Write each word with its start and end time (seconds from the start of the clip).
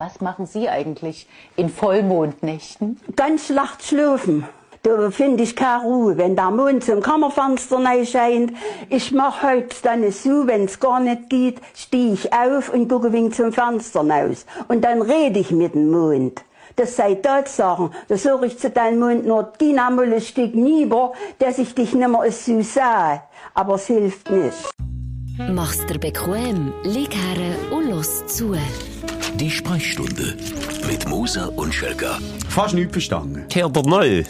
Was 0.00 0.20
machen 0.20 0.46
Sie 0.46 0.68
eigentlich 0.68 1.28
in 1.54 1.68
Vollmondnächten? 1.68 2.98
Ganz 3.14 3.46
schlecht 3.46 3.84
schlafen. 3.84 4.44
Da 4.82 5.12
finde 5.12 5.44
ich 5.44 5.54
keine 5.54 5.84
Ruhe, 5.84 6.16
wenn 6.16 6.34
der 6.34 6.50
Mond 6.50 6.82
zum 6.82 7.00
Kammerfenster 7.00 7.78
scheint. 8.04 8.52
Ich 8.90 9.12
mache 9.12 9.48
heute 9.48 9.76
dann 9.84 10.10
so, 10.10 10.48
wenn 10.48 10.64
es 10.64 10.80
gar 10.80 10.98
nicht 10.98 11.30
geht, 11.30 11.60
stehe 11.76 12.12
ich 12.12 12.32
auf 12.32 12.74
und 12.74 12.88
gucke 12.88 13.12
wegen 13.12 13.30
zum 13.30 13.52
Fenster 13.52 14.00
raus. 14.00 14.46
Und 14.66 14.82
dann 14.82 15.00
rede 15.00 15.38
ich 15.38 15.52
mit 15.52 15.74
dem 15.74 15.92
Mond. 15.92 16.44
Das 16.74 16.96
sei 16.96 17.14
Tatsachen. 17.14 17.90
Da 18.08 18.16
sag 18.16 18.42
ich 18.42 18.58
zu 18.58 18.70
deinem 18.70 18.98
Mund 18.98 19.24
nur, 19.24 19.52
einmal 19.60 20.12
ein 20.12 20.20
Stück 20.20 20.54
lieber, 20.54 21.12
dass 21.38 21.58
ich 21.58 21.72
dich 21.72 21.94
nimmer 21.94 22.28
so 22.32 22.60
sah. 22.62 23.22
Aber 23.54 23.76
es 23.76 23.86
hilft 23.86 24.28
nicht. 24.28 24.70
Mach's 25.38 25.86
dir 25.86 26.00
bequem, 26.00 26.72
lieg 26.82 27.14
her 27.14 27.54
und 27.70 27.90
los 27.90 28.26
zu. 28.26 28.56
Die 29.36 29.50
Sprechstunde 29.50 30.36
mit 30.86 31.08
Musa 31.08 31.46
und 31.56 31.74
Schelga. 31.74 32.18
Fast 32.48 32.74
nichts 32.74 32.92
verstanden. 32.92 33.44
Der 33.52 33.68
Neu. 33.68 34.22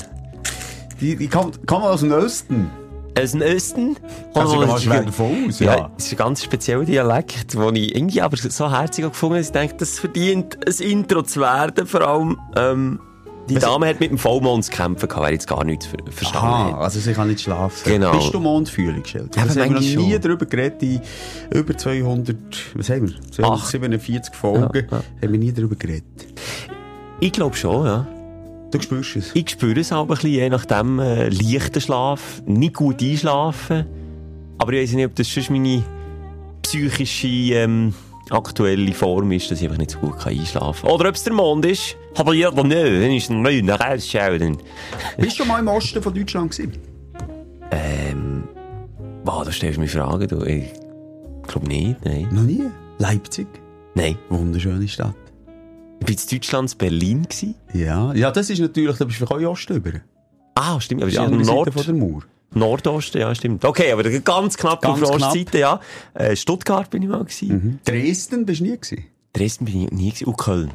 Die, 0.98 1.14
die 1.14 1.28
kommt, 1.28 1.66
kommt 1.66 1.84
aus 1.84 2.00
dem 2.00 2.12
Osten. 2.12 2.70
Aus 3.18 3.32
dem 3.32 3.42
Osten? 3.42 3.96
Kannst 4.32 4.54
du 4.54 4.66
mal 4.66 4.80
schwer 4.80 5.02
davon 5.02 5.48
aus, 5.48 5.60
ja. 5.60 5.76
ja. 5.76 5.90
Das 5.94 6.06
ist 6.06 6.12
ein 6.12 6.16
ganz 6.16 6.42
spezieller 6.42 6.84
Dialekt, 6.84 7.52
den 7.52 7.76
ich 7.76 7.94
irgendwie 7.94 8.22
aber 8.22 8.36
so 8.36 8.70
herzig 8.70 9.04
gefunden 9.04 9.34
habe. 9.34 9.44
Ich 9.44 9.52
denke, 9.52 9.76
das 9.76 9.98
verdient 9.98 10.56
ein 10.66 10.86
Intro 10.86 11.22
zu 11.22 11.40
werden, 11.40 11.86
vor 11.86 12.00
allem, 12.00 12.38
ähm, 12.56 13.00
die 13.48 13.54
Dame 13.56 13.86
hat 13.88 14.00
mit 14.00 14.10
dem 14.10 14.18
Vollmond 14.18 14.64
zu 14.64 14.70
kämpfen 14.70 15.08
gehabt, 15.08 15.24
wer 15.26 15.32
jetzt 15.32 15.46
gar 15.46 15.64
nichts 15.64 15.86
ver 15.86 15.98
verstanden 16.10 16.46
Aha, 16.48 16.72
hat. 16.72 16.80
also 16.80 17.00
sie 17.00 17.12
kann 17.12 17.28
nicht 17.28 17.40
schlafen. 17.40 17.92
Genau. 17.92 18.12
Bist 18.16 18.32
du 18.32 18.40
Mondfühlung, 18.40 19.04
Schild? 19.04 19.34
Ja, 19.36 19.42
haben 19.42 19.54
wir 19.54 19.64
noch 19.66 19.72
manchmal 19.72 20.04
nie 20.04 20.18
darüber 20.18 20.46
geredet, 20.46 20.82
in 20.82 21.00
über 21.52 21.76
200, 21.76 22.36
was 22.74 22.88
haben 22.90 23.08
wir? 23.08 23.30
247 23.30 24.34
Folgen, 24.34 24.70
Ja, 24.90 24.96
ja. 24.98 25.02
haben 25.22 25.32
wir 25.32 25.38
nie 25.38 25.52
darüber 25.52 25.76
geredet. 25.76 26.04
Ich 27.20 27.32
glaube 27.32 27.56
schon, 27.56 27.86
ja. 27.86 28.06
Du 28.70 28.80
spürst 28.80 29.16
es. 29.16 29.30
Ich 29.34 29.50
spüre 29.50 29.78
es 29.80 29.92
aber 29.92 30.02
ein 30.02 30.08
bisschen, 30.16 30.30
je 30.30 30.48
nachdem, 30.48 30.98
äh, 30.98 31.28
leichter 31.28 31.80
Schlaf, 31.80 32.42
nicht 32.46 32.74
gut 32.74 33.00
einschlafen. 33.02 33.86
Aber 34.58 34.72
ich 34.72 34.82
weiß 34.82 34.92
nicht, 34.94 35.06
ob 35.06 35.14
das 35.14 35.28
schon 35.28 35.44
meine 35.50 35.84
psychische, 36.62 37.26
ähm, 37.54 37.94
aktuelle 38.30 38.92
Form 38.92 39.32
ist, 39.32 39.50
dass 39.50 39.58
ich 39.58 39.64
einfach 39.64 39.78
nicht 39.78 39.92
so 39.92 39.98
gut 39.98 40.18
kann 40.18 40.32
einschlafen 40.32 40.86
kann. 40.86 40.90
Oder 40.90 41.08
ob 41.08 41.14
es 41.14 41.24
der 41.24 41.32
Mond 41.32 41.64
ist. 41.66 41.96
Aber 42.14 42.34
jeder 42.34 42.64
nicht. 42.64 42.76
Wenn 42.76 43.10
ich 43.10 43.26
den 43.26 43.42
Mond 43.42 43.70
rausschaue, 43.70 44.38
dann... 44.38 44.58
Bist 45.18 45.32
du 45.32 45.36
schon 45.42 45.48
mal 45.48 45.60
im 45.60 45.68
Osten 45.68 46.02
von 46.02 46.14
Deutschland 46.14 46.50
gewesen? 46.50 46.72
Ähm, 47.70 48.44
wow, 49.24 49.44
da 49.44 49.52
stellst 49.52 49.76
du 49.76 49.80
mir 49.80 49.88
Fragen, 49.88 50.28
du. 50.28 50.42
Ich 50.44 50.72
glaube 51.46 51.66
nicht, 51.66 52.04
nein. 52.04 52.28
Noch 52.30 52.42
nie. 52.42 52.62
Leipzig. 52.98 53.46
Nein. 53.94 54.16
Wunderschöne 54.28 54.88
Stadt. 54.88 55.14
Ich 56.00 56.08
war 56.08 56.22
in 56.22 56.28
Deutschland 56.30 56.72
in 56.72 56.78
Berlin. 56.78 57.22
Gewesen. 57.22 57.54
Ja, 57.72 58.12
ja, 58.14 58.30
das 58.30 58.50
ist 58.50 58.60
natürlich, 58.60 58.96
da 58.96 59.04
bist 59.04 59.20
du 59.20 59.26
auch 59.26 59.40
Osten 59.40 59.76
über. 59.76 59.92
Ah, 60.54 60.80
stimmt, 60.80 61.02
aber 61.02 61.08
es 61.08 61.14
ist 61.14 61.18
ja 61.18 61.24
andere 61.24 61.44
Seite 61.44 61.56
Nord, 61.56 61.72
von 61.72 61.84
der 61.84 61.94
Mauer. 61.94 62.22
Nordosten, 62.54 63.20
ja, 63.20 63.34
stimmt. 63.34 63.64
Okay, 63.64 63.92
aber 63.92 64.02
ganz 64.02 64.56
knapp 64.56 64.82
Ganz 64.82 65.02
auf 65.02 65.16
der. 65.16 65.26
Ostseite, 65.26 65.58
ja. 65.58 65.80
Äh, 66.14 66.36
Stuttgart 66.36 66.90
bin 66.90 67.02
ich 67.02 67.08
mal 67.08 67.24
gewesen. 67.24 67.48
Mhm. 67.48 67.78
Dresden 67.84 68.46
bist 68.46 68.60
du 68.60 68.64
nie 68.64 68.76
gewesen. 68.78 69.04
Dresden 69.32 69.64
bin 69.64 69.84
ich 69.84 69.90
nie 69.90 70.10
gewesen. 70.10 70.26
Und 70.26 70.38
Köln. 70.38 70.70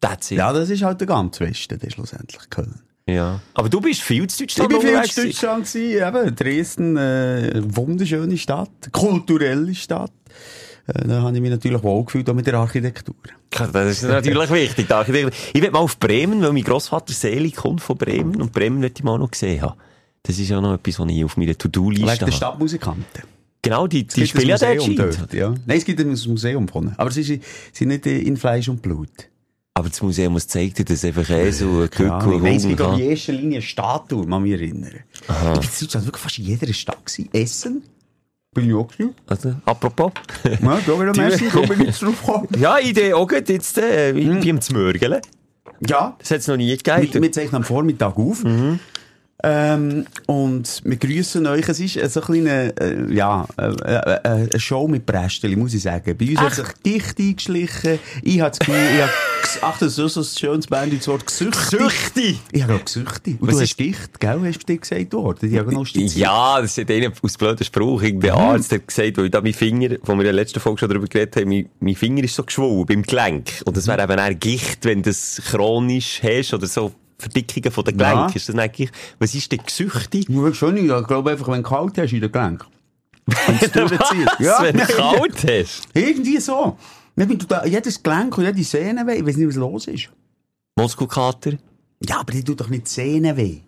That's 0.00 0.30
it. 0.30 0.38
Ja, 0.38 0.52
das 0.52 0.70
ist 0.70 0.82
halt 0.82 1.00
der 1.00 1.08
ganz 1.08 1.40
Westen, 1.40 1.78
der 1.78 1.90
schlussendlich 1.90 2.48
Köln. 2.50 2.80
Ja. 3.08 3.40
Aber 3.54 3.68
du 3.68 3.80
bist 3.80 4.02
viel 4.02 4.26
zu 4.26 4.44
Ich 4.44 4.54
Deutschland 4.54 4.68
bin 4.68 4.80
viel 4.80 5.00
gewesen. 5.00 5.24
Deutschland 5.24 5.72
gewesen, 5.72 6.06
eben. 6.06 6.36
Dresden, 6.36 6.96
äh, 6.96 7.62
wunderschöne 7.64 8.36
Stadt, 8.36 8.70
kulturelle 8.92 9.74
Stadt. 9.74 10.12
Äh, 10.86 11.08
da 11.08 11.22
habe 11.22 11.34
ich 11.34 11.40
mich 11.40 11.50
natürlich 11.50 11.82
wohl 11.82 12.04
gefühlt, 12.04 12.28
auch 12.28 12.34
mit 12.34 12.46
der 12.46 12.54
Architektur. 12.54 13.14
Das 13.50 13.90
ist 13.90 14.02
natürlich 14.02 14.50
wichtig. 14.50 14.86
die 14.86 14.92
Architektur. 14.92 15.32
Ich 15.54 15.62
will 15.62 15.70
mal 15.70 15.78
auf 15.78 15.98
Bremen, 15.98 16.42
weil 16.42 16.52
mein 16.52 16.64
Grossvater 16.64 17.12
Selig 17.12 17.56
kommt 17.56 17.80
von 17.80 17.96
Bremen. 17.96 18.40
Und 18.40 18.52
Bremen 18.52 18.80
möchte 18.80 19.00
ich 19.00 19.04
mal 19.04 19.18
noch 19.18 19.30
gesehen 19.30 19.62
haben. 19.62 19.78
Das 20.28 20.38
ist 20.38 20.48
ja 20.50 20.60
noch 20.60 20.74
etwas, 20.74 20.98
was 21.00 21.08
ich 21.10 21.24
auf 21.24 21.36
meiner 21.38 21.48
Wegen 21.48 21.58
To-Do-Liste 21.58 22.06
der 22.06 22.18
habe. 22.20 22.32
Stadtmusikanten. 22.32 23.22
Genau, 23.62 23.86
die, 23.86 24.06
Es 24.06 24.14
die 24.14 24.20
gibt 24.20 24.30
spielen 24.30 24.48
ja 24.48 24.58
dort 24.94 25.32
ja. 25.32 25.54
Nein, 25.66 25.78
es 25.78 25.84
gibt 25.84 25.98
ein 26.00 26.08
Museum 26.08 26.68
von. 26.68 26.92
Aber 26.96 27.10
sie 27.10 27.22
sind, 27.22 27.42
nicht 27.88 28.06
in 28.06 28.36
Fleisch 28.36 28.68
und 28.68 28.80
Blut. 28.82 29.08
Aber 29.74 29.88
das 29.88 30.02
Museum 30.02 30.34
was 30.34 30.46
zeigt 30.46 30.78
dir 30.78 30.84
das 30.84 31.04
einfach 31.04 31.28
eh 31.30 31.50
so 31.50 31.66
ein 31.66 31.80
Ja, 31.98 32.18
Glück 32.18 32.36
ich 32.36 32.42
wie 32.68 32.74
und 32.74 33.00
in 33.00 33.10
erster 33.10 33.32
Linie 33.32 33.58
eine 33.58 33.62
Statue, 33.62 34.26
kann 34.26 34.42
mich 34.42 34.52
erinnern. 34.52 34.90
Ich 34.92 35.26
bin 35.26 35.36
in 35.54 35.54
Deutschland 35.80 36.06
wirklich 36.06 36.22
fast 36.22 36.38
in 36.38 36.44
jeder 36.44 36.72
Stadt 36.72 37.06
gewesen. 37.06 37.28
Essen. 37.32 37.82
Bin 38.54 38.68
ich 38.68 38.74
auch 38.74 38.88
gewesen. 38.88 39.14
Also, 39.26 39.54
apropos. 39.64 40.12
Ja, 40.44 40.58
da 40.86 41.00
wieder 41.00 41.16
Messi, 41.16 41.46
komm 41.52 41.72
ich 41.72 41.78
jetzt 41.86 42.02
drauf 42.02 42.22
kommen. 42.22 42.48
ja, 42.58 42.78
Idee 42.78 43.12
auch 43.14 43.26
gut, 43.26 43.48
jetzt, 43.48 43.78
äh, 43.78 44.14
wie, 44.14 44.42
wie 44.42 44.48
im 44.50 44.60
Zmörgeln. 44.60 45.20
Ja, 45.86 46.16
Das 46.18 46.30
hat 46.32 46.38
es 46.40 46.46
noch 46.48 46.56
nie 46.56 46.68
wir, 46.68 46.76
gegeben. 46.76 47.22
wir 47.22 47.32
zeichnen 47.32 47.56
am 47.56 47.64
Vormittag 47.64 48.16
auf. 48.16 48.44
Ähm, 49.44 50.04
und 50.26 50.80
wir 50.84 50.96
grüßen 50.96 51.46
euch. 51.46 51.68
Es 51.68 51.78
ist 51.78 51.96
äh, 51.96 52.08
so 52.08 52.20
ein 52.20 52.26
kleine, 52.26 52.74
äh, 52.80 53.14
ja, 53.14 53.46
äh, 53.56 53.66
äh, 53.66 53.94
äh, 53.94 54.20
eine 54.50 54.60
Show 54.60 54.88
mit 54.88 55.06
Brästeli, 55.06 55.54
muss 55.54 55.74
ich 55.74 55.82
sagen. 55.82 56.16
Bei 56.18 56.28
uns 56.30 56.40
hat 56.40 56.54
sich 56.54 56.66
dicht 56.84 57.18
eingeschlichen. 57.20 58.00
Ich 58.24 58.40
habe 58.40 58.50
das 58.50 58.58
Gefühl, 58.58 58.74
ich 58.96 59.00
habe, 59.00 59.12
ach, 59.62 59.78
das 59.78 59.96
ist 59.96 60.12
so 60.14 60.20
ein 60.20 60.24
schönes 60.24 60.66
Band, 60.66 60.92
das 60.98 61.06
Wort 61.06 61.24
gesüchtig. 61.24 61.60
Süchti! 61.70 62.38
Ich 62.50 62.62
habe 62.62 62.72
gerade 62.72 62.84
gesüchtig. 62.84 63.40
Und 63.40 63.48
Was 63.48 63.56
du 63.58 63.62
ist- 63.62 63.70
hast 63.70 63.76
dicht, 63.78 64.18
gell, 64.20 64.40
hast 64.44 64.58
du 64.58 64.66
dir 64.66 64.78
gesagt 64.78 65.12
worden, 65.12 65.50
diagnostiziert. 65.50 66.16
Ja, 66.16 66.60
das 66.60 66.76
ist 66.76 66.90
einer 66.90 67.12
aus 67.22 67.36
blöden 67.38 67.64
Spruch. 67.64 68.02
Irgendein 68.02 68.32
Arzt 68.32 68.72
hat 68.72 68.88
gesagt, 68.88 69.18
weil 69.18 69.26
ich 69.26 69.30
da 69.30 69.40
mein 69.40 69.52
Finger, 69.54 69.96
wo 70.02 70.14
wir 70.14 70.18
in 70.20 70.24
der 70.24 70.32
letzten 70.32 70.58
Folge 70.58 70.80
schon 70.80 70.88
darüber 70.88 71.06
geredet 71.06 71.36
haben, 71.36 71.48
mein, 71.48 71.68
mein 71.78 71.94
Finger 71.94 72.24
ist 72.24 72.34
so 72.34 72.42
geschwollen 72.42 72.86
beim 72.86 73.02
Gelenk. 73.04 73.62
Und 73.64 73.76
das 73.76 73.86
wäre 73.86 74.02
eben 74.02 74.18
eher 74.18 74.34
Gicht, 74.34 74.84
wenn 74.84 75.02
du 75.04 75.10
das 75.10 75.40
chronisch 75.48 76.20
hast 76.24 76.54
oder 76.54 76.66
so 76.66 76.90
Verdickungen 77.18 77.72
von 77.72 77.84
den 77.84 77.98
Ja. 77.98 78.26
Ist 78.26 78.48
das 78.48 78.72
Gicht? 78.72 78.92
Was 79.18 79.34
ist 79.34 79.50
denn 79.50 79.60
Gesüchte? 79.64 80.20
Du 80.20 80.42
willst 80.44 80.58
schon 80.58 80.74
nicht, 80.74 80.84
ich 80.84 81.06
glaube 81.06 81.30
einfach, 81.32 81.48
wenn 81.48 81.62
du 81.62 81.68
kalt 81.68 81.98
hast 81.98 82.12
in 82.12 82.20
den 82.20 82.30
Gelenk. 82.30 82.64
Wenn 83.26 83.56
es 83.60 83.72
durchzieht. 83.72 84.28
Was, 84.38 84.62
wenn 84.62 84.76
du 84.76 84.86
kalt 84.86 85.44
hast? 85.44 85.88
Irgendwie 85.94 86.38
so. 86.38 86.76
Wenn 87.16 87.28
du 87.36 87.46
da, 87.46 87.64
jedes 87.66 88.02
Gelenk 88.02 88.38
und 88.38 88.44
jede 88.44 88.62
Sehne 88.62 89.06
weh, 89.06 89.14
ich 89.14 89.26
weiß 89.26 89.36
nicht, 89.36 89.48
was 89.48 89.56
los 89.56 89.86
ist. 89.88 90.10
Muskelkater? 90.76 91.52
Ja, 92.06 92.20
aber 92.20 92.32
die 92.32 92.44
tut 92.44 92.60
doch 92.60 92.68
nicht 92.68 92.86
die 92.86 92.90
Sehne 92.90 93.36
weh. 93.36 93.58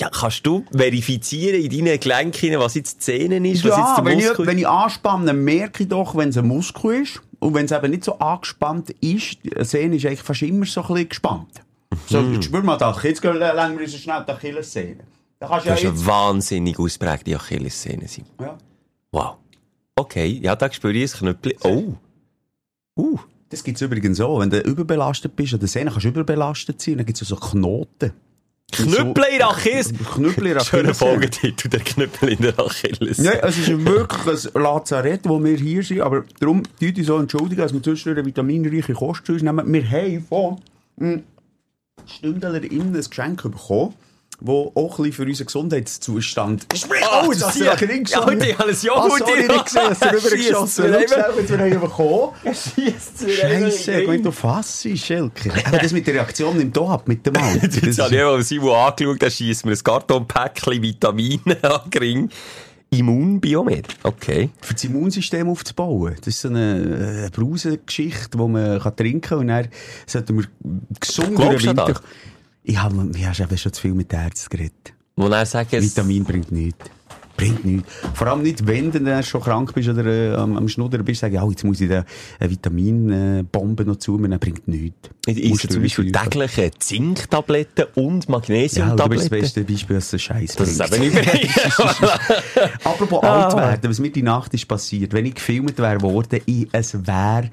Ja, 0.00 0.08
kannst 0.08 0.44
du 0.44 0.64
verifizieren 0.74 1.62
in 1.62 1.84
deinen 1.84 2.00
Gelenken, 2.00 2.58
was 2.58 2.74
jetzt 2.74 2.94
die 2.94 2.98
Zähne 3.00 3.36
ist, 3.48 3.62
was 3.64 3.76
Ja, 3.76 3.86
jetzt 3.86 3.98
der 3.98 4.04
wenn 4.06 4.18
ich, 4.18 4.26
Muskel 4.26 4.46
wenn 4.46 4.58
ich 4.58 4.66
anspanne, 4.66 5.32
merke 5.34 5.82
ich 5.82 5.88
doch, 5.88 6.16
wenn 6.16 6.30
es 6.30 6.38
ein 6.38 6.48
Muskel 6.48 7.02
ist. 7.02 7.20
Und 7.38 7.54
wenn 7.54 7.66
es 7.66 7.72
eben 7.72 7.90
nicht 7.90 8.04
so 8.04 8.18
angespannt 8.18 8.90
ist, 9.00 9.38
die 9.44 9.64
Sehne 9.64 9.96
ist 9.96 10.06
eigentlich 10.06 10.22
fast 10.22 10.42
immer 10.42 10.66
so 10.66 10.80
ein 10.82 10.86
bisschen 10.88 11.08
gespannt. 11.10 11.62
So, 12.06 12.20
Mhm. 12.20 12.42
spür 12.42 12.62
mal 12.62 12.76
das. 12.76 13.02
Jetzt 13.02 13.20
gehen 13.22 13.34
wir 13.34 13.54
länger 13.54 13.86
so 13.86 13.96
schnell 13.98 14.24
die 14.26 14.32
Achillessehne. 14.32 15.04
Da 15.38 15.48
kannst 15.48 15.64
du 15.64 15.68
ja 15.70 15.74
Das 15.74 15.82
ist 15.82 15.90
jetzt... 15.90 15.98
eine 16.00 16.06
wahnsinnig 16.06 16.78
ausprägte 16.78 17.34
Achillessehne 17.36 18.06
sein. 18.08 18.24
Ja. 18.40 18.58
Wow. 19.12 19.36
Okay, 19.96 20.38
ja, 20.42 20.54
da 20.56 20.70
spüre 20.72 20.92
ich 20.92 21.12
ein 21.14 21.18
Knöpfchen. 21.18 21.96
Oh. 22.96 23.00
Uh. 23.00 23.18
Das 23.48 23.64
gibt's 23.64 23.80
übrigens 23.80 24.18
so. 24.18 24.38
Wenn 24.38 24.50
du 24.50 24.60
überbelastet 24.60 25.34
bist, 25.34 25.52
an 25.54 25.58
der 25.60 25.68
Sehne 25.68 25.90
kannst 25.90 26.04
du 26.04 26.08
überbelastet 26.10 26.80
sein, 26.80 26.96
dann 26.98 27.06
gibt's 27.06 27.20
so 27.26 27.34
Knoten. 27.36 28.12
Knüppel 28.70 29.24
in 29.32 29.38
der 29.38 29.48
Achilles. 29.50 29.92
Knüppel 29.92 30.46
in 30.46 30.54
der 30.54 30.60
Schöner 30.60 30.90
Achillessehne. 30.90 30.94
Folgetitel, 30.94 31.68
der 31.68 31.80
Knüppel 31.80 32.28
in 32.28 32.38
der 32.42 32.58
Achilles. 32.60 33.18
Ja, 33.18 33.32
es 33.32 33.58
ist 33.58 33.84
wirklich 33.84 34.54
ein 34.54 34.62
Lazarett, 34.62 35.22
wo 35.28 35.42
wir 35.42 35.56
hier 35.56 35.82
sind, 35.82 36.02
aber 36.02 36.24
darum 36.38 36.62
tut 36.62 36.96
ich 36.96 37.06
so 37.06 37.18
entschuldigen, 37.18 37.60
dass 37.60 37.72
wir 37.72 37.82
zwischendurch 37.82 38.18
eine 38.18 38.26
vitaminreiche 38.26 38.92
Kost 38.92 39.26
zu 39.26 39.32
uns 39.32 39.42
nehmen. 39.42 39.72
Wir 39.72 39.90
haben 39.90 40.24
von 40.28 40.60
Stündler 42.06 42.62
innen 42.62 42.94
ein 42.94 43.02
Geschenk 43.02 43.42
bekommen, 43.42 43.94
das 44.42 44.48
auch 44.48 44.98
ein 44.98 45.12
für 45.12 45.24
unseren 45.24 45.46
Gesundheitszustand 45.46 46.66
spricht. 46.74 47.04
Ah, 47.10 47.24
oh, 47.26 47.32
jetzt 47.32 47.44
hast 47.44 47.60
du 47.60 47.64
ja. 47.64 47.72
ja 47.74 47.78
Ring 47.78 48.06
Ja, 48.06 48.20
ich 48.30 48.58
habe 48.58 48.70
Ah, 48.96 49.08
sorry, 49.18 49.40
in- 49.42 49.46
nicht 49.48 49.64
gesehen, 49.66 49.82
hast 49.90 50.02
du 50.02 50.06
rübergeschossen. 50.08 50.38
Schiesst 50.38 50.50
Schau 50.50 50.66
zu 50.66 51.58
wir 51.58 51.58
haben 51.58 51.80
bekommen. 51.80 52.32
Scheiße, 52.44 53.28
Scheisse, 53.30 54.08
wenn 54.08 54.22
du 54.22 54.30
fassst, 54.32 54.82
Schelke. 54.96 55.52
Aber 55.66 55.78
das 55.78 55.92
mit 55.92 56.06
der 56.06 56.14
Reaktion 56.14 56.56
nimmt 56.56 56.76
auch 56.78 56.90
ab 56.90 57.06
mit 57.08 57.26
dem 57.26 57.36
Alter. 57.36 57.66
Das 57.66 57.76
Jetzt 57.76 57.86
ist- 57.86 57.98
habe 58.00 58.14
ich 58.16 58.22
mal 58.22 58.42
Simon 58.42 58.74
angeschaut, 58.74 59.22
da 59.22 59.30
schießt 59.30 59.66
mir 59.66 59.72
ein 59.72 59.84
Kartonpäckchen 59.84 60.82
Vitamine 60.82 61.58
an 61.62 61.90
den 61.90 62.30
Ring. 62.92 63.00
Immunbiomet. 63.00 63.88
Okay. 64.02 64.50
für 64.60 64.74
das 64.74 64.84
Immunsystem 64.84 65.48
aufzubauen. 65.48 66.16
Das 66.18 66.28
ist 66.28 66.40
so 66.40 66.48
eine, 66.48 67.26
äh, 67.26 67.30
Brausengeschichte, 67.30 68.36
die 68.36 68.48
man 68.48 68.80
kann 68.80 68.96
trinken 68.96 69.20
kann 69.20 69.38
und 69.38 69.48
dann 69.48 69.68
sollten 70.06 70.38
wir 70.38 70.44
gesund 70.98 71.38
Winter... 71.38 71.86
das? 71.86 72.02
Ich 72.62 72.78
habe, 72.78 73.10
ich 73.14 73.26
habe 73.26 73.58
schon 73.58 73.72
zu 73.72 73.80
viel 73.80 73.94
mit 73.94 74.12
Ärzten 74.12 74.50
geredet. 74.50 74.92
Wo 75.16 75.28
er 75.28 75.46
sagt. 75.46 75.72
Vitamin 75.72 76.24
bringt 76.24 76.52
nichts. 76.52 76.90
Bringt 77.40 77.64
nichts. 77.64 77.88
Vor 78.14 78.26
allem 78.26 78.42
nicht, 78.42 78.66
wenn 78.66 78.92
du 78.92 79.00
dann 79.00 79.22
schon 79.22 79.40
krank 79.40 79.74
bist 79.74 79.88
oder 79.88 80.04
äh, 80.04 80.34
am, 80.34 80.56
am 80.56 80.68
Schnuddern 80.68 81.04
bist, 81.04 81.20
sage 81.20 81.36
ich, 81.36 81.42
oh, 81.42 81.50
jetzt 81.50 81.64
muss 81.64 81.80
ich 81.80 81.88
da 81.88 82.04
eine 82.38 82.50
Vitaminbombe 82.50 83.84
noch 83.84 83.96
zu 83.96 84.12
mir, 84.12 84.28
dann 84.28 84.38
bringt 84.38 84.68
nichts. 84.68 85.08
Du 85.26 85.32
zum 85.34 85.82
Beispiel 85.82 86.10
durchführen. 86.10 86.12
täglich 86.12 86.58
äh, 86.58 86.70
Zinktabletten 86.78 87.86
und 87.94 87.96
Ja, 87.96 88.06
du 88.06 88.18
bist 88.18 88.24
das 88.24 88.28
Magnesiumtabletten. 88.28 89.30
beste 89.30 89.64
Beispiel, 89.64 89.96
dass 89.96 90.12
es 90.12 90.22
Scheiß 90.22 90.56
das 90.56 90.68
ist 90.70 90.92
eben 90.94 91.14
nicht 91.14 91.20
Apropos 92.84 93.22
alt 93.22 93.56
werden, 93.56 93.90
was 93.90 93.98
mir 93.98 94.10
die 94.10 94.22
Nacht 94.22 94.52
ist 94.54 94.66
passiert, 94.66 95.12
wenn 95.12 95.26
ich 95.26 95.34
gefilmt 95.34 95.78
wäre 95.78 96.00
worden, 96.02 96.40
ich, 96.46 96.68
es 96.72 97.06
wäre 97.06 97.50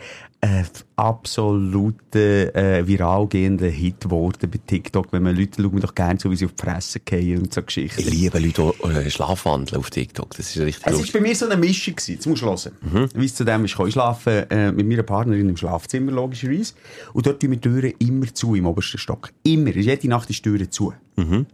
ein 0.48 0.68
absoluter 0.96 2.56
äh, 2.56 2.88
viral 2.88 3.28
gehender 3.28 3.68
Hit 3.68 4.02
geworden 4.02 4.50
bei 4.50 4.60
TikTok. 4.66 5.12
Wenn 5.12 5.24
man 5.24 5.36
Leute 5.36 5.62
schauen 5.62 5.80
doch 5.80 5.94
gerne 5.94 6.18
zu, 6.18 6.32
wie 6.32 6.36
sie 6.36 6.46
auf 6.46 6.54
die 6.54 6.64
Fresse 6.64 7.00
gehen 7.02 7.42
und 7.42 7.54
so 7.54 7.62
Geschichten. 7.62 8.02
Ich 8.02 8.10
liebe 8.10 8.40
Leute, 8.40 8.74
die 8.84 8.88
äh, 8.88 9.10
schlafwandeln 9.10 9.80
auf 9.80 9.90
TikTok. 9.90 10.36
Das 10.38 10.56
ist 10.56 10.62
richtig 10.62 10.86
Es 10.86 10.98
war 10.98 11.22
bei 11.22 11.28
mir 11.28 11.36
so 11.36 11.46
eine 11.46 11.58
Mischung. 11.58 11.96
Gewesen. 11.96 12.14
Jetzt 12.14 12.26
musst 12.26 12.42
du 12.42 12.46
hören. 12.46 13.10
Wie 13.14 13.26
es 13.26 13.36
zu 13.36 13.44
dem 13.44 13.66
ist, 13.66 13.78
ich 13.78 13.94
schlafen 13.94 14.50
äh, 14.50 14.72
mit 14.72 14.88
meiner 14.88 15.04
Partnerin 15.04 15.50
im 15.50 15.58
Schlafzimmer, 15.58 16.12
logischerweise. 16.12 16.74
Und 17.14 17.26
dort 17.26 17.42
tun 17.42 17.52
wir 17.52 17.58
die 17.58 17.70
Türen 17.70 17.94
immer 18.00 18.34
zu, 18.34 18.56
im 18.56 18.66
obersten 18.66 18.98
Stock. 18.98 19.32
Immer. 19.44 19.76
Jede 19.76 20.08
Nacht 20.08 20.30
ist 20.30 20.46
die 20.46 20.50
Türe 20.50 20.70
zu. 20.70 20.94
Und 21.16 21.48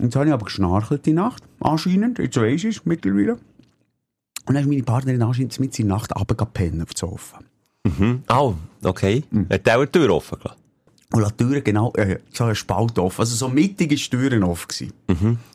jetzt 0.00 0.16
habe 0.16 0.26
ich 0.26 0.32
aber 0.32 0.44
geschnarchelt 0.44 1.06
die 1.06 1.12
Nacht. 1.12 1.42
Anscheinend. 1.60 2.18
Jetzt 2.18 2.36
weiss 2.36 2.64
ich 2.64 2.76
es 2.76 2.84
mittlerweile. 2.84 3.38
Und 4.46 4.54
dann 4.54 4.62
ist 4.62 4.68
meine 4.68 4.82
Partnerin 4.82 5.22
anscheinend 5.22 5.58
mit 5.60 5.78
in 5.78 5.88
der 5.88 5.96
Nacht 5.96 6.14
runtergepennt 6.16 6.82
auf 6.82 6.90
das 6.90 7.00
Sofa. 7.00 7.40
Oh, 8.28 8.54
okay. 8.82 9.24
Hat 9.50 9.66
der 9.66 9.78
auch 9.78 9.84
die 9.84 9.92
Tür 9.92 10.10
offen 10.10 10.38
gelassen? 10.38 10.60
Und 11.12 11.26
die 11.26 11.44
Türen 11.44 11.64
genau, 11.64 11.92
äh, 11.94 12.18
so 12.32 12.44
ein 12.44 12.54
Spalt 12.54 12.98
offen. 12.98 13.20
Also 13.20 13.34
so 13.34 13.48
mittig 13.48 13.92
ist 13.92 14.12
die 14.12 14.16
Türen 14.16 14.44
offen 14.44 14.68
gewesen. 14.68 15.38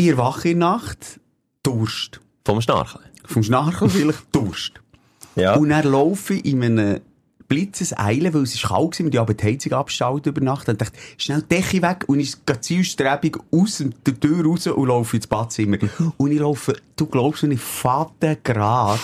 Ich 0.00 0.06
erwache 0.06 0.50
in 0.50 0.60
der 0.60 0.68
Nacht, 0.68 1.18
Durst. 1.64 2.20
Vom 2.44 2.60
Schnarchen? 2.60 3.00
Vom 3.24 3.42
Schnarchen 3.42 3.90
vielleicht 3.90 4.26
Durst. 4.32 4.74
Ja. 5.34 5.56
Und 5.56 5.70
dann 5.70 5.84
laufe 5.90 6.34
ich 6.34 6.44
in 6.44 6.62
einem 6.62 7.00
Blitzeseilen, 7.48 8.32
weil 8.32 8.42
es 8.42 8.54
ist 8.54 8.64
kalt 8.64 8.98
war, 8.98 9.04
wir 9.06 9.10
die 9.10 9.18
aber 9.18 9.34
die 9.34 9.44
Heizung 9.44 9.72
abgestellt 9.72 10.26
über 10.26 10.40
Nacht. 10.40 10.68
Und 10.68 10.80
dachte, 10.80 10.96
schnell 11.16 11.42
die 11.42 11.56
Decke 11.56 11.82
weg 11.82 12.04
und 12.06 12.20
ich 12.20 12.44
gehe 12.46 12.60
zielstrebig 12.60 13.38
aus 13.50 13.82
der 14.06 14.20
Tür 14.20 14.44
raus 14.44 14.66
und 14.66 14.86
laufe 14.86 15.16
ins 15.16 15.26
Badzimmer. 15.26 15.78
Und 16.16 16.30
ich 16.30 16.38
laufe, 16.38 16.76
du 16.94 17.06
glaubst 17.06 17.42
mir, 17.42 17.58
Faden 17.58 18.36
Grad 18.44 19.00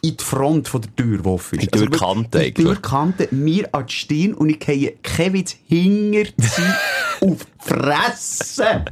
in 0.00 0.16
die 0.16 0.24
Front 0.24 0.68
von 0.68 0.80
der 0.82 0.94
Tür, 0.96 1.18
die 1.18 1.28
offen 1.28 1.58
ist. 1.58 1.64
In 1.64 1.70
die 1.70 1.78
Türkante 1.86 2.38
In 2.44 2.54
die. 2.54 2.62
Türkante, 2.64 3.28
mir 3.30 3.68
an 3.72 3.86
die 3.86 3.92
Stirn 3.92 4.34
und 4.34 4.48
ich 4.50 4.60
gehe 4.60 4.94
hinter 5.02 6.30
sie 6.38 6.62
auf 7.26 7.44
die 7.44 7.68
Fresse. 7.68 8.84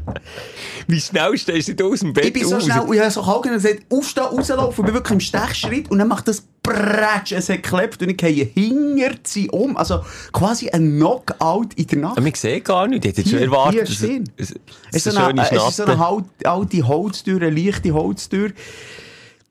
Wie 0.88 1.00
schnell 1.00 1.38
stehst 1.38 1.78
du 1.78 1.92
aus 1.92 2.00
dem 2.00 2.12
Bett 2.12 2.26
Ich 2.26 2.32
bin 2.32 2.44
so 2.44 2.56
raus? 2.56 2.64
schnell, 2.64 2.82
ich 2.92 3.00
habe 3.00 3.10
so 3.10 3.22
kalt 3.22 3.46
und 3.46 3.52
gesagt, 3.52 3.82
aufstehen, 3.90 4.24
rauslaufen, 4.24 4.84
ich 4.84 4.86
bin 4.86 4.94
wirklich 4.94 5.12
im 5.12 5.20
Stechschritt 5.20 5.90
und 5.90 5.98
dann 5.98 6.08
macht 6.08 6.28
das 6.28 6.42
Bratsch, 6.62 7.30
es 7.32 7.48
hat 7.48 7.62
geklebt 7.62 8.02
und 8.02 8.10
ich 8.10 8.16
gehe 8.16 8.44
hinter 8.44 9.14
sie 9.22 9.48
um, 9.50 9.76
also 9.76 10.00
quasi 10.32 10.68
ein 10.70 10.96
Knockout 10.96 11.74
in 11.76 11.86
der 11.86 11.98
Nacht. 11.98 12.16
Aber 12.16 12.26
wir 12.26 12.32
sehen 12.34 12.64
gar 12.64 12.88
nicht. 12.88 13.04
Ich 13.04 13.16
hätte 13.16 13.28
schon 13.28 13.38
erwartet. 13.38 13.86
hier 13.86 13.96
stehen. 13.96 14.30
Es, 14.36 14.50
Es 14.50 14.56
es 14.90 15.06
ist 15.06 15.14
so 15.14 15.20
eine, 15.20 15.42
es 15.42 15.52
ist 15.52 15.76
so 15.76 15.84
eine 15.84 15.98
halt, 15.98 16.24
alte 16.44 16.86
Holztür, 16.88 17.40
eine 17.40 17.50
leichte 17.50 17.92
Holztür. 17.92 18.50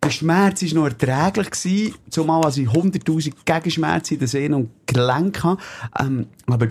Der 0.05 0.11
Schmerz 0.11 0.61
war 0.61 0.73
noch 0.75 0.85
erträglich 0.85 1.49
gewesen, 1.51 1.95
zumal 2.09 2.45
als 2.45 2.57
ich 2.57 2.67
100'000 2.69 3.33
Gegenschmerzen 3.43 4.13
in 4.13 4.19
den 4.19 4.27
Sehnen 4.27 4.53
und 4.53 4.69
Gelenken 4.85 5.43
hatte. 5.43 5.61
Ähm, 5.99 6.27
aber, 6.47 6.67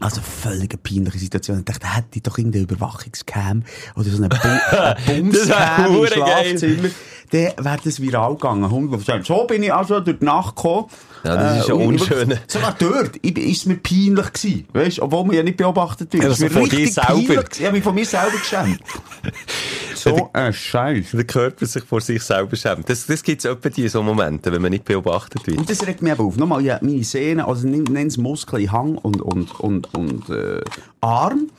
also 0.00 0.20
völlig 0.20 0.72
eine 0.72 0.78
peinliche 0.82 1.18
Situation. 1.18 1.58
Ich 1.60 1.64
dachte, 1.64 1.94
hätte 1.94 2.08
ich 2.14 2.22
doch 2.22 2.36
irgendeine 2.36 2.64
Überwachungscam 2.64 3.62
oder 3.94 4.10
so 4.10 4.16
eine, 4.16 4.28
Bu 4.28 4.36
eine 4.76 5.22
Bumscam 5.22 5.96
im. 5.96 6.06
Schlafzimmer. 6.06 6.88
Dann 7.32 7.40
wäre 7.64 7.78
das 7.82 8.00
viral 8.00 8.34
gegangen. 8.34 8.64
100%. 8.64 9.26
So 9.26 9.44
bin 9.48 9.64
ich 9.64 9.72
also 9.74 9.98
durch 9.98 10.18
die 10.20 10.24
Nacht 10.24 10.54
gekommen. 10.54 10.86
Ja, 11.24 11.34
das 11.34 11.58
ist 11.62 11.68
ja 11.68 11.74
ich- 11.74 11.86
unschön. 11.86 12.38
Sogar 12.46 12.76
dort 12.78 13.16
ich, 13.20 13.36
ist 13.36 13.58
es 13.58 13.66
mir 13.66 13.76
peinlich 13.78 14.32
gewesen. 14.32 14.68
Weißt, 14.72 15.00
obwohl 15.00 15.24
man 15.24 15.34
ja 15.36 15.42
nicht 15.42 15.56
beobachtet 15.56 16.12
wird. 16.12 16.22
Es 16.22 16.38
ist 16.38 16.44
also 16.44 16.54
mir 16.54 16.60
von 16.60 16.68
dir 16.70 16.86
selber. 16.88 17.08
peinlich. 17.14 17.46
Ich 17.58 17.64
habe 17.64 17.72
mich 17.72 17.82
von 17.82 17.94
mir 17.96 18.06
selber 18.06 18.38
geschämt. 18.38 18.80
so 19.98 20.30
ein 20.32 20.52
Scheiß. 20.52 21.10
Der 21.12 21.24
Körper 21.24 21.66
sich 21.66 21.84
vor 21.84 22.00
sich 22.00 22.22
selber 22.22 22.56
schämt. 22.56 22.88
Das, 22.88 23.06
das 23.06 23.22
gibt 23.22 23.44
es 23.44 23.50
etwa 23.50 23.68
die 23.68 23.88
so 23.88 24.02
Momente, 24.02 24.52
wenn 24.52 24.62
man 24.62 24.70
nicht 24.70 24.84
beobachtet 24.84 25.46
wird. 25.46 25.58
Und 25.58 25.70
das 25.70 25.86
regt 25.86 26.02
mich 26.02 26.12
eben 26.12 26.22
auf. 26.22 26.36
Nochmal, 26.36 26.62
ja, 26.62 26.78
meine 26.82 27.04
Sehnen, 27.04 27.44
also 27.44 27.66
nenn 27.68 28.06
es 28.06 28.16
Muskeln, 28.16 28.70
Hang 28.70 28.96
und, 28.96 29.20
und, 29.20 29.58
und, 29.60 29.94
und 29.94 30.28
äh, 30.30 30.60
Arm. 31.00 31.50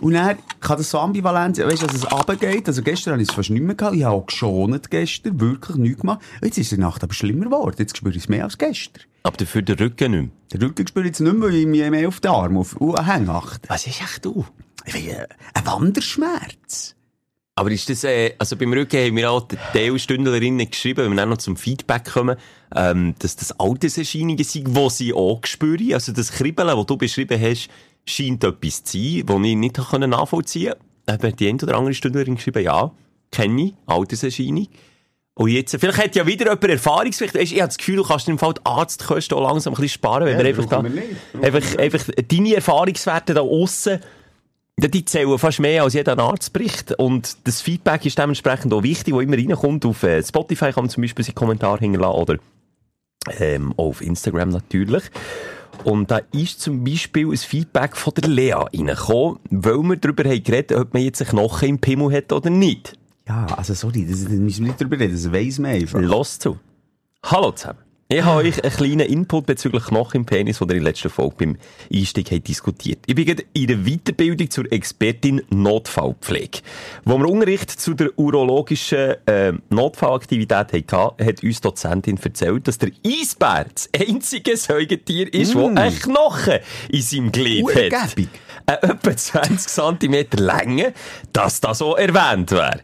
Und 0.00 0.14
dann 0.14 0.38
kann 0.60 0.78
das 0.78 0.90
so 0.90 0.98
ambivalent 0.98 1.56
sein, 1.56 1.66
weißt 1.66 1.82
du, 1.82 1.86
dass 1.86 1.96
es 1.96 2.10
runtergeht. 2.10 2.66
Also 2.68 2.82
gestern 2.82 3.12
habe 3.12 3.22
ich 3.22 3.28
es 3.28 3.34
fast 3.34 3.50
nicht 3.50 3.62
mehr 3.62 3.74
gehabt. 3.74 3.94
Ich 3.96 4.04
habe 4.04 4.16
auch 4.16 4.26
geschont 4.26 4.90
gestern, 4.90 5.40
wirklich 5.40 5.76
nichts 5.76 6.00
gemacht. 6.00 6.20
Jetzt 6.42 6.58
ist 6.58 6.72
die 6.72 6.78
Nacht 6.78 7.02
aber 7.02 7.12
schlimmer 7.12 7.46
geworden. 7.46 7.76
Jetzt 7.78 7.96
spüre 7.96 8.14
ich 8.14 8.22
es 8.22 8.28
mehr 8.28 8.44
als 8.44 8.56
gestern. 8.56 9.04
Aber 9.22 9.36
dafür 9.36 9.62
den 9.62 9.76
Rücken 9.76 10.10
nicht 10.10 10.20
mehr. 10.22 10.30
Den 10.52 10.62
Rücken 10.62 10.86
spüre 10.86 11.04
ich 11.04 11.10
jetzt 11.10 11.20
nicht 11.20 11.32
mehr, 11.34 11.48
weil 11.48 11.54
ich 11.54 11.66
mich 11.66 11.90
mehr 11.90 12.08
auf 12.08 12.20
den 12.20 12.30
Arm, 12.30 12.56
auf 12.56 12.80
auf 12.80 13.06
Hang 13.06 13.28
achte. 13.28 13.68
Was 13.68 13.86
ist 13.86 14.00
echt 14.00 14.24
du? 14.24 14.46
Ich 14.86 14.92
finde, 14.94 15.10
äh, 15.10 15.26
ein 15.54 15.66
Wanderschmerz. 15.66 16.96
Aber 17.60 17.70
ist 17.72 17.90
das, 17.90 18.04
äh, 18.04 18.32
also 18.38 18.56
beim 18.56 18.72
Rücken 18.72 18.96
haben 18.96 19.16
wir 19.16 19.30
auch 19.30 19.46
die 19.46 19.58
Teilstündlerinnen 19.74 20.70
geschrieben, 20.70 21.04
wenn 21.04 21.10
wir 21.10 21.16
dann 21.18 21.28
noch 21.28 21.36
zum 21.36 21.58
Feedback 21.58 22.10
kommen, 22.10 22.38
ähm, 22.74 23.14
dass 23.18 23.36
das 23.36 23.52
Alterserscheinungen 23.60 24.42
sind, 24.42 24.74
die 24.74 24.88
sie 24.88 25.12
auch 25.12 25.42
spüren. 25.44 25.92
Also 25.92 26.12
das 26.12 26.32
Kribbeln, 26.32 26.74
das 26.74 26.86
du 26.86 26.96
beschrieben 26.96 27.38
hast, 27.38 27.68
scheint 28.06 28.44
etwas 28.44 28.84
zu 28.84 28.96
sein, 28.96 29.26
das 29.26 29.36
ich 29.36 29.56
nicht 29.56 29.76
nachvollziehen 29.76 30.72
konnte. 31.06 31.26
Mir 31.26 31.32
die 31.34 31.48
eine 31.50 31.58
oder 31.62 31.76
andere 31.76 31.92
Stündlerin 31.92 32.36
geschrieben, 32.36 32.64
ja, 32.64 32.92
kenne 33.30 33.62
ich, 33.62 33.74
Alterserscheinung. 33.84 34.68
Und 35.34 35.50
jetzt, 35.50 35.76
vielleicht 35.78 35.98
hat 35.98 36.16
ja 36.16 36.26
wieder 36.26 36.46
jemand 36.46 36.64
Erfahrungswert. 36.64 37.34
Weisst, 37.34 37.52
Ich 37.52 37.60
habe 37.60 37.68
das 37.68 37.76
Gefühl, 37.76 37.96
du 37.96 38.04
kannst 38.04 38.26
im 38.30 38.38
Fall 38.38 38.54
die 38.54 38.64
Arztkosten 38.64 39.36
auch 39.36 39.46
langsam 39.46 39.74
ein 39.74 39.76
bisschen 39.76 39.90
sparen, 39.90 40.24
wenn 40.24 40.38
Ja, 40.38 40.38
wir 40.38 40.46
einfach 40.46 40.64
da, 40.64 40.82
wir 40.82 41.02
einfach, 41.42 41.76
einfach 41.76 42.06
deine 42.26 42.54
Erfahrungswerte 42.54 43.34
da 43.34 43.42
aussen 43.42 44.00
ja, 44.82 44.88
die 44.88 45.04
zählen 45.04 45.38
fast 45.38 45.60
mehr 45.60 45.82
als 45.82 45.94
jeder 45.94 46.18
Arztbericht. 46.18 46.92
Und 46.92 47.36
das 47.44 47.60
Feedback 47.60 48.06
ist 48.06 48.18
dementsprechend 48.18 48.72
auch 48.72 48.82
wichtig, 48.82 49.14
wo 49.14 49.20
immer 49.20 49.36
reinkommt. 49.36 49.84
Auf 49.84 50.02
äh, 50.02 50.22
Spotify 50.22 50.72
kann 50.72 50.84
man 50.84 50.90
zum 50.90 51.02
Beispiel 51.02 51.24
seinen 51.24 51.34
Kommentar 51.34 51.78
hinterlassen 51.78 52.20
oder 52.20 52.36
ähm, 53.38 53.74
auf 53.76 54.00
Instagram 54.00 54.50
natürlich. 54.50 55.04
Und 55.84 56.10
da 56.10 56.20
ist 56.32 56.60
zum 56.60 56.84
Beispiel 56.84 57.30
ein 57.30 57.36
Feedback 57.36 57.96
von 57.96 58.12
der 58.14 58.28
Lea 58.28 58.52
reingekommen, 58.52 59.38
weil 59.50 59.82
wir 59.82 59.96
darüber 59.96 60.24
haben 60.24 60.42
geredet, 60.42 60.76
ob 60.76 60.92
man 60.92 61.02
jetzt 61.02 61.22
einen 61.22 61.30
Knochen 61.30 61.68
im 61.68 61.78
Pimmel 61.78 62.12
hat 62.12 62.32
oder 62.32 62.50
nicht. 62.50 62.98
Ja, 63.28 63.46
also 63.46 63.74
sorry, 63.74 64.06
das, 64.06 64.24
das 64.24 64.32
müssen 64.32 64.64
wir 64.64 64.72
nicht 64.72 64.80
drüber 64.80 64.98
reden, 64.98 65.14
das 65.14 65.32
weiss 65.32 65.58
man 65.58 65.72
einfach. 65.72 66.00
Los 66.00 66.38
zu. 66.38 66.58
Hallo 67.24 67.52
zusammen. 67.52 67.78
Ich 68.12 68.24
habe 68.24 68.40
euch 68.40 68.64
einen 68.64 68.72
kleinen 68.72 69.06
Input 69.06 69.46
bezüglich 69.46 69.84
Knochen 69.84 70.22
im 70.22 70.26
Penis, 70.26 70.58
den 70.58 70.68
ihr 70.68 70.74
in 70.74 70.82
der 70.82 70.90
letzten 70.90 71.10
Folge 71.10 71.36
beim 71.38 71.56
Einstieg 71.94 72.32
habt 72.32 72.48
diskutiert. 72.48 72.98
Ich 73.06 73.14
bin 73.14 73.36
in 73.52 73.66
der 73.68 73.76
Weiterbildung 73.76 74.50
zur 74.50 74.72
Expertin 74.72 75.42
Notfallpflege. 75.50 76.58
Wo 77.04 77.18
wir 77.18 77.28
Unterricht 77.28 77.70
zu 77.70 77.94
der 77.94 78.18
urologischen 78.18 79.14
äh, 79.26 79.52
Notfallaktivität 79.68 80.92
hatten, 80.92 81.24
hat 81.24 81.44
uns 81.44 81.60
die 81.60 81.62
Dozentin 81.62 82.18
erzählt, 82.20 82.66
dass 82.66 82.78
der 82.78 82.90
Eisbär 83.06 83.66
das 83.72 83.88
einzige 83.96 84.56
Säugetier 84.56 85.32
ist, 85.32 85.54
mm. 85.54 85.76
das 85.76 85.84
einen 85.84 85.98
Knochen 86.00 86.58
in 86.88 87.02
seinem 87.02 87.30
Glied 87.30 87.68
hat. 87.68 87.92
Urgebig. 87.92 88.28
Äh, 88.66 88.88
etwa 88.88 89.16
20 89.16 89.68
cm 89.68 90.26
Länge, 90.32 90.94
dass 91.32 91.60
das 91.60 91.78
so 91.78 91.94
erwähnt 91.94 92.50
wäre. 92.50 92.80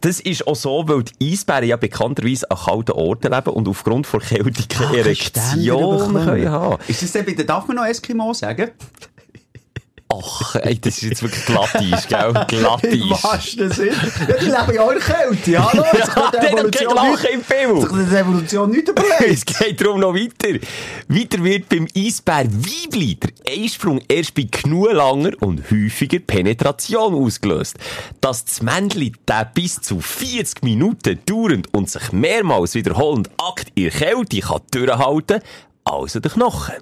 Das 0.00 0.20
ist 0.20 0.46
auch 0.46 0.54
so, 0.54 0.84
weil 0.86 1.02
die 1.02 1.32
Eisbären 1.32 1.68
ja 1.68 1.76
bekannterweise 1.76 2.48
an 2.50 2.56
kalten 2.56 2.92
Orten 2.92 3.32
leben 3.32 3.50
und 3.50 3.68
aufgrund 3.68 4.06
von 4.06 4.20
Kälte 4.20 4.62
keine 4.68 4.98
Erektion 4.98 6.14
können 6.14 6.50
haben. 6.50 6.82
Ist 6.86 7.02
das 7.02 7.12
denn 7.12 7.24
bitte, 7.24 7.44
darf 7.44 7.66
man 7.66 7.76
noch 7.78 7.84
Eskimo 7.84 8.32
sagen? 8.32 8.70
Ach, 10.10 10.54
ey, 10.54 10.80
das 10.80 10.96
ist 10.96 11.02
jetzt 11.02 11.22
wirklich 11.22 11.44
glattisch, 11.44 12.08
gell? 12.08 12.28
Im 12.34 12.46
Glattisch. 12.46 13.22
wahrsten 13.22 13.70
Sinn. 13.70 13.88
Ja, 14.26 14.36
die 14.36 14.44
leben 14.46 14.74
ja 14.74 14.80
auch 14.82 14.90
in 14.90 14.98
Kälte, 15.00 15.62
hallo? 15.62 15.84
Ja, 15.84 16.30
die 16.32 16.56
haben 16.56 16.70
kein 16.70 16.88
Lachen 16.94 17.26
im 17.34 17.42
Pimmel. 17.42 17.80
Sich 17.82 18.08
die 18.08 18.16
Evolution 18.16 18.70
nicht 18.70 18.88
Es 18.88 18.92
überlegt. 19.42 19.58
geht 19.58 19.80
darum 19.82 20.00
noch 20.00 20.14
weiter. 20.14 20.58
Weiter 21.08 21.44
wird 21.44 21.68
beim 21.68 21.86
Eisbär 21.94 22.46
Weibli 22.50 23.16
der 23.16 23.30
Eisprung 23.52 24.00
erst 24.08 24.32
bei 24.34 24.44
genug 24.50 24.92
langer 24.92 25.32
und 25.40 25.70
häufiger 25.70 26.20
Penetration 26.20 27.14
ausgelöst. 27.14 27.76
Dass 28.22 28.46
das 28.46 28.62
Männchen 28.62 29.14
der 29.28 29.44
bis 29.52 29.80
zu 29.82 30.00
40 30.00 30.62
Minuten 30.62 31.18
dauernd 31.26 31.68
und 31.74 31.90
sich 31.90 32.12
mehrmals 32.12 32.74
wiederholend 32.74 33.28
Akt 33.36 33.68
in 33.74 33.90
Kälte 33.90 34.40
kann 34.40 34.62
durchhalten, 34.70 35.42
also 35.84 36.18
der 36.20 36.30
Knochen. 36.30 36.74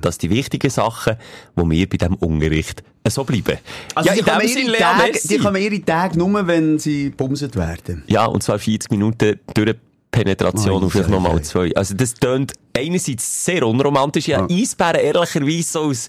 Das 0.00 0.16
sind 0.16 0.22
die 0.22 0.30
wichtigen 0.30 0.70
Sachen, 0.70 1.16
die 1.56 1.70
wir 1.70 1.88
bei 1.88 1.96
diesem 1.96 2.16
Unterricht 2.16 2.82
so 3.08 3.24
bleiben. 3.24 3.58
Also 3.94 4.10
ja, 4.10 4.14
die, 4.16 4.22
kommen 4.22 4.48
ihre 4.48 4.76
Tage, 4.76 5.20
die 5.24 5.38
kommen 5.38 5.62
ihre 5.62 5.84
Tage 5.84 6.18
nur, 6.18 6.46
wenn 6.46 6.78
sie 6.78 7.10
bumset 7.10 7.54
werden. 7.56 8.02
Ja, 8.06 8.26
und 8.26 8.42
zwar 8.42 8.58
40 8.58 8.90
Minuten 8.90 9.38
durch 9.54 9.76
Penetration 10.10 10.76
Oi, 10.76 10.84
und 10.84 10.90
vielleicht 10.90 11.10
nochmal 11.10 11.42
zwei. 11.42 11.74
Also 11.74 11.94
das 11.94 12.14
tönt 12.14 12.52
einerseits 12.76 13.44
sehr 13.44 13.66
unromantisch. 13.66 14.28
Ja, 14.28 14.46
Eisbären 14.48 15.00
ehrlicherweise 15.00 15.62
so 15.62 15.80
aus, 15.82 16.08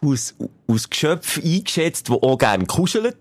aus, 0.00 0.34
aus 0.66 0.88
Geschöpf 0.88 1.40
eingeschätzt, 1.42 2.08
die 2.08 2.12
auch 2.12 2.38
gerne 2.38 2.66
kuscheln. 2.66 3.14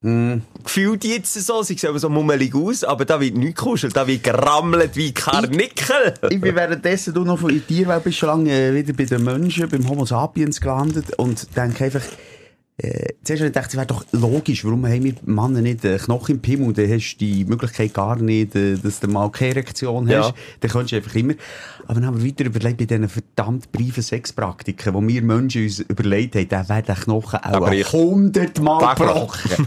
Mm. 0.00 0.42
Gefühlt 0.62 1.04
jetzt 1.04 1.34
so, 1.34 1.62
sie 1.64 1.74
sehen 1.74 1.98
so 1.98 2.08
mummelig 2.08 2.54
aus, 2.54 2.84
aber 2.84 3.04
da 3.04 3.20
wird 3.20 3.36
nichts 3.36 3.60
kuschelt, 3.60 3.96
da 3.96 4.06
wird 4.06 4.22
gerammelt 4.22 4.94
wie 4.94 5.12
Karnickel. 5.12 6.14
Ich 6.30 6.40
bin 6.40 6.54
währenddessen 6.54 7.14
du 7.14 7.24
noch 7.24 7.40
von 7.40 7.52
der 7.52 7.66
Tierwelt 7.66 8.04
bist 8.04 8.18
schon 8.18 8.28
lange 8.28 8.52
äh, 8.52 8.74
wieder 8.74 8.92
bei 8.92 9.06
den 9.06 9.24
Menschen, 9.24 9.68
beim 9.68 9.88
Homo 9.88 10.04
sapiens 10.04 10.60
gelandet 10.60 11.18
und 11.18 11.56
denke 11.56 11.86
einfach, 11.86 12.02
zuerst 13.24 13.42
habe 13.42 13.66
ich 13.68 13.74
wäre 13.74 13.86
doch 13.86 14.04
logisch, 14.12 14.64
warum 14.64 14.86
haben 14.86 15.02
wir 15.02 15.14
Männer 15.24 15.60
nicht 15.60 15.84
einen 15.84 15.98
Knochen 15.98 16.36
im 16.36 16.40
Pimmel, 16.40 16.72
dann 16.72 16.88
hast 16.90 17.16
du 17.16 17.24
die 17.24 17.44
Möglichkeit 17.44 17.92
gar 17.92 18.14
nicht, 18.16 18.54
dass 18.54 19.00
du 19.00 19.08
mal 19.08 19.30
keine 19.32 19.50
Erektion 19.56 20.06
hast, 20.08 20.28
Ja. 20.28 20.34
dann 20.60 20.70
kannst 20.70 20.92
du 20.92 20.96
einfach 20.96 21.14
immer. 21.16 21.34
Aber 21.84 21.94
dann 21.94 22.06
haben 22.06 22.22
wir 22.22 22.28
weiter 22.28 22.44
überlegt, 22.44 22.78
bei 22.78 22.84
diesen 22.84 23.08
verdammt 23.08 23.72
briefen 23.72 24.02
Sexpraktiken, 24.02 25.08
die 25.08 25.14
wir 25.14 25.22
Menschen 25.22 25.64
uns 25.64 25.80
überlegt 25.80 26.36
haben, 26.36 26.48
dann 26.48 26.68
wäre 26.68 26.82
der 26.82 26.94
Knochen 26.94 27.40
auch 27.40 27.92
hundertmal 27.92 28.94
gebrochen. 28.94 29.66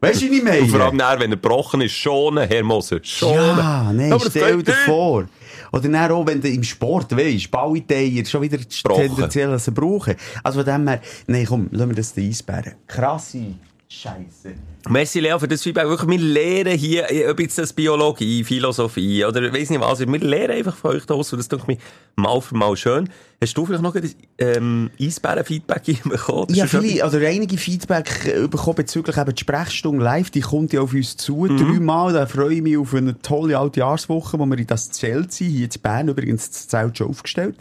weißt 0.00 0.22
du, 0.22 0.30
wie 0.30 0.38
ich 0.38 0.44
meine? 0.44 0.60
Und 0.62 0.70
vor 0.70 0.80
allem 0.80 0.96
dann, 0.96 1.20
wenn 1.20 1.30
er 1.30 1.36
gebrochen 1.36 1.82
ist, 1.82 1.92
schonen, 1.92 2.48
Herr 2.48 2.62
Moser. 2.62 3.00
Schonen. 3.02 3.34
Ja, 3.58 3.92
nein, 3.92 4.18
stell 4.18 4.62
dir 4.62 4.72
vor. 4.86 5.26
Oder 5.74 5.88
dann 5.88 6.12
auch, 6.12 6.24
wenn 6.24 6.40
du 6.40 6.48
im 6.48 6.62
Sport 6.62 7.16
weisst, 7.16 7.50
Balliteier, 7.50 8.24
schon 8.24 8.42
wieder 8.42 8.58
tendenziell 8.58 9.50
als 9.50 9.68
brauchen. 9.72 10.14
Also 10.44 10.62
von 10.62 10.72
dem 10.72 10.86
her, 10.86 11.00
nein, 11.26 11.46
komm, 11.46 11.68
lassen 11.72 11.90
wir 11.90 11.96
das 11.96 12.14
den 12.14 12.30
Eisbären. 12.30 12.74
Krasse 12.86 13.54
Scheiße. 13.88 14.54
Merci, 14.86 15.20
Leo, 15.20 15.38
für 15.38 15.48
das 15.48 15.62
Feedback. 15.62 15.86
Wirklich, 15.86 16.10
wir 16.10 16.18
lernen 16.18 16.76
hier, 16.76 17.06
ob 17.30 17.40
jetzt 17.40 17.56
das 17.56 17.72
Biologie, 17.72 18.44
Philosophie 18.44 19.24
oder 19.24 19.50
weiss 19.50 19.70
nicht 19.70 19.80
was, 19.80 20.00
wir 20.00 20.06
lernen 20.18 20.58
einfach 20.58 20.76
von 20.76 20.90
euch 20.94 21.08
aus 21.08 21.32
und 21.32 21.38
das 21.38 21.48
tut 21.48 21.66
mir 21.66 21.78
mal 22.16 22.38
für 22.42 22.54
mal 22.54 22.76
schön. 22.76 23.08
Hast 23.40 23.56
du 23.56 23.64
vielleicht 23.64 23.82
noch 23.82 23.94
ein 23.94 24.10
ähm, 24.38 24.90
Eisbären-Feedback 25.00 26.02
bekommen? 26.04 26.54
Ja, 26.54 26.66
viele, 26.66 27.06
oder 27.06 27.18
einige 27.26 27.56
Feedback 27.56 28.26
äh, 28.26 28.46
bekommen 28.46 28.76
bezüglich 28.76 29.16
eben 29.16 29.34
die 29.34 29.40
Sprechstunde 29.40 30.04
live, 30.04 30.30
die 30.30 30.42
kommt 30.42 30.74
ja 30.74 30.82
auf 30.82 30.92
uns 30.92 31.16
zu, 31.16 31.46
dreimal, 31.46 32.12
da 32.12 32.26
freue 32.26 32.54
ich 32.56 32.62
mich 32.62 32.76
auf 32.76 32.92
eine 32.94 33.18
tolle 33.22 33.58
alte 33.58 33.80
Jahreswoche, 33.80 34.38
wo 34.38 34.44
wir 34.44 34.58
in 34.58 34.66
das 34.66 34.90
Zelt 34.90 35.32
sind, 35.32 35.50
hier 35.50 35.64
in 35.64 35.80
Bern 35.82 36.08
übrigens 36.08 36.50
das 36.50 36.68
Zelt 36.68 36.98
schon 36.98 37.08
aufgestellt. 37.08 37.56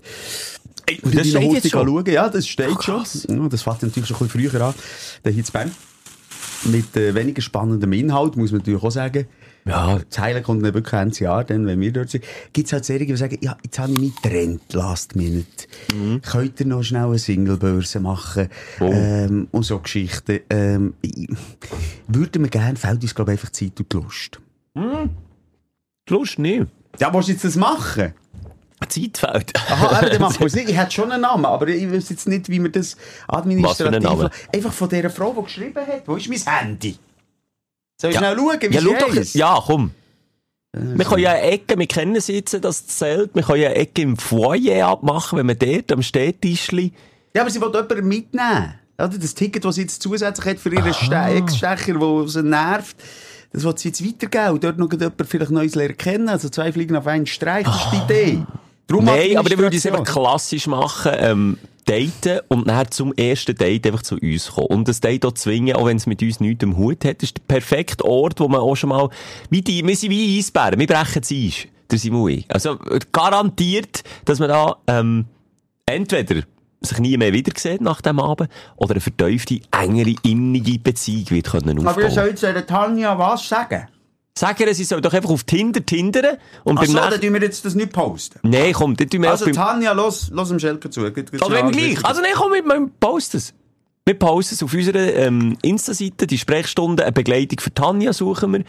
Ey, 0.87 0.99
Und 1.01 1.17
das 1.17 1.29
steht 1.29 1.53
jetzt 1.53 1.69
schon. 1.69 1.87
schauen. 1.87 2.05
Ja, 2.07 2.27
das 2.27 2.45
steht 2.45 2.67
Ach, 2.75 2.81
schon. 2.81 3.03
Ja, 3.29 3.47
das 3.47 3.61
fängt 3.61 3.83
natürlich 3.83 4.09
schon 4.09 4.17
ein 4.17 4.27
bisschen 4.27 4.51
früher 4.51 4.61
an. 4.61 4.73
Der 5.23 5.31
hier 5.31 5.43
in 5.45 5.51
Bern. 5.53 5.71
Mit 6.65 6.95
äh, 6.95 7.13
weniger 7.13 7.41
spannendem 7.41 7.91
Inhalt, 7.93 8.37
muss 8.37 8.51
man 8.51 8.59
natürlich 8.59 8.81
auch 8.81 8.91
sagen. 8.91 9.27
Ja. 9.65 9.99
Das 10.09 10.19
Highlight 10.19 10.43
kommt 10.43 10.63
dann 10.63 10.73
wirklich 10.73 10.93
Ende 10.93 11.17
Jahr, 11.17 11.43
dann, 11.43 11.65
wenn 11.65 11.79
wir 11.79 11.91
dort 11.91 12.09
sind. 12.09 12.23
Gibt 12.51 12.67
es 12.67 12.73
halt 12.73 12.85
Serien, 12.85 13.07
die 13.07 13.15
sagen, 13.15 13.37
ja, 13.41 13.57
jetzt 13.63 13.79
habe 13.79 13.93
ich 13.93 13.99
mich 13.99 14.15
getrennt, 14.15 14.73
last 14.73 15.15
minute. 15.15 15.67
Könnt 16.21 16.59
ihr 16.59 16.65
noch 16.65 16.83
schnell 16.83 17.05
eine 17.05 17.17
Singlebörse 17.17 17.99
machen? 17.99 18.49
Oh. 18.79 18.91
Ähm, 18.91 19.47
und 19.51 19.63
so 19.63 19.79
Geschichten. 19.79 20.39
Ähm, 20.49 20.93
würde 22.07 22.39
mir 22.39 22.49
gerne, 22.49 22.75
fällt 22.75 23.01
uns, 23.03 23.15
glaube 23.15 23.33
ich, 23.33 23.39
einfach 23.39 23.49
die 23.49 23.69
Zeit 23.69 23.79
und 23.79 23.93
die 23.93 23.97
Lust. 23.97 24.41
Lust 26.09 26.39
nicht. 26.39 26.67
Ja, 26.99 27.13
willst 27.13 27.29
du 27.29 27.33
jetzt 27.33 27.45
das 27.45 27.55
machen? 27.55 28.13
Zeit 28.89 29.17
fehlt. 29.17 29.53
Aha, 29.69 30.05
eben, 30.07 30.21
machen 30.21 30.39
wir 30.39 30.47
es 30.47 30.55
nicht. 30.55 30.69
Ich 30.69 30.77
hätte 30.77 30.91
schon 30.91 31.11
einen 31.11 31.21
Namen, 31.21 31.45
aber 31.45 31.67
ich 31.67 31.91
weiß 31.91 32.09
jetzt 32.09 32.27
nicht, 32.27 32.49
wie 32.49 32.59
man 32.59 32.71
das 32.71 32.97
Was 33.27 33.39
administrativ... 33.39 33.99
Namen? 34.01 34.29
Einfach 34.53 34.73
von 34.73 34.89
dieser 34.89 35.09
Frau, 35.09 35.33
die 35.37 35.43
geschrieben 35.43 35.85
hat. 35.85 36.03
Wo 36.07 36.15
ist 36.15 36.29
mein 36.29 36.39
Handy? 36.39 36.97
Soll 37.99 38.11
ich 38.11 38.15
Ja. 38.15 38.21
schnell 38.21 38.37
schauen, 38.37 38.61
wie 38.61 38.75
Ja, 38.75 38.81
schau 38.81 39.07
doch. 39.07 39.15
heisst? 39.15 39.35
Ja, 39.35 39.63
komm. 39.65 39.91
Wir 40.75 41.05
können 41.05 41.21
ja 41.21 41.31
eine 41.33 41.41
Ecke, 41.43 41.77
wir 41.77 41.85
kennen 41.85 42.15
jetzt, 42.15 42.57
das 42.63 42.87
Zelt, 42.87 43.35
wir 43.35 43.43
können 43.43 43.61
ja 43.61 43.69
eine 43.69 43.77
Ecke 43.77 44.01
im 44.01 44.17
Foyer 44.17 44.87
abmachen, 44.87 45.37
wenn 45.37 45.47
wir 45.47 45.55
dort 45.55 45.91
am 45.91 46.01
Stehtischli... 46.01 46.91
Ja, 47.35 47.41
aber 47.41 47.51
sie 47.51 47.61
will 47.61 47.69
jemanden 47.71 48.07
mitnehmen. 48.07 48.73
Oder 48.97 49.17
das 49.17 49.33
Ticket, 49.35 49.65
das 49.65 49.75
sie 49.75 49.81
jetzt 49.81 50.01
zusätzlich 50.01 50.45
hat 50.47 50.59
für 50.59 50.73
ihren 50.73 50.93
Ste 50.93 51.15
Ex-Stecher, 51.15 51.93
der 51.99 52.27
sie 52.27 52.43
nervt, 52.43 52.95
das 53.51 53.63
will 53.63 53.77
sie 53.77 53.89
jetzt 53.89 54.03
weitergeben 54.05 54.53
und 54.53 54.63
dort 54.63 54.77
noch 54.79 54.91
jemand 54.91 55.27
vielleicht 55.27 55.51
Neues 55.51 55.75
lernen 55.75 55.97
kennen. 55.97 56.29
Also 56.29 56.49
zwei 56.49 56.71
Fliegen 56.71 56.95
auf 56.95 57.05
einen 57.05 57.27
Streich, 57.27 57.65
das 57.65 57.75
ist 57.75 57.91
die 57.91 57.97
Idee. 57.97 58.43
Darum 58.93 59.05
Nein, 59.05 59.37
aber 59.37 59.49
ich 59.49 59.57
würde 59.57 59.75
es 59.75 59.85
einfach 59.87 60.03
klassisch 60.03 60.67
machen, 60.67 61.11
ähm, 61.15 61.57
daten 61.85 62.41
und 62.47 62.67
dann 62.67 62.91
zum 62.91 63.11
ersten 63.13 63.55
Date 63.55 63.87
einfach 63.87 64.03
zu 64.03 64.17
uns 64.17 64.51
kommen. 64.51 64.67
Und 64.67 64.87
das 64.87 65.01
Date 65.01 65.25
auch 65.25 65.31
zwingen, 65.33 65.75
auch 65.75 65.87
wenn 65.87 65.97
es 65.97 66.05
mit 66.05 66.21
uns 66.21 66.39
nichts 66.39 66.63
am 66.63 66.77
Hut 66.77 67.03
hat. 67.03 67.17
Das 67.17 67.29
ist 67.29 67.37
der 67.37 67.43
perfekte 67.47 68.05
Ort, 68.05 68.39
wo 68.39 68.47
man 68.47 68.61
auch 68.61 68.75
schon 68.75 68.89
mal, 68.89 69.09
wie 69.49 69.63
die, 69.63 69.85
wir 69.85 69.95
sind 69.95 70.11
wie 70.11 70.37
Eisbären, 70.37 70.79
wir 70.79 70.85
brechen 70.85 71.21
das 71.21 71.31
Eis. 71.31 71.67
Der 71.91 72.27
ich. 72.27 72.45
Also, 72.49 72.77
garantiert, 73.11 74.03
dass 74.25 74.37
man 74.37 74.49
da, 74.49 74.75
ähm, 74.87 75.25
entweder 75.87 76.43
sich 76.81 76.99
nie 76.99 77.17
mehr 77.17 77.33
wieder 77.33 77.51
sieht 77.57 77.81
nach 77.81 78.01
dem 78.01 78.19
Abend 78.19 78.49
oder 78.75 78.91
eine 78.91 79.01
vertiefte, 79.01 79.59
engere, 79.71 80.15
innige 80.23 80.77
Beziehung 80.77 81.29
wird 81.31 81.49
können 81.49 81.79
Aber 81.87 82.01
ihr 82.01 82.07
aufbauen. 82.07 82.37
sollt 82.37 82.41
der 82.41 82.67
Tanja 82.67 83.17
was 83.17 83.47
sagen? 83.47 83.87
Sag 84.35 84.59
ihr, 84.59 84.73
sie 84.73 84.83
soll 84.83 84.99
doch 84.99 85.13
einfach 85.13 85.29
auf 85.29 85.43
Tinder 85.43 85.85
tindern 85.85 86.37
und 86.63 86.77
Ach 86.77 86.81
beim 86.81 86.91
so, 86.91 86.97
dann 86.97 87.21
tun 87.21 87.33
wir 87.33 87.41
jetzt 87.41 87.63
das 87.65 87.75
nicht 87.75 87.91
posten. 87.91 88.39
Nein, 88.41 88.73
komm, 88.73 88.95
dann 88.95 89.07
tun 89.09 89.21
wir 89.21 89.29
Also. 89.29 89.45
Tanja, 89.51 89.91
los, 89.91 90.29
los 90.31 90.49
dem 90.49 90.59
Schelker 90.59 90.89
zu. 90.89 91.01
Geht- 91.11 91.31
geht 91.31 91.33
Oder 91.41 91.45
schnell 91.45 91.57
wenn 91.59 91.65
an, 91.67 91.71
gleich. 91.71 92.03
Also, 92.05 92.21
nein, 92.21 92.31
komm, 92.33 92.51
wir, 92.53 92.63
wir 92.65 92.89
posten 92.99 93.37
es. 93.37 93.53
Wir 94.05 94.17
posten 94.17 94.55
es 94.55 94.63
auf 94.63 94.73
unserer 94.73 95.13
ähm, 95.13 95.55
Insta-Seite, 95.61 96.25
die 96.27 96.37
Sprechstunde, 96.37 97.03
eine 97.03 97.11
Begleitung 97.11 97.59
für 97.59 97.73
Tanja 97.73 98.11
suchen 98.11 98.53
wir. 98.53 98.63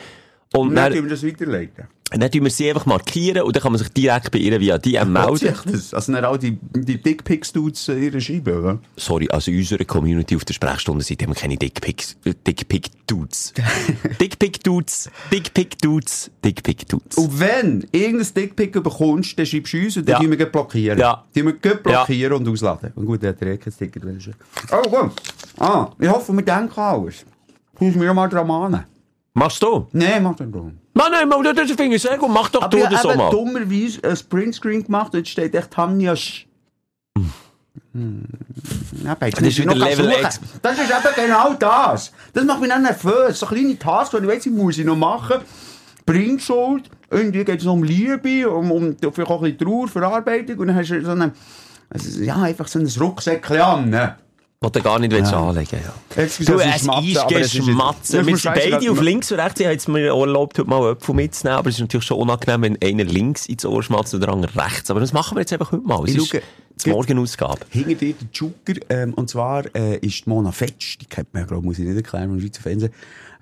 Und 0.54 0.74
dann 0.74 0.92
tun 0.92 1.04
wir 1.04 1.10
das 1.10 1.24
weiterleiten. 1.24 1.88
Dann 2.10 2.30
tun 2.30 2.44
wir 2.44 2.50
sie 2.50 2.68
einfach 2.68 2.86
markieren 2.86 3.42
und 3.42 3.56
dann 3.56 3.62
kann 3.62 3.72
man 3.72 3.78
sich 3.80 3.88
direkt 3.88 4.30
bei 4.30 4.38
ihr 4.38 4.60
via 4.60 4.78
DM 4.78 5.12
melden. 5.12 5.52
Das. 5.66 5.92
Also 5.94 6.12
dann 6.12 6.24
auch 6.26 6.36
die, 6.36 6.52
die 6.72 7.02
Dickpics-Dudes 7.02 7.88
ihre 7.88 8.20
Scheibe, 8.20 8.56
oder? 8.60 8.78
Sorry, 8.96 9.28
also 9.30 9.50
in 9.50 9.58
unserer 9.58 9.84
Community 9.84 10.36
auf 10.36 10.44
der 10.44 10.54
Sprechstunde-Seite 10.54 11.24
haben 11.24 11.32
wir 11.34 11.40
keine 11.40 11.56
Dickpics, 11.56 12.16
Dickpic-Dudes. 12.24 13.54
Dickpic-Dudes, 14.20 15.10
Dickpic-Dudes, 15.32 16.30
Dickpic-Dudes. 16.44 17.16
Und 17.18 17.40
wenn 17.40 17.86
irgendein 17.90 18.34
Dickpick 18.34 18.72
bekommst, 18.82 19.36
dann 19.38 19.46
schreibst 19.46 19.72
du 19.72 19.78
uns 19.78 19.96
und 19.96 20.08
dann 20.08 20.12
Ja. 20.14 20.18
tun 20.20 20.30
wir 20.30 20.36
gleich 20.36 20.52
blockieren. 20.52 20.98
Ja. 20.98 21.24
Die 21.34 21.44
wir 21.44 21.52
gleich 21.54 21.82
blockieren 21.82 22.32
und 22.34 22.48
ausladen. 22.48 22.92
Und 22.94 23.06
gut, 23.06 23.22
der 23.22 23.30
hat 23.30 23.42
eh 23.42 23.56
kein 23.56 23.76
Ticket. 23.76 24.04
wenn 24.06 24.14
er 24.16 24.20
schon- 24.20 24.34
Oh, 24.70 24.82
gut. 24.88 25.10
Ah, 25.58 25.90
ich 25.98 26.08
hoffe, 26.08 26.32
wir 26.32 26.42
denken 26.44 26.78
alles. 26.78 27.24
Muss 27.80 27.94
mir 27.96 28.14
mal 28.14 28.28
dran 28.28 28.46
mahnen. 28.46 28.84
Machst 29.32 29.60
du? 29.62 29.88
Nein, 29.92 30.22
mach 30.22 30.36
den 30.36 30.52
drum. 30.52 30.78
Nein, 30.94 31.06
nein, 31.10 31.28
mal, 31.28 31.42
das 31.42 31.70
finde 31.72 31.96
ich 31.96 32.02
sehr 32.02 32.16
gut. 32.16 32.30
Mach 32.30 32.48
doch 32.48 32.62
Aber 32.62 32.70
du 32.76 32.84
ich 32.84 32.88
das 32.88 33.04
habe 33.04 33.16
mal. 33.16 33.30
dummerweise 33.30 34.00
ein 34.04 34.18
Printscreen 34.28 34.84
gemacht 34.84 35.12
und 35.12 35.18
jetzt 35.18 35.30
steht 35.30 35.54
echt 35.54 35.70
Tanja 35.70 36.14
Sch... 36.14 36.46
Hm. 37.92 38.24
Ja, 39.04 39.14
bei 39.14 39.30
Das 39.30 39.42
ist 39.42 39.58
wieder 39.58 39.74
Level 39.74 40.12
X. 40.20 40.40
Das 40.62 40.78
ist 40.78 40.90
eben 40.90 41.14
genau 41.28 41.54
das. 41.54 42.12
Das 42.32 42.44
macht 42.44 42.60
mich 42.60 42.70
dann 42.70 42.82
nervös. 42.82 43.38
So 43.38 43.46
kleine 43.46 43.78
Tasks, 43.78 44.16
die 44.16 44.24
ich 44.24 44.28
weiss, 44.28 44.46
ich 44.46 44.52
muss 44.52 44.78
ich 44.78 44.84
noch 44.84 44.96
machen. 44.96 45.40
Printschuld. 46.06 46.90
Irgendwie 47.10 47.44
geht 47.44 47.60
es 47.60 47.66
um 47.66 47.82
Liebe, 47.82 48.48
um, 48.50 48.70
um 48.70 48.96
vielleicht 48.98 49.30
auch 49.30 49.42
ein 49.42 49.56
bisschen 49.56 49.58
Trauer, 49.58 49.88
Verarbeitung. 49.88 50.58
Und 50.58 50.68
dann 50.68 50.76
hast 50.76 50.90
du 50.90 51.04
so 51.04 51.10
eine, 51.10 51.32
also, 51.90 52.20
ja, 52.20 52.36
einfach 52.36 52.68
so 52.68 52.78
ein 52.78 52.86
Rucksäckchen 52.86 53.60
an. 53.60 54.14
Was 54.64 54.72
du 54.72 54.82
gar 54.82 54.98
nicht 54.98 55.12
willst 55.12 55.32
anlegen 55.32 55.78
ja. 56.16 56.22
Excuse, 56.22 56.52
Du, 56.52 56.58
es 56.58 56.66
ist 56.66 56.88
es 56.88 57.04
ist 57.06 57.30
jetzt- 57.30 58.12
Wir 58.12 58.36
sind 58.36 58.54
beide 58.54 58.90
auf 58.90 59.00
links 59.00 59.30
und 59.32 59.40
rechts. 59.40 59.60
Ich 59.60 59.66
habe 59.66 59.72
jetzt 59.74 59.88
mir 59.88 60.06
erlaubt, 60.08 60.58
heute 60.58 60.68
mal 60.68 60.92
Äpfel 60.92 61.14
mitzunehmen, 61.14 61.58
aber 61.58 61.68
es 61.68 61.76
ist 61.76 61.80
natürlich 61.80 62.06
schon 62.06 62.18
unangenehm, 62.18 62.62
wenn 62.62 62.82
einer 62.82 63.04
links 63.04 63.46
ins 63.46 63.64
Ohr 63.64 63.82
schmatzt 63.82 64.14
und 64.14 64.20
der 64.20 64.30
andere 64.30 64.54
rechts. 64.64 64.90
Aber 64.90 65.00
das 65.00 65.12
machen 65.12 65.36
wir 65.36 65.40
jetzt 65.40 65.52
einfach 65.52 65.72
heute 65.72 65.86
mal. 65.86 66.02
Es 66.04 66.10
Ich 66.14 66.32
ist 66.34 66.42
die 66.86 66.90
Morgenausgabe. 66.90 67.60
Hinter 67.70 67.94
dir 67.94 68.14
der 68.14 68.28
Joker, 68.32 68.74
ähm, 68.90 69.14
und 69.14 69.30
zwar 69.30 69.64
äh, 69.76 69.98
ist 69.98 70.24
die 70.26 70.28
Mona 70.28 70.50
Fetsch, 70.50 70.98
die 71.00 71.06
kennt 71.06 71.32
man 71.32 71.42
ja, 71.42 71.46
glaube 71.46 71.64
muss 71.64 71.78
ich 71.78 71.86
nicht 71.86 71.96
erklären, 71.96 72.30
vom 72.30 72.40
Schweizer 72.40 72.62
Fernsehen, 72.62 72.92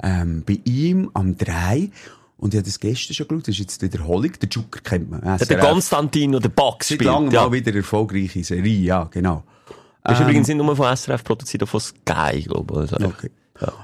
ähm, 0.03 0.43
bei 0.47 0.61
ihm 0.65 1.11
am 1.15 1.39
3 1.39 1.91
und 2.37 2.53
ich 2.55 2.59
habe 2.59 2.67
das 2.67 2.79
gestern 2.79 3.15
schon 3.15 3.29
geschaut, 3.29 3.43
das 3.49 3.55
ist 3.55 3.61
jetzt 3.61 3.81
die 3.83 3.87
Wiederholung, 3.87 4.33
der 4.41 4.49
Joker 4.51 4.81
kennt 4.83 5.11
man. 5.11 5.21
Der 5.23 5.39
SRF. 5.39 5.61
Konstantin 5.61 6.35
oder 6.35 6.49
Box 6.51 6.89
Seit 6.89 6.97
spielt. 6.97 7.11
langem 7.11 7.31
Ja. 7.31 7.45
mal 7.45 7.53
wieder 7.53 7.75
erfolgreiche 7.75 8.45
Serie, 8.45 8.79
ja, 8.81 9.05
genau. 9.11 9.45
Das 10.05 10.19
ist 10.19 10.21
übrigens 10.25 10.49
nicht 10.49 10.57
nur 10.57 10.75
von 10.77 10.97
SRF 10.97 11.23
produziert, 11.25 11.63
auch 11.63 11.69
von 11.69 11.81
Sky, 11.81 12.43
glaube 12.43 12.85
ich. 12.85 12.93
Also, 12.93 13.07
Okay. 13.07 13.31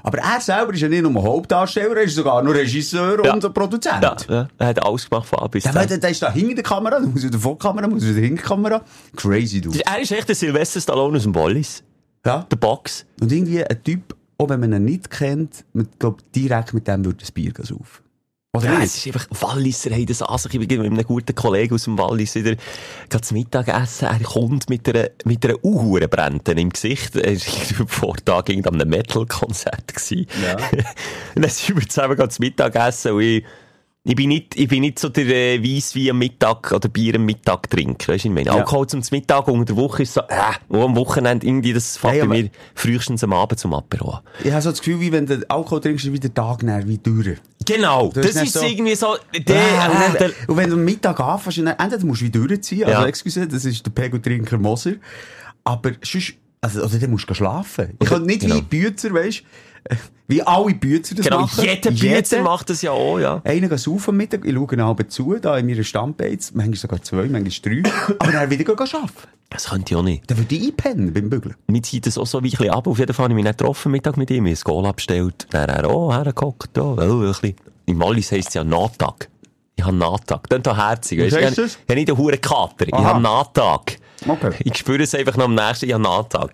Aber 0.03 0.17
er 0.17 0.41
selber 0.41 0.73
ist 0.73 0.81
ja 0.81 0.89
nicht 0.89 1.03
nur 1.03 1.23
Hauptdarsteller, 1.23 1.95
er 1.97 2.03
ist 2.03 2.15
sogar 2.15 2.43
noch 2.43 2.53
Regisseur 2.53 3.23
Ja. 3.23 3.33
und 3.33 3.53
Produzent. 3.53 4.03
Ja, 4.03 4.15
ja, 4.27 4.47
er 4.57 4.67
hat 4.67 4.83
alles 4.85 5.09
gemacht 5.09 5.27
von 5.27 5.39
A 5.39 5.47
bis 5.47 5.63
Z. 5.63 5.73
der, 5.73 5.97
der 5.97 6.09
ist 6.09 6.21
da 6.21 6.31
hinter 6.33 6.55
der 6.55 6.63
Kamera, 6.63 6.99
der 6.99 7.07
muss 7.07 7.23
wieder 7.23 7.39
vor 7.39 7.53
der 7.57 7.59
Kamera, 7.69 7.87
muss 7.87 8.03
wieder 8.03 8.19
hinter 8.19 8.41
der 8.41 8.45
Kamera. 8.45 8.81
Crazy, 9.15 9.61
du. 9.61 9.71
Er 9.85 10.01
ist 10.01 10.11
echt 10.11 10.27
der 10.27 10.35
Sylvester 10.35 10.81
Stallone 10.81 11.15
aus 11.17 11.23
dem 11.23 11.33
Wallis. 11.33 11.81
Ja. 12.25 12.45
Der 12.51 12.57
Box. 12.57 13.05
Und 13.21 13.31
irgendwie 13.31 13.63
ein 13.63 13.83
Typ, 13.83 14.15
auch 14.37 14.49
wenn 14.49 14.59
man 14.59 14.73
ihn 14.73 14.83
nicht 14.85 15.09
kennt, 15.09 15.63
man 15.71 15.87
glaubt 15.97 16.25
direkt 16.35 16.73
mit 16.73 16.85
dem 16.87 17.05
würde 17.05 17.19
das 17.19 17.31
Bier 17.31 17.53
auf. 17.79 18.01
Oder 18.57 18.73
Ja, 18.73 18.81
es 18.81 18.97
ist 18.97 19.05
einfach, 19.05 19.27
Walliser 19.29 19.91
haben 19.91 20.07
das 20.07 20.23
an 20.23 20.37
sich. 20.39 20.55
Ich 20.55 20.67
bin 20.67 20.81
mit 20.81 20.91
einem 20.91 21.03
guten 21.03 21.35
Kollegen 21.35 21.75
aus 21.75 21.83
dem 21.83 21.99
Wallis 21.99 22.33
wieder, 22.33 22.55
zum 23.21 23.37
Mittagessen. 23.37 24.07
Er 24.07 24.19
kommt 24.21 24.71
mit 24.71 24.89
einer, 24.89 25.09
mit 25.23 25.45
einer 25.45 25.63
Uhurenbrente 25.63 26.53
im 26.53 26.71
Gesicht. 26.71 27.15
Er 27.15 27.35
war 27.35 27.87
vor 27.87 28.15
Tag 28.17 28.49
an 28.49 28.65
einem 28.65 28.89
Metal-Konzert. 28.89 29.93
Ja. 30.09 30.55
und 31.35 31.43
dann 31.43 31.49
sind 31.51 31.79
wir 31.79 31.87
zusammen 31.87 32.17
zum 32.27 32.43
Mittagessen 32.43 33.11
und 33.11 33.21
ich, 33.21 33.45
ich 34.05 34.15
bin 34.15 34.29
nicht, 34.29 34.55
ich 34.55 34.67
bin 34.69 34.81
nicht 34.81 34.97
so 34.97 35.09
der 35.09 35.25
äh, 35.27 35.61
Weisswein 35.63 36.11
am 36.11 36.19
Mittag 36.19 36.71
oder 36.71 36.87
Bier 36.87 37.15
am 37.15 37.25
Mittag 37.25 37.69
trinken. 37.69 38.07
Weißt 38.07 38.23
du, 38.23 38.29
ich 38.29 38.33
meine? 38.33 38.45
Ja. 38.47 38.53
Alkohol 38.55 38.87
zum 38.87 39.01
Mittag 39.11 39.47
unter 39.49 39.65
der 39.65 39.75
Woche 39.75 40.03
ist 40.03 40.13
so, 40.13 40.21
äh, 40.21 40.53
und 40.69 40.81
am 40.81 40.95
Wochenende 40.95 41.45
irgendwie, 41.45 41.73
das 41.73 41.97
fängt 41.97 42.13
Hey, 42.13 42.21
bei 42.21 42.27
mir 42.27 42.49
frühestens 42.75 43.23
am 43.23 43.33
Abend 43.33 43.59
zum 43.59 43.73
Apero 43.73 44.11
an. 44.11 44.21
Ich 44.43 44.51
habe 44.51 44.61
so 44.61 44.69
das 44.69 44.79
Gefühl, 44.79 45.01
wie 45.01 45.11
wenn 45.11 45.25
du 45.25 45.43
Alkohol 45.49 45.81
trinkst, 45.81 46.05
ist 46.05 46.13
wieder 46.13 46.29
der 46.29 46.33
Tag 46.33 46.63
näher 46.63 46.87
wie 46.87 46.97
durch. 46.97 47.37
Genau, 47.65 48.09
Du 48.13 48.21
das 48.21 48.35
ist 48.35 48.53
so- 48.53 48.61
irgendwie 48.65 48.95
so, 48.95 49.17
der, 49.37 49.61
Ah, 49.79 49.87
und 50.11 50.19
dann 50.21 50.31
und 50.47 50.57
wenn 50.57 50.69
du 50.69 50.75
am 50.77 50.85
Mittag 50.85 51.19
anfängst, 51.19 51.57
dann, 51.59 51.67
entweder 51.67 52.05
musst 52.05 52.21
du 52.21 52.25
wieder 52.25 52.39
durchziehen, 52.47 52.85
also 52.85 53.01
Ja. 53.01 53.07
excuse, 53.07 53.47
das 53.47 53.65
ist 53.65 53.85
der 53.85 53.91
Pegeltrinker 53.91 54.57
Moser, 54.57 54.93
aber 55.65 55.91
sonst 56.03 56.33
Also, 56.61 56.83
oder 56.83 56.97
dann 56.99 57.11
musst 57.11 57.29
du 57.29 57.33
schlafen. 57.33 57.95
Ich 58.01 58.09
kann 58.09 58.23
nicht 58.23 58.41
Genau. 58.41 58.55
wie 58.55 58.61
Bützer, 58.61 59.13
weißt 59.13 59.43
wie 60.27 60.41
alle 60.41 60.73
Bützer 60.73 61.15
das 61.15 61.25
Genau, 61.25 61.41
machen. 61.41 61.63
jeder 61.63 61.91
Pizza 61.91 62.41
macht 62.41 62.69
das 62.69 62.81
ja 62.81 62.91
auch, 62.91 63.19
ja. 63.19 63.41
Einer 63.43 63.67
geht 63.69 63.87
auf 63.87 64.09
am 64.09 64.17
Mittag, 64.17 64.45
ich 64.45 64.53
schaue 64.53 64.79
abends 64.79 65.15
zu, 65.15 65.35
da 65.39 65.57
in 65.57 65.65
meiner 65.67 65.83
Stammbeiz, 65.83 66.51
manchmal 66.53 66.77
sogar 66.77 67.01
zwei, 67.01 67.27
manchmal 67.27 67.81
drei, 67.81 67.91
aber 68.19 68.31
dann 68.31 68.49
wieder 68.49 68.63
gehen 68.63 68.77
arbeiten. 68.77 69.11
Das 69.49 69.69
könnte 69.69 69.93
ich 69.93 69.97
auch 69.97 70.03
nicht. 70.03 70.29
Dann 70.29 70.37
würde 70.37 70.55
ich 70.55 70.67
einpennen 70.67 71.11
beim 71.11 71.29
Bügeln. 71.29 71.55
Mir 71.67 71.81
zieht 71.81 72.05
das 72.05 72.19
auch 72.19 72.27
so 72.27 72.37
ein 72.37 72.43
bisschen 72.43 72.69
ab. 72.69 72.85
Auf 72.85 72.99
jeden 72.99 73.13
Fall 73.13 73.23
habe 73.23 73.33
ich 73.33 73.35
mich 73.35 73.45
nicht 73.45 73.57
getroffen 73.57 73.91
Mittag 73.91 74.15
mit 74.15 74.29
ihm. 74.29 74.45
Ich 74.45 74.51
habe 74.51 74.55
das 74.55 74.63
Goal 74.63 74.85
abgestellt. 74.85 75.47
Dann 75.49 75.69
er, 75.69 75.89
oh, 75.89 76.13
hergehockt, 76.13 76.77
oh, 76.77 76.95
oh, 76.95 77.01
ein 77.01 77.19
bisschen. 77.19 77.55
Im 77.87 77.99
Wallis 77.99 78.31
heisst 78.31 78.49
es 78.49 78.53
ja 78.53 78.63
Nahtag. 78.63 79.27
Ich 79.75 79.83
habe 79.83 79.95
Nahtag. 79.95 80.47
Das 80.49 80.57
ist 80.57 80.67
doch 80.67 80.77
herzig. 80.77 81.19
Weisst 81.19 81.57
du? 81.57 81.63
ich, 81.63 81.71
ich 81.71 81.77
habe 81.87 81.95
nicht 81.95 82.09
einen 82.09 82.17
hohen 82.19 82.39
Kater. 82.39 82.87
Ich 82.87 82.93
habe 82.93 83.19
Nahtag. 83.21 83.97
Okay. 84.27 84.51
Ich 84.65 84.77
spüre 84.77 85.01
es 85.01 85.15
einfach 85.15 85.35
noch 85.37 85.45
am 85.45 85.55
nächsten, 85.55 85.85
ich 85.87 85.93
habe 85.93 86.03
Nahtag. 86.03 86.53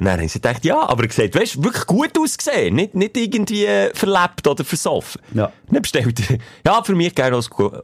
Und 0.00 0.06
dann 0.06 0.14
habe 0.14 0.24
ich 0.24 0.32
gedacht, 0.32 0.64
ja, 0.64 0.88
aber 0.88 1.02
er 1.02 1.08
gesagt, 1.08 1.34
weißt 1.34 1.56
du, 1.56 1.64
wirklich 1.64 1.84
gut 1.84 2.18
ausgesehen. 2.18 2.74
Nicht, 2.74 2.94
nicht 2.94 3.14
irgendwie 3.18 3.66
verlebt 3.92 4.46
oder 4.46 4.64
versoffen. 4.64 5.20
Ja. 5.34 5.52
Dann 5.70 5.82
bestellt 5.82 6.18
er, 6.30 6.38
ja, 6.64 6.82
für 6.82 6.94
mich 6.94 7.14
gerne 7.14 7.38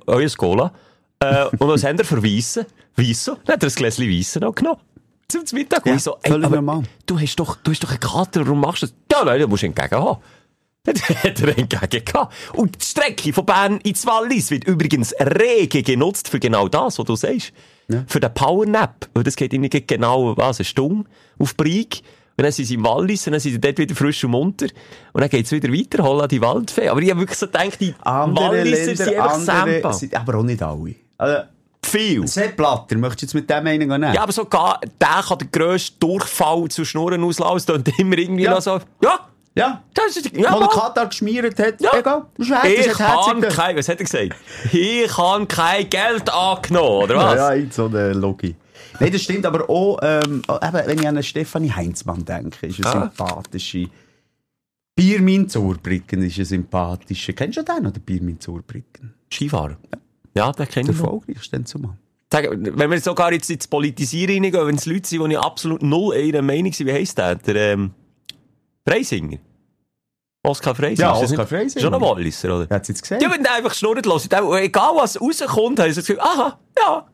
euer 0.07 0.31
Cola. 0.31 0.73
Äh, 1.21 1.45
und 1.59 1.69
was 1.69 1.85
haben 1.85 1.99
wir 1.99 2.07
für 2.07 2.23
Weissen? 2.23 2.65
Weissen? 2.97 3.37
Dann 3.45 3.57
hat 3.57 3.63
er 3.63 3.69
ein 3.69 3.75
Gläschen 3.75 4.11
Weissen 4.11 4.41
noch 4.41 4.55
genommen. 4.55 4.81
Zum 5.29 5.43
Mittag. 5.53 5.85
Ja, 5.85 5.93
und 5.93 5.99
ich 5.99 6.05
so, 6.05 6.17
ey, 6.23 6.33
aber 6.33 6.85
du 7.05 7.21
hast 7.21 7.37
doch, 7.37 7.57
du 7.57 7.71
hast 7.71 7.85
doch 7.85 7.91
einen 7.91 8.01
Kater, 8.01 8.47
warum 8.47 8.61
machst 8.63 8.85
du 8.85 8.87
das? 8.87 8.95
Ja, 9.13 9.23
nein, 9.23 9.39
du 9.39 9.49
musst 9.49 9.65
entgegen 9.65 9.97
haben. 9.97 10.23
Dann 10.85 10.97
hat 10.97 11.41
er 11.43 11.59
entgegen 11.59 12.05
gehabt. 12.05 12.35
Und 12.55 12.81
die 12.81 12.87
Strecke 12.87 13.35
von 13.35 13.45
Bern 13.45 13.79
ins 13.81 14.07
Wallis 14.07 14.51
wird 14.51 14.65
übrigens 14.65 15.13
rege 15.21 15.83
genutzt 15.83 16.29
für 16.29 16.41
genau 16.41 16.69
das, 16.69 16.99
was 16.99 17.05
du 17.05 17.15
sagst. 17.15 17.53
Für 18.07 18.21
den 18.21 18.35
Powernap. 18.35 19.09
Weil 19.15 19.23
das 19.25 19.37
geht 19.37 19.53
ihnen 19.53 19.71
genau, 19.71 20.37
was, 20.37 20.59
eine 20.59 20.65
Stunde 20.65 21.09
auf 21.39 21.57
Brieg. 21.57 22.03
Und 22.39 22.43
dann 22.43 22.53
sind 22.53 22.67
sie 22.67 22.75
im 22.75 22.85
Wallis 22.85 23.27
und 23.27 23.33
dann 23.33 23.41
sind 23.41 23.53
sie 23.53 23.61
dort 23.61 23.79
wieder 23.79 23.95
frisch 23.95 24.23
und 24.25 24.33
munter. 24.33 24.67
Und 25.13 25.21
dann 25.23 25.31
geht's 25.31 25.53
wieder 25.53 25.73
weiter, 25.73 26.03
holen 26.05 26.21
an 26.21 26.29
die 26.29 26.41
Waldfee. 26.41 26.89
Aber 26.89 27.01
ich 27.01 27.09
habe 27.11 27.21
wirklich 27.21 27.39
so 27.39 27.47
gedacht, 27.47 27.81
die 27.81 27.95
Andere 28.03 28.49
Walliser 28.59 28.95
sind 28.97 28.99
Länder, 28.99 29.23
einfach 29.25 29.35
andere, 29.37 29.73
Sampa. 29.81 29.93
sind, 29.95 30.15
aber 30.15 30.35
auch 30.39 30.43
nicht 30.43 30.63
alle. 30.63 30.95
Also, 31.17 31.43
Viel. 31.83 32.27
Sepp 32.27 32.57
Blatter, 32.57 32.97
möchtest 32.99 33.23
du 33.23 33.27
jetzt 33.27 33.35
mit 33.35 33.49
dem 33.49 33.67
einen 33.67 33.89
nehmen? 33.89 34.13
Ja, 34.13 34.23
aber 34.23 34.33
sogar, 34.33 34.81
der 35.01 35.23
kann 35.27 35.39
den 35.39 35.51
grössten 35.53 35.99
Durchfall 36.01 36.69
zu 36.69 36.85
Schnurren. 36.85 37.23
Es 37.23 37.37
klingt 37.65 37.99
immer 37.99 38.19
irgendwie 38.19 38.43
Ja. 38.43 38.51
noch 38.51 38.61
so, 38.61 38.81
ja, 39.03 39.21
Ja. 39.57 39.83
das 39.95 40.17
ist, 40.19 40.33
Ja, 40.37 40.43
ja, 40.43 40.55
Wo 40.55 40.59
der. 40.61 40.69
Katar 40.69 41.07
geschmiert 41.07 41.59
hat, 41.59 41.81
Ja. 41.81 41.91
egal. 41.99 42.27
Ich 42.39 42.49
kann 42.93 43.41
kein, 43.41 43.77
was 43.77 43.89
hat 43.89 43.99
er 43.99 44.05
gesagt? 44.05 44.37
Ich 44.73 45.09
kann 45.09 45.49
kein 45.49 45.89
Geld 45.91 46.29
angenommen, 46.31 47.05
oder 47.05 47.17
was? 47.17 47.35
Ja, 47.37 47.55
ja, 47.55 47.67
so 47.71 47.87
eine 47.87 48.13
Logik. 48.13 48.55
Nein, 49.01 49.13
das 49.13 49.23
stimmt, 49.23 49.45
aber 49.47 49.69
auch, 49.69 49.99
ähm, 50.03 50.43
eben, 50.49 50.87
wenn 50.87 50.99
ich 50.99 51.09
an 51.09 51.23
Stefanie 51.23 51.71
Heinzmann 51.73 52.25
denke, 52.25 52.67
ist 52.67 52.85
eine 52.85 52.95
Ah. 52.95 53.01
sympathische. 53.17 53.89
Biermin 54.95 55.49
Zurbrücken 55.49 56.23
ist 56.23 56.37
eine 56.37 56.45
sympathische. 56.47 57.33
Kennst 57.35 57.59
du 57.59 57.63
den 57.63 57.83
noch, 57.83 57.91
den 57.93 58.03
Biermin 58.03 58.41
Zurbrücken? 58.41 59.15
Skifahrer. 59.33 59.77
Ja, 60.35 60.53
den 60.53 60.69
kenne 60.69 60.87
Der 60.87 60.95
ich 60.95 61.01
noch. 61.01 61.05
erfolgreichste 61.13 61.65
zumal. 61.65 61.97
Wenn 62.31 62.91
wir 62.91 63.01
sogar 63.01 63.33
jetzt 63.33 63.51
ins 63.51 63.67
Politisieren 63.67 64.43
reingehen, 64.45 64.67
wenn 64.67 64.75
es 64.77 64.87
Leute 64.87 65.09
sind, 65.09 65.29
die 65.29 65.37
absolut 65.39 65.83
null 65.83 66.15
ihrer 66.17 66.43
Meinung 66.43 66.73
sind, 66.73 66.87
wie 66.87 66.93
heisst 66.93 67.19
der? 67.19 67.37
Der, 67.37 67.57
ähm, 67.75 67.93
Freisinger. 68.87 69.39
Oskar 70.43 70.75
Freisinger. 70.75 71.09
Ja, 71.09 71.17
Oskar 71.17 71.47
Freisinger. 71.47 71.83
Schon 71.83 71.95
ein 71.95 72.01
Walliser, 72.01 72.57
oder? 72.57 72.75
Hat 72.75 72.83
es 72.83 72.89
jetzt 72.89 73.03
gesehen? 73.03 73.21
Ja, 73.21 73.33
wenn 73.33 73.43
der 73.43 73.55
einfach 73.55 73.75
schnurrt 73.75 74.07
los, 74.07 74.29
dann, 74.29 74.51
egal 74.55 74.93
was 74.95 75.21
rauskommt, 75.21 75.81
haben 75.81 75.91
sie 75.91 75.97
das 75.97 76.07
Gefühl, 76.07 76.21
aha, 76.21 76.59
ja, 76.79 77.07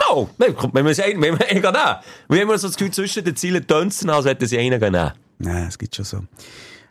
no, 0.00 0.28
nein, 0.38 0.56
wenn 0.72 0.84
wir 0.84 0.90
es 0.90 1.00
einen, 1.00 1.22
wenn 1.22 1.38
wir 1.38 1.46
einen 1.48 1.62
nehmen. 1.62 1.96
Wir 2.28 2.40
haben 2.40 2.58
so 2.58 2.66
das 2.66 2.76
Gefühl, 2.76 2.92
zwischen 2.92 3.24
den 3.24 3.36
Zielen 3.36 3.66
tönzen, 3.66 4.10
als 4.10 4.26
hätten 4.26 4.46
sie 4.46 4.58
einen 4.58 4.80
nehmen. 4.80 5.12
Nein, 5.38 5.66
es 5.68 5.78
gibt 5.78 5.94
schon 5.94 6.04
so. 6.04 6.18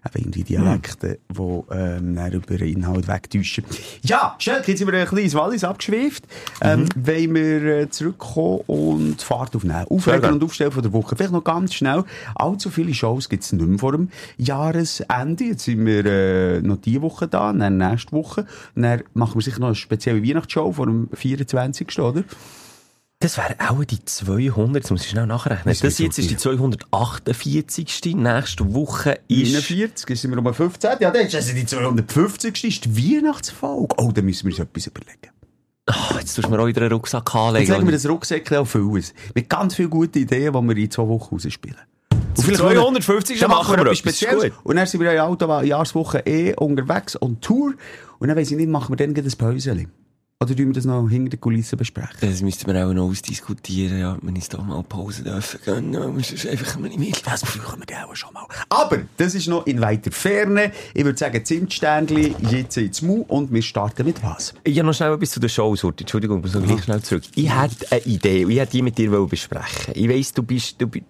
Eben 0.05 0.23
irgendwie 0.23 0.43
Dialekte, 0.43 1.19
die 1.29 1.61
ähm, 1.71 2.17
über 2.31 2.57
den 2.57 2.67
Inhalt 2.67 3.07
wegtäuschen. 3.07 3.65
Ja, 4.01 4.35
Schelke, 4.39 4.71
jetzt 4.71 4.79
sind 4.79 4.91
wir 4.91 4.97
ein 4.97 5.03
bisschen 5.03 5.17
ins 5.19 5.35
Wallis 5.35 5.63
abgeschweift. 5.63 6.23
Ähm, 6.61 6.87
wollen 6.95 7.35
wir 7.35 7.63
äh, 7.63 7.89
zurückkommen 7.89 8.61
und 8.67 9.21
Fahrt 9.21 9.55
aufnehmen. 9.55 9.85
Aufreger 9.89 10.19
gerne. 10.19 10.35
und 10.35 10.43
Aufstellen 10.43 10.71
von 10.71 10.83
der 10.83 10.93
Woche. 10.93 11.15
Vielleicht 11.15 11.33
noch 11.33 11.43
ganz 11.43 11.73
schnell. 11.73 12.05
Allzu 12.35 12.69
viele 12.69 12.93
Shows 12.93 13.27
gibt 13.27 13.43
es 13.43 13.51
nicht 13.51 13.65
mehr 13.65 13.77
vor 13.77 13.91
dem 13.91 14.09
Jahresende. 14.37 15.43
Jetzt 15.43 15.65
sind 15.65 15.85
wir 15.85 16.05
äh, 16.05 16.61
noch 16.61 16.77
diese 16.77 17.01
Woche 17.01 17.27
da, 17.27 17.51
dann 17.51 17.77
nächste 17.77 18.13
Woche. 18.13 18.45
Dann 18.75 19.03
machen 19.13 19.35
wir 19.35 19.41
sicher 19.41 19.59
noch 19.59 19.67
eine 19.67 19.75
spezielle 19.75 20.23
Weihnachtsshow 20.23 20.71
vor 20.71 20.85
dem 20.85 21.09
24. 21.13 21.99
oder? 21.99 22.23
Das 23.21 23.35
wäre 23.35 23.55
auch 23.69 23.83
die 23.83 24.03
200, 24.03 24.75
jetzt 24.83 24.91
muss 24.91 25.03
ich 25.03 25.09
schnell 25.09 25.27
nachrechnen. 25.27 25.65
Das 25.65 25.79
Das, 25.81 25.99
jetzt 25.99 26.17
ist 26.19 26.29
die 26.29 26.37
248. 26.37 28.15
Nächste 28.15 28.73
Woche 28.73 29.19
ist... 29.27 29.51
49, 29.51 30.21
sind 30.21 30.31
wir 30.31 30.37
um 30.37 30.53
15. 30.53 30.91
Ja, 31.01 31.11
dann 31.11 31.25
ist 31.27 31.35
also 31.35 31.53
die 31.53 31.65
250. 31.65 32.63
ist 32.63 32.85
die 32.85 33.17
Weihnachtsfolge. 33.17 33.93
Oh, 33.97 34.13
da 34.13 34.21
müssen 34.21 34.45
wir 34.45 34.51
uns 34.51 34.59
etwas 34.59 34.87
überlegen. 34.87 35.31
Ah, 35.87 36.15
jetzt 36.17 36.33
tust 36.35 36.47
du 36.47 36.51
mir 36.51 36.61
auch 36.61 36.67
wieder 36.67 36.81
einen 36.81 36.93
Rucksack 36.93 37.25
Jetzt 37.27 37.35
anlegen. 37.35 37.73
legen 37.73 37.85
wir 37.87 37.91
das 37.91 38.07
Rucksäckchen 38.07 38.57
auf 38.57 38.69
Fulles. 38.69 39.13
Mit 39.35 39.49
ganz 39.49 39.75
vielen 39.75 39.89
guten 39.89 40.19
Ideen, 40.19 40.53
die 40.53 40.75
wir 40.75 40.77
in 40.77 40.89
zwei 40.89 41.07
Wochen 41.09 41.35
rausspielen. 41.35 41.79
Und 42.37 42.41
Für 42.41 42.53
250 42.53 43.37
dann 43.37 43.49
machen 43.49 43.75
wir 43.75 43.81
etwas 43.81 43.99
etwas 43.99 44.17
Spezielles. 44.17 44.53
Und 44.63 44.77
dann 44.77 44.87
sind 44.87 45.01
wir 45.01 45.11
ja 45.11 45.25
in 45.25 45.29
Auto 45.29 45.61
Jahreswoche 45.61 46.19
eh 46.19 46.55
unterwegs 46.55 47.17
und 47.17 47.41
Tour. 47.41 47.73
Und 48.19 48.27
dann 48.29 48.37
weiss 48.37 48.49
ich 48.49 48.55
nicht, 48.55 48.69
machen 48.69 48.93
wir 48.93 48.95
dann 48.95 49.13
gleich 49.13 49.25
ein 49.25 49.37
Päuschen. 49.37 49.91
Oder 50.41 50.55
tun 50.55 50.67
wir 50.67 50.73
das 50.73 50.85
noch 50.85 51.09
hinter 51.09 51.31
den 51.31 51.41
Kulissen 51.41 51.77
besprechen? 51.77 52.15
Das 52.21 52.41
müssten 52.41 52.65
wir 52.65 52.87
auch 52.87 52.93
noch 52.93 53.09
ausdiskutieren, 53.09 53.99
ja, 53.99 54.17
wenn 54.21 54.35
uns 54.35 54.47
da 54.47 54.61
mal 54.61 54.81
Pause 54.83 55.21
dürfen 55.21 55.59
gehen. 55.65 55.93
Ja, 55.93 56.07
das 56.07 56.31
ist 56.31 56.47
einfach 56.47 56.77
ein 56.77 56.83
bisschen 56.83 56.99
mit. 57.01 57.27
Das 57.27 57.41
brauchen 57.41 57.83
wir 57.85 58.07
auch 58.07 58.15
schon 58.15 58.31
mal. 58.31 58.45
Aber 58.69 58.99
das 59.17 59.35
ist 59.35 59.49
noch 59.49 59.67
in 59.67 59.81
weiter 59.81 60.13
Ferne. 60.13 60.71
Ich 60.93 61.03
würde 61.03 61.17
sagen, 61.17 61.43
Zimtsternli, 61.43 62.35
jetzt 62.51 62.77
ins 62.77 63.01
Mu 63.01 63.25
und 63.27 63.51
wir 63.51 63.61
starten 63.61 64.05
mit 64.05 64.23
was? 64.23 64.53
Ich 64.63 64.79
habe 64.79 64.87
noch 64.87 64.93
schnell 64.93 65.13
etwas 65.13 65.31
zu 65.31 65.41
der 65.41 65.49
Show, 65.49 65.75
Surti. 65.75 66.03
Entschuldigung, 66.03 66.37
ich 66.37 66.43
muss 66.45 66.53
noch 66.53 66.65
gleich 66.65 66.85
schnell 66.85 67.01
zurück. 67.01 67.23
Ich 67.35 67.53
hätte 67.53 67.91
eine 67.91 68.01
Idee 68.03 68.45
und 68.45 68.51
ich 68.51 68.59
hätte 68.59 68.71
die 68.71 68.81
mit 68.81 68.97
dir 68.97 69.11
besprechen. 69.11 69.93
Ich 69.93 70.07
weiss, 70.07 70.31
du 70.31 70.43
bist, 70.43 70.79
du 70.79 70.87
bist, 70.87 71.03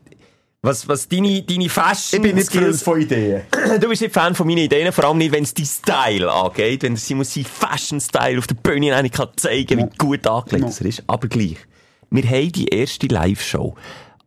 was, 0.61 0.87
was 0.87 1.07
deine, 1.07 1.41
deine 1.43 1.69
Fashion 1.69 2.17
Ich 2.19 2.21
bin 2.21 2.35
nicht 2.35 2.47
Skills- 2.47 2.83
von 2.83 2.99
Ideen. 2.99 3.43
Du 3.79 3.87
bist 3.87 4.01
nicht 4.01 4.13
Fan 4.13 4.35
von 4.35 4.45
meinen 4.47 4.57
Ideen, 4.59 4.91
vor 4.91 5.05
allem 5.05 5.17
nicht, 5.17 5.31
wenn 5.31 5.43
es 5.43 5.53
dein 5.53 5.65
Style 5.65 6.31
angeht, 6.31 6.83
wenn 6.83 6.95
sie 6.97 7.15
muss 7.15 7.33
seinen 7.33 7.45
Fashion-Style 7.45 8.37
auf 8.37 8.47
der 8.47 8.55
Bühne 8.55 8.95
eigentlich 8.95 9.13
kann 9.13 9.29
zeigen, 9.37 9.79
wie 9.79 9.97
gut 9.97 10.27
angelegt 10.27 10.65
No. 10.65 10.73
er 10.79 10.85
ist. 10.85 11.03
Aber 11.07 11.27
gleich. 11.27 11.57
Wir 12.09 12.23
haben 12.23 12.51
die 12.51 12.67
erste 12.67 13.07
Live-Show 13.07 13.75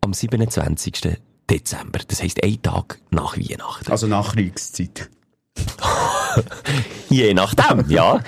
am 0.01 0.14
27. 0.14 1.18
Dezember. 1.51 1.99
Das 2.09 2.23
heisst, 2.23 2.42
einen 2.42 2.62
Tag 2.62 2.99
nach 3.11 3.37
Weihnachten. 3.37 3.90
Also 3.90 4.07
Nachkriegszeit. 4.07 5.11
Je 7.11 7.35
nachdem, 7.35 7.85
ja. 7.90 8.21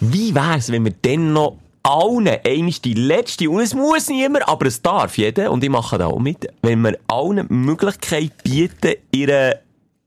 Wie 0.00 0.34
wär's, 0.34 0.70
wenn 0.70 0.84
wir 0.84 0.94
dann 1.02 1.32
noch 1.32 1.58
allen 1.82 2.28
einmal 2.28 2.72
die 2.84 2.94
letzte, 2.94 3.48
und 3.50 3.60
es 3.60 3.74
muss 3.74 4.08
niemand, 4.08 4.48
aber 4.48 4.66
es 4.66 4.82
darf 4.82 5.16
jeder, 5.18 5.50
und 5.50 5.64
ich 5.64 5.70
mache 5.70 5.98
da 5.98 6.06
auch 6.06 6.18
mit, 6.18 6.46
wenn 6.62 6.82
wir 6.82 6.98
allen 7.08 7.46
die 7.48 7.54
Möglichkeit 7.54 8.32
bieten, 8.44 8.94
ihren 9.12 9.54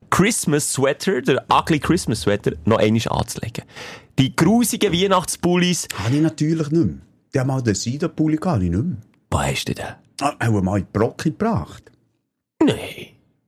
Christmas 0.09 0.71
Sweater, 0.71 1.21
der 1.21 1.43
ugly 1.51 1.79
Christmas 1.79 2.21
Sweater, 2.21 2.51
noch 2.65 2.77
einmal 2.77 3.01
anzulegen. 3.09 3.63
Die 4.19 4.35
grusigen 4.35 4.93
Weihnachtspullis, 4.93 5.87
Habe 6.03 6.15
ich 6.15 6.21
natürlich 6.21 6.69
nicht 6.69 6.85
mehr. 6.85 6.95
Die 7.33 7.39
haben 7.39 7.47
mal 7.47 7.61
den 7.63 7.73
Seidenpulli 7.73 8.37
ich 8.63 8.69
nicht 8.69 8.83
mehr. 8.83 8.97
wo 9.31 9.39
hast 9.39 9.65
du 9.67 9.73
denn? 9.73 9.85
Ah, 10.21 10.33
Auch 10.39 10.61
mal 10.61 10.77
in 10.77 10.83
die 10.85 10.89
Brocke 10.99 11.31
gebracht. 11.31 11.83
Nein. 12.63 12.75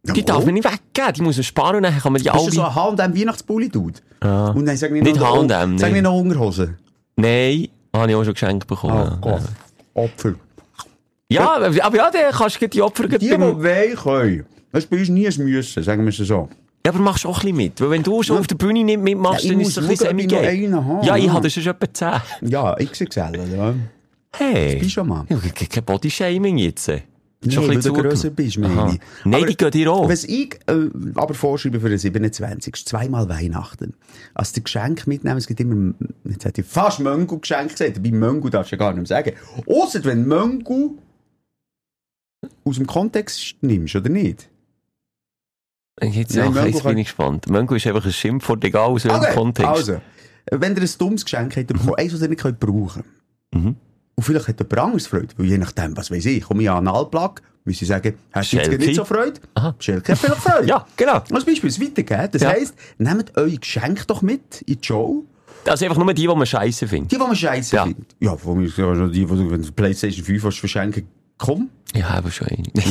Die 0.03 0.09
Jawohl. 0.09 0.23
darf 0.23 0.45
man 0.45 0.53
nicht 0.55 0.65
weggeben, 0.65 1.13
die 1.15 1.21
muss 1.21 1.35
man 1.37 1.43
sparen 1.43 1.75
und 1.77 1.83
dann 1.83 1.97
kann 1.97 2.13
man 2.13 2.21
die 2.21 2.29
Bist 2.29 2.35
alle... 2.35 2.49
du 2.49 2.55
so 2.55 2.63
ein 2.63 2.75
H&M 2.75 3.15
Weihnachtspulli 3.15 3.69
tut? 3.69 4.01
Ja. 4.23 4.47
Und 4.49 4.65
dann 4.65 4.77
sagen 4.77 4.93
wir 4.95 5.03
Nicht 5.03 5.15
noch, 5.17 5.35
H&M, 5.35 5.77
Sagen 5.77 5.91
nee. 5.91 5.95
wir 5.95 6.01
noch 6.01 6.19
Unterhosen. 6.19 6.77
Nein, 7.15 7.67
habe 7.97 8.09
ich 8.11 8.15
auch 8.15 8.23
schon 8.23 8.33
geschenkt 8.33 8.67
bekommen. 8.67 9.11
Oh 9.13 9.17
Gott. 9.21 9.41
Opfer. 9.93 10.33
Ja, 11.29 11.55
aber 11.55 11.71
ja, 11.73 11.89
dann 12.11 12.31
kannst 12.31 12.61
du 12.61 12.67
die 12.69 12.81
Opfer 12.81 13.07
Die, 13.07 13.17
die 13.17 13.29
beim- 13.29 13.41
wollen, 13.63 13.95
können. 13.95 14.45
Das 14.71 14.83
ist 14.83 14.89
bei 14.89 14.97
uns 14.99 15.09
nie 15.09 15.27
ein 15.27 15.37
Müssen, 15.43 15.83
sagen 15.83 16.03
wir 16.03 16.09
es 16.09 16.17
so. 16.17 16.49
Ja, 16.85 16.91
aber 16.91 16.99
machst 16.99 17.23
du 17.23 17.29
auch 17.29 17.37
ein 17.37 17.41
bisschen 17.41 17.55
mit. 17.57 17.81
Weil 17.81 17.89
wenn 17.91 18.03
du 18.03 18.21
schon 18.21 18.37
auf 18.37 18.45
der 18.47 18.55
Bühne 18.55 18.83
nicht 18.83 18.99
mitmachst, 18.99 19.43
Ja, 19.45 19.51
ich 19.51 19.57
dann 19.57 19.61
ist 19.61 19.69
es 19.69 19.77
ein 19.79 19.87
bisschen 19.87 20.19
ich 20.19 20.29
semi-gay. 20.29 20.71
habe, 20.71 21.05
Ja, 21.07 21.15
ich 21.15 21.23
ja. 21.25 21.33
habe 21.33 21.49
schon 21.49 21.65
etwa 21.65 22.21
10. 22.41 22.49
Ja, 22.49 22.75
XXL, 22.75 23.39
ja. 23.55 23.73
Hey. 24.37 24.75
bist 24.75 24.91
schon 24.91 25.07
mal. 25.07 25.25
Ja, 25.29 25.37
ke- 25.37 25.65
kein 25.65 25.83
Bodyshaming 25.83 26.57
jetzt. 26.59 26.91
Nee, 27.45 27.55
weil 27.67 27.79
du 27.79 27.93
grösser 27.93 28.29
bist, 28.29 28.57
meine 28.57 28.93
ich. 28.93 28.99
Nein, 29.25 29.35
Aber 29.35 29.45
die 29.45 29.55
gehen 29.57 29.71
dir 29.71 29.91
auch. 29.91 30.09
Was 30.09 30.23
ich 30.23 30.59
äh, 30.67 30.89
aber 31.15 31.33
vorschreibe 31.33 31.79
für 31.79 31.89
den 31.89 31.97
27. 31.97 32.85
Zweimal 32.85 33.29
Weihnachten. 33.29 33.93
Als 34.33 34.53
der 34.53 34.63
Geschenk 34.63 35.07
mitnehmen, 35.07 35.37
es 35.37 35.47
gibt 35.47 35.59
immer, 35.59 35.93
jetzt 36.25 36.45
hätte 36.45 36.61
ich 36.61 36.67
fast 36.67 36.99
Möngu 36.99 37.39
geschenkt 37.39 37.77
gesagt, 37.77 38.01
bei 38.03 38.11
Möngu 38.11 38.49
darfst 38.49 38.71
du 38.71 38.75
ja 38.75 38.79
gar 38.79 38.93
nicht 38.93 39.09
mehr 39.09 39.23
sagen. 39.23 39.33
Ausser 39.67 40.03
wenn 40.05 40.27
Möngu 40.27 40.97
aus 42.63 42.75
dem 42.75 42.87
Kontext 42.87 43.55
nimmst, 43.61 43.95
oder 43.95 44.09
nicht? 44.09 44.49
Jetzt, 46.01 46.35
Nein, 46.35 46.53
Mango 46.53 46.67
jetzt 46.69 46.83
bin 46.83 46.97
ich 46.97 47.07
gespannt. 47.07 47.49
Mango 47.49 47.75
ist 47.75 47.87
einfach 47.87 48.05
ein 48.05 48.11
Schimpfwort, 48.11 48.63
egal 48.65 48.89
aus 48.89 49.05
welchem 49.05 49.33
Kontext. 49.33 49.69
also, 49.69 50.01
wenn 50.51 50.75
ihr 50.75 50.81
ein 50.81 50.89
dummes 50.97 51.23
Geschenk 51.23 51.55
habt, 51.55 51.67
bekommen, 51.67 51.95
eins, 51.95 52.11
das 52.11 52.21
ihr 52.21 52.27
nicht 52.27 52.41
könnt 52.41 52.59
brauchen 52.59 53.03
Mhm. 53.53 53.75
Und 54.15 54.23
vielleicht 54.23 54.47
hat 54.47 54.59
jemand 54.59 54.79
anderes 54.79 55.07
Freude, 55.07 55.27
weil 55.37 55.45
je 55.47 55.57
nachdem, 55.57 55.95
was 55.97 56.09
weiß 56.09 56.25
ich, 56.25 56.43
komme 56.43 56.63
ich 56.63 56.69
an 56.69 56.87
einen 56.87 56.95
Allplug, 56.95 57.41
Müssen 57.67 57.79
sie 57.79 57.85
sagen, 57.85 58.13
hast 58.31 58.53
du 58.53 58.57
jetzt 58.57 58.77
nicht 58.79 58.95
so 58.95 59.03
Freude? 59.03 59.39
Aha. 59.55 59.73
Schelke 59.79 60.11
hat 60.11 60.19
vielleicht 60.19 60.39
Freude. 60.41 60.67
Ja, 60.67 60.85
genau. 60.95 61.23
Als 61.31 61.45
Beispiel 61.45 61.71
weitergeben. 61.81 62.29
Das 62.31 62.41
Ja. 62.43 62.49
heisst, 62.49 62.75
nehmt 62.99 63.35
eure 63.35 63.57
Geschenke 63.57 64.03
doch 64.05 64.21
mit 64.21 64.61
in 64.67 64.79
die 64.79 64.85
Show. 64.85 65.25
Also 65.65 65.85
einfach 65.85 65.97
nur 65.97 66.13
die, 66.13 66.21
die 66.21 66.27
man 66.27 66.45
scheiße 66.45 66.87
findet. 66.87 67.11
Die, 67.11 67.15
die 67.15 67.21
man 67.21 67.35
scheiße 67.35 67.75
Ja. 67.75 67.85
findet. 67.85 68.15
Ja, 68.19 68.37
von 68.37 68.59
mir 68.59 68.69
also 68.77 69.07
die, 69.07 69.25
die 69.25 69.29
wenn 69.29 69.63
du 69.63 69.71
Playstation 69.71 70.23
5 70.23 70.43
willst 70.43 70.59
verschenken, 70.59 71.07
komm. 71.39 71.69
Ja, 71.95 72.09
aber 72.09 72.29
schon 72.29 72.47
eine. 72.49 72.63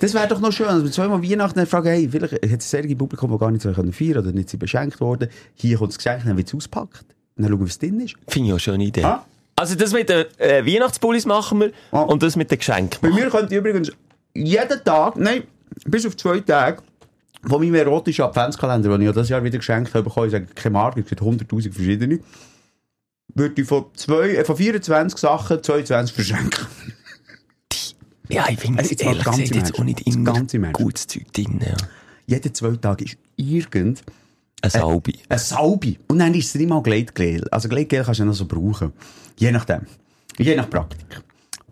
Das 0.00 0.14
wäre 0.14 0.28
doch 0.28 0.38
noch 0.40 0.52
schön, 0.52 0.66
dass 0.66 0.84
wir 0.84 0.90
zweimal 0.92 1.22
Weihnachten 1.22 1.66
fragen, 1.66 1.88
hey, 1.88 2.08
vielleicht 2.10 2.32
hat 2.34 2.60
es 2.60 2.74
ein 2.74 2.96
Publikum, 2.96 3.30
das 3.30 3.40
gar 3.40 3.50
nicht 3.50 3.62
so 3.62 3.72
können 3.72 3.92
feiern 3.92 4.18
oder 4.18 4.32
nicht 4.32 4.56
beschenkt 4.58 5.00
worden. 5.00 5.28
Hier 5.54 5.78
kommt 5.78 5.90
das 5.90 5.98
Geschenk, 5.98 6.24
dann 6.24 6.36
wird 6.36 6.46
es 6.48 6.54
auspackt. 6.54 7.04
Dann 7.36 7.48
schauen 7.48 7.60
wir, 7.60 7.66
was 7.66 7.78
drin 7.78 7.98
ist. 8.00 8.14
Finde 8.28 8.46
ich 8.48 8.52
auch 8.52 8.56
eine 8.56 8.60
schöne 8.60 8.84
Idee. 8.84 9.04
Ah. 9.04 9.24
Also 9.58 9.74
das 9.74 9.92
mit 9.92 10.08
den 10.08 10.24
äh, 10.38 10.64
Weihnachtspullis 10.64 11.26
machen 11.26 11.60
wir 11.60 11.72
Ah. 11.90 12.02
und 12.02 12.22
das 12.22 12.36
mit 12.36 12.50
den 12.50 12.58
Geschenken 12.58 12.98
Bei 13.02 13.10
mir 13.10 13.28
könnt 13.28 13.50
ihr 13.50 13.58
übrigens 13.58 13.90
jeden 14.34 14.84
Tag, 14.84 15.16
nein, 15.16 15.42
bis 15.84 16.06
auf 16.06 16.16
zwei 16.16 16.38
Tage, 16.40 16.80
von 17.44 17.60
meinem 17.60 17.74
erotischen 17.74 18.24
Adventskalender, 18.24 18.88
den 18.90 19.00
ich 19.00 19.06
ja 19.06 19.12
dieses 19.12 19.28
Jahr 19.30 19.42
wieder 19.42 19.58
geschenkt 19.58 19.92
habe, 19.94 20.08
ich 20.26 20.30
sage, 20.32 20.46
keine 20.54 20.72
Marke, 20.74 21.00
es 21.00 21.06
gibt 21.06 21.20
100'000 21.20 21.72
verschiedene, 21.72 22.20
würde 23.34 23.60
ich 23.60 23.66
von, 23.68 23.86
zwei, 23.94 24.28
äh, 24.36 24.44
von 24.44 24.56
24 24.56 25.18
Sachen 25.18 25.62
22 25.62 26.14
verschenken. 26.14 26.66
Ja, 28.28 28.46
ich 28.48 28.58
finde 28.60 28.82
es 28.82 28.92
ehrlich 28.92 29.24
ganz 29.24 29.38
gesagt 29.38 29.54
jetzt 29.56 29.78
auch 29.78 29.84
nicht 29.84 30.06
immer 30.54 30.70
gutes 30.72 31.06
Zeug 31.06 31.32
drin. 31.32 31.60
Ja. 31.66 31.74
Jeden 32.26 32.54
zwei 32.54 32.76
Tage 32.76 33.04
ist 33.06 33.16
irgend 33.36 34.02
Ein 34.60 34.70
Salbi. 34.70 35.18
Ein 35.28 35.38
Salbi. 35.38 35.98
Und 36.08 36.18
dann 36.18 36.34
ist 36.34 36.54
es 36.54 36.66
mal 36.66 36.82
Gleitgel. 36.82 37.46
Also 37.50 37.68
Gleitgel 37.68 38.02
kannst 38.02 38.18
du 38.18 38.22
ja 38.22 38.26
noch 38.26 38.34
so 38.34 38.46
brauchen. 38.46 38.92
Je 39.36 39.52
nachdem. 39.52 39.82
Je 40.36 40.56
nach 40.56 40.68
Praktik. 40.68 41.22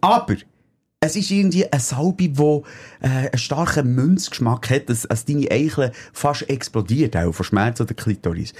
Aber 0.01 0.37
es 1.01 1.17
ist 1.17 1.31
irgendwie 1.31 1.71
ein 1.71 1.81
Salbi, 1.81 2.29
der 2.29 2.63
äh, 3.01 3.09
einen 3.09 3.39
starken 3.39 3.95
Münzgeschmack 3.95 4.71
hat, 4.71 4.89
dass, 4.89 5.03
dass 5.03 5.25
deine 5.25 5.51
Eichel 5.51 5.93
fast 6.13 6.49
explodiert, 6.49 7.17
auch 7.17 7.33
von 7.33 7.45
Schmerz 7.45 7.81
oder 7.81 7.95
Klitoris. 7.95 8.55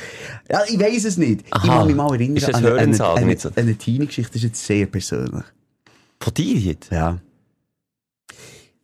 Ja, 0.51 0.61
ich 0.69 0.79
weiss 0.79 1.05
es 1.05 1.17
nicht. 1.17 1.47
Ich 1.47 1.53
Aha. 1.53 1.79
kann 1.79 1.87
mich 1.87 1.97
mal 1.97 2.13
erinnern 2.15 2.37
Ist 2.37 2.49
das 2.49 2.57
an 2.57 2.67
eine, 2.67 2.91
jetzt? 3.31 3.47
eine, 3.47 3.57
eine 3.57 3.77
Teenie-Geschichte, 3.77 4.33
das 4.33 4.37
ist 4.37 4.49
jetzt 4.49 4.67
sehr 4.67 4.87
persönlich. 4.87 5.45
Von 6.21 6.35
dir 6.35 6.57
jetzt? 6.57 6.91
Ja. 6.91 7.19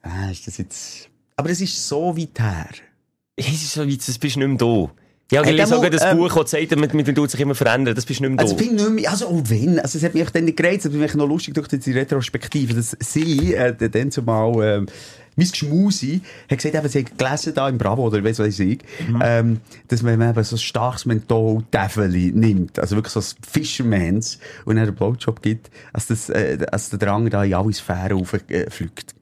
Ah, 0.03 0.31
ist 0.31 0.47
das 0.47 0.59
jetzt... 0.59 1.09
Aber 1.37 1.51
es 1.51 1.61
ist 1.61 1.89
so 1.89 2.17
weit 2.17 2.39
her. 2.39 2.71
Es 3.37 3.49
ist 3.49 3.73
so 3.73 3.87
weit, 3.87 4.07
das 4.07 4.19
bist 4.19 4.37
du 4.37 4.41
nicht 4.41 4.49
mehr 4.49 4.57
da. 4.59 5.02
Ja, 5.33 5.41
ich 5.41 5.47
lese 5.47 5.59
dann 5.59 5.69
sogar 5.69 5.83
mal, 5.83 5.91
das 5.91 6.05
ähm, 6.05 6.19
Buch, 6.19 6.43
das 6.43 6.51
sagt, 6.51 6.77
man, 6.77 6.91
man 6.93 7.15
tut 7.15 7.31
sich 7.31 7.41
immer 7.41 7.55
verändern. 7.55 7.95
Das 7.95 8.05
bist 8.05 8.21
nicht 8.21 8.31
mehr 8.31 8.39
Also, 8.39 8.55
ich 8.55 8.71
nicht 8.71 8.91
mehr, 8.91 9.11
also, 9.11 9.29
oh, 9.29 9.43
wenn, 9.47 9.81
also, 9.81 9.97
es 9.97 10.05
hat 10.05 10.13
mich 10.13 10.29
dann 10.29 10.45
nicht 10.45 10.59
gereizt, 10.59 10.85
aber 10.85 10.97
mich 10.97 11.15
noch 11.15 11.27
lustig 11.27 11.55
durch 11.55 11.69
die 11.69 11.93
Retrospektive, 11.93 12.75
dass 12.75 12.95
sie, 13.01 13.55
äh, 13.55 13.75
dann 13.75 14.11
zumal, 14.11 14.63
ähm, 14.63 14.87
mein 15.35 15.51
Geschmusi 15.51 16.21
hat 16.51 16.59
gesagt, 16.59 16.75
eben, 16.75 16.89
sie 16.89 16.99
hat 16.99 17.19
gelesen 17.19 17.55
da 17.55 17.67
im 17.67 17.79
Bravo, 17.79 18.07
oder 18.07 18.23
weiss 18.23 18.39
was 18.39 18.59
ich, 18.59 18.81
ähm, 19.23 19.61
dass 19.89 20.03
man 20.03 20.21
eben 20.21 20.45
so 20.45 20.57
ein 20.57 20.59
starkes 20.59 21.07
Menthol-Täfeli 21.07 22.33
nimmt, 22.35 22.79
also 22.79 22.97
wirklich 22.97 23.15
so 23.15 23.21
ein 23.21 23.43
Fishermans, 23.51 24.39
und 24.67 24.77
dann 24.77 24.85
einen 24.85 24.95
Blowjob 24.95 25.41
gibt, 25.41 25.71
als 25.95 26.09
das, 26.09 26.29
äh, 26.29 26.59
als 26.71 26.91
der 26.91 26.99
Drang 26.99 27.31
da 27.31 27.43
in 27.43 27.55
alle 27.55 27.73
Sphären 27.73 28.19
rauffliegt. 28.19 29.15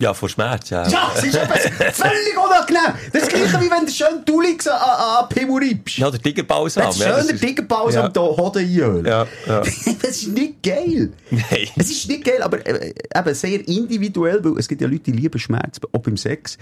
Ja, 0.00 0.12
vor 0.12 0.28
Schmerz, 0.28 0.70
ja. 0.70 0.88
Ja, 0.88 1.12
es 1.16 1.22
ist 1.22 1.36
etwas 1.36 1.60
völlig 1.96 2.36
unangenehm. 2.36 2.94
Das 3.12 3.22
ist 3.22 3.28
gleich 3.28 3.52
wie 3.60 3.70
wenn 3.70 3.86
du 3.86 3.92
schön 3.92 4.24
Tulix 4.24 4.66
an, 4.66 4.76
an, 4.76 5.22
an 5.24 5.28
Pimmel 5.28 5.68
reibst. 5.68 5.98
Ja, 5.98 6.10
der 6.10 6.20
Tigerbalsam. 6.20 6.84
Jetzt 6.86 6.98
ja, 6.98 7.08
das 7.10 7.20
schöner 7.26 7.34
ist- 7.34 7.40
Tigerpause 7.40 7.96
Ja. 7.98 8.12
Hoden 8.16 8.58
einölen. 8.64 9.04
Ja, 9.06 9.26
ja. 9.46 9.60
das 10.02 10.10
ist 10.16 10.28
nicht 10.28 10.62
geil. 10.64 11.12
Nein. 11.30 11.68
Es 11.76 11.90
ist 11.92 12.08
nicht 12.08 12.24
geil, 12.24 12.42
aber 12.42 12.66
äh, 12.66 12.92
eben 13.16 13.34
sehr 13.34 13.68
individuell, 13.68 14.42
weil 14.44 14.58
es 14.58 14.66
gibt 14.66 14.80
ja 14.80 14.88
Leute, 14.88 15.04
die 15.04 15.12
lieben 15.12 15.38
Schmerz, 15.38 15.78
auch 15.92 16.00
beim 16.00 16.16
Sex. 16.16 16.58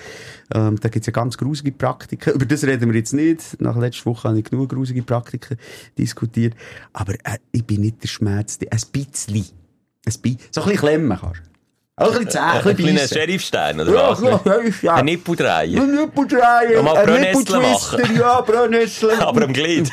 Ähm, 0.55 0.79
da 0.79 0.89
gibt 0.91 1.03
es 1.03 1.07
ja 1.07 1.13
ganz 1.13 1.39
grusige 1.39 1.73
Praktiken. 1.73 2.35
Über 2.35 2.45
das 2.45 2.65
reden 2.65 2.91
wir 2.91 2.99
jetzt 2.99 3.15
nicht. 3.15 3.59
Nach 3.63 3.77
letzter 3.77 4.05
Woche 4.07 4.29
habe 4.29 4.39
ich 4.39 4.45
genug 4.45 4.69
grusige 4.69 5.03
Praktiken 5.03 5.57
diskutiert. 5.97 6.53
Aber 6.93 7.15
äh, 7.15 7.39
ich 7.53 7.65
bin 7.65 7.81
nicht 7.81 8.03
der 8.03 8.09
Schmerz, 8.09 8.59
ein 8.61 8.69
bisschen. 8.93 9.37
Ein 9.37 9.45
bisschen. 10.05 10.39
So 10.51 10.61
ein 10.61 10.67
bisschen 10.69 10.77
klemmen 10.81 11.19
kannst 11.19 11.41
du. 11.41 11.56
Auch 11.99 12.09
ein 12.09 12.13
bisschen 12.27 12.31
zäh, 12.31 12.39
ein 12.39 12.45
Ein 12.45 12.63
bisschen 12.63 12.77
kleiner 12.77 13.01
beißen. 13.01 13.17
Sheriffstein, 13.19 13.81
oder 13.81 13.93
Ja, 13.95 14.11
was? 14.11 14.21
ja, 14.21 14.41
ja, 14.45 14.61
ja. 14.83 14.95
Ein 14.97 15.05
Nippel 15.07 15.35
drehen. 15.37 15.51
Ein 15.81 15.95
Nochmal 16.75 16.97
ein 16.99 17.07
Brennnesseln 17.07 17.63
Nippeltwister, 17.63 18.13
ja, 18.13 18.41
Brennnesseln. 18.43 19.19
Aber 19.21 19.43
am 19.45 19.53
Glied. 19.55 19.91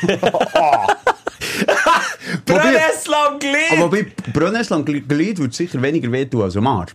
Brennnessel 2.46 3.14
am 3.14 3.40
Glied! 3.40 3.72
Aber 3.80 3.90
bei 3.90 4.06
Brennnesseln 4.34 4.80
am 4.82 4.86
Glied 4.86 5.10
würde 5.10 5.54
sicher 5.54 5.82
weniger 5.82 6.12
wehtun 6.12 6.42
als 6.42 6.58
am 6.58 6.68
Arm. 6.68 6.88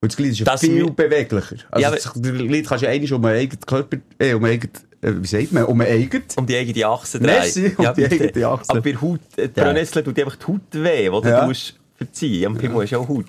Und 0.00 0.12
das 0.12 0.16
Glied 0.16 0.32
ist 0.32 0.38
ja 0.38 0.44
Das 0.46 0.60
viel 0.60 0.90
beweglicher. 0.90 1.56
Also 1.70 1.82
Ja, 1.82 1.90
das 1.90 2.10
Glied 2.14 2.66
kannst 2.66 2.82
du 2.82 2.86
ja 2.86 2.92
eigentlich 2.92 3.12
um 3.12 3.22
einen 3.24 3.38
eigenen 3.40 3.60
Körper, 3.66 3.96
äh, 4.18 4.32
um 4.32 4.44
einen 4.44 4.54
eigenen, 4.54 4.72
äh, 5.02 5.12
wie 5.22 5.26
sagt 5.26 5.52
man, 5.52 5.64
um 5.64 5.80
einen 5.82 5.92
eigenen. 5.92 6.24
um 6.36 6.46
die 6.46 6.56
eigene 6.56 6.86
Achse 6.86 7.18
drehen. 7.18 7.26
Merci, 7.26 7.74
um 7.76 7.84
die 7.94 8.02
bitte. 8.08 8.24
eigene 8.24 8.46
Achse. 8.48 8.70
Aber 8.70 8.80
bei 8.80 8.94
Haut, 8.96 9.20
äh, 9.36 9.48
die 9.48 9.60
Ja. 9.60 9.74
Tut 10.02 10.18
einfach 10.18 10.36
die 10.36 10.46
Haut 10.46 10.60
weh, 10.72 11.10
die 11.10 11.20
du 11.22 11.28
Ja. 11.28 11.46
musst 11.46 11.74
verziehen. 11.96 12.46
Am 12.46 12.56
Pimmel 12.56 12.84
ist 12.84 12.90
ja 12.90 12.98
auch 12.98 13.08
Haut. 13.08 13.26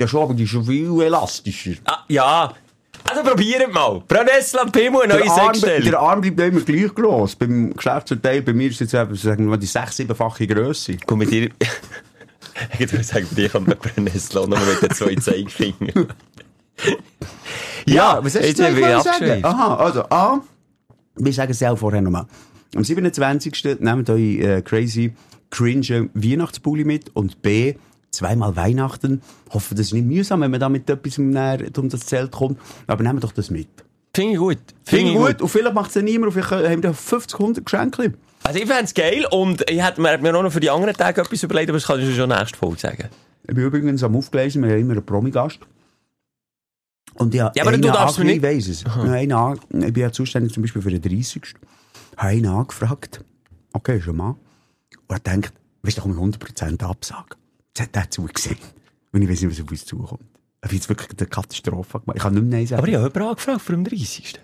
Ja 0.00 0.20
aber 0.20 0.34
die 0.34 0.44
ist 0.44 0.50
schon 0.50 0.64
viel 0.64 1.00
elastischer. 1.02 1.72
Ah, 1.84 1.98
ja. 2.08 2.52
Also 3.08 3.22
probiert 3.22 3.72
mal. 3.72 4.02
Am 4.60 4.72
Pimmel, 4.72 5.02
eine 5.02 5.14
neue 5.14 5.22
Der 5.24 5.34
Sechstelle. 5.34 5.90
der 5.90 5.98
Arm 6.00 6.20
bleibt 6.20 6.38
immer 6.40 6.60
gleich 6.60 6.94
gross. 6.94 7.34
Beim 7.34 7.72
Geschlechtsverteil, 7.74 8.42
bei 8.42 8.52
mir 8.52 8.68
ist 8.68 8.80
es 8.80 8.92
jetzt 8.92 9.22
sagen 9.22 9.50
wir 9.50 9.56
die 9.56 9.66
sechs-, 9.66 9.96
siebenfache 9.96 10.46
Grösse. 10.46 10.96
Komm 11.06 11.20
mit 11.20 11.30
dir. 11.30 11.50
Ich 12.78 12.92
würde 12.92 13.04
sagen, 13.04 13.26
bei 13.30 13.36
dir 13.36 13.54
eine 13.54 13.74
Brennnessel 13.74 14.38
auch 14.38 14.46
noch 14.46 14.58
mit 14.66 14.82
den 14.82 14.90
zwei 14.90 15.14
Zeigefingern. 15.14 16.08
Ja, 17.86 18.22
was 18.22 18.34
hast 18.34 18.42
du 18.42 18.46
jetzt 18.48 18.58
sagen? 18.58 18.84
abgeschweift. 18.84 19.44
Aha, 19.44 19.76
also 19.76 20.02
A, 20.10 20.42
wir 21.16 21.32
sagen 21.32 21.52
es 21.52 21.60
ja 21.60 21.70
auch 21.72 21.78
vorher 21.78 22.02
nochmal. 22.02 22.26
Am 22.74 22.84
27. 22.84 23.78
nehmt 23.80 24.10
euch 24.10 24.38
äh, 24.40 24.62
crazy, 24.62 25.14
cringe 25.50 26.10
Weihnachtspulli 26.12 26.84
mit 26.84 27.14
und 27.16 27.40
B, 27.42 27.74
zweimal 28.10 28.56
Weihnachten. 28.56 29.22
Hoffe, 29.50 29.74
das 29.74 29.86
ist 29.86 29.92
nicht 29.92 30.06
mühsam, 30.06 30.40
wenn 30.40 30.50
man 30.50 30.60
da 30.60 30.68
mit 30.68 30.88
etwas 30.90 31.18
näher 31.18 31.58
um 31.76 31.88
das 31.88 32.00
Zelt 32.06 32.32
kommt. 32.32 32.58
Aber 32.86 33.02
nehmt 33.02 33.22
doch 33.24 33.32
das 33.32 33.50
mit. 33.50 33.68
Finde 34.14 34.32
ich 34.32 34.38
gut. 34.38 34.58
Finde 34.84 35.10
ich 35.12 35.16
gut. 35.16 35.40
Und 35.42 35.48
vielleicht 35.48 35.74
macht 35.74 35.90
es 35.90 35.94
ja 35.94 36.02
niemand 36.02 36.32
vielleicht 36.32 36.50
haben 36.50 36.82
wir 36.82 36.92
50, 36.94 37.38
100 37.38 37.64
Geschenke. 37.64 38.14
Also 38.42 38.58
ich 38.58 38.66
fände 38.66 38.84
es 38.84 38.94
geil 38.94 39.26
und 39.30 39.68
ich 39.70 39.84
hätte 39.84 40.00
mir, 40.00 40.16
mir 40.18 40.34
auch 40.36 40.42
noch 40.42 40.50
für 40.52 40.60
die 40.60 40.70
anderen 40.70 40.94
Tage 40.94 41.20
etwas 41.20 41.42
überlegt, 41.42 41.68
aber 41.68 41.76
das 41.78 41.86
kann 41.86 42.00
ich 42.00 42.16
schon 42.16 42.28
nächste 42.30 42.56
Folge 42.58 42.78
sagen. 42.80 43.08
Ich 43.46 43.54
bin 43.54 43.64
übrigens 43.64 44.02
am 44.02 44.16
Aufgelesen, 44.16 44.62
wir 44.62 44.70
haben 44.70 44.80
immer 44.80 44.92
einen 44.94 45.04
Promi-Gast. 45.04 45.58
Und 47.14 47.34
ja, 47.34 47.52
Ja, 47.54 47.62
aber 47.64 47.72
du 47.76 47.80
darfst 47.80 48.18
mir 48.18 48.24
Ich 48.26 48.40
nicht- 48.40 48.42
weiss 48.42 48.68
es. 48.68 48.84
An- 48.86 49.52
ich 49.82 49.92
bin 49.92 50.02
ja 50.02 50.10
zuständig 50.12 50.52
zum 50.54 50.62
Beispiel 50.62 50.80
für 50.82 50.90
den 50.90 51.02
30. 51.02 51.42
Habe 52.16 52.28
einen 52.28 52.46
angefragt. 52.46 53.22
Okay, 53.72 54.02
ein 54.06 54.16
Mann. 54.16 54.36
Und 55.08 55.16
er 55.16 55.18
denkt, 55.20 55.52
weißt 55.82 55.96
du, 55.96 56.00
da 56.00 56.02
komme 56.02 56.14
ich 56.14 56.20
100% 56.20 56.82
Absage. 56.82 57.36
Jetzt 57.70 57.80
hat 57.80 57.96
er 57.96 58.10
zugesehen. 58.10 58.58
Und 59.12 59.22
ich 59.22 59.28
weiß 59.28 59.42
nicht, 59.42 59.50
was 59.50 59.64
auf 59.64 59.70
uns 59.70 59.84
zukommt. 59.84 60.24
Ich 60.62 60.66
habe 60.66 60.74
jetzt 60.74 60.88
wirklich 60.88 61.08
eine 61.18 61.26
Katastrophe 61.26 62.00
gemacht. 62.00 62.16
Ich 62.16 62.22
kann 62.22 62.34
nicht 62.34 62.42
mehr 62.42 62.58
Nein 62.58 62.66
sagen. 62.66 62.78
Aber 62.80 62.88
ich 62.88 62.94
habe 62.94 63.04
jemanden 63.04 63.28
angefragt 63.28 63.62
für 63.62 63.72
den 63.72 63.84
30. 63.84 64.40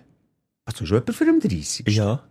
Also 0.65 0.87
schon 0.87 0.99
jemand 0.99 1.15
für 1.15 1.25
den 1.25 1.41
30. 1.41 1.89
Ja. 1.89 2.23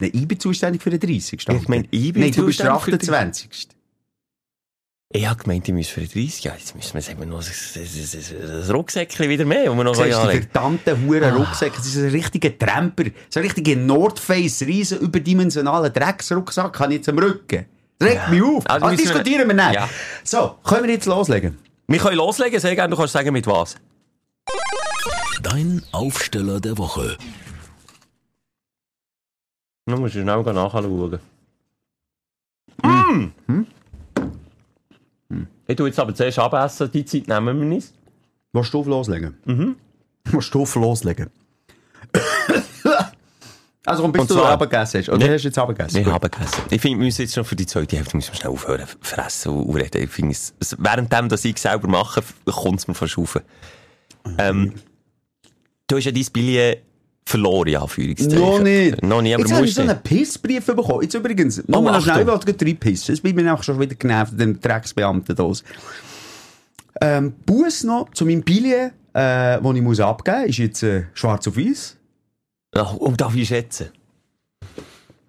Nein, 0.00 0.10
ich 0.14 0.28
bin 0.28 0.38
zuständig 0.38 0.82
für 0.82 0.90
den 0.90 1.00
30. 1.00 1.46
Ich 1.48 1.68
meine, 1.68 1.88
ich 1.90 2.12
bin 2.12 2.22
Nein, 2.22 2.32
du 2.32 2.46
bist 2.46 2.60
der 2.60 2.72
zuständig 2.74 2.84
für 2.84 2.90
den 2.92 3.14
28. 3.14 3.68
Ich 5.10 5.26
habe 5.26 5.42
gemeint, 5.42 5.66
ich 5.66 5.74
muss 5.74 5.88
für 5.88 6.00
den 6.00 6.10
30. 6.10 6.44
Ja, 6.44 6.54
jetzt 6.54 6.76
müssen 6.76 6.94
wir 6.94 7.00
sagen, 7.00 7.28
noch 7.28 7.42
ein 7.42 8.70
Rucksäckchen 8.70 9.28
wieder 9.28 9.46
mehr, 9.46 9.72
wo 9.72 9.76
wir 9.76 9.84
noch 9.84 9.94
Siehst 9.94 10.06
du, 10.06 10.10
die 10.10 10.14
anlegen 10.14 10.48
verdammten 10.50 11.06
Huren 11.06 11.34
Rucksäcke. 11.34 11.76
Das 11.78 11.86
ist 11.86 11.96
ein 11.96 12.10
richtiger 12.10 12.56
Tramper. 12.56 13.04
So 13.30 13.40
ein 13.40 13.46
richtiger 13.46 13.74
Nordface, 13.76 14.62
riesen 14.62 14.98
überdimensionaler 14.98 15.90
Drecksrucksack 15.90 16.78
habe 16.78 16.92
ich 16.92 16.98
jetzt 16.98 17.08
am 17.08 17.18
Rücken. 17.18 17.64
Regt 18.02 18.28
mich 18.30 18.42
auf. 18.42 18.64
Also 18.68 18.86
Also, 18.86 18.86
müssen 18.86 18.98
wir- 18.98 19.22
diskutieren 19.22 19.48
wir 19.48 19.54
nicht. 19.54 19.74
Ja. 19.74 19.88
So, 20.24 20.54
können 20.64 20.84
wir 20.84 20.94
jetzt 20.94 21.06
loslegen? 21.06 21.58
Wir 21.86 21.98
können 21.98 22.16
loslegen, 22.16 22.60
sehr 22.60 22.74
gerne. 22.74 22.90
Du 22.90 22.96
kannst 22.96 23.12
sagen, 23.12 23.32
mit 23.32 23.46
was. 23.46 23.76
Dein 25.42 25.82
Aufsteller 25.92 26.60
der 26.60 26.76
Woche. 26.78 27.16
Du 29.86 29.96
musst 29.96 30.12
schnell 30.12 30.24
nachschauen. 30.24 31.18
Mm. 32.82 33.32
Hm? 33.46 33.66
Ich 35.66 35.76
tue 35.76 35.88
jetzt 35.88 35.98
aber 35.98 36.14
zuerst 36.14 36.38
abessen, 36.38 36.90
die 36.92 37.04
Zeit 37.04 37.26
nehmen 37.28 37.60
wir 37.60 37.76
uns. 37.76 37.92
Willst 38.52 38.72
du 38.72 38.80
auf 38.80 38.86
loslegen? 38.86 39.36
Mhm. 39.44 39.76
Willst 40.24 40.54
du 40.54 40.62
auf 40.62 40.74
loslegen? 40.74 41.30
Also, 43.88 44.02
komm, 44.02 44.12
bis 44.12 44.22
Und 44.22 44.30
du 44.30 44.34
zwar- 44.34 44.50
abgegessen 44.52 45.00
hast. 45.00 45.08
Oder 45.08 45.18
Nee. 45.26 45.34
hast 45.34 45.42
du 45.42 45.48
jetzt 45.48 45.58
abgegessen? 45.58 46.04
Wir 46.04 46.12
haben 46.12 46.30
gegessen. 46.30 46.62
Ich 46.70 46.80
finde, 46.80 46.98
wir 46.98 47.04
müssen 47.06 47.22
jetzt 47.22 47.34
schon 47.34 47.44
für 47.44 47.56
die 47.56 47.66
zweite 47.66 47.96
Hälfte 47.96 48.16
müssen 48.16 48.32
wir 48.32 48.36
schnell 48.38 48.52
aufhören, 48.52 48.86
fressen 49.00 49.52
und 49.52 49.76
reden. 49.76 50.02
Ich 50.02 50.10
finde, 50.10 50.36
währenddem, 50.78 51.28
dass 51.28 51.44
ich 51.44 51.56
es 51.56 51.62
selber 51.62 51.88
mache, 51.88 52.22
kommt 52.46 52.78
es 52.80 52.88
mir 52.88 52.94
fast 52.94 53.16
rauf. 53.18 53.40
Ähm, 54.38 54.74
du 55.86 55.96
hast 55.96 56.04
ja 56.04 56.12
dein 56.12 56.26
Billett 56.32 56.82
verloren, 57.24 57.68
ja, 57.68 57.82
Anführungszeichen. 57.82 58.38
Noch 58.40 58.58
nicht. 58.60 59.02
Noch 59.02 59.20
nicht, 59.22 59.34
aber 59.34 59.42
Jetzt 59.42 59.50
du 59.50 59.54
habe 59.56 59.66
ich 59.66 59.76
musst 59.76 59.86
so 59.86 59.92
einen 59.92 60.02
Pissbrief 60.02 60.64
bekommen. 60.66 61.02
Jetzt 61.02 61.14
übrigens, 61.14 61.62
Oh, 61.66 61.80
noch 61.80 61.86
Achtung. 61.88 62.02
schnell, 62.04 62.20
ich 62.22 62.26
wollte 62.26 62.54
drei 62.54 62.74
pissen. 62.74 63.14
Jetzt 63.14 63.22
bin 63.22 63.38
ich 63.38 63.50
auch 63.50 63.62
schon 63.62 63.78
wieder 63.78 63.94
genervt, 63.94 64.38
dem 64.40 64.58
Drecksbeamten 64.60 65.36
da. 65.36 65.52
Ähm, 67.00 67.32
Bus 67.46 67.84
noch 67.84 68.10
zu 68.12 68.24
meinem 68.24 68.42
Billet, 68.42 68.92
äh, 69.12 69.60
den 69.60 69.76
ich 69.76 69.82
muss 69.82 70.00
abgeben 70.00 70.40
muss, 70.40 70.48
ist 70.48 70.58
jetzt 70.58 70.82
äh, 70.82 71.04
schwarz 71.14 71.46
auf 71.46 71.56
weiß. 71.56 71.96
Ach, 72.78 72.94
oh, 72.98 73.12
darf 73.16 73.34
ich 73.34 73.48
schätzen? 73.48 73.88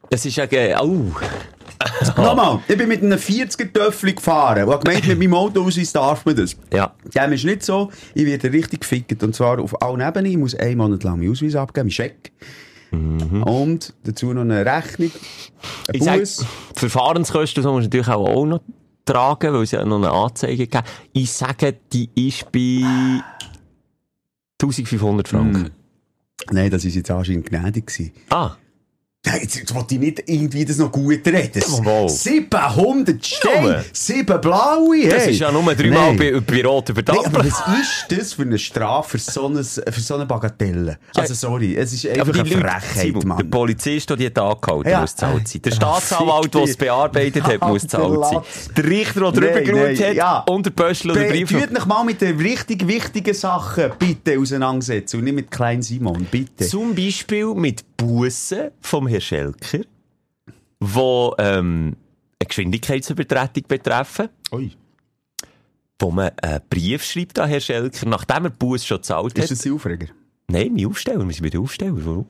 Das 0.09 0.25
ist 0.25 0.35
ja, 0.35 0.45
oh. 0.81 1.11
Nochmal, 2.17 2.59
ich 2.67 2.77
bin 2.77 2.89
mit 2.89 3.01
einem 3.01 3.17
40er 3.17 3.71
Töffel 3.71 4.13
gefahren 4.13 4.65
und 4.65 4.73
habe 4.73 4.83
gemeint, 4.83 5.07
mit 5.07 5.19
meinem 5.19 5.33
Autoausweis 5.35 5.93
darf 5.93 6.25
man 6.25 6.35
das. 6.35 6.55
Ja. 6.73 6.93
Dem 7.15 7.31
ist 7.31 7.45
nicht 7.45 7.63
so, 7.63 7.89
ich 8.13 8.25
werde 8.25 8.51
richtig 8.51 8.81
gefickt. 8.81 9.23
Und 9.23 9.33
zwar 9.33 9.59
auf 9.59 9.81
allen 9.81 10.01
Ebenen. 10.01 10.31
Ich 10.31 10.37
muss 10.37 10.55
einen 10.55 10.77
Monat 10.77 11.03
lang 11.03 11.19
meinen 11.19 11.31
Ausweis 11.31 11.55
abgeben, 11.55 11.85
meinen 11.85 11.91
Scheck. 11.91 12.31
Und 12.91 13.93
dazu 14.03 14.33
noch 14.33 14.41
eine 14.41 14.65
Rechnung, 14.65 15.11
ein 15.93 16.19
Bus. 16.19 16.43
Verfahrenskosten 16.73 17.61
so 17.61 17.71
musst 17.71 17.85
du 17.85 17.97
natürlich 17.97 18.07
auch, 18.07 18.27
auch 18.27 18.45
noch 18.45 18.61
tragen, 19.05 19.53
weil 19.53 19.63
es 19.63 19.71
ja 19.71 19.85
noch 19.85 19.97
eine 19.97 20.11
Anzeige 20.11 20.67
gibt. 20.67 20.83
Ich 21.13 21.31
sage, 21.31 21.75
die 21.93 22.09
ist 22.15 22.51
bei 22.51 22.83
1500 24.59 25.27
Franken. 25.27 25.69
Nein, 26.51 26.71
das 26.71 26.83
war 26.83 26.91
jetzt 26.91 27.11
anscheinend 27.11 27.45
gnädig. 27.47 27.87
gewesen. 27.87 28.11
Ah. 28.29 28.55
Jetzt, 29.25 29.57
jetzt 29.57 29.75
wollte 29.75 29.95
ich 29.95 29.99
nicht 29.99 30.23
irgendwie 30.27 30.63
das 30.63 30.77
noch 30.77 30.93
gut 30.93 31.27
reden. 31.27 31.61
Jawohl. 31.61 32.07
700 32.07 33.25
Steine, 33.25 33.55
Junge. 33.55 33.85
7 33.91 34.41
blaue. 34.41 35.09
Das 35.09 35.25
hey. 35.25 35.31
ist 35.33 35.39
ja 35.39 35.51
nur 35.51 35.75
dreimal 35.75 36.13
bei, 36.13 36.39
bei 36.39 36.63
Rot 36.65 36.87
über 36.87 37.01
Nein, 37.05 37.25
aber 37.25 37.39
was 37.39 37.61
ist 37.81 38.05
das 38.07 38.33
für 38.33 38.43
eine 38.43 38.57
Strafe 38.57 39.17
für 39.17 39.31
so 39.31 39.47
eine, 39.47 39.61
für 39.61 39.99
so 39.99 40.15
eine 40.15 40.25
Bagatelle? 40.25 40.99
Also 41.15 41.33
sorry, 41.33 41.75
es 41.75 41.91
ist 41.91 42.07
einfach 42.07 42.33
eine 42.33 42.43
die 42.43 42.53
Leute, 42.53 42.61
Frechheit, 42.61 43.05
Simon, 43.07 43.19
der 43.19 43.27
Mann. 43.27 43.49
Polizist, 43.49 44.09
der 44.09 44.17
die 44.17 44.27
angehalten, 44.27 44.89
Ja. 44.89 45.01
muss 45.01 45.15
zahlt 45.17 45.47
sein. 45.49 45.61
Der 45.63 45.71
Staatsanwalt, 45.71 46.53
der 46.55 46.63
es 46.63 46.77
bearbeitet 46.77 47.43
hat, 47.43 47.61
muss 47.67 47.87
zahlt 47.87 48.25
sein. 48.25 48.41
Der 48.77 48.83
Richter, 48.85 49.19
der 49.19 49.31
drüber 49.31 49.61
geschaut 49.61 50.07
hat, 50.07 50.15
ja. 50.15 50.39
und 50.47 50.65
der 50.65 50.71
Pöschel 50.71 51.11
oder 51.11 51.25
Brief. 51.25 51.49
Tut 51.49 51.77
euch 51.77 51.85
mal 51.85 52.05
mit 52.05 52.21
den 52.21 52.39
richtig 52.39 52.87
wichtigen 52.87 53.33
Sachen 53.33 53.91
bitte 53.99 54.39
auseinandersetzen 54.39 55.17
und 55.17 55.25
nicht 55.25 55.35
mit 55.35 55.51
Klein 55.51 55.81
Simon, 55.81 56.25
bitte. 56.31 56.65
Zum 56.65 56.95
Beispiel 56.95 57.53
mit 57.53 57.83
Bussen 57.99 58.71
vom 58.79 59.07
Herrn 59.07 59.21
Schelker, 59.21 59.81
wo 60.79 61.35
ähm, 61.37 61.95
eine 62.39 62.47
Geschwindigkeitsübertretung 62.47 63.63
betreffen, 63.67 64.29
Ui. 64.53 64.71
wo 65.99 66.09
man 66.09 66.31
einen 66.41 66.61
Brief 66.69 67.03
schreibt 67.03 67.37
an 67.39 67.49
Herrn 67.49 67.61
Schelker, 67.61 68.07
nachdem 68.07 68.45
er 68.45 68.51
Busse 68.51 68.87
schon 68.87 68.97
gezahlt 68.97 69.37
Ist 69.37 69.43
hat. 69.43 69.51
das 69.51 69.59
die 69.59 69.71
Aufreger? 69.71 70.07
Nein, 70.47 70.73
mein 70.73 70.85
Aufsteller, 70.87 71.27
wir 71.27 71.33
sind 71.33 71.43
bei 71.43 71.49
den 71.49 71.59
Aufsteller, 71.61 72.05
warum? 72.05 72.25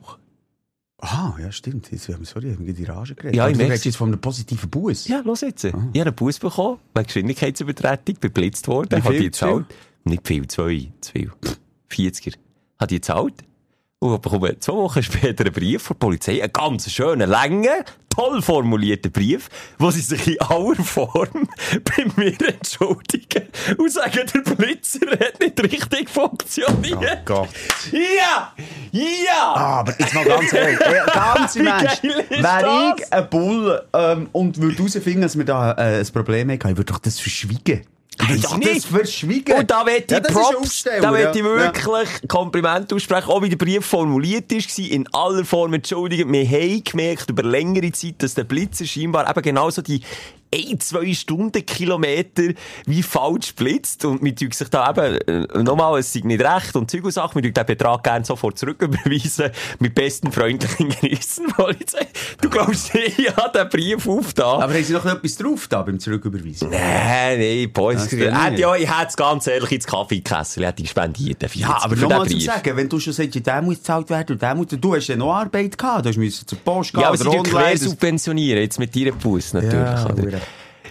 Ah, 1.02 1.34
ja, 1.40 1.50
stimmt. 1.50 1.90
Jetzt, 1.90 2.04
sorry, 2.04 2.52
haben 2.52 2.66
wir 2.66 2.74
die 2.74 2.84
Rage 2.84 3.14
geredet. 3.14 3.34
Ja, 3.36 3.48
ich 3.48 3.58
redest 3.58 3.86
jetzt 3.86 3.96
von 3.96 4.08
einem 4.08 4.20
positiven 4.20 4.68
Bus. 4.68 5.08
Ja, 5.08 5.20
los 5.20 5.40
jetzt. 5.40 5.64
Ich 5.64 5.72
habe 5.72 5.88
einen 5.94 6.14
Bus 6.14 6.38
bekommen, 6.38 6.78
wegen 6.94 7.06
Geschwindigkeitsübertretung, 7.06 8.16
beblitzt 8.20 8.68
worden, 8.68 8.90
Wie 8.90 9.02
habe 9.02 9.14
viel 9.14 9.20
die 9.20 9.26
gezahlt. 9.26 9.66
Nicht 10.04 10.26
viel, 10.26 10.46
zwei, 10.48 10.92
zwei, 11.00 11.28
40er. 11.90 12.34
Habe 12.78 12.88
die 12.88 12.96
gezahlt. 12.96 13.34
Und 14.02 14.22
bekomme 14.22 14.58
zwei 14.58 14.72
Wochen 14.72 15.02
später 15.02 15.44
einen 15.44 15.52
Brief 15.52 15.82
von 15.82 15.94
der 15.94 16.06
Polizei, 16.06 16.42
einen 16.42 16.54
ganz 16.54 16.90
schönen, 16.90 17.28
langen, 17.28 17.84
toll 18.08 18.40
formulierten 18.40 19.12
Brief, 19.12 19.50
wo 19.78 19.90
sie 19.90 20.00
sich 20.00 20.26
in 20.26 20.40
aller 20.40 20.74
Form 20.76 21.28
bei 21.84 22.06
mir 22.16 22.32
entschuldigen 22.48 23.48
und 23.76 23.92
sagen, 23.92 24.22
der 24.34 24.54
Blitzer 24.54 25.10
hat 25.10 25.38
nicht 25.38 25.62
richtig 25.62 26.08
funktioniert. 26.08 26.98
Oh 26.98 27.16
Gott. 27.26 27.50
Ja! 27.92 28.54
Ja! 28.90 29.52
Ah, 29.54 29.80
aber 29.80 29.94
jetzt 29.98 30.14
mal 30.14 30.24
ganz 30.24 30.50
ehrlich, 30.50 30.78
ganz 31.12 31.56
im 31.56 31.66
Ernst. 31.66 32.02
Wäre 32.02 32.94
ich 32.96 33.12
ein 33.12 33.28
Bull 33.28 33.82
ähm, 33.92 34.30
und 34.32 34.58
würde 34.62 34.78
herausfinden, 34.78 35.20
dass 35.20 35.36
wir 35.36 35.44
da 35.44 35.72
äh, 35.72 36.00
ein 36.00 36.06
Problem 36.06 36.48
haben, 36.48 36.70
ich 36.70 36.76
würde 36.78 36.84
doch 36.90 37.00
das 37.00 37.20
verschwiegen. 37.20 37.82
Weiss 38.18 38.42
doch 38.42 38.58
nicht. 38.58 38.76
das 38.76 38.84
verschwiegen. 38.84 39.56
Und 39.56 39.70
da 39.70 39.86
will 39.86 40.02
ich 40.04 40.10
Ja, 40.10 40.20
das 40.20 40.32
Props, 40.32 40.82
da 40.82 41.18
ja. 41.18 41.30
ich 41.30 41.42
wirklich 41.42 42.28
Kompliment 42.28 42.92
aussprechen, 42.92 43.30
auch 43.30 43.42
wie 43.42 43.48
der 43.48 43.56
Brief 43.56 43.84
formuliert 43.84 44.52
ist, 44.52 44.78
in 44.78 45.06
aller 45.12 45.44
Form 45.44 45.72
entschuldigen. 45.74 46.32
Wir 46.32 46.46
haben 46.46 46.84
gemerkt 46.84 47.30
über 47.30 47.42
längere 47.42 47.92
Zeit, 47.92 48.16
dass 48.18 48.34
der 48.34 48.44
Blitzer 48.44 48.84
scheinbar 48.84 49.28
eben 49.28 49.42
genauso 49.42 49.80
die 49.82 50.02
ein, 50.54 50.80
zwei 50.80 51.12
Stundenkilometer 51.14 52.54
wie 52.86 53.02
falsch 53.02 53.54
blitzt 53.54 54.04
und 54.04 54.22
mir 54.22 54.34
tut 54.34 54.54
sich 54.54 54.68
da 54.68 54.90
eben, 54.90 55.18
äh, 55.26 55.62
nochmal, 55.62 56.00
es 56.00 56.12
sei 56.12 56.20
nicht 56.24 56.42
recht 56.42 56.74
und 56.76 56.90
Zeug 56.90 57.04
und 57.04 57.12
Sachen, 57.12 57.40
mir 57.40 57.42
tut 57.42 57.56
den 57.56 57.66
Betrag 57.66 58.02
gerne 58.02 58.24
sofort 58.24 58.58
zurücküberweisen, 58.58 59.50
mit 59.78 59.94
besten 59.94 60.32
freundlichen 60.32 60.88
Grüßen, 61.00 61.46
Polizei. 61.48 62.06
Du 62.40 62.50
glaubst 62.50 62.94
nicht, 62.94 63.18
ich 63.18 63.36
habe 63.36 63.56
den 63.56 63.68
Brief 63.68 64.08
aufgetan. 64.08 64.62
Aber 64.62 64.74
haben 64.74 64.84
Sie 64.84 64.92
noch 64.92 65.06
etwas 65.06 65.36
drauf 65.36 65.68
da 65.68 65.82
beim 65.82 65.98
Zurücküberweisen? 66.00 66.70
Nein, 66.70 67.38
nein, 67.38 67.72
Boys. 67.72 68.10
Hätte 68.10 68.60
ja, 68.60 68.76
ich 68.76 68.88
hätte 68.88 69.08
es 69.08 69.16
ganz 69.16 69.46
ehrlich 69.46 69.72
ins 69.72 69.86
Kaffeekessel, 69.86 70.66
hätte 70.66 70.82
ich 70.82 70.90
spendiert. 70.90 71.42
den 71.42 71.48
40 71.48 71.60
Ja, 71.60 71.78
aber 71.82 71.96
nochmal 71.96 72.28
zu 72.28 72.40
sagen, 72.40 72.76
wenn 72.76 72.88
du 72.88 72.98
schon 72.98 73.12
sagst, 73.12 73.34
ja, 73.34 73.40
der 73.40 73.62
muss 73.62 73.78
gezahlt 73.78 74.10
werden 74.10 74.32
und 74.34 74.42
der 74.42 74.54
muss, 74.54 74.66
du 74.68 74.94
hast 74.94 75.06
ja 75.08 75.16
noch 75.16 75.32
Arbeit 75.32 75.76
gehabt, 75.76 76.06
du 76.06 76.20
musst 76.20 76.48
zur 76.48 76.58
Post 76.58 76.92
gehen 76.92 77.00
Ja, 77.00 77.08
aber 77.08 77.16
sie 77.16 77.24
tun 77.24 77.42
quer 77.42 77.76
subventionieren, 77.76 78.62
jetzt 78.62 78.78
mit 78.78 78.94
ihrem 78.96 79.16
Bus 79.18 79.52
natürlich. 79.52 79.74
Ja, 79.74 80.39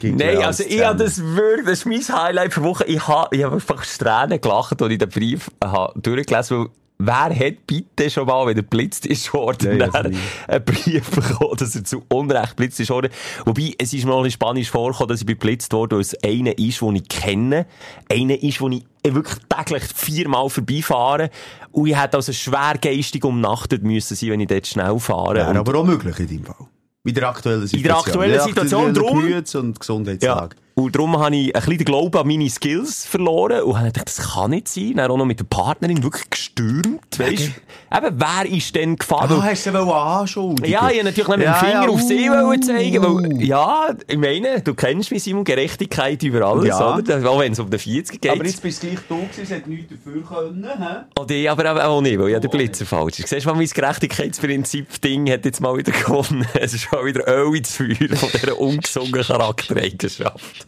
Nein, 0.03 0.19
ja 0.39 0.47
also 0.47 0.63
ich 0.67 0.83
habe 0.83 0.97
das 1.03 1.21
wirklich, 1.23 1.65
das 1.65 1.79
ist 1.79 1.85
mein 1.85 2.21
Highlight 2.21 2.53
für 2.53 2.63
Woche. 2.63 2.85
Ich 2.85 3.07
habe, 3.07 3.35
ich 3.35 3.43
habe 3.43 3.55
einfach 3.55 3.85
Tränen 3.85 4.39
gelacht, 4.41 4.81
als 4.81 4.91
ich 4.91 4.97
den 4.97 5.09
Brief 5.09 5.49
habe 5.63 5.99
durchgelesen 5.99 6.57
habe. 6.57 6.69
Wer 7.01 7.33
hat 7.33 7.65
bitte 7.65 8.09
schon 8.09 8.27
mal, 8.27 8.45
wenn 8.45 8.57
er 8.57 8.61
blitzt 8.63 9.05
ist 9.05 9.33
worden, 9.33 9.79
Ja, 9.79 9.85
ja, 9.85 9.87
dann 9.87 10.11
nie. 10.11 10.17
einen 10.49 10.65
Brief 10.65 11.09
bekommen, 11.11 11.55
dass 11.55 11.73
er 11.73 11.85
zu 11.85 12.03
Unrecht 12.09 12.57
blitzt 12.57 12.77
ist 12.81 12.89
worden? 12.89 13.09
Wobei, 13.45 13.73
es 13.77 13.93
ist 13.93 14.03
mir 14.03 14.11
noch 14.11 14.25
in 14.25 14.31
Spanisch 14.31 14.69
vorgekommen, 14.69 15.07
dass 15.07 15.21
ich 15.21 15.25
beblitzt 15.25 15.71
wurde, 15.71 15.95
weil 15.95 16.01
es 16.01 16.21
einer 16.21 16.57
ist, 16.59 16.81
den 16.81 16.95
ich 16.97 17.07
kenne. 17.07 17.67
Einer 18.11 18.43
ist, 18.43 18.59
den 18.59 18.73
ich 18.73 18.85
wirklich 19.05 19.37
täglich 19.47 19.83
viermal 19.95 20.49
vorbeifahre. 20.49 21.29
Und 21.71 21.87
ich 21.87 21.97
hätte 21.97 22.17
also 22.17 22.33
schwer 22.33 22.73
geistig 22.81 23.23
umnachtet 23.23 23.81
müssen 23.81 24.17
sein, 24.17 24.31
wenn 24.31 24.41
ich 24.41 24.47
dort 24.47 24.67
schnell 24.67 24.99
fahre. 24.99 25.47
Und- 25.47 25.55
aber 25.55 25.79
auch 25.79 25.85
möglich 25.85 26.19
in 26.19 26.27
deinem 26.27 26.43
Fall. 26.47 26.67
In 27.05 27.13
der 27.13 27.29
aktuellen 27.29 27.65
Situation. 27.67 27.83
der 27.83 27.97
aktuellen 27.97 28.41
Situation, 28.41 28.93
drum- 28.93 29.21
Gemüts- 29.21 29.55
und 29.55 29.79
Gesundheitslage. 29.79 30.55
Und 30.75 30.95
darum 30.95 31.17
habe 31.19 31.35
ich 31.35 31.53
ein 31.53 31.59
bisschen 31.59 31.77
den 31.79 31.85
Glauben 31.85 32.17
an 32.17 32.27
meine 32.27 32.49
Skills 32.49 33.05
verloren 33.05 33.63
und 33.63 33.77
habe 33.77 33.87
gedacht, 33.87 34.07
das 34.07 34.33
kann 34.33 34.51
nicht 34.51 34.67
sein. 34.67 34.93
Dann 34.95 35.11
auch 35.11 35.17
noch 35.17 35.25
mit 35.25 35.39
der 35.39 35.45
Partnerin 35.45 36.01
wirklich 36.03 36.29
gestürmt, 36.29 37.19
weisst 37.19 37.51
Eben, 37.91 38.19
wer 38.19 38.45
ist 38.45 38.75
denn 38.75 38.95
gefahren? 38.95 39.39
Ah, 39.41 39.43
hast 39.43 39.65
du 39.65 39.71
sie 39.71 39.77
anschuldigen? 39.77 40.71
ja, 40.71 40.89
ich 40.91 41.03
natürlich 41.03 41.27
nicht 41.27 41.37
mit 41.39 41.47
dem 41.47 41.53
Finger 41.55 41.83
ja, 41.83 41.89
auf 41.89 42.01
sie 42.01 42.29
uh. 42.29 42.55
zeigen, 42.61 43.03
weil, 43.03 43.43
ja, 43.43 43.89
ich 44.07 44.17
meine, 44.17 44.61
du 44.61 44.75
kennst 44.75 45.11
mich, 45.11 45.23
Simon, 45.23 45.43
Gerechtigkeit 45.43 46.21
über 46.21 46.45
alles, 46.45 46.67
Ja. 46.67 46.95
oder? 46.95 47.29
Auch 47.29 47.39
wenn 47.39 47.53
es 47.53 47.59
um 47.59 47.69
den 47.69 47.79
40 47.79 48.21
geht. 48.21 48.31
Aber 48.31 48.45
jetzt 48.45 48.61
bist 48.61 48.83
du 48.83 48.87
gleich 48.87 48.99
da 49.09 49.15
gewesen, 49.15 49.41
es 49.41 49.51
hat 49.51 49.67
nichts 49.67 49.91
dafür 49.91 50.23
können, 50.23 50.63
hä? 50.63 51.19
Oder 51.19 51.35
ich 51.35 51.49
aber 51.49 51.87
auch 51.87 52.01
nicht, 52.01 52.19
weil 52.19 52.29
ja 52.29 52.39
der 52.39 52.49
Blitzer 52.49 52.85
falsch 52.85 53.19
ist. 53.19 53.29
Siehst 53.29 53.45
du 53.45 53.53
mein 53.53 53.67
Gerechtigkeitsprinzip-Ding 53.67 55.31
hat 55.31 55.45
jetzt 55.45 55.59
mal 55.61 55.75
wieder 55.75 55.91
gewonnen. 55.91 56.45
Es 56.53 56.73
ist 56.73 56.91
mal 56.91 57.05
wieder 57.05 57.27
Öl 57.27 57.55
ins 57.55 57.75
Feuer 57.75 58.15
von 58.15 58.29
dieser 58.33 58.59
ungesungenen 58.59 59.23
Charaktereigenschaft. 59.23 60.67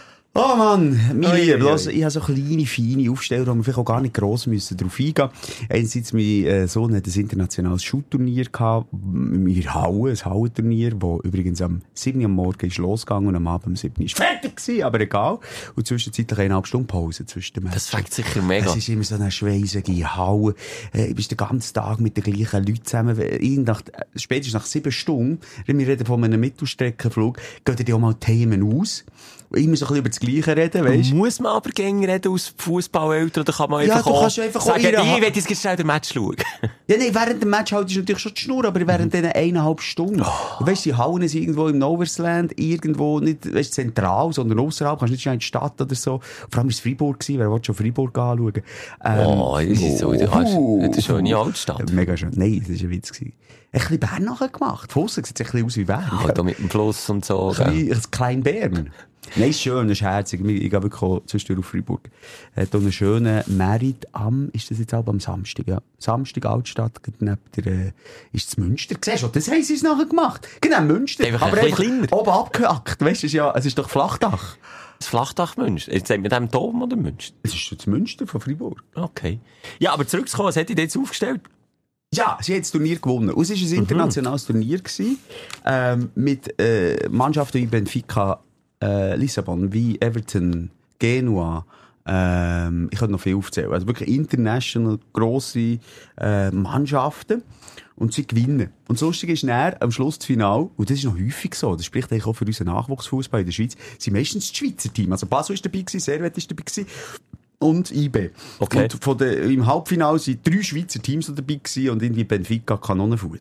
Oh 0.33 0.55
Mann, 0.55 0.97
mein 1.19 1.59
los, 1.59 1.87
ui. 1.87 1.93
ich 1.93 2.03
habe 2.03 2.11
so 2.11 2.21
kleine, 2.21 2.65
feine 2.65 3.11
Aufsteller, 3.11 3.47
wo 3.47 3.53
wir 3.53 3.63
vielleicht 3.65 3.79
auch 3.79 3.83
gar 3.83 3.99
nicht 3.99 4.13
gross 4.13 4.47
müssen 4.47 4.77
drauf 4.77 4.97
eingehen 4.97 5.27
Einerseits, 5.67 6.13
mein 6.13 6.45
äh, 6.45 6.67
Sohn 6.69 6.95
hat 6.95 7.05
ein 7.05 7.19
internationales 7.19 7.83
Schuhturnier 7.83 8.45
gehabt, 8.45 8.87
der 8.93 9.73
Halle, 9.73 10.11
ein 10.11 10.25
Hallenturnier, 10.25 10.93
wo 11.01 11.19
übrigens 11.23 11.61
am 11.61 11.81
7. 11.95 12.17
Uhr 12.19 12.25
am 12.27 12.31
Morgen 12.31 12.65
ist 12.65 12.77
losgegangen 12.77 13.27
und 13.27 13.35
am 13.35 13.45
Abend 13.45 13.67
um 13.67 13.75
7. 13.75 13.93
Uhr 13.97 14.05
ist 14.05 14.15
fertig 14.15 14.55
gewesen, 14.55 14.83
aber 14.83 15.01
egal. 15.01 15.39
Und 15.75 15.85
zwischenzeitlich 15.85 16.39
eineinhalb 16.39 16.65
Stunden 16.65 16.87
Pause 16.87 17.25
zwischen 17.25 17.55
den 17.55 17.69
Das 17.69 17.89
fängt 17.89 18.13
sicher 18.13 18.41
mega. 18.41 18.69
Es 18.69 18.77
ist 18.77 18.87
immer 18.87 19.03
so 19.03 19.15
eine 19.15 19.31
schweisige 19.31 20.15
Halle. 20.15 20.55
Äh, 20.93 21.09
du 21.09 21.15
bist 21.15 21.31
den 21.31 21.37
ganzen 21.37 21.73
Tag 21.73 21.99
mit 21.99 22.15
den 22.15 22.23
gleichen 22.23 22.65
Leuten 22.65 22.85
zusammen. 22.85 23.17
Nach, 23.65 23.81
spätestens 24.15 24.53
nach 24.53 24.65
sieben 24.65 24.93
Stunden, 24.93 25.41
wenn 25.65 25.77
wir 25.77 25.89
reden 25.89 26.05
von 26.05 26.23
einem 26.23 26.39
Mittelstreckenflug, 26.39 27.37
geht 27.65 27.85
dir 27.85 27.95
auch 27.97 27.99
mal 27.99 28.13
Themen 28.13 28.63
aus. 28.63 29.03
Immer 29.53 29.75
so 29.75 29.85
ein 29.85 29.89
bisschen 29.89 29.97
über 29.97 30.09
das 30.09 30.19
Gleiche 30.19 30.55
reden, 30.55 30.85
weißt 30.85 31.13
Muss 31.13 31.39
man 31.39 31.51
aber 31.53 31.69
gängig 31.71 32.07
reden 32.09 32.31
aus 32.31 32.53
Fußballeltern 32.57 33.43
oder 33.43 33.51
kann 33.53 33.69
man 33.69 33.85
Ja, 33.85 33.95
einfach 33.97 34.09
du 34.09 34.15
auch 34.15 34.21
kannst 34.21 34.39
einfach 34.39 34.61
auch 34.61 34.65
sagen, 34.65 34.83
Ha- 34.97 35.15
ich 35.17 35.21
will 35.21 35.31
jetzt 35.35 35.61
schnell 35.61 35.75
den 35.75 35.87
Match 35.87 36.13
schauen. 36.13 36.35
Ja, 36.87 36.97
nein, 36.97 37.13
während 37.15 37.41
dem 37.41 37.49
Match 37.49 37.71
halt 37.71 37.89
ist 37.89 37.95
natürlich 37.97 38.21
schon 38.21 38.33
die 38.33 38.41
Schnur, 38.41 38.65
aber 38.65 38.85
während 38.85 39.13
diesen 39.13 39.27
eineinhalb 39.31 39.79
Stunden. 39.79 40.21
Oh. 40.21 40.65
Weißt 40.65 40.85
du, 40.85 40.89
die 40.89 40.95
Hallen 40.97 41.25
sind 41.27 41.41
irgendwo 41.41 41.67
im 41.69 41.77
Noversland, 41.77 42.51
irgendwo 42.59 43.21
nicht, 43.21 43.53
weißt, 43.53 43.73
zentral, 43.73 44.33
sondern 44.33 44.59
außerhalb, 44.59 44.99
kannst 44.99 45.11
nicht 45.13 45.21
schnell 45.21 45.35
in 45.35 45.39
die 45.39 45.45
Stadt 45.45 45.79
oder 45.79 45.95
so. 45.95 46.19
Vor 46.49 46.57
allem 46.59 46.67
war 46.67 46.71
es 46.71 46.81
Freiburg 46.81 47.19
gewesen, 47.21 47.39
wer 47.39 47.49
wollte 47.49 47.67
schon 47.67 47.75
Freiburg 47.75 48.17
anschauen? 48.17 48.53
Ähm, 49.05 49.27
Oh, 49.27 49.57
das 49.57 49.79
ist 49.79 49.99
so, 49.99 50.11
du 50.11 50.31
hast 50.33 50.53
uh, 50.53 50.81
eine 50.83 51.01
schöne 51.01 51.35
Altstadt. 51.37 51.91
Mega 51.93 52.17
schön. 52.17 52.31
Nein, 52.35 52.59
das 52.67 52.77
war 52.81 52.87
ein 52.87 52.89
Witz. 52.89 53.11
Gewesen. 53.13 53.33
Ein 53.73 53.79
bisschen 53.79 53.99
Bern 53.99 54.23
nachher 54.25 54.49
gemacht. 54.49 54.91
Von 54.91 55.03
aussen 55.05 55.23
sieht 55.23 55.39
es 55.39 55.45
ein 55.45 55.51
bisschen 55.51 55.65
aus 55.67 55.77
wie 55.77 55.85
Bern. 55.85 56.23
Halt 56.23 56.37
da 56.37 56.43
mit 56.43 56.57
dem 56.59 56.69
Fluss 56.69 57.09
und 57.09 57.23
so. 57.23 57.53
Ein 57.57 57.73
bisschen- 57.73 57.93
ein 57.93 58.01
klein 58.11 58.43
Bern. 58.43 58.89
Nein, 59.35 59.51
ist 59.51 59.61
schön, 59.61 59.87
ist 59.89 60.01
herzig. 60.01 60.41
Ich 60.41 60.69
gehe 60.69 60.71
wirklich 60.71 61.01
auch 61.01 61.21
zwischendurch 61.25 61.59
auf 61.59 61.71
Freiburg. 61.71 62.09
Hat 62.55 62.75
auch 62.75 62.79
einen 62.79 62.91
schönen 62.91 63.43
Merit 63.47 64.07
am, 64.13 64.49
ist 64.53 64.71
das 64.71 64.79
jetzt 64.79 64.93
auch 64.93 65.07
am 65.07 65.19
Samstag, 65.19 65.67
ja. 65.67 65.81
Samstag, 65.99 66.45
Altstadt, 66.45 66.99
neben 67.19 67.37
der, 67.55 67.67
äh, 67.67 67.91
ist 68.33 68.47
das 68.47 68.57
Münster. 68.57 68.95
Siehst 69.03 69.23
du, 69.23 69.27
das 69.27 69.49
haben 69.49 69.63
sie 69.63 69.75
es 69.75 69.83
nachher 69.83 70.05
gemacht. 70.05 70.47
Genau, 70.59 70.81
Münster. 70.81 71.25
Einfach 71.25 71.43
ein 71.43 71.51
aber 71.51 71.61
bisschen 71.61 72.01
kleiner. 72.07 72.13
oben 72.13 72.29
abgehackt. 72.29 73.01
Weißt 73.01 73.23
du, 73.23 73.27
es 73.27 73.31
ist 73.31 73.33
ja, 73.33 73.53
es 73.55 73.65
ist 73.65 73.77
doch 73.77 73.89
Flachdach. 73.89 74.57
Das 74.97 75.07
Flachdach 75.07 75.55
Münster. 75.57 75.93
Jetzt 75.93 76.07
sagt 76.07 76.21
man 76.21 76.29
dem 76.29 76.49
Dom 76.49 76.81
oder 76.81 76.95
Münster? 76.95 77.35
Es 77.43 77.53
ist 77.53 77.71
das 77.71 77.87
Münster 77.87 78.27
von 78.27 78.41
Freiburg. 78.41 78.83
Okay. 78.95 79.39
Ja, 79.79 79.93
aber 79.93 80.05
zurückzukommen, 80.07 80.49
was 80.49 80.55
hätte 80.55 80.73
ich 80.73 80.79
jetzt 80.79 80.97
aufgestellt? 80.97 81.41
Ja, 82.13 82.37
sie 82.41 82.53
hat 82.55 82.61
das 82.61 82.71
Turnier 82.71 82.99
gewonnen. 82.99 83.29
Und 83.29 83.41
es 83.41 83.49
war 83.49 83.55
ein 83.55 83.73
internationales 83.73 84.45
Turnier 84.45 84.79
gewesen, 84.79 85.17
ähm, 85.65 86.09
mit 86.15 86.59
äh, 86.59 87.07
Mannschaften 87.09 87.59
wie 87.59 87.67
Benfica, 87.67 88.41
äh, 88.81 89.15
Lissabon, 89.15 89.73
wie 89.73 89.99
Everton, 90.01 90.69
Genua. 90.99 91.65
Ähm, 92.05 92.89
ich 92.91 92.99
könnte 92.99 93.13
noch 93.13 93.21
viel 93.21 93.35
aufzählen. 93.35 93.71
Also 93.71 93.87
wirklich 93.87 94.09
international 94.09 94.99
grosse 95.13 95.79
äh, 96.19 96.51
Mannschaften. 96.51 97.43
Und 97.95 98.13
sie 98.13 98.25
gewinnen. 98.25 98.71
Und 98.87 98.95
das 98.95 99.01
Lustige 99.01 99.33
ist 99.33 99.43
näher 99.43 99.77
am 99.79 99.91
Schluss 99.91 100.17
das 100.17 100.25
Finale, 100.25 100.71
und 100.75 100.89
das 100.89 100.97
ist 100.97 101.03
noch 101.03 101.13
häufig 101.13 101.53
so, 101.53 101.75
das 101.75 101.85
spricht 101.85 102.11
eigentlich 102.11 102.25
auch 102.25 102.33
für 102.33 102.45
unseren 102.45 102.65
Nachwuchsfußball 102.65 103.41
in 103.41 103.45
der 103.45 103.53
Schweiz, 103.53 103.75
sind 103.99 104.13
meistens 104.13 104.47
das 104.47 104.57
Schweizer 104.57 104.91
Team. 104.91 105.11
Also 105.11 105.27
Basel 105.27 105.53
ist 105.53 105.63
dabei 105.63 105.81
gewesen, 105.81 105.99
Servet 105.99 106.35
ist 106.35 106.49
dabei 106.49 106.63
gewesen 106.63 106.87
und 107.59 107.91
IB. 107.91 108.31
Okay. 108.59 108.83
Und 108.83 109.03
von 109.03 109.17
der, 109.17 109.43
im 109.43 109.67
Halbfinale 109.67 110.17
sind 110.17 110.45
drei 110.47 110.63
Schweizer 110.63 110.99
Teams 110.99 111.27
dabei 111.27 111.55
gewesen 111.55 111.91
und 111.91 112.01
irgendwie 112.01 112.23
Benfica 112.23 112.75
Kanonenfutter. 112.75 113.39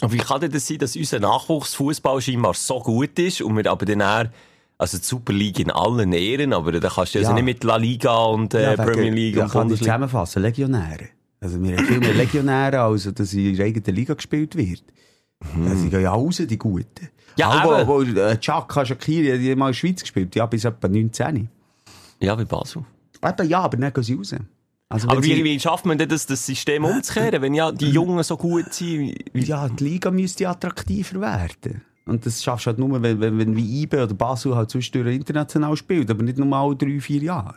Und 0.00 0.12
wie 0.12 0.18
kann 0.18 0.40
denn 0.40 0.52
das 0.52 0.66
sein, 0.66 0.78
dass 0.78 0.96
unser 0.96 1.20
Nachwuchsfußball 1.20 2.20
scheinbar 2.20 2.54
so 2.54 2.80
gut 2.80 3.18
ist 3.18 3.42
und 3.42 3.56
wir 3.56 3.70
aber 3.70 3.84
dann 3.84 4.00
eher, 4.00 4.32
also 4.78 4.96
die 4.98 5.04
Super 5.04 5.32
League 5.32 5.58
in 5.58 5.70
allen 5.70 6.12
Ehren, 6.12 6.52
aber 6.52 6.72
da 6.72 6.88
kannst 6.88 7.14
du 7.14 7.18
also 7.18 7.30
Ja. 7.30 7.34
nicht 7.34 7.44
mit 7.44 7.64
La 7.64 7.76
Liga 7.76 8.16
und 8.24 8.54
äh, 8.54 8.72
wegen- 8.78 8.82
Premier 8.84 9.10
League 9.10 9.36
ja, 9.36 9.44
und 9.44 9.50
kann 9.50 9.62
ich 9.62 9.68
Bundesliga. 9.70 9.92
zusammenfassen, 9.92 10.42
Legionäre. 10.42 11.08
Also 11.40 11.62
wir 11.62 11.76
haben 11.76 11.86
viel 11.86 11.98
mehr 12.00 12.14
Legionäre, 12.14 12.80
als 12.80 13.12
dass 13.12 13.32
in 13.34 13.56
der 13.56 13.66
eigenen 13.66 13.94
Liga 13.94 14.14
gespielt 14.14 14.56
wird. 14.56 14.82
Ja, 15.64 15.74
sie 15.76 15.88
gehen 15.88 16.02
ja 16.02 16.10
raus, 16.12 16.42
die 16.44 16.58
Guten. 16.58 17.08
Ja, 17.36 17.50
aber, 17.50 17.80
eben. 17.82 18.16
aber 18.16 18.30
äh, 18.32 18.38
Chaka, 18.40 18.84
Shakiri, 18.84 19.38
die 19.38 19.50
haben 19.52 19.58
mal 19.58 19.66
in 19.66 19.72
der 19.72 19.74
Schweiz 19.78 20.00
gespielt, 20.00 20.34
ja, 20.34 20.46
bis 20.46 20.64
etwa 20.64 20.88
19. 20.88 21.48
Ja, 22.20 22.36
wie 22.38 22.44
Basel. 22.44 22.84
Eben, 23.24 23.48
ja, 23.48 23.60
aber 23.60 23.76
dann 23.76 23.92
gehen 23.92 24.02
sie 24.02 24.14
raus. 24.14 24.34
Also, 24.88 25.08
Aber 25.08 25.22
wie, 25.22 25.34
sie- 25.34 25.44
wie 25.44 25.60
schafft 25.60 25.86
man 25.86 25.98
denn 25.98 26.08
das, 26.08 26.26
das 26.26 26.44
System 26.44 26.84
umzukehren, 26.84 27.42
wenn 27.42 27.54
ja 27.54 27.70
die 27.70 27.90
Jungen 27.90 28.22
so 28.24 28.36
gut 28.36 28.72
sind? 28.72 29.14
Wie, 29.32 29.44
Ja, 29.44 29.68
die 29.68 29.84
Liga 29.84 30.10
müsste 30.10 30.48
attraktiver 30.48 31.20
werden. 31.20 31.82
Und 32.08 32.24
das 32.24 32.42
schaffst 32.42 32.66
du 32.66 32.68
halt 32.68 32.78
nur, 32.78 33.02
wenn, 33.02 33.20
wenn, 33.20 33.38
wenn 33.38 33.56
wie 33.56 33.82
IBE 33.82 34.04
oder 34.04 34.14
Basel 34.14 34.56
halt 34.56 34.70
zwischendurch 34.70 35.14
international 35.14 35.76
spielt, 35.76 36.10
aber 36.10 36.22
nicht 36.22 36.38
nur 36.38 36.56
alle 36.56 36.74
drei, 36.74 37.00
vier 37.00 37.22
Jahre. 37.22 37.54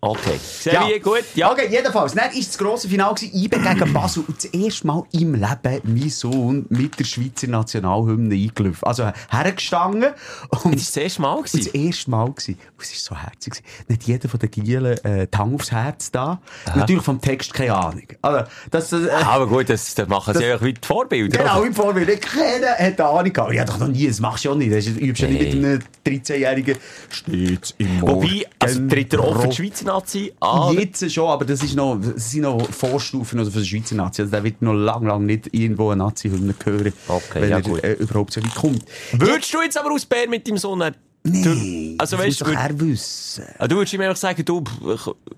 Okay. 0.00 0.38
Sehr 0.42 1.00
gut, 1.00 1.24
ja. 1.34 1.50
Okay, 1.52 1.68
jedenfalls. 1.70 2.14
Dann 2.14 2.24
war 2.24 2.30
das 2.34 2.58
grosse 2.58 2.88
Finale 2.88 3.14
gewesen, 3.14 3.34
IBE 3.36 3.58
gegen 3.58 3.92
Basel. 3.92 4.24
Und 4.26 4.36
das 4.38 4.44
erste 4.46 4.86
Mal 4.86 5.02
im 5.12 5.34
Leben 5.34 5.80
mein 5.84 6.10
Sohn 6.10 6.66
mit 6.68 6.98
der 6.98 7.04
Schweizer 7.04 7.46
Nationalhymne 7.46 8.34
eingelaufen. 8.34 8.82
Also 8.84 9.10
hergestanden. 9.30 10.10
Und 10.48 10.52
Das 10.52 10.64
war 10.64 10.72
das 10.72 10.96
erste 10.96 11.22
Mal. 11.22 11.34
und 11.34 11.44
das 11.44 11.52
Gewesen. 11.52 11.86
erste 11.86 12.10
Mal 12.10 12.26
gewesen. 12.32 12.58
Und 12.76 12.84
es 12.84 13.10
war 13.10 13.16
so 13.16 13.22
herzig. 13.22 13.52
gewesen. 13.52 13.64
Nicht 13.88 14.02
jeder 14.04 14.28
von 14.28 14.40
den 14.40 14.50
Gielen 14.50 15.04
äh, 15.04 15.26
die 15.26 15.38
Hand 15.38 15.54
aufs 15.54 15.72
Herz 15.72 16.10
da. 16.10 16.40
Natürlich 16.74 17.02
vom 17.04 17.20
Text 17.20 17.52
keine 17.52 17.74
Ahnung. 17.74 18.06
Also, 18.22 18.44
das, 18.70 18.92
äh, 18.92 19.08
Aber 19.24 19.46
gut, 19.46 19.68
das, 19.68 19.94
das 19.94 20.08
machen 20.08 20.34
sie 20.34 20.44
ja 20.44 20.60
wie 20.62 20.72
die 20.74 20.80
Vorbilder. 20.86 21.38
Genau, 21.38 21.58
oder? 21.58 21.66
im 21.66 21.74
Vorbild. 21.74 22.08
Ich 22.08 22.20
kenne, 22.20 22.68
hat 22.78 23.00
Ahnung 23.00 23.32
gehabt. 23.32 23.52
Ja, 23.52 23.64
doch 23.64 23.78
noch 23.78 23.88
nie, 23.88 24.06
das 24.06 24.20
machst 24.20 24.44
du 24.44 24.50
ja 24.50 24.54
nicht. 24.54 24.72
Das 24.72 24.86
übst 24.86 25.22
ja 25.22 25.28
nicht 25.28 25.54
mit 25.54 25.64
einem 25.64 25.82
13-Jährigen. 26.06 26.76
Steht's 27.08 27.74
im 27.78 28.00
Wobei, 28.02 28.46
also 28.58 28.86
tritt 28.88 29.12
er 29.12 29.20
auch 29.20 29.40
für 29.40 29.48
die. 29.48 29.56
Schweizer 29.56 29.86
Nazi 29.92 30.32
an. 30.40 30.74
Jetzt 30.78 31.10
schon, 31.12 31.28
aber 31.28 31.44
das, 31.44 31.62
ist 31.62 31.74
noch, 31.74 31.98
das 32.00 32.30
sind 32.30 32.42
noch 32.42 32.64
Vorstufen 32.70 33.38
also 33.38 33.50
für 33.50 33.60
die 33.60 33.66
Schweizer 33.66 33.94
Nazi. 33.94 34.22
Also 34.22 34.30
der 34.32 34.44
wird 34.44 34.62
noch 34.62 34.72
lang, 34.74 35.04
lang 35.06 35.26
nicht 35.26 35.52
irgendwo 35.52 35.90
eine 35.90 36.04
Nazi-Hymne 36.04 36.54
hören, 36.64 36.92
Okay, 37.08 37.42
wenn 37.42 37.50
ja, 37.50 37.56
er 37.56 37.62
gut. 37.62 37.82
äh, 37.84 37.92
überhaupt 37.94 38.32
so 38.32 38.42
weit 38.42 38.54
kommt. 38.54 38.84
Würdest 39.12 39.52
du 39.52 39.60
jetzt 39.62 39.76
aber 39.78 39.92
aus 39.92 40.06
Bern 40.06 40.30
mit 40.30 40.46
deinem 40.46 40.58
Sohn... 40.58 40.82
Nee, 41.22 41.96
Also 41.98 42.16
das 42.16 42.24
weißt 42.26 42.40
muss 42.40 42.48
du, 42.48 42.54
doch 42.54 42.60
er 42.60 42.80
wissen. 42.80 43.44
Ah, 43.58 43.68
Du 43.68 43.76
würdest 43.76 43.92
ihm 43.92 44.00
einfach 44.00 44.16
sagen, 44.16 44.42
du... 44.44 44.64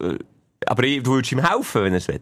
äh, 0.01 0.19
Aber 0.67 0.83
du 0.83 1.07
würdest 1.07 1.33
ihm 1.33 1.45
helfen, 1.45 1.83
wenn 1.85 1.93
er 1.93 1.99
es 1.99 2.07
will. 2.09 2.21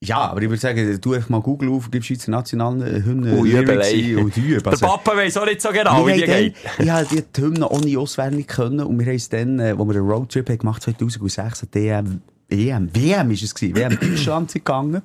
Ja, 0.00 0.18
aber 0.30 0.42
ich 0.42 0.48
würde 0.50 0.60
sagen, 0.60 0.98
du 1.00 1.14
einfach 1.14 1.30
mal 1.30 1.40
Google 1.40 1.70
auf, 1.70 1.90
gib 1.90 2.04
Schweizer 2.04 2.30
Nationalhymne, 2.30 3.34
Und 3.34 3.48
Lyrics 3.48 3.92
Übelei. 3.92 4.18
ein 4.18 4.24
und 4.24 4.36
üben. 4.36 4.62
Der 4.62 4.76
Papa 4.76 5.16
weiss 5.16 5.36
auch 5.38 5.46
nicht 5.46 5.62
so 5.62 5.70
genau, 5.70 6.06
wie 6.06 6.12
die 6.12 6.24
geht. 6.24 6.56
ich 6.78 6.90
habe 6.90 7.06
die 7.06 7.40
Hymne 7.40 7.66
nie 7.82 7.96
auswendig 7.96 8.46
können 8.46 8.80
und 8.80 8.98
wir 8.98 9.06
haben 9.06 9.14
es 9.14 9.28
dann, 9.30 9.58
äh, 9.58 9.76
wo 9.78 9.86
wir 9.86 9.96
einen 9.96 10.08
Roadtrip 10.08 10.50
haben 10.50 10.58
gemacht 10.58 10.82
2006, 10.82 11.62
an 11.62 11.68
DM, 11.74 12.20
EM, 12.50 12.94
WM 12.94 13.30
ist 13.30 13.42
es 13.42 13.54
gewesen, 13.54 13.74
WM 13.74 13.98
Deutschland 13.98 14.52
gegangen, 14.52 15.00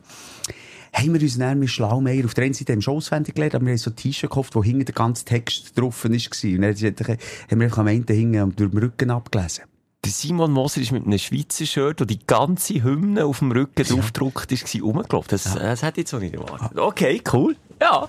haben 0.94 1.14
wir 1.14 1.22
uns 1.22 1.38
dann 1.38 1.60
mit 1.60 1.70
Schlaumeier 1.70 2.26
auf 2.26 2.34
der 2.34 2.44
einen 2.44 2.54
Seite 2.54 2.82
schon 2.82 2.96
auswendig 2.98 3.36
gelernt, 3.36 3.56
aber 3.56 3.66
wir 3.66 3.72
haben 3.72 3.78
so 3.78 3.92
T-Shirt 3.92 4.30
gekauft, 4.30 4.56
wo 4.56 4.64
hinten 4.64 4.84
der 4.84 4.94
ganze 4.94 5.24
Text 5.24 5.78
drauf 5.80 6.04
war. 6.04 6.12
Und 6.12 6.62
dann 6.62 6.76
haben 6.76 7.60
wir 7.60 7.64
einfach 7.64 7.78
am 7.78 7.88
Ende 7.88 8.14
hinten 8.14 8.42
und 8.42 8.60
durch 8.60 8.72
den 8.72 8.80
Rücken 8.80 9.10
abgelesen. 9.10 9.64
Simon 10.12 10.52
Moser 10.52 10.82
ist 10.82 10.92
mit 10.92 11.06
einem 11.06 11.18
Schweizer 11.18 11.66
Shirt, 11.66 12.02
wo 12.02 12.06
die 12.06 12.20
ganze 12.26 12.84
Hymne 12.84 13.26
auf 13.26 13.40
dem 13.40 13.52
Rücken 13.52 13.84
draufgedruckt 13.84 14.52
ist, 14.52 14.76
rumgelaufen. 14.82 15.28
Das, 15.30 15.44
das 15.44 15.82
hätte 15.82 16.02
ich 16.02 16.06
jetzt 16.06 16.14
auch 16.14 16.20
nicht 16.20 16.34
erwartet. 16.34 16.78
Okay, 16.78 17.22
cool. 17.34 17.56
Ja. 17.82 18.08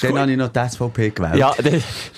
Dann 0.00 0.18
habe 0.18 0.30
ich 0.30 0.36
noch 0.38 0.48
die 0.48 0.68
SVP 0.68 1.10
gewählt. 1.10 1.36
Ja, 1.36 1.54
das 1.56 1.64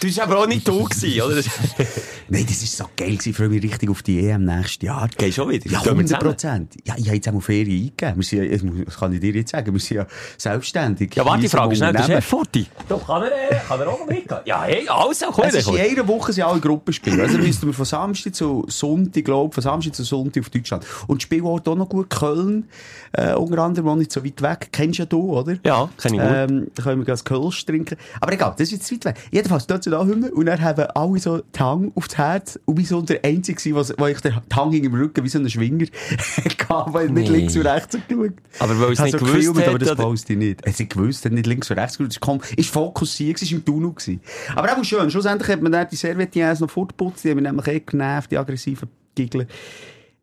du 0.01 0.07
warst 0.07 0.21
aber 0.21 0.39
auch 0.39 0.47
nicht 0.47 0.67
du 0.67 0.85
gewesen, 0.85 1.21
oder? 1.23 1.41
Nein, 2.29 2.47
das 2.47 2.63
ist 2.63 2.77
so 2.77 2.85
geil. 2.97 3.19
Ich 3.23 3.37
freue 3.37 3.49
mich 3.49 3.63
richtig 3.63 3.91
auf 3.91 4.03
die 4.03 4.27
EM 4.29 4.45
nächstes 4.45 4.83
Jahr. 4.87 5.09
Gehst 5.17 5.35
schon 5.37 5.51
wieder? 5.51 5.69
Ja, 5.69 5.81
Gehen 5.81 5.87
wir 5.87 5.91
100 5.91 6.09
zusammen? 6.09 6.23
Prozent. 6.31 6.75
Ja, 6.85 6.95
ich 6.97 7.07
habe 7.07 7.17
jetzt 7.17 7.29
auch 7.29 7.33
mal 7.33 7.41
Ferien 7.41 7.83
eingegeben. 7.83 8.17
Wir 8.17 8.59
sind, 8.59 8.87
das 8.87 8.97
kann 8.97 9.13
ich 9.13 9.21
dir 9.21 9.33
jetzt 9.35 9.51
sagen, 9.51 9.73
wir 9.73 9.81
sind 9.81 9.97
ja 9.97 10.07
selbstständig. 10.39 11.15
Ja, 11.17 11.25
warte, 11.25 11.45
ich 11.47 11.51
frage 11.51 11.75
schnell 11.75 11.93
den 11.93 11.97
Unternehmen. 12.01 12.23
Chef 12.23 12.31
Forti. 12.31 12.67
Doch, 12.89 13.07
kann 13.07 13.23
er, 13.25 13.51
äh, 13.51 13.61
kann 13.67 13.81
er 13.81 13.89
auch 13.89 13.99
noch 13.99 14.07
mitgehen? 14.07 14.41
Ja, 14.45 14.63
hey, 14.63 14.89
also, 14.89 15.27
komm, 15.33 15.45
Es 15.47 15.55
ist 15.55 15.69
in 15.69 15.77
einer 15.77 16.09
Woche 16.09 16.33
sind 16.33 16.45
alle 16.45 16.61
Gruppenspiele. 16.61 17.23
Also 17.23 17.39
müssten 17.39 17.67
wir 17.67 17.75
von 17.75 17.85
Samstag 17.85 18.35
zu 18.35 18.65
Sonntag, 18.69 19.25
glaube 19.25 19.53
von 19.53 19.63
Samstag 19.63 19.95
zu 19.95 20.05
Sonntag 20.05 20.43
auf 20.45 20.51
Deutschland. 20.51 20.87
Und 21.09 21.23
Spielort 21.23 21.69
auch 21.69 21.75
noch 21.77 21.89
gut, 21.89 22.09
Köln, 22.09 22.69
äh, 23.13 23.35
unter 23.35 23.59
anderem, 23.59 23.89
auch 23.89 23.97
nicht 23.97 24.13
so 24.13 24.25
weit 24.25 24.41
weg. 24.41 24.69
Kennst 24.73 25.01
ja 25.01 25.07
du, 25.07 25.37
oder? 25.37 25.57
Ja, 25.65 25.89
kenn 26.01 26.15
ich 26.15 26.21
gut. 26.21 26.31
Ähm, 26.33 26.67
da 26.75 26.83
können 26.85 27.01
wir 27.01 27.07
das 27.07 27.25
Trinken. 27.65 27.97
Aber 28.21 28.33
egal, 28.33 28.55
das 28.57 28.73
ist 28.73 28.73
jetzt 28.73 28.93
weit 28.93 29.05
weg. 29.05 29.25
Jedenfalls, 29.31 29.67
dort 29.67 29.85
sind 29.85 29.95
Hymne 29.95 30.31
und 30.33 30.47
dann 30.47 30.61
haben 30.61 30.85
alle 30.95 31.19
so 31.19 31.39
die 31.39 31.59
Hang 31.59 31.93
auf 31.95 32.09
das 32.09 32.19
Herz 32.19 32.59
und 32.65 32.79
wie 32.79 32.85
so 32.85 33.01
der 33.03 33.25
Einzige 33.25 33.75
was- 33.75 33.95
wo 33.99 34.07
ich 34.07 34.21
den 34.21 34.35
Hang 34.55 34.73
im 34.73 34.95
Rücken 34.95 35.25
wie 35.25 35.29
so 35.29 35.39
ein 35.39 35.49
Schwinger 35.49 35.87
gehabt, 36.59 36.93
weil 36.95 37.09
nicht 37.11 37.31
Nee. 37.31 37.39
links 37.39 37.57
und 37.57 37.63
rechts 37.67 37.97
geschaut. 38.09 38.33
Aber 38.59 38.81
weil 38.81 38.93
es 38.93 38.99
Ich 38.99 39.05
nicht 39.05 39.13
so 39.13 39.19
gewusst 39.19 39.35
gefilmt, 39.35 39.59
hat, 39.61 39.69
aber 39.69 39.79
das 39.79 39.95
poste 39.97 40.33
ich 40.33 40.39
nicht. 40.39 40.61
Es 40.65 40.79
hat 40.81 40.91
gewusst, 40.91 41.25
hat 41.25 41.33
nicht 41.33 41.47
links 41.47 41.71
und 41.71 41.79
rechts 41.79 41.99
geschaut. 41.99 42.13
Es 42.13 42.21
kom- 42.21 42.59
ist 42.59 42.71
fokussiert, 42.71 43.41
es 43.41 43.51
war 43.51 43.59
im 43.59 43.65
Tunnel. 43.65 43.93
Gewesen. 43.93 44.21
Aber 44.55 44.73
auch 44.73 44.85
schön. 44.85 45.11
Schlussendlich 45.11 45.49
hat 45.51 45.63
man 45.63 45.73
dann 45.73 45.87
die 45.91 45.97
Serviettien 45.97 46.57
noch 46.59 46.71
fortgeputzt, 46.71 47.25
die 47.25 47.31
haben 47.31 47.37
mich 47.37 47.45
nämlich 47.45 47.67
eh 47.69 47.81
genervt, 47.81 48.31
die 48.31 48.39
aggressiven 48.39 48.89
Giggler. 49.15 49.45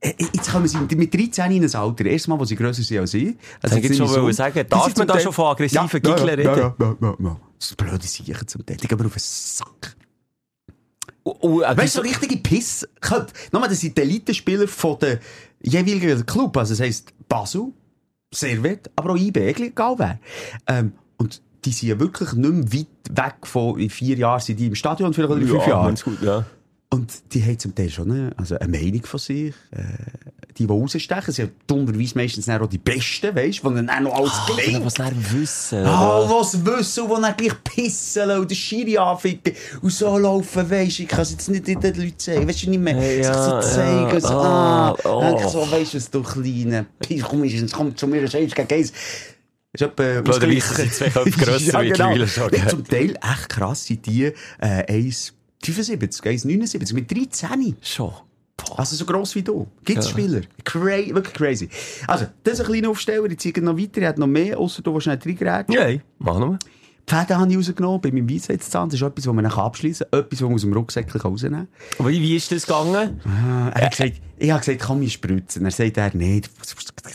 Äh, 0.01 0.13
Jetzt 0.17 0.51
kommen 0.51 0.67
sie 0.67 0.77
mit 0.95 1.13
13 1.13 1.51
in 1.51 1.63
ein 1.63 1.75
Alter. 1.75 2.05
Erstmal, 2.05 2.39
wo 2.39 2.45
sie 2.45 2.55
grösser 2.55 2.81
sind 2.81 2.99
als 2.99 3.13
ich. 3.13 3.35
Also 3.61 3.77
Ich 3.77 3.95
schon 3.95 4.07
so- 4.07 4.31
sagen, 4.31 4.65
darf 4.67 4.95
man 4.97 5.07
da 5.07 5.19
schon 5.19 5.31
von 5.31 5.45
aggressiven 5.45 5.87
ja, 6.03 6.17
ja, 6.17 6.23
reden? 6.23 6.45
Ja, 6.45 6.57
ja, 6.57 6.75
ja, 7.01 7.15
ja. 7.19 7.37
Das 7.59 7.75
blöde 7.75 8.05
Siechen 8.05 8.47
zum 8.47 8.65
Teil. 8.65 8.77
Die 8.77 8.87
gehen 8.87 8.97
mir 8.97 9.05
auf 9.05 9.13
den 9.13 9.19
Sack. 9.19 9.95
Oh, 11.23 11.61
äh, 11.61 11.77
Weißt 11.77 11.95
du, 11.97 11.99
so 11.99 12.07
richtige 12.07 12.37
Piss. 12.37 12.87
Nochmal, 13.51 13.69
das 13.69 13.79
sind 13.79 13.95
die 13.95 14.01
Elite-Spieler 14.01 14.67
von 14.67 14.97
der 14.99 15.19
jeweiligen 15.61 16.25
Club. 16.25 16.57
Also, 16.57 16.73
das 16.73 16.79
heisst 16.81 17.13
Basel, 17.29 17.67
Servet, 18.33 18.89
aber 18.95 19.11
auch 19.11 19.17
IB, 19.17 19.37
egal 19.37 19.95
wer. 19.99 20.19
Ähm, 20.65 20.93
und 21.17 21.41
die 21.63 21.71
sind 21.71 21.89
ja 21.89 21.99
wirklich 21.99 22.33
nicht 22.33 22.51
mehr 22.51 22.73
weit 22.73 22.87
weg 23.17 23.35
von, 23.43 23.77
in 23.79 23.91
vier 23.91 24.17
Jahren 24.17 24.39
sind 24.39 24.59
die 24.59 24.65
im 24.65 24.75
Stadion, 24.75 25.13
vielleicht 25.13 25.31
oder 25.31 25.41
in 25.41 25.47
fünf 25.47 25.63
ja, 25.63 25.69
Jahren. 25.69 25.95
gut, 25.95 26.21
ja. 26.23 26.43
Und 26.93 27.33
die 27.33 27.41
haben 27.41 27.57
zum 27.57 27.73
Teil 27.73 27.89
schon 27.89 28.11
eine, 28.11 28.33
also 28.35 28.59
eine 28.59 28.77
Meinung 28.77 29.05
von 29.05 29.17
sich. 29.17 29.53
Äh, 29.71 29.83
die, 30.57 30.67
die 30.67 30.73
rausstechen, 30.73 31.33
sind 31.33 31.45
ja 31.45 31.51
dummerweise 31.65 32.17
meistens 32.17 32.49
auch 32.49 32.67
die 32.67 32.77
Besten, 32.77 33.33
weißt 33.33 33.63
du, 33.63 33.69
die 33.69 33.75
dann 33.75 33.89
auch 33.89 33.99
noch 34.01 34.13
alles 34.15 34.31
Ach, 34.33 34.47
gelingt. 34.47 34.85
was 34.85 34.95
dann 34.95 35.15
wissen. 35.31 35.85
Ah, 35.85 36.19
oder? 36.19 36.29
was 36.29 36.65
wissen, 36.65 37.07
die 37.07 37.21
dann 37.21 37.37
gleich 37.37 37.63
pissen 37.63 38.29
und 38.31 38.51
den 38.51 38.55
Schiri 38.55 38.97
anficken 38.97 39.53
und 39.81 39.93
so 39.93 40.17
laufen, 40.17 40.69
weisst 40.69 40.99
du, 40.99 41.03
ich 41.03 41.07
kann 41.09 41.21
es 41.21 41.31
jetzt 41.31 41.49
nicht 41.49 41.65
den 41.65 41.81
Leuten 41.81 42.13
sagen, 42.17 42.45
weisst 42.45 42.63
du 42.63 42.69
nicht 42.69 42.81
mehr, 42.81 43.17
Ja, 43.17 43.23
sich 43.23 43.43
so 43.43 43.51
ja, 43.51 43.61
zeigen, 43.61 44.19
so, 44.19 44.27
ah, 44.27 44.89
ah, 44.89 44.97
oh. 45.05 45.21
denk 45.21 45.49
so, 45.49 45.71
weisst 45.71 45.93
du, 45.93 45.97
was 45.97 46.11
du 46.11 46.23
Kleine, 46.23 46.85
komm, 47.23 47.43
es 47.45 47.71
kommt 47.71 47.97
zu 47.97 48.07
mir, 48.07 48.23
ist 48.23 48.33
gegen 48.33 48.73
eins. 48.73 48.91
Ist 49.73 49.81
etwa, 49.81 50.19
Blöderweise 50.19 50.73
sind 50.75 50.93
zwei 50.93 51.09
Köpfe 51.09 51.31
grösser 51.45 51.81
Ja, 51.81 52.13
gell? 52.13 52.27
Zum 52.67 52.85
Teil 52.85 53.11
echt 53.11 53.49
krass 53.49 53.85
sind 53.85 54.05
die, 54.05 54.33
äh, 54.59 55.07
1,75, 55.63 56.21
1,79, 56.23 56.93
mit 56.93 57.11
13. 57.11 57.75
Schon. 57.81 58.11
Also 58.77 58.95
so 58.95 59.05
gross 59.05 59.35
wie 59.35 59.41
du. 59.41 59.67
Gibt's 59.83 60.05
Ja. 60.07 60.11
Spieler. 60.11 60.41
Cra 60.63 60.81
wirklich 61.13 61.33
crazy. 61.33 61.69
Also, 62.07 62.27
das 62.43 62.53
ist 62.55 62.61
ein 62.61 62.67
kleiner 62.67 62.89
Aufsteller. 62.89 63.25
Ich 63.29 63.39
zeige 63.39 63.61
noch 63.61 63.77
weiter. 63.77 64.01
Er 64.01 64.09
hat 64.09 64.17
noch 64.17 64.27
mehr, 64.27 64.57
außer 64.59 64.81
du, 64.81 64.93
was 64.93 65.03
schnell 65.03 65.19
reingerätst. 65.23 65.73
Ja, 65.73 65.87
mach 66.19 66.39
nochmal. 66.39 66.59
Fäden 67.07 67.37
habe 67.37 67.51
ich 67.51 67.57
rausgenommen, 67.57 67.99
bei 67.99 68.11
meinem 68.11 68.29
Weisheitszahn. 68.29 68.87
Das 68.89 69.01
ist 69.01 69.05
etwas, 69.05 69.25
das 69.25 69.33
man 69.33 69.45
abschließen 69.45 70.05
kann. 70.11 70.19
Etwas, 70.21 70.39
das 70.39 70.41
man 70.47 70.53
aus 70.53 70.61
dem 70.61 70.73
Rucksäckchen 70.73 71.21
rausnehmen 71.21 71.67
kann. 71.97 72.07
Wie, 72.07 72.21
wie 72.21 72.35
ist 72.35 72.51
das 72.51 72.65
gegangen? 72.65 73.19
Ah, 73.25 73.69
er 73.73 73.85
hat 73.85 73.91
gesagt, 73.97 74.21
Ich 74.41 74.49
habe 74.49 74.59
gesagt, 74.59 74.81
komm, 74.81 75.03
ich 75.03 75.13
spritzen. 75.13 75.63
Er 75.65 75.71
sagt 75.71 75.97
er, 75.97 76.09
nee, 76.15 76.41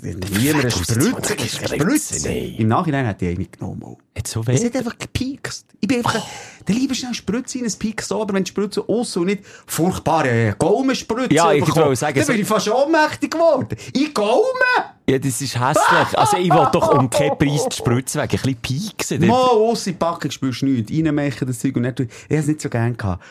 niemand 0.01 0.65
eine 0.65 0.71
Spritze. 0.71 1.13
Spritze. 1.49 2.29
Im 2.33 2.69
Nachhinein 2.69 3.05
hat 3.05 3.21
die 3.21 3.27
eine 3.27 3.45
genommen. 3.45 3.97
Jetzt 4.17 4.31
so 4.31 4.43
Es 4.43 4.47
weh. 4.63 4.67
hat 4.67 4.77
einfach 4.77 4.97
gepiekst. 4.97 5.67
Ich 5.81 5.89
bin 5.89 5.99
einfach, 5.99 6.25
der 6.69 6.75
lieber 6.77 6.95
schnell 6.95 7.15
Spritze 7.15 7.59
in 7.59 7.65
ein 7.65 7.73
Pieks 7.73 8.07
so, 8.07 8.23
aber 8.23 8.33
wenn 8.35 8.45
die 8.45 8.51
Spritze 8.51 8.89
aussen 8.89 9.23
und 9.23 9.27
nicht 9.27 9.43
furchtbare 9.67 10.55
Gaumenspritze 10.57 11.35
Ja, 11.35 11.53
ich 11.53 11.67
wollte 11.75 11.97
sagen, 11.97 12.17
dann 12.17 12.27
bin 12.29 12.41
ich 12.43 12.47
fast 12.47 12.69
ohnmächtig 12.69 13.33
geworden. 13.33 13.77
Ich 13.93 14.15
Gaumen! 14.15 14.45
Ja, 15.09 15.19
das 15.19 15.41
ist 15.41 15.59
hässlich. 15.59 16.19
Also, 16.19 16.37
ich 16.37 16.51
will 16.51 16.69
doch 16.73 16.97
um 16.97 17.11
keinen 17.11 17.37
Preis 17.39 17.69
die 17.71 17.77
Spritze 17.77 18.21
weg. 18.21 18.33
Ein 18.35 18.39
bisschen 18.39 18.57
pieksen. 18.63 19.27
Mal 19.27 19.35
aus 19.35 19.87
in 19.89 19.95
die 19.95 19.99
Packung 19.99 20.31
spürst 20.31 20.63
du 20.63 20.67
nichts. 20.67 20.93
Reinmachen, 20.93 21.47
das 21.49 21.59
Zeug 21.59 21.75
und 21.77 21.83
nicht. 21.83 22.01
Ich 22.01 22.09
habe 22.25 22.35
es 22.37 22.47
nicht 22.47 22.61
so 22.61 22.69
gerne 22.69 22.95
gehabt. 22.95 23.23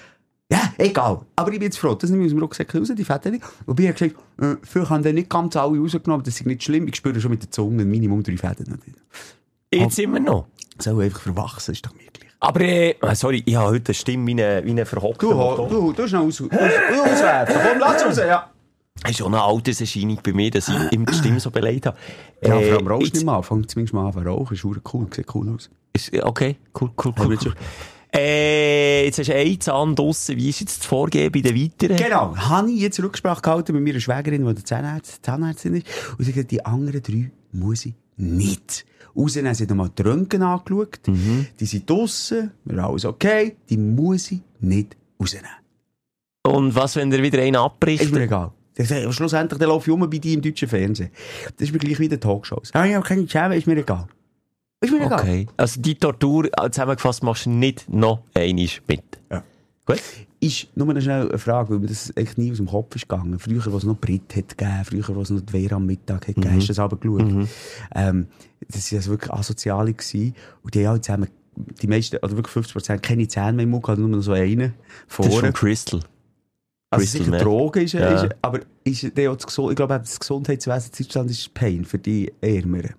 Ja, 0.51 0.73
egal. 0.77 1.21
Aber 1.35 1.47
ich 1.51 1.59
bin 1.59 1.63
jetzt 1.63 1.77
froh, 1.79 1.95
das 1.95 2.09
nehme 2.09 2.23
ich 2.23 2.27
aus 2.27 2.33
dem 2.33 2.39
Rucksack 2.39 2.75
raus, 2.75 2.89
die 2.89 3.03
nicht. 3.31 3.43
Und 3.65 3.79
ich 3.79 3.87
habe 3.87 3.93
gesagt, 3.93 4.15
äh, 4.39 4.55
vielleicht 4.61 4.89
haben 4.91 5.15
nicht 5.15 5.29
ganz 5.29 5.55
alle 5.55 5.79
rausgenommen, 5.79 6.23
das 6.23 6.35
ist 6.39 6.45
nicht 6.45 6.63
schlimm. 6.63 6.87
Ich 6.87 6.97
spüre 6.97 7.19
schon 7.19 7.31
mit 7.31 7.41
der 7.41 7.51
Zunge 7.51 7.83
Minimum 7.83 8.21
drei 8.21 8.37
Fäden. 8.37 8.79
Jetzt 9.73 9.97
immer 9.99 10.19
noch. 10.19 10.47
Soll 10.77 11.03
einfach 11.05 11.21
verwachsen, 11.21 11.71
ist 11.71 11.85
doch 11.85 11.93
mir 11.93 12.03
gleich. 12.13 12.29
Aber, 12.39 12.61
äh, 12.61 12.95
sorry, 13.15 13.41
ich 13.45 13.55
habe 13.55 13.71
heute 13.71 13.89
eine 13.89 13.93
Stimme 13.95 14.27
wie 14.27 14.43
ein, 14.43 14.65
wie 14.65 14.79
ein 14.79 14.85
verhockter 14.85 15.29
Du, 15.29 15.33
Motor. 15.33 15.67
du, 15.69 15.93
du 15.93 16.07
schnell 16.07 16.21
aus, 16.21 16.41
aus, 16.41 16.49
auswerfen. 16.51 17.55
Komm, 17.69 17.79
lass 17.79 18.05
raus, 18.05 18.17
ja. 18.17 18.51
Das 19.01 19.11
ist 19.11 19.17
schon 19.17 19.33
eine 19.33 19.43
Alterserscheinung 19.43 20.19
bei 20.23 20.31
mir, 20.31 20.51
dass 20.51 20.67
ich 20.69 20.75
immer 20.91 21.05
die 21.05 21.13
Stimme 21.15 21.39
so 21.39 21.49
beleidigt 21.49 21.87
habe. 21.87 21.97
Ja, 22.41 22.51
vor 22.51 22.57
allem 22.59 22.85
Äh, 22.85 22.89
rauchst 22.89 23.13
nicht 23.13 23.25
mal. 23.25 23.41
Fang 23.41 23.67
zumindest 23.67 23.93
mal 23.93 24.07
an 24.07 24.13
zu 24.13 24.19
rauchen. 24.19 24.53
Ist 24.53 24.63
cool, 24.65 25.07
sieht 25.13 25.33
cool 25.35 25.55
aus. 25.55 25.69
Ist, 25.93 26.13
okay, 26.23 26.57
cool, 26.79 26.91
cool, 27.03 27.13
cool. 27.19 27.33
jetzt 27.33 27.45
cool. 27.45 27.53
Äh, 28.15 29.05
jetzt 29.05 29.19
hast 29.19 29.27
du 29.27 29.35
einen 29.35 29.59
Zahn 29.59 29.95
draussen. 29.95 30.37
Wie 30.37 30.49
ist 30.49 30.61
jetzt 30.61 30.79
das 30.79 30.85
Vorgehen 30.85 31.31
bei 31.31 31.41
den 31.41 31.55
weiteren? 31.55 31.97
Genau, 31.97 32.35
habe 32.35 32.71
ich 32.71 32.79
jetzt 32.79 33.01
Rücksprache 33.01 33.41
gehalten 33.41 33.73
mit 33.73 33.83
meiner 33.83 33.99
Schwägerin, 33.99 34.45
die 34.45 34.53
der 34.53 34.65
Zahnärzt, 34.65 35.19
Zahnärztin 35.25 35.75
ist. 35.75 35.87
Und 36.17 36.23
sie 36.23 36.31
hat 36.31 36.35
gesagt, 36.35 36.51
die 36.51 36.65
anderen 36.65 37.01
drei 37.03 37.31
muss 37.51 37.85
ich 37.85 37.93
nicht. 38.15 38.85
Rausnehmen, 39.17 39.53
sie 39.53 39.63
hat 39.63 39.69
nochmal 39.69 39.89
die 39.97 40.01
Röntgen 40.01 40.43
angeschaut. 40.43 40.99
Die 41.59 41.65
sind 41.65 41.89
draussen, 41.89 42.51
wir 42.63 42.83
alles 42.83 43.05
okay. 43.05 43.55
Die 43.69 43.77
muss 43.77 44.31
ich 44.31 44.41
nicht 44.59 44.95
rausnehmen. 45.19 45.49
Und 46.43 46.75
was, 46.75 46.95
wenn 46.95 47.09
der 47.09 47.21
wieder 47.21 47.41
einen 47.41 47.55
abbricht? 47.55 48.03
Ist 48.03 48.13
mir 48.13 48.21
egal. 48.21 48.51
Sagt, 48.77 49.13
Schlussendlich, 49.13 49.57
der 49.57 49.67
läuft 49.67 49.87
um 49.87 50.09
bei 50.09 50.17
dir 50.17 50.33
im 50.33 50.41
deutschen 50.41 50.67
Fernsehen. 50.67 51.09
Das 51.57 51.67
ist 51.67 51.73
mir 51.73 51.79
gleich 51.79 51.99
wie 51.99 52.09
der 52.09 52.19
Talkshows. 52.19 52.71
Ah, 52.73 52.85
ja, 52.85 53.01
keine 53.01 53.27
Schäme, 53.27 53.55
ist 53.55 53.67
mir 53.67 53.77
egal. 53.77 54.07
Ist 54.81 54.91
mir 54.91 55.05
egal. 55.05 55.19
Okay. 55.19 55.47
Also, 55.57 55.81
die 55.81 55.95
Tortur, 55.95 56.49
zusammengefasst, 56.71 57.23
machst 57.23 57.45
du 57.45 57.49
nicht 57.49 57.87
noch 57.89 58.19
einmal 58.33 58.67
mit. 58.87 59.03
Ja. 59.31 59.43
Gut. 59.85 60.01
Ist 60.39 60.67
nur 60.75 60.89
eine 60.89 61.37
Frage, 61.39 61.71
weil 61.71 61.79
mir 61.79 61.87
das 61.87 62.11
echt 62.15 62.37
nie 62.37 62.51
aus 62.51 62.57
dem 62.57 62.67
Kopf 62.67 62.95
ist 62.95 63.07
gegangen. 63.07 63.39
Früher, 63.39 63.63
wo 63.71 63.77
es 63.77 63.83
noch 63.83 63.97
Brit 63.97 64.35
hat 64.35 64.57
gegeben, 64.57 64.85
früher, 64.85 65.15
wo 65.15 65.21
es 65.21 65.29
noch 65.31 65.41
die 65.41 65.51
Vera 65.63 65.77
am 65.77 65.85
Mittag 65.85 66.27
hat 66.27 66.35
gegeben, 66.35 66.55
hast 66.55 66.63
du 66.65 66.67
das 66.67 66.79
aber 66.79 66.97
geschaut. 66.97 67.47
Ähm, 67.95 68.27
das 68.67 68.91
waren 68.91 68.97
also 68.99 69.11
wirklich 69.11 69.31
Asoziale 69.33 69.93
gewesen. 69.93 70.35
Und 70.61 70.75
die 70.75 70.85
haben 70.85 70.91
alle 70.91 71.01
zusammen, 71.01 71.29
die 71.81 71.87
meisten, 71.87 72.17
oder 72.17 72.35
wirklich 72.35 72.53
50 72.53 72.73
Prozent, 72.73 73.01
keine 73.03 73.27
Zähne 73.27 73.53
mehr 73.53 73.63
im 73.63 73.69
Mund, 73.71 73.87
nur 73.87 74.07
noch 74.09 74.21
so 74.21 74.33
einen 74.33 74.59
Das 74.59 74.69
ist 74.69 75.31
vorne. 75.31 75.31
von 75.47 75.53
Crystal. 75.53 75.99
Also 76.91 77.01
Crystal 77.03 77.19
sicher 77.21 77.31
Meth. 77.31 77.41
Drogen 77.43 77.83
ist, 77.83 77.93
Ja. 77.93 78.09
ist 78.23 78.35
aber 78.41 78.59
ist 78.83 79.17
der 79.17 79.31
auch 79.31 79.37
das, 79.37 79.57
ich 79.57 79.75
glaube, 79.75 79.97
das 79.99 80.19
Gesundheitswesen 80.19 80.91
in 80.97 81.05
Deutschland 81.05 81.31
ist 81.31 81.53
Pain 81.53 81.85
für 81.85 81.97
die 81.97 82.31
Ärmeren. 82.41 82.93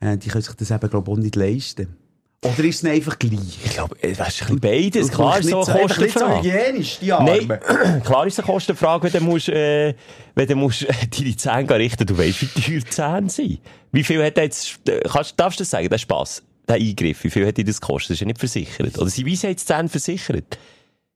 Äh, 0.00 0.18
die 0.18 0.28
können 0.28 0.42
sich 0.42 0.54
das 0.54 0.70
eben, 0.70 0.90
glaube 0.90 1.10
ich, 1.10 1.18
auch 1.18 1.20
nicht 1.20 1.36
leisten. 1.36 1.96
Oder 2.44 2.64
ist 2.64 2.84
es 2.84 2.90
einfach 2.90 3.18
gleich? 3.18 3.58
Ich 3.64 3.72
glaube, 3.72 3.96
äh, 4.02 4.12
das 4.12 4.28
ist 4.28 4.42
ein 4.42 4.58
bisschen 4.58 4.60
beides. 4.60 5.10
Klar 5.10 5.38
ist 5.38 5.48
so 5.48 5.62
so, 5.62 5.72
eine 5.72 5.82
nicht 5.82 5.94
so 5.96 5.98
Kostenfrage. 5.98 6.48
hygienisch, 6.48 6.98
die 7.00 7.12
Armen. 7.12 7.46
Nein, 7.48 8.02
klar 8.04 8.26
ist 8.26 8.34
es 8.34 8.38
eine 8.40 8.46
Kostenfrage, 8.46 9.12
wenn 9.12 9.20
du 9.20 9.26
musst, 9.30 9.48
äh, 9.48 9.94
wenn 10.34 10.46
du 10.46 10.56
musst, 10.56 10.82
äh, 10.82 10.92
deine 11.18 11.36
Zähne 11.36 11.74
richten, 11.76 12.06
du 12.06 12.16
weißt, 12.16 12.42
wie 12.42 12.60
teuer 12.60 12.80
die 12.80 12.84
Zähne 12.90 13.30
sind. 13.30 13.58
Wie 13.90 14.04
viel 14.04 14.22
hat 14.22 14.36
jetzt, 14.36 14.78
kannst, 15.10 15.40
darfst 15.40 15.58
du 15.58 15.62
das 15.62 15.70
sagen, 15.70 15.88
der 15.88 15.98
Spass, 15.98 16.42
der 16.68 16.76
Eingriff, 16.76 17.24
wie 17.24 17.30
viel 17.30 17.46
hat 17.46 17.56
dir 17.56 17.64
das 17.64 17.80
gekostet? 17.80 18.10
Das 18.10 18.16
ist 18.16 18.20
ja 18.20 18.26
nicht 18.26 18.38
versichert. 18.38 18.98
Oder 18.98 19.08
sind 19.08 19.26
sie 19.36 19.46
jetzt 19.46 19.68
die 19.68 19.72
Zähne 19.72 19.88
versichert? 19.88 20.58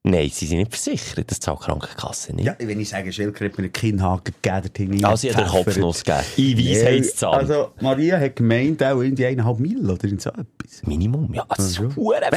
Nein, 0.03 0.31
sie 0.33 0.47
sind 0.47 0.59
nicht 0.59 0.75
versichert, 0.75 1.31
das 1.31 1.41
zahlt 1.41 1.61
die 1.61 1.65
Krankenkasse 1.67 2.35
nicht. 2.35 2.47
Ja, 2.47 2.57
wenn 2.59 2.81
ich 2.81 2.89
sage, 2.89 3.13
Schilker 3.13 3.45
hat 3.45 3.59
mir 3.59 3.65
einen 3.65 3.73
Kinnhaken 3.73 4.35
gegeben, 4.41 4.73
Ding 4.73 5.05
Also, 5.05 5.29
ich 5.29 5.37
habe 5.37 5.45
den 5.45 5.53
Kopfnuss 5.53 6.05
gegeben. 6.05 6.25
In 6.37 6.59
Weisheitszahlung. 6.59 7.39
Also, 7.39 7.73
Maria 7.81 8.19
hat 8.19 8.37
gemeint, 8.37 8.83
auch 8.83 9.03
irgendwie 9.03 9.27
eineinhalb 9.27 9.59
Mil 9.61 9.91
oder 9.91 10.05
in 10.05 10.19
so 10.19 10.31
etwas. 10.31 10.83
Minimum, 10.87 11.35
ja, 11.35 11.45
das 11.49 11.67
ist 11.67 11.81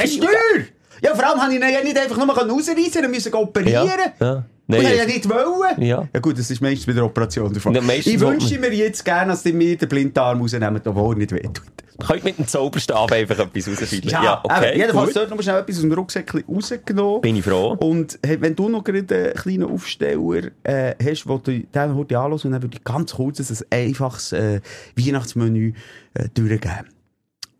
ist 0.04 0.12
viel. 0.12 0.24
teuer! 0.24 0.64
Ja, 1.02 1.14
vor 1.14 1.26
allem 1.26 1.40
habe 1.40 1.54
ich 1.54 1.60
ihn 1.60 1.72
ja 1.72 1.82
nicht 1.82 1.98
einfach 1.98 2.18
nur 2.18 2.36
rausreißen, 2.36 3.02
er 3.02 3.08
müssen 3.08 3.32
operieren. 3.32 3.88
Ja, 3.88 4.14
ja. 4.20 4.44
Nein, 4.66 4.80
und 4.80 4.96
ja 4.96 5.04
nicht 5.04 5.28
wollen. 5.28 5.82
Ja. 5.82 6.08
ja 6.12 6.20
gut, 6.20 6.38
das 6.38 6.50
ist 6.50 6.60
meistens 6.60 6.86
bei 6.86 6.92
der 6.92 7.04
Operation. 7.04 7.52
Ja, 7.52 7.80
meistens 7.82 8.14
ich 8.14 8.20
wünsche 8.20 8.58
mir 8.58 8.72
jetzt 8.72 9.04
gerne, 9.04 9.32
dass 9.32 9.42
die 9.42 9.52
mir 9.52 9.76
den 9.76 9.88
Blindarm 9.88 10.40
rausnehmen, 10.40 10.80
obwohl 10.84 11.14
er 11.14 11.18
nicht 11.18 11.32
wehtut. 11.32 11.62
Könnt 11.98 12.24
mit 12.24 12.38
dem 12.38 12.46
Zauberstab 12.46 13.12
einfach 13.12 13.38
etwas 13.38 13.68
rausfinden. 13.68 14.10
Ja, 14.10 14.42
eben, 14.44 14.78
jedenfalls 14.78 15.12
dort 15.12 15.30
noch 15.30 15.40
schnell 15.40 15.60
etwas 15.60 15.76
aus 15.76 15.82
dem 15.82 15.92
Rucksäckchen 15.92 16.44
rausgenommen. 16.48 17.20
Bin 17.20 17.36
ich 17.36 17.44
froh. 17.44 17.76
Und 17.78 18.18
hey, 18.24 18.40
wenn 18.40 18.56
du 18.56 18.68
noch 18.68 18.82
gerade 18.82 19.14
einen 19.14 19.34
kleinen 19.34 19.64
Aufsteller 19.64 20.50
äh, 20.64 20.94
hast, 21.02 21.28
wo 21.28 21.38
du 21.38 21.60
den 21.60 21.94
heute 21.94 22.18
anhörst, 22.18 22.44
und 22.46 22.52
dann 22.52 22.62
würde 22.62 22.76
ich 22.76 22.84
ganz 22.84 23.14
kurz 23.14 23.38
ein 23.38 23.66
einfaches 23.70 24.32
äh, 24.32 24.60
Weihnachtsmenü 24.96 25.72
äh, 26.14 26.28
durchgeben. 26.34 26.93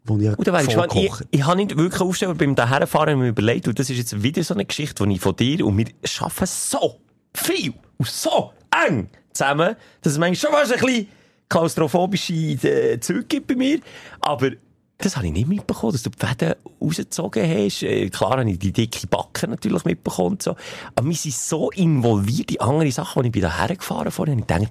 Wo 0.04 0.18
ich 0.18 0.36
Gut, 0.36 0.46
ich 0.46 0.66
gespannt. 0.66 0.94
Ich, 0.94 1.12
ich 1.30 1.46
habe 1.46 1.56
nicht 1.56 1.76
wirklich 1.76 2.00
aufstellen, 2.00 2.36
beim 2.36 2.54
daherfahren 2.54 3.18
mir 3.18 3.28
überlegt, 3.28 3.68
und 3.68 3.78
das 3.78 3.88
ist 3.88 3.96
jetzt 3.96 4.22
wieder 4.22 4.44
so 4.44 4.54
eine 4.54 4.66
Geschichte, 4.66 5.06
die 5.06 5.14
ich 5.14 5.20
von 5.20 5.34
dir, 5.34 5.64
und 5.64 5.78
wir 5.78 5.86
arbeiten 6.20 6.46
so 6.46 7.00
viel 7.34 7.72
und 7.96 8.08
so 8.08 8.52
eng 8.86 9.08
zusammen, 9.32 9.76
dass 10.02 10.12
es 10.12 10.18
manchmal 10.18 10.36
schon 10.36 10.60
fast 10.60 10.72
ein 10.74 10.86
bisschen 10.86 11.08
klaustrophobische 11.48 12.32
äh, 12.32 13.00
Züge 13.00 13.24
gibt 13.24 13.46
bei 13.46 13.56
mir. 13.56 13.80
Aber 14.20 14.50
das 14.98 15.16
habe 15.16 15.26
ich 15.26 15.32
nicht 15.32 15.48
mitbekommen, 15.48 15.92
dass 15.92 16.02
du 16.02 16.10
die 16.10 16.26
Fäden 16.26 16.54
rausgezogen 16.80 17.48
hast. 17.48 17.82
Äh, 17.82 18.08
klar 18.10 18.32
habe 18.32 18.50
ich 18.50 18.58
die 18.58 18.72
dicke 18.72 19.06
Backe 19.06 19.48
natürlich 19.48 19.84
mitbekommen. 19.84 20.38
So. 20.40 20.56
Aber 20.94 21.08
wir 21.08 21.16
sind 21.16 21.34
so 21.34 21.70
involviert 21.70 22.50
in 22.50 22.60
andere 22.60 22.92
Sachen, 22.92 23.20
als 23.20 23.26
ich 23.26 23.32
bin 23.32 23.42
daher 23.42 23.74
gefahren 23.76 24.10
vorhin. 24.10 24.34
Und 24.34 24.40
ich 24.40 24.46
dachte, 24.46 24.68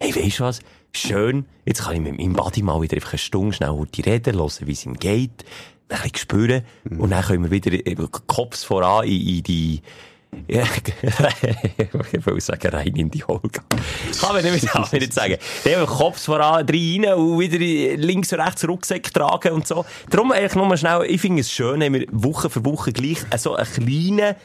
hey, 0.00 0.14
weisst 0.14 0.40
du 0.40 0.44
was? 0.44 0.60
Schön, 0.94 1.46
jetzt 1.64 1.84
kann 1.84 1.94
ich 1.94 2.00
mit 2.00 2.18
meinem 2.18 2.34
Buddy 2.34 2.62
mal 2.62 2.80
wieder 2.82 2.96
einfach 2.96 3.12
eine 3.12 3.18
Stunde 3.18 3.56
schnell 3.56 3.70
heute 3.70 4.04
reden, 4.04 4.36
hören, 4.36 4.50
wie 4.60 4.72
es 4.72 4.84
ihm 4.84 4.98
geht, 4.98 5.44
ein 5.88 6.02
bisschen 6.02 6.16
spüren. 6.16 6.62
Und 6.98 7.10
dann 7.10 7.24
können 7.24 7.44
wir 7.44 7.50
wieder 7.50 7.72
äh, 7.72 7.96
Kopf 8.26 8.62
voran 8.62 9.06
in, 9.06 9.36
in 9.38 9.42
die, 9.42 9.80
ja, 10.48 10.64
ich 12.12 12.26
will 12.26 12.40
sagen, 12.42 12.68
rein 12.68 12.94
in 12.94 13.10
die 13.10 13.24
Holga. 13.24 13.62
Kann 14.20 14.34
man 14.34 14.44
nicht, 14.44 14.66
kann 14.66 14.82
man 14.82 15.00
nicht 15.00 15.14
sagen. 15.14 15.36
Der 15.64 15.80
will 15.80 15.86
Kopf 15.86 16.22
voran 16.22 16.66
rein 16.68 17.14
und 17.14 17.38
wieder 17.38 17.96
links 17.96 18.32
und 18.34 18.40
rechts 18.40 18.68
Rucksack 18.68 19.14
tragen 19.14 19.52
und 19.52 19.66
so. 19.66 19.86
Darum 20.10 20.30
eigentlich 20.30 20.54
nur 20.54 20.66
mal 20.66 20.76
schnell, 20.76 21.06
ich 21.08 21.22
finde 21.22 21.40
es 21.40 21.50
schön, 21.50 21.80
wenn 21.80 21.94
wir 21.94 22.06
Woche 22.10 22.50
für 22.50 22.64
Woche 22.66 22.92
gleich 22.92 23.24
so 23.38 23.54
einen 23.54 23.66
kleinen, 23.66 24.36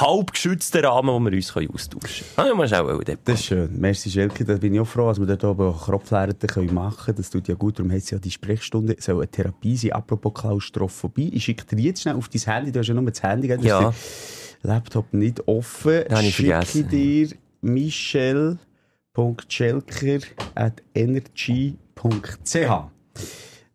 halb 0.00 0.32
geschützten 0.32 0.84
Rahmen, 0.84 1.08
wo 1.08 1.18
wir 1.20 1.32
uns 1.32 1.56
austauschen 1.56 2.26
können. 2.36 2.56
Mal 2.56 2.68
schnell 2.68 2.84
wollen, 2.84 3.18
Das 3.24 3.40
ist 3.40 3.46
schön. 3.46 3.70
Merci, 3.78 4.10
Schelke. 4.10 4.44
Da 4.44 4.56
bin 4.56 4.74
ich 4.74 4.80
auch 4.80 4.86
froh, 4.86 5.08
dass 5.08 5.18
wir 5.18 5.26
dort 5.26 5.44
oben 5.44 5.68
auch 5.68 5.84
Kropflärten 5.86 6.74
machen 6.74 6.96
können. 7.04 7.16
Das 7.16 7.30
tut 7.30 7.48
ja 7.48 7.54
gut. 7.54 7.78
Darum 7.78 7.90
heisst 7.92 8.06
es 8.06 8.10
ja, 8.12 8.18
die 8.18 8.30
Sprechstunde 8.30 8.96
soll 8.98 9.16
eine 9.16 9.28
Therapie 9.30 9.76
sein. 9.76 9.92
Apropos 9.92 10.32
Klaustrophobie. 10.34 11.28
Ich 11.30 11.44
schicke 11.44 11.64
dir 11.76 11.82
jetzt 11.82 12.02
schnell 12.02 12.16
auf 12.16 12.28
dein 12.28 12.42
Handy. 12.42 12.72
Du 12.72 12.80
hast 12.80 12.88
ja 12.88 12.94
nur 12.94 13.04
das 13.10 13.22
Handy. 13.22 13.48
Du 13.48 13.54
Ja. 13.62 13.84
hast 13.84 14.56
den 14.62 14.68
Laptop 14.70 15.12
nicht 15.12 15.46
offen. 15.46 16.04
Ja, 16.08 16.16
habe 16.16 16.26
ich 16.26 16.34
schicke 16.36 16.50
vergessen. 16.52 16.88
dir 16.88 17.28
michel.schelker 17.60 20.18
at 20.54 20.82
energy.ch 20.94 22.56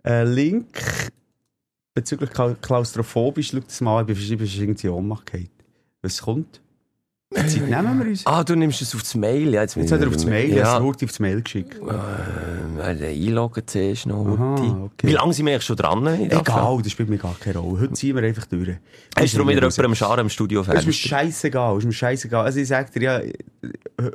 Ein 0.03 0.27
Link 0.33 1.11
bezüglich 1.93 2.29
Kla- 2.31 2.55
Klaustrophobisch. 2.55 3.51
Schau 3.51 3.59
das 3.59 3.81
mal 3.81 3.99
an. 4.01 4.09
Ich 4.09 4.29
bin 4.29 4.39
irgendwie 4.47 4.89
Ohnmacht. 4.89 5.31
Was 6.01 6.21
kommt? 6.21 6.61
Die 7.31 7.45
Zeit 7.45 7.69
nehmen 7.69 7.99
wir 7.99 8.07
uns. 8.09 8.25
Ah, 8.25 8.43
du 8.43 8.55
nimmst 8.55 8.81
es 8.81 8.95
aufs 8.95 9.13
Mail. 9.13 9.53
Ja, 9.53 9.61
jetzt 9.61 9.75
Jetzt 9.75 9.91
hat 9.91 10.01
er 10.01 10.07
aufs 10.07 10.25
Mail, 10.25 10.51
ja. 10.51 10.77
Es 10.77 10.83
wurde 10.83 11.05
aufs 11.05 11.19
Mail 11.19 11.41
geschickt. 11.43 11.75
äh, 11.79 12.95
der 12.95 13.09
einloggen 13.09 13.67
zuerst 13.67 14.07
noch. 14.07 14.25
Aha, 14.25 14.53
okay. 14.85 15.07
Wie 15.07 15.11
lange 15.11 15.33
sind 15.33 15.45
wir 15.45 15.53
eigentlich 15.53 15.65
schon 15.65 15.75
dran? 15.75 16.07
Egal, 16.07 16.79
das 16.81 16.91
spielt 16.91 17.07
mir 17.09 17.19
gar 17.19 17.35
keine 17.39 17.59
Rolle. 17.59 17.81
Heute 17.81 17.93
ziehen 17.93 18.15
wir 18.15 18.23
einfach 18.23 18.45
durch. 18.47 18.69
Hast 19.15 19.33
du 19.33 19.37
darum 19.37 19.49
wieder 19.49 19.59
jemanden 19.61 19.85
am 19.85 19.95
Scharen 19.95 20.19
im 20.21 20.29
Studio 20.29 20.61
Es 20.61 20.67
ist 20.69 20.73
mir 20.73 20.81
fertig? 20.81 21.01
scheißegal, 21.01 21.73
es 21.73 21.79
ist 21.79 21.85
mir 21.85 21.93
scheißegal. 21.93 22.45
Also 22.45 22.59
ich 22.61 22.67
sag 22.67 22.91
dir, 22.93 23.01
ja, 23.03 23.21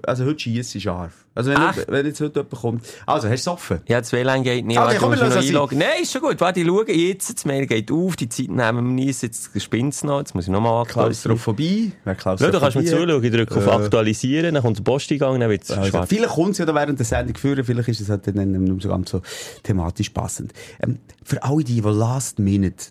also 0.07 0.25
heute 0.25 0.39
schießt 0.41 0.81
scharf. 0.81 1.13
Also 1.35 1.51
wenn, 1.51 1.61
Echt? 1.69 1.91
wenn 1.91 2.07
jetzt 2.07 2.21
heute 2.21 2.41
jemand 2.41 2.51
kommt. 2.55 2.87
Also, 3.07 3.29
hast 3.29 3.45
du 3.47 3.51
es 3.51 3.55
offen? 3.55 3.81
Ja, 3.89 4.01
das 4.01 4.13
WLAN 4.13 4.45
geht 4.45 4.65
nicht. 4.65 4.79
Okay, 4.79 4.87
Warte, 5.01 5.19
komm, 5.19 5.31
du 5.47 5.53
noch. 5.53 5.73
Nein, 5.73 6.03
ist 6.03 6.13
schon 6.13 6.23
gut. 6.23 6.41
Warte, 6.41 6.61
ich 6.61 6.67
schaue 6.67 6.93
jetzt. 6.93 7.35
Das 7.35 7.45
Mail 7.45 7.67
geht 7.67 7.91
auf. 7.91 8.15
Die 8.15 8.29
Zeit 8.29 8.49
nehmen 8.49 8.87
wir 8.97 9.05
nicht. 9.05 9.23
Jetzt 9.23 9.51
spinnt 9.61 9.95
es 9.95 10.05
noch. 10.05 10.21
Jetzt 10.21 10.35
muss 10.37 10.45
ich 10.45 10.51
nochmal 10.51 10.83
aktualisieren. 10.83 11.35
Klaustrophobie. 11.35 11.93
Wer 12.05 12.13
Ja, 12.13 12.19
Klaustrophobie 12.19 12.53
du 12.53 12.61
kannst 12.61 12.77
mir 12.77 12.85
zuschauen. 12.85 13.25
Ich 13.25 13.33
drücke 13.33 13.57
auf 13.57 13.67
Äh. 13.67 13.71
Aktualisieren. 13.71 14.55
Dann 14.55 14.63
kommt 14.63 14.79
der 14.79 14.85
Posteingang. 14.85 15.41
Dann 15.41 15.51
wird 15.51 15.65
es 15.65 15.71
Also, 15.73 15.91
schwarz. 15.91 16.09
vielleicht 16.09 16.33
kommt 16.35 16.53
es 16.53 16.59
ja 16.59 16.67
da 16.67 16.75
während 16.75 16.99
der 17.01 17.07
Sendung 17.07 17.37
führen, 17.37 17.65
vielleicht 17.65 17.89
ist 17.89 18.01
es 18.01 18.09
halt 18.09 18.27
dann 18.29 18.35
nicht 18.37 18.61
mehr 18.61 18.77
so 18.81 18.89
ganz 18.89 19.11
so 19.11 19.21
thematisch 19.65 20.11
passend. 20.11 20.53
Ähm, 20.81 20.99
für 21.25 21.43
alle 21.43 21.65
die, 21.65 21.81
die 21.81 21.81
Last 21.81 22.39
Minute, 22.39 22.87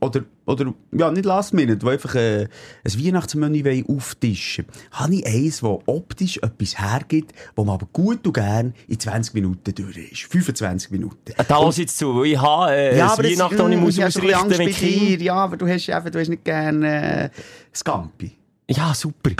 oder, 0.00 0.22
oder, 0.46 0.74
ja, 0.92 1.10
nicht 1.10 1.24
Last 1.24 1.54
Minute, 1.54 1.78
die 1.78 1.86
einfach 1.88 2.14
äh, 2.14 2.48
ein 2.84 3.04
Weihnachtsmenü 3.06 3.64
wollen 3.64 3.86
auftischen 3.88 4.64
habe 4.90 5.14
ich 5.16 5.26
eins, 5.26 5.60
das 5.60 5.70
optisch 5.86 6.33
etwas 6.42 6.78
hergibt, 6.78 7.32
wo 7.56 7.64
man 7.64 7.74
aber 7.74 7.86
gut 7.92 8.26
und 8.26 8.32
gern 8.32 8.74
in 8.88 8.98
20 8.98 9.34
Minuten 9.34 9.74
durch 9.74 9.96
ist. 9.96 10.22
25 10.22 10.90
Minuten. 10.90 11.32
Da 11.48 11.58
lass 11.60 11.76
jetzt 11.78 11.96
zu, 11.98 12.14
weil 12.16 12.26
ich 12.26 12.40
habe 12.40 12.72
äh, 12.72 12.96
ja, 12.98 13.08
das- 13.08 13.18
Weihnachten, 13.18 13.56
das 13.56 13.70
ich 13.70 13.76
muss 13.78 13.96
ja, 13.96 14.06
ein 14.06 14.12
bisschen 14.12 14.34
ausrichten 14.34 14.64
mit 14.64 14.80
dir. 14.80 15.22
Ja, 15.22 15.34
aber 15.36 15.56
du 15.56 15.66
hast, 15.68 15.88
einfach, 15.90 16.10
du 16.10 16.18
hast 16.20 16.28
nicht 16.28 16.44
gerne 16.44 17.24
äh, 17.24 17.30
Scampi. 17.74 18.32
Ja, 18.68 18.94
super. 18.94 19.30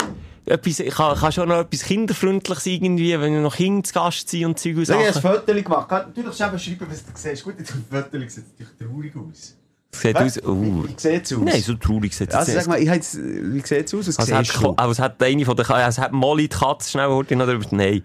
Etwas, 0.47 0.81
ich 0.81 0.95
kann, 0.95 1.17
kann 1.17 1.33
schon 1.33 1.49
noch 1.49 1.61
etwas 1.61 1.83
Kinderfreundliches 1.85 2.67
irgendwie, 2.67 3.19
wenn 3.19 3.33
wir 3.33 3.41
noch 3.41 3.57
Kinder 3.57 3.83
zu 3.83 3.95
Gast 3.95 4.29
sind 4.29 4.45
und 4.45 4.59
Zeug 4.59 4.77
und 4.77 4.83
Ich 4.83 4.91
habe 4.91 5.03
ein 5.03 5.13
Sachen. 5.15 5.23
Foto 5.41 5.55
gemacht. 5.55 5.91
Natürlich 5.91 6.37
schreiben, 6.37 6.87
was 6.91 7.05
du 7.07 7.13
siehst. 7.15 7.45
Gut, 7.45 7.55
jetzt 7.59 7.71
auf 7.73 7.77
dem 7.79 8.03
Foto 8.03 8.19
sieht 8.19 8.29
es 8.29 8.37
natürlich 8.37 8.73
traurig 8.79 9.13
aus. 9.17 9.57
Sieht 10.01 10.17
aus, 10.17 10.39
uh. 10.45 10.85
Wie 10.85 10.95
sieht 10.97 11.25
es 11.25 11.33
aus? 11.33 11.39
Nein, 11.43 11.63
so 11.63 11.75
traurig 11.75 12.15
sieht 12.15 12.29
es 12.31 12.35
Also 12.35 12.53
sag 12.53 12.67
mal, 12.67 12.79
ich 12.81 12.89
jetzt, 12.89 13.17
wie 13.19 13.61
sieht 13.61 13.87
es 13.87 13.95
aus? 13.95 14.09
Was 14.09 14.19
Also 14.19 14.35
hat, 14.37 14.63
du? 14.63 14.75
aber 14.77 14.93
es 14.93 14.99
hat 14.99 15.23
eine 15.23 15.45
von 15.45 15.57
der, 15.57 15.67
hat 15.69 16.13
Molly 16.13 16.49
die 16.49 16.57
Katze 16.57 16.91
schnell 16.91 17.09
heute 17.09 17.37
noch 17.37 17.47
drüber, 17.47 17.67
nein. 17.71 18.03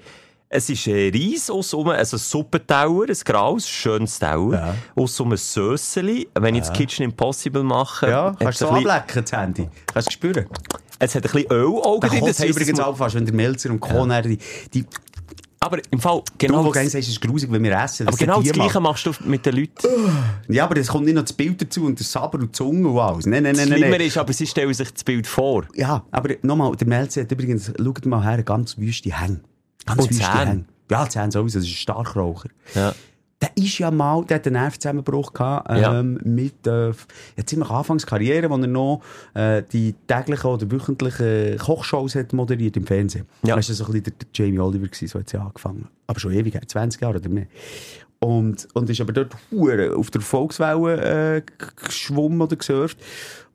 Es 0.52 0.68
ist 0.68 0.88
ein 0.88 1.12
Reis 1.14 1.50
aus 1.52 1.74
um, 1.76 1.90
also 1.90 2.18
ein 2.18 2.20
Suppentauer, 2.20 3.06
ein 3.08 3.18
graues, 3.24 3.70
schönes 3.70 4.18
Tauer. 4.18 4.54
Ja. 4.54 4.76
Aus 4.96 5.20
um 5.20 5.32
ein 5.32 5.38
Sösseli. 5.38 6.28
Wenn 6.34 6.56
ich 6.56 6.62
das 6.62 6.74
Kitchen 6.74 7.04
Impossible 7.04 7.62
mache, 7.62 8.10
Ja, 8.10 8.36
kannst 8.40 8.62
du 8.62 8.66
so 8.66 8.72
bisschen- 8.74 8.90
ablecken, 8.90 9.24
das 9.24 9.32
Handy. 9.40 9.70
Kannst 9.94 10.08
du 10.08 10.12
spüren? 10.12 10.48
es 11.02 11.16
hat 11.16 11.24
ein 11.26 11.32
bisschen 11.32 11.52
Ölaugen 11.52 12.02
Da 12.02 12.08
drin. 12.08 12.26
Das 12.26 12.44
übrigens 12.44 12.80
auch 12.80 12.98
fast, 12.98 13.14
wenn 13.16 13.26
der 13.26 13.34
Melzer 13.36 13.70
und 13.70 13.80
Co. 13.80 14.06
Ja. 14.08 14.22
Die, 14.24 14.38
die, 14.74 14.86
Aber 15.62 15.80
im 15.92 16.00
Fall, 16.00 16.24
genau, 16.38 16.60
du, 16.60 16.70
wo 16.70 16.72
du 16.72 16.80
sagst, 16.80 16.96
es 16.96 17.08
ist 17.10 17.22
grusig, 17.22 17.52
wenn 17.52 17.62
wir 17.62 17.78
essen. 17.78 18.08
aber 18.08 18.16
genau 18.16 18.42
das 18.42 18.54
Gleiche 18.54 18.80
machst 18.80 19.06
du 19.06 19.12
mit 19.26 19.46
den 19.46 19.56
Leuten. 19.56 19.88
Ja, 20.48 20.64
aber 20.64 20.78
es 20.78 20.88
kommt 20.88 21.06
nicht 21.06 21.16
noch 21.16 21.24
das 21.24 21.34
Bild 21.34 21.62
dazu 21.62 21.86
und 21.86 22.00
der 22.00 22.06
Saber 22.06 22.40
und 22.40 22.48
die 22.48 22.52
Zunge 22.54 22.88
und 22.88 22.98
alles. 22.98 23.26
Nein, 23.26 23.44
nein, 23.44 23.56
nein, 23.56 23.68
nein. 23.70 23.78
Schlimme 23.78 23.98
nein. 23.98 24.08
ist, 24.08 24.18
aber 24.18 24.32
sie 24.34 24.48
stellen 24.48 24.74
sich 24.74 24.92
das 24.92 25.04
Bild 25.04 25.28
vor. 25.28 25.66
Ja, 25.76 26.04
aber 26.12 26.36
nochmal, 26.42 26.76
der 26.76 26.88
Melzer 26.88 27.22
hat 27.22 27.32
übrigens, 27.32 27.72
schaut 27.78 28.06
mal 28.06 28.24
her, 28.24 28.42
ganz 28.44 28.78
wüste 28.78 29.12
Hänge. 29.20 29.42
Ganz 29.86 30.02
Und 30.02 30.10
wüste 30.12 30.24
Zähne. 30.24 30.46
Hänge. 30.46 30.66
Ja, 30.90 31.10
Zähne 31.10 31.32
sowieso, 31.32 31.60
das 31.60 31.68
ist 31.68 31.74
ein 31.74 31.78
Starkraucher. 31.78 32.50
Ja. 32.74 32.96
Der 33.42 33.52
ist 33.56 33.78
ja 33.78 33.90
mal, 33.90 34.26
der 34.26 34.36
hat 34.36 34.48
einen 34.48 34.62
Nervenzusammenbruch 34.62 35.32
gehabt, 35.32 35.70
Ja. 35.72 36.00
ähm, 36.02 36.20
mit, 36.26 36.68
äh, 36.68 36.88
ja, 36.90 37.46
ziemlich 37.46 37.70
Anfangskarriere, 37.70 38.50
wo 38.50 38.56
er 38.58 38.68
noch, 38.68 39.02
äh, 39.34 39.64
die 39.72 39.96
täglichen 40.08 40.50
oder 40.50 40.70
wöchentlichen 40.70 41.58
Kochshows 41.58 42.16
hat 42.16 42.34
moderiert 42.34 42.76
im 42.76 42.86
Fernsehen. 42.86 43.26
Ja. 43.44 43.56
Das 43.56 43.70
war 43.70 43.76
so 43.76 43.86
ein 43.86 43.92
bisschen 43.94 44.14
der, 44.20 44.28
Jamie 44.34 44.60
Oliver 44.60 44.88
gewesen, 44.88 45.08
so 45.08 45.20
hat 45.20 45.30
sie 45.30 45.38
angefangen. 45.38 45.88
Aber 46.08 46.20
schon 46.20 46.34
ewig, 46.34 46.60
20 46.68 47.00
Jahre 47.02 47.20
oder 47.20 47.30
mehr. 47.30 47.48
Und, 48.20 48.68
und 48.74 48.90
ist 48.90 49.00
aber 49.00 49.14
dort 49.14 49.34
hure 49.52 49.96
auf 49.96 50.12
der 50.12 50.20
Volkswelle, 50.20 51.38
äh, 51.38 51.42
geschwommen 51.86 52.42
oder 52.42 52.58
gesurft. 52.58 52.98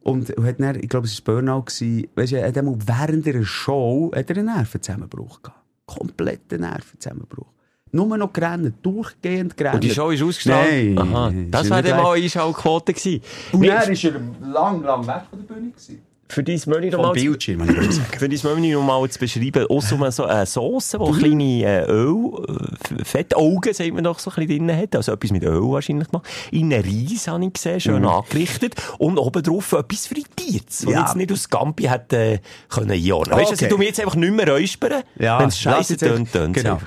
Und 0.03 0.31
hat 0.31 0.61
dann, 0.61 0.77
ich 0.77 0.89
glaube, 0.89 1.07
es 1.07 1.27
war 1.27 1.35
Burnout 1.35 1.63
gewesen, 1.65 2.09
weisst 2.15 2.33
du, 2.33 2.43
hat 2.43 2.57
einmal 2.57 2.77
während 2.87 3.27
einer 3.27 3.45
Show, 3.45 4.11
hat 4.15 4.31
er 4.31 4.37
einen 4.39 4.47
Nervenzusammenbruch 4.47 5.43
gehabt. 5.43 5.61
Kompletten 5.87 6.63
Nervenzusammenbruch. 6.63 7.47
Nur 7.95 8.17
noch 8.19 8.33
gerannt, 8.33 8.75
durchgehend 8.83 9.57
gerannt. 9.57 9.77
Und 9.77 9.85
die 9.85 9.91
Show 9.91 10.11
ist 10.11 10.21
ausgestrahlt? 10.21 10.95
Nein. 10.95 10.99
Aha. 10.99 11.33
Das 11.49 11.71
wäre 11.71 11.81
dann 11.81 12.03
mal 12.03 12.15
eine 12.15 12.25
Einschaltquote 12.25 12.93
gewesen. 12.93 13.23
Und 13.53 13.63
er 13.63 13.89
er 13.89 14.21
lang, 14.41 14.83
lang 14.83 15.07
weg 15.07 15.23
von 15.31 15.39
der 15.39 15.55
Bühne 15.55 15.71
gewesen. 15.71 16.03
Für 16.35 16.43
dein 16.45 16.61
Menü 16.67 16.91
Vom 16.91 17.01
nochmal 17.01 17.17
zu, 17.17 17.25
Bildschirm, 17.25 17.59
muss 17.59 17.69
ich 17.71 17.93
sagen. 17.93 18.19
für 18.19 18.29
dein 18.29 18.55
Menü 18.61 18.75
nochmal 18.75 19.09
zu 19.09 19.19
beschreiben, 19.19 19.67
außer 19.69 20.13
so 20.13 20.25
eine 20.25 20.47
Sauce, 20.47 20.91
die 21.01 21.19
kleine 21.19 21.63
äh, 21.65 21.91
Öl, 21.91 22.17
äh, 22.49 23.05
Fettaugen, 23.05 23.73
sagt 23.73 23.95
man 23.95 24.05
doch, 24.05 24.19
so 24.19 24.31
ein 24.31 24.47
bisschen 24.47 24.67
drin 24.69 24.77
hat. 24.77 24.97
Also 24.97 25.13
etwas 25.13 25.31
mit 25.31 25.45
Öl 25.45 25.63
wahrscheinlich 25.63 26.09
gemacht. 26.11 26.27
In 26.51 26.73
einen 26.73 26.83
Reis 26.85 27.29
habe 27.29 27.45
ich 27.45 27.53
gesehen, 27.53 27.81
schön 27.81 28.05
angerichtet. 28.05 28.75
Und 28.99 29.19
obendrauf 29.19 29.73
etwas 29.73 30.07
Frittiertes, 30.07 30.87
was 30.87 30.93
Ja. 30.93 31.01
jetzt 31.01 31.17
nicht 31.17 31.33
aus 31.33 31.49
Gampi 31.49 31.85
hätte 31.85 32.17
äh, 32.17 32.39
können 32.69 32.91
einordnen. 32.91 33.39
Weißt 33.39 33.61
du, 33.61 33.65
ich 33.65 33.71
tu 33.71 33.79
mich 33.79 33.89
jetzt 33.89 34.01
einfach 34.01 34.17
nicht 34.17 34.33
mehr 34.33 34.49
räuspern. 34.49 35.03
Ja, 35.19 35.39
Wenn 35.39 35.49
es 35.49 35.59
scheiße 35.59 35.97
tönt, 35.97 36.33
tönt 36.33 36.55
genau. 36.55 36.79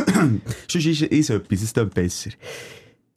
Sonst 0.68 0.86
ist 0.86 1.02
es 1.02 1.30
etwas, 1.30 1.62
es 1.62 1.72
tut 1.72 1.94
besser. 1.94 2.30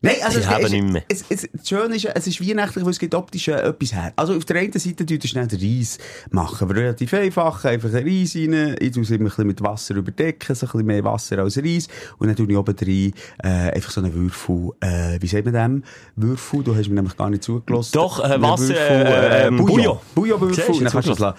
Nein, 0.05 0.15
also 0.21 0.39
Ich 0.39 0.45
es, 0.45 0.51
habe 0.51 0.63
es, 0.65 0.71
nicht 0.71 0.83
mehr. 0.83 1.03
Es, 1.07 1.23
es, 1.29 1.47
das 1.53 1.69
Schöne 1.69 1.95
ist, 1.95 2.03
es 2.05 2.27
ist 2.27 2.45
weihnachtlich, 2.45 2.83
weil 2.83 2.91
es 2.91 2.99
gibt 2.99 3.15
optisch 3.15 3.47
äh, 3.47 3.53
etwas 3.53 3.93
her. 3.93 4.11
Also 4.17 4.35
auf 4.35 4.43
der 4.43 4.57
einen 4.57 4.73
Seite 4.73 5.05
tut 5.05 5.23
er 5.23 5.27
schnell 5.29 5.47
den 5.47 5.59
Reis 5.61 5.97
machen, 6.29 6.65
aber 6.65 6.75
relativ 6.75 7.13
einfach, 7.13 7.63
einfach 7.63 7.87
einen 7.93 8.05
Reis 8.05 8.35
rein, 8.35 8.75
ich 8.81 8.91
tue 8.91 9.03
es 9.03 9.09
immer 9.11 9.21
ein 9.21 9.23
bisschen 9.29 9.47
mit 9.47 9.61
Wasser 9.63 9.95
überdecken, 9.95 10.55
so 10.55 10.65
ein 10.65 10.71
bisschen 10.71 10.85
mehr 10.85 11.03
Wasser 11.05 11.39
als 11.39 11.57
Reis, 11.57 11.87
und 12.17 12.27
dann 12.27 12.35
tue 12.35 12.51
ich 12.51 12.57
oben 12.57 12.75
rein, 12.77 13.13
äh, 13.43 13.71
einfach 13.71 13.91
so 13.91 14.01
einen 14.01 14.13
Würfel, 14.13 14.71
äh, 14.81 15.21
wie 15.21 15.27
sagt 15.27 15.45
man 15.45 15.53
dem? 15.53 15.83
Würfel, 16.17 16.63
du 16.63 16.75
hast 16.75 16.89
mir 16.89 16.95
nämlich 16.95 17.15
gar 17.15 17.29
nicht 17.29 17.43
zugelassen. 17.43 17.91
Doch, 17.93 18.19
äh, 18.19 18.41
Wasser, 18.41 18.73
Würfel, 18.73 19.05
äh, 19.07 19.47
ähm, 19.47 19.57
Bouillon. 19.57 19.99
Bouillonwürfel, 20.15 20.79
dann 20.83 20.91
kannst 20.91 21.07
du 21.07 21.13
lassen. 21.13 21.37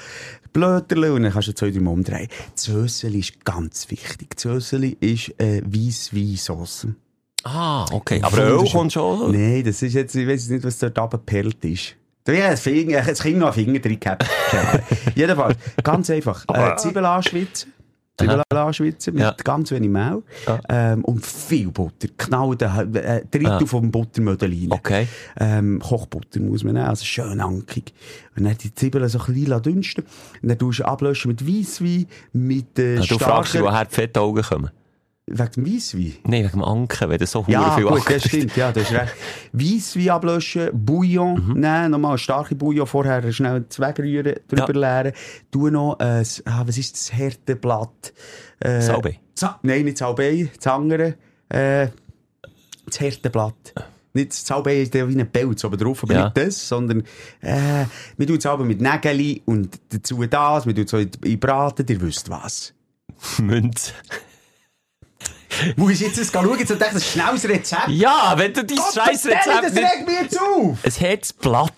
Blöterle 0.55 1.13
und 1.13 1.25
dann 1.25 1.33
kannst 1.33 1.49
du 1.49 1.55
zwei, 1.55 1.71
drei 1.71 1.81
Mal 1.81 1.91
umdrehen. 1.91 2.29
Das 2.55 2.65
Söseli 2.65 3.19
ist 3.19 3.45
ganz 3.45 3.91
wichtig. 3.91 4.31
Das 4.37 4.43
Söseli 4.43 4.97
ist 5.01 5.39
äh, 5.39 5.61
Weiss-Wein-Sauce. 5.67 6.87
Ah, 7.45 7.85
okay. 7.93 8.21
Aber 8.23 8.39
Öl 8.39 8.65
kommt 8.71 8.93
schon. 8.93 9.33
Nein, 9.33 9.63
das 9.65 9.83
ist 9.83 9.95
jetzt, 9.95 10.15
ich 10.15 10.27
weiß 10.27 10.49
nicht, 10.49 10.65
was 10.65 10.79
dort 10.79 10.99
abgepellt 10.99 11.65
ist. 11.65 11.95
Ein 12.27 12.57
Finger, 12.57 13.03
das 13.03 13.23
Kind 13.23 13.39
noch 13.39 13.55
einen 13.55 13.67
Finger 13.67 13.79
drin 13.81 14.01
gehabt. 14.01 14.25
Jedenfalls, 15.15 15.57
ganz 15.83 16.09
einfach. 16.09 16.45
Äh, 16.53 16.75
Zwiebeln 16.77 17.05
anschwitzen. 17.05 17.71
Zwiebeln 18.17 18.41
anschwitzen 18.49 19.13
mit 19.13 19.23
Ja. 19.25 19.35
ganz 19.45 19.71
wenig 19.73 19.91
Mehl. 19.91 20.23
Ja. 20.47 20.59
Ähm, 20.71 21.05
und 21.05 21.27
viel 21.27 21.71
Butter. 21.71 22.09
Genau 22.17 22.55
den 22.55 22.95
äh, 22.95 23.27
Drittel 23.31 23.61
Ja. 23.61 23.67
vom 23.67 23.91
Buttermödel 23.91 24.49
rein. 24.51 24.69
Okay. 24.71 25.07
Ähm, 25.39 25.81
Kochbutter 25.87 26.41
muss 26.41 26.65
man 26.65 26.75
nehmen, 26.75 26.87
also 26.87 27.05
schön 27.05 27.41
ankig. 27.41 27.93
Und 28.37 28.45
dann 28.45 28.57
die 28.57 28.73
Zwiebeln 28.75 29.07
so 29.11 29.19
ein 29.19 29.35
bisschen 29.35 29.63
dünsten. 29.63 30.05
Und 30.43 30.49
dann 30.49 30.59
tust 30.59 30.79
du 30.79 30.85
ablöschen 30.87 31.29
mit 31.33 31.47
Weisswein, 31.47 32.07
mit 32.33 32.79
äh, 32.79 33.01
Ah, 33.01 33.05
Du 33.07 33.19
fragst 33.19 33.53
dich, 33.53 33.61
starker... 33.61 33.75
woher 33.75 33.85
die 33.85 33.95
Fettaugen 33.95 34.43
kommen. 34.45 34.71
Wegen 35.27 35.51
dem 35.53 35.67
Weisswein? 35.67 36.15
Nein, 36.25 36.41
wegen 36.45 36.51
dem 36.53 36.63
Anken, 36.65 37.09
wenn 37.09 37.19
du 37.19 37.27
so 37.27 37.45
Ja, 37.49 37.71
viel 37.73 37.85
gut, 37.85 37.93
Anken 37.95 38.13
das 38.13 38.25
stimmt, 38.27 38.57
ja, 38.57 38.71
das 38.73 38.83
ist 38.85 38.93
recht. 38.93 39.15
Weisswein 39.53 40.11
ablöschen, 40.11 40.69
Bouillon 40.75 41.35
Mhm. 41.49 41.61
nehmen, 41.61 41.91
nochmal 41.93 42.19
starke 42.19 42.55
Bouillon 42.55 42.87
vorher 42.87 43.33
schnell 43.33 43.65
wegrühren, 43.79 44.35
drüber 44.49 44.73
leeren. 44.75 45.13
Tu 45.51 45.71
noch, 45.71 45.99
äh, 45.99 46.23
ah, 46.45 46.63
was 46.67 46.77
ist 46.77 46.95
das 46.95 47.13
Härteblatt? 47.15 48.13
Äh, 48.61 48.83
Salbei. 48.83 49.19
Za 49.35 49.59
Nein, 49.63 49.87
nicht 49.87 49.97
Salbei, 49.99 50.51
das 50.57 50.67
andere, 50.67 51.15
äh, 51.49 51.89
das 52.87 53.01
Härteblatt. 53.01 53.73
Nicht 54.13 54.31
das 54.31 54.47
Salbei 54.47 54.83
ist 54.83 54.95
ja 54.95 55.09
wie 55.09 55.19
ein 55.19 55.29
Pelz 55.33 55.65
oben 55.65 55.79
drauf, 55.79 56.03
aber 56.05 56.13
Ja. 56.15 56.25
nicht 56.27 56.37
das, 56.37 56.69
sondern, 56.69 57.03
äh, 57.41 57.87
wir 58.19 58.27
tun 58.27 58.37
es 58.37 58.45
aber 58.47 58.65
mit 58.65 58.81
Nägeli 58.83 59.41
und 59.47 59.81
dazu 59.89 60.23
das, 60.27 60.67
wir 60.67 60.75
tun 60.75 60.85
es 60.85 61.09
in 61.25 61.41
Braten, 61.41 61.87
ihr 61.89 62.01
wisst 62.03 62.29
was. 62.29 62.75
Münze. 63.41 63.93
Muss 65.77 65.93
ich 65.93 66.01
jetzt 66.01 66.19
das 66.19 66.31
schauen, 66.33 66.59
jetzt 66.59 66.71
und 66.71 66.81
denke, 66.81 66.95
das 66.95 67.05
ist 67.05 67.17
ein 67.17 67.21
schnelles 67.21 67.49
Rezept. 67.49 67.89
Ja, 67.89 68.35
wenn 68.37 68.53
du 68.53 68.65
dein 68.65 68.77
scheiß 68.77 69.27
Rezept 69.27 69.47
Das 69.47 69.77
regt 69.77 70.07
mich 70.07 70.21
jetzt 70.21 70.41
auf! 70.41 70.79
Ein 70.85 70.93
Herzblatt. 70.93 71.73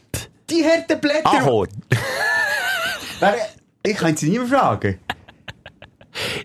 Die 0.51 0.64
harten 0.64 1.01
Blätter. 1.01 1.27
Ahorn. 1.27 1.68
Ich 3.83 3.97
kann 3.97 4.16
sie 4.16 4.29
niemand 4.31 4.51
fragen. 4.51 4.99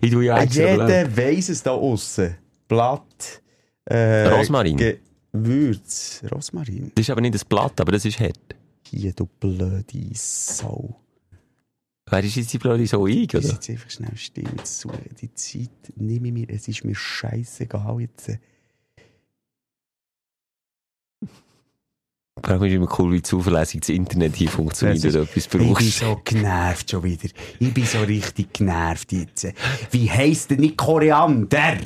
Ich 0.00 0.10
tue 0.10 0.24
ja. 0.24 0.42
Jeder 0.44 1.16
weiss 1.16 1.48
es 1.48 1.62
da 1.62 1.72
aussen. 1.72 2.36
Blatt. 2.68 3.42
Äh, 3.84 4.26
Rosmarin. 4.26 4.76
Gewürz. 5.32 6.22
Rosmarin. 6.30 6.92
Das 6.94 7.02
ist 7.02 7.10
aber 7.10 7.20
nicht 7.20 7.34
ein 7.34 7.48
Blatt, 7.48 7.80
aber 7.80 7.92
das 7.92 8.04
ist 8.04 8.20
hart. 8.20 8.38
Hier, 8.88 9.12
du 9.12 9.26
blöde 9.26 10.10
Sau. 10.14 10.94
Wer 12.12 12.22
ist 12.24 12.34
jetzt 12.36 12.52
die 12.52 12.58
blöde 12.58 12.86
so 12.86 13.06
ein, 13.06 13.24
oder? 13.24 13.40
jetzt 13.40 13.70
einfach 13.70 13.88
schnell 13.90 14.16
still 14.16 14.62
zu. 14.64 14.90
Die 15.20 15.32
Zeit 15.32 15.70
nehme 15.96 16.28
ich 16.28 16.34
mir. 16.34 16.50
Es 16.50 16.68
ist 16.68 16.84
mir 16.84 16.94
scheißegal 16.94 18.02
jetzt. 18.02 18.28
Ich 21.20 22.46
frage 22.46 22.60
mich 22.60 22.72
immer 22.74 22.88
cool, 22.98 23.12
wie 23.12 23.22
zuverlässig 23.22 23.80
das 23.80 23.88
Internet 23.90 24.34
hier 24.36 24.50
funktioniert, 24.50 25.02
wenn 25.02 25.08
ist- 25.08 25.14
du 25.14 25.20
etwas 25.22 25.36
Ich 25.44 25.48
bin 25.50 25.68
brauchst. 25.72 25.98
so 25.98 26.20
genervt 26.24 26.90
schon 26.90 27.04
wieder. 27.04 27.28
Ich 27.60 27.72
bin 27.72 27.86
so 27.86 28.00
richtig 28.00 28.52
genervt 28.52 29.12
jetzt. 29.12 29.46
Wie 29.90 30.10
heisst 30.10 30.50
denn 30.50 30.60
nicht 30.60 30.76
Koriander? 30.76 31.78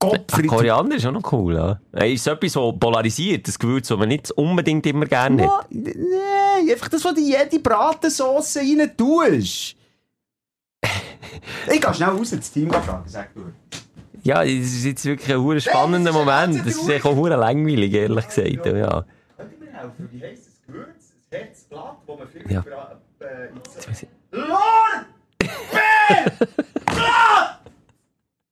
Ach, 0.00 0.10
Gottfried. 0.10 0.46
Koriander 0.48 0.94
ist 0.96 1.06
auch 1.06 1.12
noch 1.12 1.32
cool, 1.32 1.54
ja. 1.54 2.04
Ist 2.04 2.22
so 2.24 2.30
etwas 2.30 2.52
so 2.52 2.72
polarisiert, 2.72 3.48
das 3.48 3.58
Gewürz, 3.58 3.88
das 3.88 3.98
man 3.98 4.08
nicht 4.08 4.30
unbedingt 4.30 4.86
immer 4.86 5.06
gerne 5.06 5.42
hat. 5.42 5.66
Ja, 5.70 5.92
Nein, 5.92 6.70
einfach 6.70 6.88
das, 6.88 7.04
was 7.04 7.14
du 7.14 7.20
in 7.20 7.26
jede 7.26 7.58
Bratensauce 7.58 8.58
rein 8.58 8.90
tust. 8.96 9.74
ich 11.72 11.80
gehe 11.80 11.94
schnell 11.94 12.10
raus 12.10 12.30
ins 12.32 12.50
Team 12.52 12.70
fragen, 12.70 13.02
sag 13.08 13.34
du. 13.34 13.40
Ja, 14.22 14.44
es 14.44 14.50
ist 14.72 14.84
jetzt 14.84 15.04
wirklich 15.04 15.32
ein 15.34 15.40
hure 15.40 15.60
spannender 15.60 16.12
das 16.12 16.18
Moment. 16.20 16.58
Das 16.66 16.76
ist 16.76 16.88
echt 16.88 17.04
auch 17.04 17.16
hure 17.16 17.36
langweilig, 17.36 17.92
ehrlich 17.92 18.26
gesagt. 18.26 18.66
Ja. 18.66 18.76
Ja. 18.76 19.04
Könnt 19.36 19.52
ihr 19.52 19.58
mir 19.58 19.72
helfen? 19.72 20.08
Wie 20.12 20.22
heisst 20.22 20.46
das 20.46 20.62
Gewürz? 20.66 21.12
Das 21.30 21.40
Herzblatt, 21.40 21.96
das 22.06 22.18
man 22.18 22.28
viel 22.28 22.52
Ja. 22.52 22.64
äh, 23.20 23.48
ins-. 23.90 24.06
Lord! 24.30 25.06
Blatt! 26.86 27.60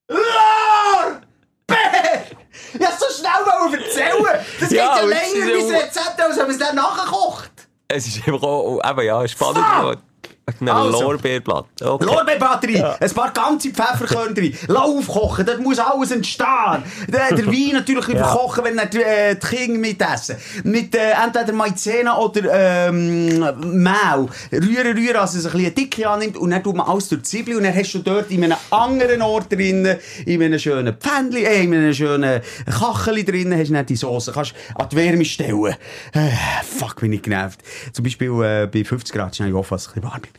Lord! 0.09 1.26
Ich 1.69 2.87
hab's 2.87 3.01
so 3.01 3.07
schnell 3.19 3.81
erzählen! 3.81 4.45
Das 4.61 4.69
geht 4.69 4.79
Ja, 4.79 4.97
ja 4.99 5.05
länger, 5.05 5.47
mein 5.47 5.69
ja- 5.71 5.79
Rezept, 5.79 6.21
als 6.21 6.37
wenn 6.37 6.43
man 6.47 6.51
es 6.51 6.59
dann 6.59 6.77
nachkocht! 6.77 7.51
Es 7.89 8.07
ist 8.07 8.27
einfach 8.27 8.43
auch, 8.43 8.81
eben, 8.85 9.01
ja, 9.03 9.29
spannend. 9.29 9.57
Geworden. 9.77 10.03
Ein 10.61 10.69
Also. 10.69 11.03
Lorbeerblatt. 11.03 11.67
Okay. 11.83 12.05
Lorbeerbatterie, 12.05 12.81
ein 12.81 13.11
paar 13.11 13.33
ganze 13.33 13.71
Pfefferkörner 13.71 14.37
rein, 14.37 14.55
lass 14.69 14.83
aufkochen, 14.83 15.45
das 15.45 15.59
muss 15.59 15.79
alles 15.81 16.13
entstehen. 16.13 16.85
Der, 17.09 17.35
der 17.35 17.47
Wein 17.47 17.71
natürlich 17.73 18.07
überkochen, 18.09 18.63
wenn 18.65 18.79
er 18.79 18.87
die, 18.87 19.03
äh, 19.03 19.35
die 19.35 19.45
Kinder 19.45 19.81
mitessen. 19.81 20.37
Mit 20.63 20.95
äh, 20.95 21.11
entweder 21.25 21.53
Maizena 21.53 22.17
oder 22.17 22.89
ähm, 22.89 23.39
Mehl. 23.39 24.29
Rühren, 24.53 24.97
rühren, 24.97 25.15
dass 25.15 25.35
es 25.35 25.47
ein 25.47 25.53
bisschen 25.53 25.75
dicke 25.75 26.09
annimmt 26.09 26.37
und 26.37 26.51
dann 26.51 26.63
tut 26.63 26.77
man 26.77 26.87
alles 26.87 27.09
durch 27.09 27.23
die 27.23 27.29
Zwiebel 27.29 27.57
und 27.57 27.65
dann 27.65 27.75
hast 27.75 27.93
du 27.93 27.99
dort 27.99 28.31
in 28.31 28.45
einem 28.45 28.57
anderen 28.71 29.23
Ort 29.23 29.51
drinnen, 29.53 29.99
in 30.27 30.43
einem 30.43 30.61
schönen 30.61 30.95
Pfändli, 30.95 31.43
äh, 31.43 31.65
in 31.65 31.75
einem 31.75 31.93
schönen 31.93 32.41
Kacheli 32.67 33.25
drinnen, 33.25 33.59
hast 33.59 33.71
du 33.71 33.75
dann 33.75 33.87
die 33.87 33.97
Soße, 33.97 34.31
kannst 34.31 34.55
an 34.77 34.89
die 34.91 34.97
Wärme 34.97 35.25
stellen. 35.25 35.75
Äh, 36.13 36.31
fuck, 36.63 37.01
bin 37.01 37.13
ich 37.13 37.23
genervt. 37.23 37.59
Zum 37.93 38.05
Beispiel 38.05 38.31
äh, 38.45 38.69
bei 38.69 38.85
50 38.85 39.13
Grad 39.13 39.35
schnell 39.35 39.53
auf, 39.57 39.73
was 39.73 39.83
es 39.83 39.89
ein 39.89 39.95
bisschen 39.95 40.13
warm 40.13 40.23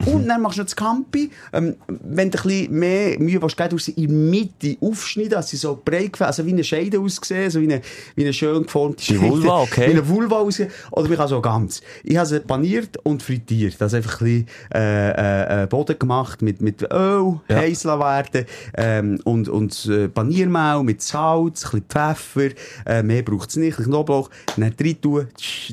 Und 0.06 0.26
dann 0.28 0.40
machst 0.42 0.58
du 0.58 0.62
noch 0.62 0.66
das 0.66 0.76
Campi. 0.76 1.30
Ähm, 1.52 1.76
wenn 1.88 2.30
du 2.30 2.38
ein 2.38 2.42
bisschen 2.42 2.72
mehr 2.78 3.18
Mühe 3.18 3.38
geben, 3.40 3.50
tust 3.70 3.72
du 3.72 3.78
sie 3.78 3.92
in 3.92 4.08
der 4.08 4.16
Mitte 4.16 4.76
aufschneiden, 4.80 5.32
dass 5.32 5.50
sie 5.50 5.56
so 5.56 5.80
breit 5.82 6.20
also 6.20 6.44
wie 6.46 6.52
eine 6.52 6.64
Scheide 6.64 7.00
aussehen, 7.00 7.50
so 7.50 7.60
wie 7.60 7.64
eine, 7.64 7.80
wie 8.14 8.22
eine 8.22 8.32
schön 8.32 8.62
geformte 8.62 9.14
Wie 9.14 9.20
Vulva, 9.20 9.62
okay. 9.62 9.88
Wie 9.88 9.90
eine 9.92 10.08
Vulva 10.08 10.36
aussehen. 10.40 10.70
Oder 10.90 11.10
ich 11.10 11.16
kann 11.16 11.28
so 11.28 11.40
ganz. 11.40 11.80
Ich 12.02 12.16
habe 12.16 12.26
sie 12.26 12.40
paniert 12.40 12.98
und 13.04 13.22
frittiert. 13.22 13.80
Also 13.80 13.96
einfach 13.96 14.20
ein 14.20 14.44
bisschen, 14.44 14.48
äh, 14.74 15.62
äh, 15.62 15.66
Boden 15.66 15.98
gemacht 15.98 16.42
mit, 16.42 16.60
mit 16.60 16.82
Öl, 16.82 17.40
Ja. 17.48 17.56
heiß 17.56 17.84
werden, 17.84 18.46
ähm, 18.76 19.20
und, 19.24 19.48
und 19.48 19.86
äh, 19.86 20.08
Paniermehl 20.08 20.82
mit 20.82 21.02
Salz, 21.02 21.64
ein 21.64 21.82
bisschen 21.82 21.84
Pfeffer, 21.88 22.50
äh, 22.86 23.02
mehr 23.02 23.22
braucht 23.22 23.50
es 23.50 23.56
nicht, 23.56 23.78
ein 23.78 23.84
Knoblauch, 23.84 24.30
dann 24.56 24.74
rein 24.80 25.00
tun, 25.00 25.26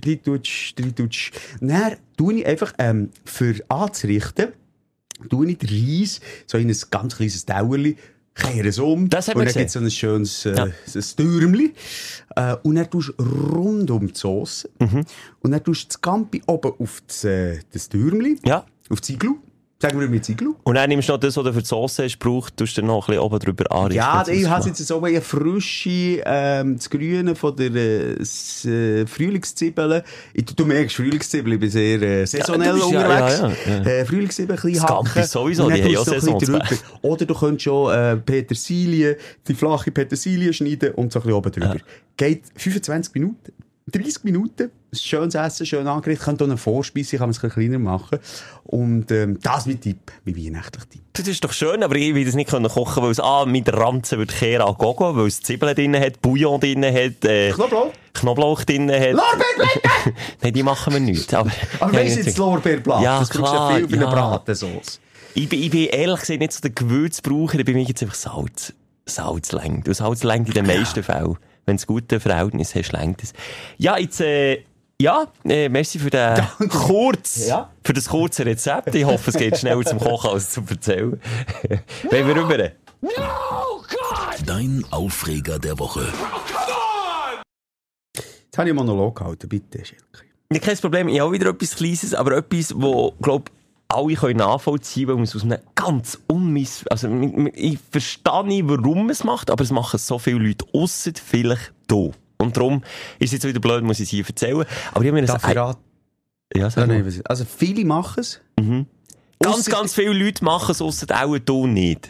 rein 0.05 0.23
tun, 0.23 0.39
rein 0.79 0.95
tun. 0.95 1.09
Dann 1.61 1.95
tue 2.17 2.33
ich 2.35 2.45
einfach, 2.45 2.73
ähm, 2.77 3.09
für 3.25 3.55
anzurichten, 3.67 4.20
tue 5.29 5.51
ich 5.51 5.57
den 5.57 5.69
Reis 5.69 6.19
so 6.47 6.57
in 6.57 6.69
ein 6.69 6.77
ganz 6.89 7.15
kleines 7.15 7.45
Tauerli, 7.45 7.97
kehre 8.33 8.67
es 8.69 8.79
um. 8.79 9.09
Das 9.09 9.27
haben 9.27 9.39
und 9.39 9.45
dann 9.45 9.53
gibt 9.53 9.67
es 9.67 9.73
so 9.73 9.79
ein 9.79 9.91
schönes 9.91 10.45
äh, 10.45 10.55
Ja. 10.55 10.63
ein 10.65 11.03
Türmli. 11.17 11.73
Äh, 12.35 12.55
und 12.63 12.75
dann 12.75 12.89
tust 12.89 13.13
du 13.17 13.23
rund 13.23 13.91
um 13.91 14.07
die 14.07 14.17
Sauce. 14.17 14.67
Mhm. 14.79 15.05
Und 15.41 15.51
dann 15.51 15.63
tust 15.63 15.83
du 15.83 15.87
das 15.89 16.01
Campi 16.01 16.41
oben 16.47 16.73
auf 16.79 17.01
das, 17.07 17.23
äh, 17.23 17.59
das 17.71 17.89
Türmli. 17.89 18.39
Ja. 18.45 18.65
Auf 18.89 19.01
die 19.01 19.13
Iglu. 19.13 19.37
Sagen 19.81 19.99
wir 19.99 20.07
mit 20.07 20.29
Iglu. 20.29 20.53
Und 20.63 20.75
dann 20.75 20.89
nimmst 20.89 21.09
du 21.09 21.13
noch 21.13 21.19
das, 21.19 21.35
was 21.35 21.43
du 21.43 21.53
für 21.53 21.61
die 21.61 21.65
Sauce 21.65 21.97
hast, 21.99 22.19
brauchst, 22.19 22.55
tust 22.55 22.77
du 22.77 22.83
noch 22.83 23.07
ein 23.07 23.13
bisschen 23.15 23.21
oben 23.23 23.39
drüber 23.39 23.71
anrichten. 23.71 23.95
Ja, 23.95 24.23
ich 24.27 24.47
habe 24.47 24.67
jetzt 24.67 24.85
so 24.85 25.03
eine 25.03 25.21
frische, 25.21 26.21
ähm, 26.23 26.75
das 26.77 26.87
Grüne 26.87 27.33
von 27.35 27.55
der 27.55 27.71
äh, 27.71 28.11
äh, 29.01 29.07
Frühlingszwiebeln. 29.07 30.03
Du 30.55 30.65
merkst, 30.65 30.95
Frühlingszwiebeln, 30.95 31.55
ich 31.55 31.59
bin 31.59 31.69
sehr 31.71 32.01
äh, 32.01 32.25
saisonell 32.27 32.77
Ja, 32.77 32.77
ja, 32.77 32.85
unterwegs. 32.85 33.39
ja, 33.39 33.49
ja, 33.49 33.77
ja. 33.77 33.83
Äh, 33.85 34.05
Frühlingszwiebeln 34.05 34.59
ein 34.59 34.61
bisschen 34.61 34.81
Das 34.81 34.91
hacken. 34.91 35.05
Gampi 35.13 35.23
sowieso, 35.27 35.69
die 35.69 35.97
haben 35.97 36.13
ja 36.13 36.37
drüber. 36.37 36.65
Oder 37.01 37.25
du 37.25 37.33
könntest 37.33 37.63
schon 37.63 37.91
äh, 37.93 38.17
Petersilie, 38.17 39.17
die 39.47 39.53
flache 39.55 39.89
Petersilie 39.89 40.53
schneiden 40.53 40.91
und 40.93 41.11
so 41.11 41.19
ein 41.19 41.23
bisschen 41.23 41.37
oben 41.37 41.51
drüber. 41.51 41.77
Geht 42.17 42.43
25 42.55 43.15
Minuten. 43.15 43.51
30 43.91 44.23
Minuten, 44.25 44.69
schönes 44.93 45.35
Essen, 45.35 45.65
schön 45.65 45.87
angerichtet, 45.87 46.25
kann 46.25 46.35
auch 46.35 46.41
eine 46.41 46.57
Vorspeise, 46.57 47.17
kann 47.17 47.29
man 47.29 47.35
es 47.35 47.43
ein 47.43 47.49
kleiner 47.49 47.79
machen. 47.79 48.19
Und 48.63 49.11
ähm, 49.11 49.39
das 49.41 49.65
mein 49.65 49.79
Tipp, 49.79 50.11
mein 50.25 50.35
weihnachtlicher 50.35 50.89
Tipp. 50.89 51.01
Das 51.13 51.27
ist 51.27 51.43
doch 51.43 51.53
schön, 51.53 51.83
aber 51.83 51.95
ich 51.95 52.13
will 52.13 52.25
das 52.25 52.35
nicht 52.35 52.49
können 52.49 52.69
kochen, 52.69 53.03
weil 53.03 53.11
es 53.11 53.19
A, 53.19 53.45
mit 53.45 53.67
der 53.67 53.75
Ranze 53.75 54.17
wird 54.17 54.31
Kera 54.31 54.65
à 54.65 54.77
gogo, 54.77 55.15
weil 55.15 55.27
es 55.27 55.41
Zwiebeln 55.41 55.75
drin 55.75 55.95
hat, 55.95 56.21
Bouillon 56.21 56.59
drin 56.59 56.83
hat, 56.85 57.25
äh, 57.25 57.51
Knoblauch? 57.51 57.91
Knoblauch 58.13 58.63
drin 58.63 58.91
hat. 58.91 59.13
Lorbeerblätter! 59.13 60.13
Nein, 60.41 60.53
die 60.53 60.63
machen 60.63 60.93
wir 60.93 60.99
nicht. 60.99 61.33
Aber, 61.33 61.51
Aber 61.79 61.93
weißt 61.93 62.17
du 62.17 62.21
jetzt 62.21 62.37
Lorbeerblatt? 62.37 63.01
Ja, 63.01 63.19
das 63.19 63.29
du 63.29 63.39
ja 63.39 63.45
klar, 63.45 63.75
viel 63.75 63.85
eine 63.85 64.03
ja. 64.03 64.09
Bratensauce. 64.09 64.99
Ich 65.33 65.47
bin, 65.47 65.63
ich 65.63 65.71
bin 65.71 65.85
ehrlich 65.85 66.19
gesagt 66.19 66.39
nicht 66.39 66.51
so 66.51 66.61
der 66.61 66.71
Gewürzbraucher, 66.71 67.59
ich 67.59 67.65
bin 67.65 67.75
mir 67.75 67.83
jetzt 67.83 68.01
einfach 68.03 68.15
Salz. 68.15 68.73
Salz 69.05 69.51
längt. 69.53 69.87
Und 69.87 69.93
Salz 69.93 70.23
längt 70.23 70.47
in 70.49 70.53
den 70.53 70.65
meisten 70.65 71.03
Fällen. 71.03 71.37
Wenn 71.65 71.77
du 71.77 71.85
gute 71.85 72.19
Verhältnis 72.19 72.75
hast, 72.75 72.91
längt 72.91 73.23
es. 73.23 73.33
Ja, 73.77 73.97
jetzt, 73.97 74.19
äh, 74.19 74.63
ja, 75.01 75.25
äh, 75.45 75.67
merci 75.69 75.99
für 75.99 76.09
den 76.09 76.47
kurz, 76.69 77.47
Ja. 77.47 77.69
für 77.83 77.93
das 77.93 78.07
kurze 78.07 78.45
Rezept. 78.45 78.93
Ich 78.93 79.03
hoffe, 79.05 79.31
es 79.31 79.37
geht 79.37 79.57
schneller 79.57 79.83
zum 79.83 79.99
Kochen 79.99 80.29
als 80.31 80.51
zum 80.51 80.67
Erzählen. 80.67 81.19
Wollen 82.09 82.27
wir 82.27 82.35
rüber? 82.35 82.71
Dein 84.45 84.85
Aufreger 84.91 85.57
der 85.59 85.77
Woche. 85.79 86.01
Jetzt 88.15 88.57
habe 88.57 88.69
ich 88.69 88.71
einen 88.71 88.75
Monolog 88.75 89.17
gehalten, 89.17 89.49
bitte, 89.49 89.83
Schelke. 89.83 90.25
Ja, 90.51 90.59
kein 90.59 90.77
Problem. 90.77 91.07
Ich 91.07 91.19
habe 91.19 91.29
auch 91.29 91.33
wieder 91.33 91.49
etwas 91.49 91.75
Kleines, 91.75 92.13
aber 92.13 92.37
etwas, 92.37 92.73
wo, 92.75 93.13
glaub, 93.21 93.49
alle 93.87 94.13
können 94.15 94.37
nachvollziehen, 94.37 95.07
weil 95.07 95.15
man 95.15 95.23
es 95.23 95.35
aus 95.35 95.43
einem 95.43 95.59
ganz 95.73 96.19
unmiss... 96.27 96.85
Also, 96.87 97.07
ich 97.53 97.79
verstehe 97.89 98.45
nicht, 98.45 98.67
warum 98.67 98.99
man 98.99 99.09
es 99.09 99.23
macht, 99.23 99.49
aber 99.49 99.63
es 99.63 99.71
machen 99.71 99.97
so 99.97 100.19
viele 100.19 100.39
Leute, 100.39 100.65
ausser 100.73 101.11
vielleicht 101.15 101.73
du. 101.87 102.13
Und 102.41 102.57
darum 102.57 102.83
ist 103.19 103.27
es 103.27 103.31
jetzt 103.33 103.47
wieder 103.47 103.59
blöd, 103.59 103.83
muss 103.83 103.99
ich 103.99 104.05
es 104.05 104.09
hier 104.09 104.25
erzählen. 104.27 104.65
Aber 104.93 105.03
ich 105.03 105.09
habe 105.09 105.21
mir 105.21 105.25
das... 105.25 105.43
raten? 105.43 105.81
Ja, 106.55 106.69
sag 106.69 106.87
mal. 106.87 106.95
nein, 106.95 107.05
was- 107.05 107.21
Also 107.25 107.45
viele 107.45 107.85
machen 107.85 108.19
es. 108.19 108.41
Ganz, 108.57 108.87
Ausser- 109.57 109.71
ganz 109.71 109.93
viele 109.95 110.13
Leute 110.13 110.43
machen 110.43 110.71
es, 110.71 110.81
ausser 110.81 111.07
auch 111.23 111.37
du 111.39 111.67
nicht. 111.67 112.09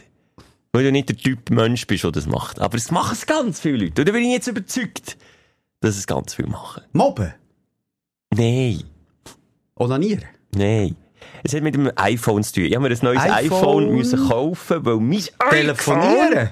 Weil 0.73 0.83
du 0.85 0.91
nicht 0.91 1.09
der 1.09 1.17
Typ 1.17 1.49
Mensch 1.49 1.85
bist, 1.85 2.03
der 2.03 2.11
das 2.11 2.25
macht. 2.27 2.59
Aber 2.59 2.75
es 2.77 2.91
machen 2.91 3.11
es 3.13 3.25
ganz 3.25 3.59
viele 3.59 3.77
Leute. 3.85 4.01
Und 4.01 4.07
da 4.07 4.11
bin 4.13 4.23
ich 4.23 4.31
jetzt 4.31 4.47
überzeugt, 4.47 5.17
dass 5.81 5.97
es 5.97 6.07
ganz 6.07 6.33
viele 6.33 6.47
machen. 6.47 6.83
Mobben. 6.93 7.33
Nein. 8.33 8.83
Onanieren. 9.75 10.23
Nein. 10.55 10.95
Es 11.43 11.53
hat 11.53 11.61
mit 11.63 11.75
dem 11.75 11.91
iPhone 11.95 12.43
zu 12.43 12.53
tun. 12.53 12.63
Ich 12.65 12.75
habe 12.75 12.87
mir 12.87 12.95
ein 12.95 12.99
neues 13.01 13.21
iPhone. 13.21 13.35
iPhone, 13.59 13.95
müssen 13.95 14.27
kaufen, 14.29 14.85
weil 14.85 14.97
mein 14.97 15.23
Telefonieren. 15.49 16.51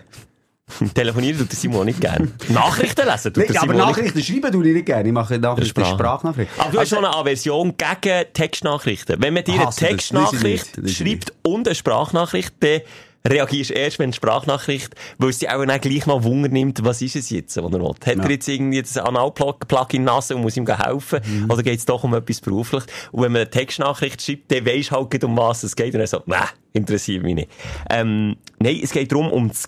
Telefonieren 0.93 1.39
tut 1.39 1.51
der 1.51 1.57
Simon 1.57 1.86
nicht 1.86 2.01
gerne. 2.01 2.30
Nachrichten 2.49 3.07
lesen 3.07 3.34
tut 3.34 3.43
Nein, 3.43 3.53
der 3.53 3.61
aber 3.61 3.74
Simon 3.74 3.88
nicht 3.88 3.97
Nachrichten 3.97 4.24
schreiben 4.24 4.51
tue 4.51 4.67
ich 4.67 4.74
nicht 4.74 4.86
gerne. 4.86 5.07
Ich 5.07 5.13
mache 5.13 5.39
Nachrichten 5.39 5.82
Sprache. 5.82 5.93
Sprachnachrichten. 5.93 6.59
Aber 6.59 6.72
du 6.72 6.80
hast 6.80 6.89
schon 6.89 7.05
eine 7.05 7.15
Aversion 7.15 7.76
gegen 7.78 8.26
Textnachrichten. 8.34 9.22
Wenn 9.22 9.34
man 9.34 9.43
dir 9.43 9.53
eine 9.53 9.65
das. 9.65 9.76
Textnachricht 9.78 10.43
nicht. 10.43 10.78
Lese 10.78 11.03
ich 11.03 11.09
schreibt 11.09 11.34
und 11.43 11.67
eine 11.67 11.76
Sprachnachricht, 11.76 12.53
dann 12.61 12.82
reagierst 13.28 13.72
du 13.72 13.74
erst, 13.74 13.99
wenn 13.99 14.11
die 14.11 14.15
Sprachnachricht, 14.15 14.95
weil 15.17 15.30
es 15.30 15.39
dich 15.39 15.49
auch 15.49 15.63
dann 15.65 15.82
gleich 15.82 16.05
noch 16.05 16.24
Wunder 16.24 16.49
nimmt, 16.49 16.84
was 16.84 17.01
ist 17.01 17.15
es 17.15 17.30
jetzt, 17.30 17.57
was 17.57 17.63
er 17.63 17.80
will. 17.80 17.89
Hat 17.89 18.05
er 18.05 18.30
jetzt 18.30 18.47
irgendwie 18.47 18.82
das 18.82 18.97
Analplug 18.97 19.93
in 19.93 20.03
Nase 20.03 20.36
und 20.36 20.41
muss 20.41 20.57
ihm 20.57 20.67
helfen? 20.67 21.20
Mhm. 21.26 21.51
Oder 21.51 21.63
geht 21.63 21.80
es 21.80 21.86
doch 21.86 22.03
um 22.03 22.13
etwas 22.13 22.41
beruflich? 22.41 22.84
Und 23.11 23.24
wenn 23.24 23.32
man 23.32 23.41
eine 23.41 23.49
Textnachricht 23.49 24.22
schreibt, 24.22 24.51
dann 24.51 24.65
weisst 24.65 24.91
du 24.91 24.95
halt 24.95 25.24
um 25.24 25.38
was 25.38 25.63
es 25.63 25.76
geht. 25.76 25.93
Und 25.93 26.01
er 26.01 26.07
so, 26.07 26.22
nee, 26.26 26.36
interessiert 26.74 27.24
mich 27.24 27.36
nicht. 27.36 27.51
Ähm, 27.89 28.38
nein, 28.59 28.80
es 28.82 28.91
geht 28.91 29.11
darum, 29.11 29.32
um 29.32 29.49
das, 29.49 29.67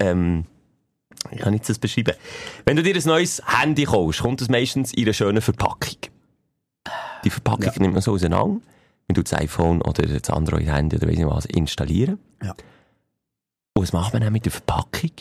ähm, 0.00 0.44
ich 1.30 1.38
kann 1.40 1.52
nicht 1.52 1.68
das 1.68 1.78
beschreiben. 1.78 2.14
Wenn 2.64 2.76
du 2.76 2.82
dir 2.82 2.94
ein 2.94 3.02
neues 3.04 3.42
Handy 3.46 3.84
kaufst, 3.84 4.20
kommt 4.20 4.40
es 4.40 4.48
meistens 4.48 4.92
in 4.94 5.04
einer 5.04 5.12
schönen 5.12 5.42
Verpackung. 5.42 5.98
Die 7.24 7.30
Verpackung 7.30 7.72
nimmt 7.78 7.94
man 7.94 8.02
so 8.02 8.12
auseinander. 8.12 8.60
Man 9.08 9.14
tut 9.14 9.30
das 9.30 9.38
iPhone 9.38 9.82
oder 9.82 10.02
das 10.06 10.30
Android-Handy 10.30 10.96
oder 10.96 11.08
weiss 11.08 11.16
nicht 11.16 11.26
was 11.26 11.46
installieren. 11.46 12.18
Ja. 12.42 12.54
Und 13.74 13.82
was 13.82 13.92
macht 13.92 14.12
man 14.12 14.22
dann 14.22 14.32
mit 14.32 14.44
der 14.44 14.52
Verpackung? 14.52 15.12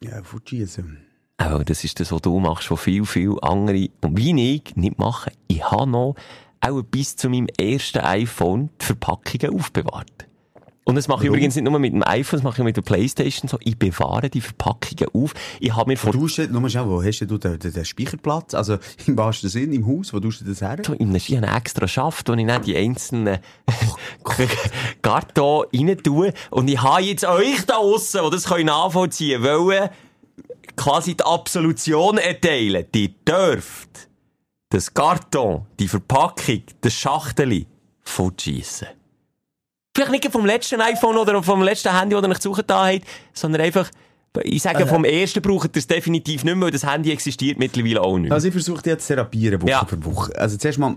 Ja, 0.00 0.22
fortschießen. 0.22 0.98
Auch 1.36 1.64
das 1.64 1.82
ist 1.82 1.98
das, 1.98 2.12
was 2.12 2.22
du 2.22 2.38
machst, 2.38 2.70
was 2.70 2.80
viel, 2.80 3.04
viel 3.04 3.36
andere, 3.42 3.88
und 4.02 4.16
wie 4.16 4.54
ich, 4.54 4.76
nicht 4.76 4.98
machen. 4.98 5.32
Ich 5.48 5.64
habe 5.64 5.90
noch, 5.90 6.14
auch 6.60 6.82
bis 6.82 7.16
zu 7.16 7.28
meinem 7.28 7.48
ersten 7.58 7.98
iPhone, 7.98 8.70
die 8.80 8.84
Verpackungen 8.84 9.54
aufbewahrt. 9.54 10.26
Und 10.86 10.96
das 10.96 11.08
mache 11.08 11.20
ich 11.20 11.24
Warum? 11.24 11.36
übrigens 11.36 11.54
nicht 11.54 11.64
nur 11.64 11.78
mit 11.78 11.94
dem 11.94 12.02
iPhone, 12.06 12.38
das 12.38 12.44
mache 12.44 12.60
ich 12.60 12.64
mit 12.64 12.76
der 12.76 12.82
Playstation 12.82 13.48
so. 13.48 13.58
Ich 13.62 13.78
bewahre 13.78 14.28
die 14.28 14.42
Verpackungen 14.42 15.08
auf. 15.14 15.32
Ich 15.58 15.74
habe 15.74 15.90
mir 15.90 15.96
vor 15.96 16.12
du, 16.12 16.26
nur 16.50 16.68
schnell, 16.68 16.86
wo 16.86 17.02
hast 17.02 17.20
du 17.20 17.38
den, 17.38 17.58
den, 17.58 17.72
den 17.72 17.84
Speicherplatz? 17.84 18.52
Also, 18.52 18.78
im 19.06 19.16
wahrsten 19.16 19.48
Sinn, 19.48 19.72
im 19.72 19.86
Haus, 19.86 20.12
wo 20.12 20.20
tust 20.20 20.42
du 20.42 20.44
das 20.44 20.60
her? 20.60 20.76
so 20.84 20.92
in 20.92 21.08
einem, 21.08 21.16
ich 21.16 21.34
habe 21.34 21.46
einen 21.46 21.56
extra 21.56 21.88
Schaft, 21.88 22.28
wo 22.28 22.34
ich 22.34 22.46
dann 22.46 22.62
die 22.62 22.76
einzelnen 22.76 23.38
Karton 25.02 25.66
rein 25.74 25.96
tue. 26.02 26.34
Und 26.50 26.68
ich 26.68 26.82
habe 26.82 27.02
jetzt 27.02 27.24
euch 27.24 27.64
da 27.66 27.76
aussen, 27.76 28.20
die 28.24 28.30
das 28.30 28.44
können 28.44 28.66
nachvollziehen 28.66 29.42
wollen, 29.42 29.88
quasi 30.76 31.16
die 31.16 31.24
Absolution 31.24 32.18
erteilen. 32.18 32.84
Die 32.94 33.14
dürft 33.24 34.08
das 34.68 34.92
Karton, 34.92 35.66
die 35.78 35.88
Verpackung, 35.88 36.62
das 36.82 36.92
Schachteli 36.92 37.66
fortschiessen. 38.02 38.88
Vielleicht 39.94 40.10
nicht 40.10 40.32
vom 40.32 40.44
letzten 40.44 40.80
iPhone 40.80 41.16
oder 41.16 41.42
vom 41.42 41.62
letzten 41.62 41.96
Handy, 41.96 42.14
das 42.16 42.24
ihr 42.24 42.28
euch 42.30 42.36
gesucht 42.36 42.64
habt, 42.68 43.04
sondern 43.32 43.60
einfach, 43.62 43.88
ich 44.42 44.62
sage, 44.62 44.86
vom 44.86 45.04
ersten 45.04 45.40
braucht 45.40 45.76
ihr 45.76 45.78
es 45.78 45.86
definitiv 45.86 46.42
nicht 46.42 46.54
mehr, 46.56 46.64
weil 46.64 46.70
das 46.72 46.84
Handy 46.84 47.12
existiert 47.12 47.58
mittlerweile 47.58 48.00
auch 48.02 48.18
nicht 48.18 48.28
mehr. 48.28 48.32
Also, 48.32 48.48
ich 48.48 48.52
versuche 48.52 48.82
jetzt 48.84 49.06
zu 49.06 49.14
therapieren, 49.14 49.62
Woche 49.62 49.70
Ja. 49.70 49.84
für 49.84 50.04
Woche. 50.04 50.36
Also, 50.36 50.56
zuerst 50.56 50.78
mal, 50.78 50.96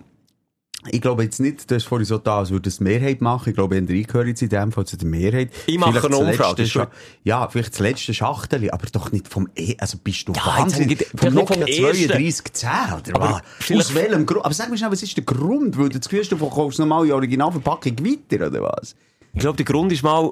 Ich 0.92 1.02
glaube 1.02 1.24
jetzt 1.24 1.40
nicht, 1.40 1.70
du 1.70 1.76
hast 1.76 1.86
vorhin 1.86 2.06
so 2.06 2.18
da, 2.18 2.40
als 2.40 2.52
würde 2.52 2.70
es 2.70 2.78
die 2.78 2.84
Mehrheit 2.84 3.22
machen. 3.22 3.50
Ich 3.50 3.56
glaube, 3.56 3.76
eher 3.76 3.90
ich 3.90 4.08
gehöre 4.08 4.28
jetzt 4.28 4.42
in 4.42 4.50
dem 4.50 4.72
Fall 4.72 4.86
zu 4.86 4.98
der 4.98 5.08
Mehrheit. 5.08 5.52
Ich 5.66 5.78
mache 5.78 5.92
Vielleicht 5.92 6.06
eine 6.06 6.16
das 6.18 6.28
Umfrage, 6.28 6.62
letzte 6.62 6.88
Ja, 7.24 7.48
vielleicht 7.50 7.74
das 7.74 7.80
letzte 7.80 8.14
Schachtel, 8.14 8.70
aber 8.72 8.86
doch 8.92 9.12
nicht 9.12 9.28
vom 9.28 9.50
E, 9.56 9.76
also 9.78 9.98
bist 10.04 10.28
du 10.28 10.34
Ja, 10.34 10.46
Wahnsinn. 10.46 10.90
jetzt 10.90 11.06
Vom 11.16 11.34
Nokia 11.34 11.58
ersten. 11.68 12.08
3210, 12.08 12.70
oder 13.12 13.16
Aber 13.16 13.42
was? 13.60 13.78
Aus 13.78 13.96
welchem 13.96 14.26
Grund? 14.26 14.46
Aber 14.46 14.54
sag 14.54 14.70
mir 14.70 14.78
schnell, 14.78 14.92
was 14.92 15.04
ist 15.04 15.16
der 15.18 15.24
Grund? 15.24 15.78
Weil 15.78 15.90
du 15.90 16.00
das 16.00 16.08
Gefühl 16.08 16.22
hast, 16.22 16.32
du 16.32 16.38
verkaufst 16.38 16.80
normal 16.80 17.06
die 17.06 17.14
Originalverpackung 17.14 17.98
weiter, 18.00 18.48
oder 18.48 18.62
was? 18.64 18.96
Ich 19.34 19.40
glaube, 19.40 19.58
der 19.58 19.66
Grund 19.66 19.92
ist 19.92 20.04
mal 20.04 20.32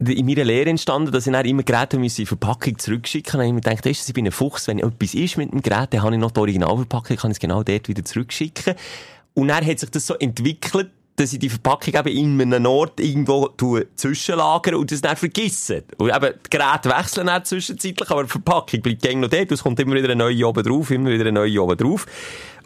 in 0.00 0.26
meiner 0.26 0.44
Lehre 0.44 0.70
entstanden, 0.70 1.10
dass 1.10 1.26
ich 1.26 1.32
dann 1.32 1.44
immer 1.44 1.64
Geräte 1.64 1.96
in 1.96 2.08
Verpackung 2.26 2.78
zurückschicken 2.78 3.38
musste. 3.38 3.48
Ich 3.48 3.52
mir 3.52 3.60
gedacht, 3.60 3.84
weisst 3.84 4.06
du, 4.06 4.10
ich 4.10 4.14
bin 4.14 4.26
ein 4.26 4.32
Fuchs, 4.32 4.68
wenn 4.68 4.78
etwas 4.78 5.14
ist 5.14 5.36
mit 5.36 5.52
dem 5.52 5.60
Gerät, 5.60 5.92
dann 5.92 6.02
habe 6.02 6.14
ich 6.14 6.20
noch 6.20 6.30
die 6.30 6.38
Originalverpackung, 6.38 7.16
kann 7.16 7.30
ich 7.32 7.36
es 7.36 7.40
genau 7.40 7.64
dort 7.64 7.88
wieder 7.88 8.04
zurückschicken. 8.04 8.74
Und 9.38 9.48
dann 9.48 9.64
hat 9.64 9.78
sich 9.78 9.90
das 9.90 10.04
so 10.04 10.14
entwickelt, 10.14 10.90
dass 11.14 11.32
ich 11.32 11.38
die 11.38 11.48
Verpackung 11.48 11.94
eben 11.94 12.40
in 12.40 12.52
einem 12.52 12.66
Ort 12.66 12.98
irgendwo 12.98 13.50
zwischenlagere 13.94 14.76
und 14.76 14.90
das 14.90 15.00
dann 15.00 15.16
vergesse. 15.16 15.84
Und 15.96 16.10
eben, 16.10 16.34
die 16.44 16.50
Geräte 16.50 16.88
wechseln 16.88 17.28
dann 17.28 17.44
zwischenzeitlich, 17.44 18.10
aber 18.10 18.24
die 18.24 18.30
Verpackung 18.30 18.82
bleibt 18.82 19.00
gängig 19.00 19.18
noch 19.18 19.30
dort, 19.30 19.52
es 19.52 19.62
kommt 19.62 19.78
immer 19.78 19.94
wieder 19.94 20.10
eine 20.10 20.16
neue 20.16 20.44
oben 20.44 20.64
drauf, 20.64 20.90
immer 20.90 21.10
wieder 21.10 21.22
eine 21.22 21.32
neue 21.32 21.62
oben 21.62 21.76
drauf. 21.76 22.04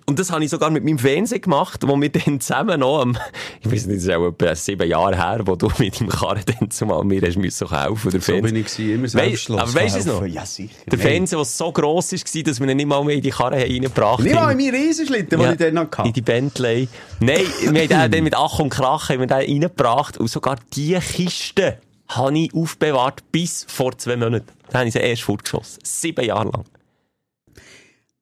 Und 0.05 0.19
das 0.19 0.31
habe 0.33 0.45
ich 0.45 0.51
sogar 0.51 0.69
mit 0.71 0.85
meinem 0.85 0.99
Fernseher 0.99 1.39
gemacht, 1.39 1.81
wo 1.87 1.97
wir 2.01 2.09
dann 2.13 2.41
zusammen 2.41 2.81
noch 2.81 3.01
am, 3.01 3.17
ich 3.61 3.71
weiß 3.71 3.87
nicht, 3.87 3.99
das 3.99 4.05
ist 4.05 4.11
auch 4.11 4.27
etwa 4.29 4.55
sieben 4.55 4.89
Jahre 4.89 5.17
her, 5.17 5.41
wo 5.45 5.55
du 5.57 5.71
mit 5.79 6.01
deinem 6.01 6.09
Karren 6.11 6.43
dann 6.59 6.71
zumal 6.71 7.05
mir 7.05 7.23
hast 7.23 7.37
müssen 7.37 7.69
kaufen, 7.69 8.11
der 8.11 8.21
So 8.21 8.33
bin 8.41 8.57
ich 8.57 8.67
gewesen, 8.67 8.95
immer 8.95 9.07
Weißt- 9.07 9.11
selbstlos. 9.11 9.61
aber 9.61 9.75
weisst 9.75 9.95
du 9.95 10.01
es 10.01 10.07
noch? 10.07 10.27
Ja, 10.27 10.45
sicher. 10.45 10.75
Der 10.91 10.99
Nein. 10.99 11.07
Fernseher, 11.09 11.39
der 11.39 11.45
so 11.45 11.73
gross 11.73 12.13
war, 12.13 12.43
dass 12.43 12.61
wir 12.61 12.69
ihn 12.69 12.77
nicht 12.77 12.87
mal 12.87 13.05
mehr 13.05 13.15
in 13.17 13.23
die 13.23 13.31
Karre 13.31 13.57
haben 13.61 13.71
reingebracht 13.71 14.21
Nicht 14.25 14.35
mal 14.35 14.43
haben. 14.49 14.59
in 14.59 14.67
meinen 14.73 14.75
Riesenschlitten, 14.83 15.39
den 15.41 15.51
ich 15.53 15.59
dann 15.59 15.75
noch 15.75 15.83
In 15.85 15.99
hatte. 15.99 16.13
die 16.13 16.21
Bentley. 16.23 16.89
Nein, 17.21 17.41
wir 17.71 17.99
haben 17.99 18.11
den 18.11 18.25
mit 18.25 18.35
Ach 18.37 18.59
und 18.59 18.71
Krach 18.71 19.09
haben 19.09 19.21
wir 19.21 19.27
den 19.27 19.37
reingebracht 19.37 20.19
und 20.19 20.29
sogar 20.29 20.57
die 20.75 20.95
Kiste 20.99 21.79
habe 22.09 22.37
ich 22.39 22.53
aufbewahrt 22.55 23.23
bis 23.33 23.65
vor 23.69 23.97
zwei 23.97 24.17
Monaten. 24.17 24.47
Dann 24.71 24.81
habe 24.81 24.89
ich 24.89 24.93
sie 24.95 24.99
erst 25.01 25.23
fortgeschossen. 25.23 25.79
Sieben 25.85 26.25
Jahre 26.25 26.51
lang. 26.51 26.65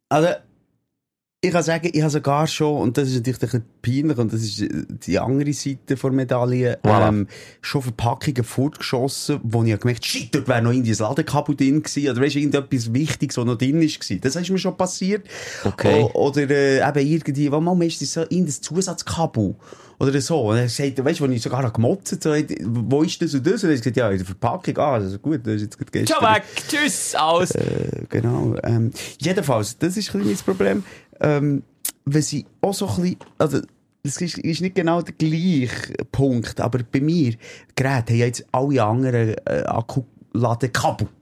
Also, 0.08 0.28
ich 1.42 1.52
kann 1.52 1.62
sagen, 1.62 1.88
ich 1.90 2.02
habe 2.02 2.10
sogar 2.10 2.46
schon, 2.46 2.82
und 2.82 2.98
das 2.98 3.08
ist 3.08 3.14
natürlich 3.16 3.42
ein 3.54 3.62
bisschen 3.80 4.02
peinlich, 4.04 4.18
und 4.18 4.32
das 4.32 4.42
ist 4.42 4.60
äh, 4.60 4.68
die 5.06 5.18
andere 5.18 5.52
Seite 5.54 5.96
der 5.96 6.10
Medaille, 6.10 6.78
Voilà. 6.82 7.08
ähm, 7.08 7.28
schon 7.62 7.80
Verpackungen 7.80 8.44
fortgeschossen, 8.44 9.40
wo 9.42 9.62
ich 9.64 9.72
habe 9.72 9.80
gemerkt 9.80 10.04
shit, 10.04 10.34
dort 10.34 10.48
wäre 10.48 10.60
noch 10.60 10.72
irgendwie 10.72 10.92
ein 10.92 10.98
Ladekabel 10.98 11.56
drin 11.56 11.82
gewesen, 11.82 12.10
oder 12.10 12.20
weißt 12.20 12.34
du, 12.34 12.38
irgendetwas 12.40 12.92
Wichtiges, 12.92 13.38
was 13.38 13.44
noch 13.46 13.56
drin 13.56 13.80
ist 13.80 14.00
gewesen. 14.00 14.20
Das 14.20 14.36
ist 14.36 14.50
mir 14.50 14.58
schon 14.58 14.76
passiert. 14.76 15.26
Okay. 15.64 16.02
O 16.12 16.26
oder 16.26 16.50
äh, 16.50 16.86
eben 16.86 17.06
irgendwie, 17.06 17.50
wo 17.50 17.58
man 17.60 17.78
meistens 17.78 18.12
so 18.12 18.20
irgendein 18.20 18.60
Zusatzkabel. 18.60 19.54
Oder 19.98 20.18
so. 20.22 20.40
Und 20.48 20.56
er 20.56 20.68
sagt, 20.68 21.04
weißt 21.04 21.20
du, 21.20 21.28
wo 21.28 21.30
ich 21.30 21.42
sogar 21.42 21.62
noch 21.62 21.74
gemotzt 21.74 22.22
so, 22.22 22.30
wo 22.64 23.02
ist 23.02 23.20
das 23.20 23.34
und 23.34 23.46
das? 23.46 23.62
Und 23.62 23.68
er 23.68 23.76
hat 23.76 23.82
gesagt, 23.82 23.96
ja, 23.98 24.10
in 24.10 24.16
der 24.16 24.26
Verpackung, 24.26 24.78
ah, 24.78 24.98
das 24.98 25.12
ist 25.12 25.20
gut, 25.22 25.40
das 25.44 25.56
ist 25.56 25.62
jetzt 25.62 25.78
gerade 25.78 25.90
gestern. 25.90 26.18
Ciao 26.18 26.34
weg! 26.34 26.42
Tschüss! 26.68 27.14
Alles! 27.14 27.50
Äh, 27.50 28.04
genau. 28.08 28.56
Ähm, 28.62 28.92
jedenfalls, 29.18 29.76
das 29.76 29.98
ist 29.98 30.14
ein 30.14 30.22
bisschen 30.22 30.34
mein 30.34 30.56
Problem. 30.56 30.84
Ähm, 31.20 31.62
wenn 32.04 32.22
sie 32.22 32.46
auch 32.60 32.74
so 32.74 32.88
ein 32.88 32.96
bisschen, 32.96 33.16
also, 33.38 33.60
das 34.02 34.16
ist, 34.20 34.38
ist 34.38 34.60
nicht 34.62 34.74
genau 34.74 35.02
der 35.02 35.14
gleiche 35.14 35.94
Punkt, 36.10 36.60
aber 36.60 36.80
bei 36.90 37.00
mir, 37.00 37.34
Geräte 37.76 38.12
haben 38.12 38.18
jetzt 38.18 38.46
alle 38.52 38.82
anderen 38.82 39.36
äh, 39.46 39.64
Akkuladekabel. 39.66 41.06
Ach 41.06 41.19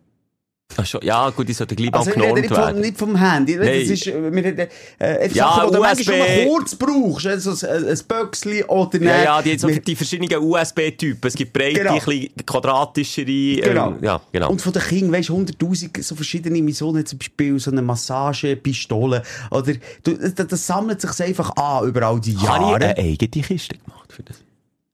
schon, 0.84 1.00
ja, 1.02 1.30
gut, 1.30 1.48
ich 1.48 1.56
sollte 1.56 1.74
gleich 1.74 1.92
Also, 1.92 2.10
rede 2.10 2.20
genormt 2.20 2.40
nicht, 2.42 2.50
werden. 2.56 2.94
vom 2.94 3.16
Handy. 3.16 3.56
Das 3.56 3.66
Nein. 3.66 3.80
ist, 3.80 4.06
äh, 4.06 4.32
wir 4.32 4.44
reden, 4.44 4.68
äh, 4.98 5.04
einfach 5.06 5.36
Ja, 5.36 5.44
Sachen, 5.48 5.68
die 5.70 5.74
du 5.74 5.80
manchmal 5.80 6.04
schon 6.04 6.18
mal 6.18 6.46
kurz 6.46 6.74
brauchst. 6.76 7.26
Also 7.26 7.66
ein, 7.66 7.86
ein 7.88 7.98
Böckchen 8.06 8.62
oder 8.64 9.02
Ja, 9.02 9.16
nicht. 9.16 9.24
ja, 9.24 9.42
die, 9.42 9.58
so 9.58 9.68
die 9.68 9.96
verschiedenen 9.96 10.42
USB-Typen. 10.42 11.26
Es 11.28 11.34
gibt 11.34 11.52
breite, 11.52 11.80
Genau. 11.80 11.98
ein 12.06 12.28
quadratischere. 12.46 13.28
Ähm, 13.30 13.60
Genau. 13.62 13.94
Ja, 14.02 14.20
genau. 14.30 14.50
Und 14.50 14.62
von 14.62 14.72
den 14.72 14.82
Kindern, 14.82 15.12
weisst 15.12 15.28
du, 15.30 15.36
100.000 15.36 16.02
so 16.02 16.14
verschiedene 16.14 16.60
Missionen, 16.62 17.04
zum 17.04 17.18
Beispiel 17.18 17.58
so 17.58 17.70
eine 17.70 17.82
Massagepistole. 17.82 19.22
Oder, 19.50 19.72
du, 20.04 20.16
das, 20.16 20.34
das 20.34 20.66
sammelt 20.66 21.00
sich 21.00 21.20
einfach 21.26 21.54
an 21.56 21.88
über 21.88 22.02
all 22.02 22.20
die 22.20 22.36
Habe 22.36 22.42
ich 22.64 22.70
Jahre. 22.70 22.74
eine 22.76 22.96
eigene 22.98 23.42
Kiste 23.42 23.76
gemacht 23.78 24.12
für 24.12 24.22
das? 24.22 24.36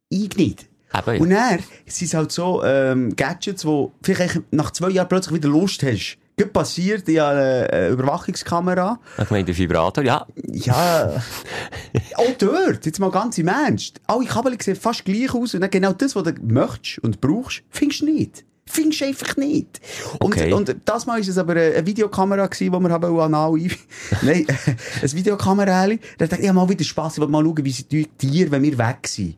Ich 0.08 0.36
nicht. 0.36 0.66
Eben, 0.98 1.14
ja. 1.16 1.20
Und 1.22 1.30
dann 1.30 1.58
sind 1.86 2.06
es 2.08 2.14
halt 2.14 2.32
so 2.32 2.62
ähm, 2.64 3.14
Gadgets, 3.16 3.64
wo 3.64 3.92
vielleicht 4.02 4.40
nach 4.52 4.70
zwei 4.72 4.90
Jahren 4.90 5.08
plötzlich 5.08 5.34
wieder 5.34 5.48
Lust 5.48 5.82
hast. 5.82 6.18
Gut 6.36 6.52
passiert, 6.52 7.08
ich 7.08 7.18
habe 7.20 7.38
eine, 7.38 7.72
eine 7.72 7.88
Überwachungskamera. 7.90 8.98
Ich 9.22 9.30
meine, 9.30 9.44
der 9.44 9.56
Vibrator, 9.56 10.02
ja. 10.02 10.26
Ja, 10.50 11.22
auch 12.16 12.32
dort, 12.38 12.84
jetzt 12.84 12.98
mal 12.98 13.10
ganz 13.12 13.38
im 13.38 13.46
Ernst. 13.46 14.00
Alle 14.08 14.24
Kabel 14.26 14.60
sehen 14.60 14.74
fast 14.74 15.04
gleich 15.04 15.32
aus 15.32 15.54
und 15.54 15.60
dann 15.60 15.70
genau 15.70 15.92
das, 15.92 16.16
was 16.16 16.24
du 16.24 16.32
möchtest 16.42 16.98
und 17.00 17.20
brauchst, 17.20 17.62
findest 17.70 18.00
du 18.00 18.06
nicht. 18.06 18.44
Findest 18.66 19.02
du 19.02 19.04
einfach 19.04 19.36
nicht. 19.36 19.80
Und, 20.20 20.34
Okay. 20.34 20.52
und 20.52 20.74
das 20.84 21.06
Mal 21.06 21.20
war 21.20 21.20
es 21.20 21.38
aber 21.38 21.52
eine 21.52 21.74
eine 21.74 21.86
Videokamera, 21.86 22.48
die 22.48 22.70
wir 22.70 22.90
haben 22.90 23.20
anal 23.20 23.52
ein... 23.52 23.70
Nein, 24.22 24.46
ein 25.02 25.12
Videokamera. 25.12 25.86
Da 25.86 26.26
dachte 26.26 26.36
ich, 26.36 26.40
ich 26.42 26.48
habe 26.48 26.58
mal 26.58 26.68
wieder 26.68 26.82
Spass, 26.84 27.14
ich 27.14 27.20
will 27.20 27.28
mal 27.28 27.44
schauen, 27.44 27.64
wie 27.64 27.70
sie 27.70 27.84
die 27.84 28.06
Tiere, 28.06 28.50
wenn 28.50 28.62
wir 28.62 28.76
weg 28.76 29.06
sind. 29.06 29.36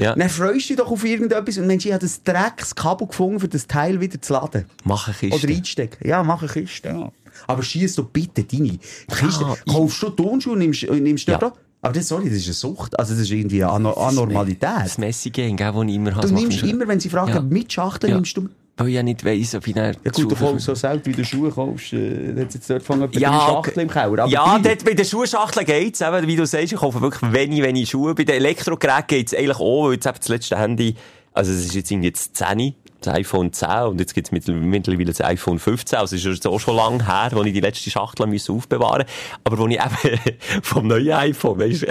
Ja. 0.00 0.14
Dann 0.14 0.28
freust 0.28 0.64
du 0.64 0.74
dich 0.74 0.76
doch 0.76 0.90
auf 0.90 1.04
irgendetwas 1.04 1.58
und 1.58 1.66
Mensch, 1.66 1.86
ich 1.86 1.92
habe 1.92 2.00
das 2.00 2.22
Dreckskabel 2.22 3.06
gefunden, 3.06 3.40
für 3.40 3.48
das 3.48 3.66
Teil 3.66 4.00
wieder 4.00 4.20
zu 4.20 4.32
laden. 4.32 4.64
Mach 4.84 5.06
eine 5.08 5.16
Kiste. 5.16 5.46
Oder 5.46 5.54
einstecken. 5.56 6.08
Ja, 6.08 6.22
mach 6.22 6.42
eine 6.42 6.50
Kiste. 6.50 6.88
Ja. 6.88 7.12
Aber 7.46 7.62
schieß 7.62 7.94
doch 7.96 8.06
bitte 8.06 8.44
deine 8.44 8.78
Kiste. 9.08 9.44
Ja, 9.44 9.56
Kaufst 9.72 10.02
du 10.02 10.10
Turnschuhe 10.10 10.52
und 10.54 10.58
nimmst, 10.60 10.84
und 10.84 11.02
nimmst 11.02 11.26
Ja. 11.28 11.38
dort 11.38 11.58
Aber 11.82 11.94
das, 11.94 12.08
sorry, 12.08 12.24
das 12.28 12.34
ist 12.38 12.44
eine 12.46 12.54
Sucht. 12.54 12.98
Also 12.98 13.14
das 13.14 13.22
ist 13.22 13.30
irgendwie 13.30 13.64
eine 13.64 13.72
Ano 13.72 13.92
Anormalität. 13.94 14.62
Das 14.62 14.98
Messing, 14.98 15.32
gell, 15.32 15.56
das 15.56 15.74
ich 15.74 15.94
immer 15.94 16.14
habe. 16.14 16.28
Du 16.28 16.34
nimmst 16.34 16.62
immer, 16.62 16.86
wenn 16.86 17.00
sie 17.00 17.08
fragen, 17.08 17.32
Ja. 17.32 17.40
mit 17.40 17.72
Schachteln 17.72 18.10
Ja. 18.10 18.16
nimmst 18.16 18.36
du... 18.36 18.48
Weil 18.80 18.88
ich 18.88 18.94
ja 18.94 19.02
nicht 19.02 19.24
weiss, 19.24 19.54
ob 19.54 19.66
ich 19.66 19.74
dann... 19.74 19.94
Ja 20.04 20.10
gut, 20.10 20.30
du 20.30 20.34
kaufst 20.34 20.64
so 20.64 20.74
selten, 20.74 21.06
wie 21.06 21.12
du 21.12 21.24
Schuhe 21.24 21.50
kaufst. 21.50 21.92
Äh, 21.92 22.32
da 22.34 22.40
hat's 22.42 22.54
jetzt 22.54 22.68
dort 22.70 22.82
von 22.82 23.02
etwa 23.02 23.18
Ja. 23.18 23.32
Schachteln 23.32 23.86
im 23.86 23.92
Keller. 23.92 24.22
Aber 24.22 24.26
ja, 24.26 24.58
dort 24.58 24.84
bei 24.84 24.94
den 24.94 25.04
Schuhschachteln 25.04 25.66
geht's 25.66 26.00
eben, 26.00 26.26
wie 26.26 26.36
du 26.36 26.46
sagst, 26.46 26.72
ich 26.72 26.78
kaufe 26.78 27.00
wirklich 27.00 27.32
wenig, 27.32 27.62
wenig 27.62 27.88
Schuhe. 27.90 28.14
Bei 28.14 28.24
den 28.24 28.36
Elektrogeräten 28.36 29.06
geht's 29.06 29.34
eigentlich 29.34 29.58
auch, 29.60 29.84
weil 29.86 29.92
jetzt 29.94 30.06
eben 30.06 30.16
das 30.18 30.28
letzte 30.28 30.58
Handy, 30.58 30.94
also 31.32 31.52
es 31.52 31.66
ist 31.66 31.74
jetzt 31.74 31.90
irgendwie 31.90 32.10
das 32.10 32.32
10, 32.32 32.74
das 33.02 33.14
iPhone 33.14 33.52
10 33.52 33.68
und 33.88 34.00
jetzt 34.00 34.14
gibt's 34.14 34.30
mittler- 34.32 34.54
mittlerweile 34.54 35.04
das 35.06 35.20
iPhone 35.20 35.58
15, 35.58 35.98
also 35.98 36.16
es 36.16 36.24
ist 36.24 36.34
jetzt 36.34 36.46
auch 36.46 36.58
schon 36.58 36.76
lange 36.76 37.06
her, 37.06 37.30
wo 37.32 37.42
ich 37.42 37.52
die 37.52 37.60
letzte 37.60 37.88
Schachtel 37.90 38.26
müssen 38.26 38.54
aufbewahren 38.56 39.04
aber 39.44 39.58
wo 39.58 39.66
ich 39.68 39.78
eben 39.78 40.18
vom 40.62 40.86
neuen 40.86 41.12
iPhone, 41.12 41.58
weisst 41.58 41.82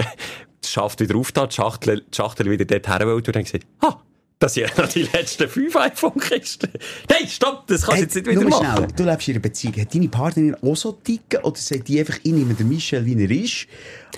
die 0.64 0.68
Schaft 0.68 1.00
wieder 1.00 1.16
aufgetan, 1.16 1.48
die 1.48 1.54
Schachtel, 1.54 2.00
die 2.12 2.16
Schachtel 2.16 2.50
wieder 2.50 2.64
dort 2.64 2.86
her 2.86 3.06
wollte 3.06 3.30
und 3.30 3.36
dann 3.36 3.44
gesagt, 3.44 3.64
ah, 3.80 3.94
das 4.40 4.54
sind 4.54 4.68
ja 4.68 4.82
noch 4.82 4.88
die 4.90 5.02
letzten 5.02 5.48
fünf 5.48 5.76
iPhone-Kisten. 5.76 6.70
Nein, 7.10 7.28
stopp, 7.28 7.66
das 7.66 7.82
kannst 7.82 7.98
du 7.98 8.02
jetzt 8.04 8.14
nicht 8.16 8.26
wieder 8.26 8.40
machen. 8.42 8.66
schnell, 8.74 8.88
du 8.96 9.04
lebst 9.04 9.28
in 9.28 9.34
einer 9.34 9.42
Beziehung. 9.42 9.76
Hat 9.76 9.94
deine 9.94 10.08
Partnerin 10.08 10.56
auch 10.62 10.76
so 10.76 10.92
ticken? 10.92 11.40
Oder 11.42 11.56
sagt 11.58 11.86
die 11.88 12.00
einfach, 12.00 12.16
ich 12.22 12.32
nehme 12.32 12.54
den 12.54 12.68
Michel, 12.68 13.04
wie 13.04 13.22
er 13.22 13.30
ist? 13.30 13.66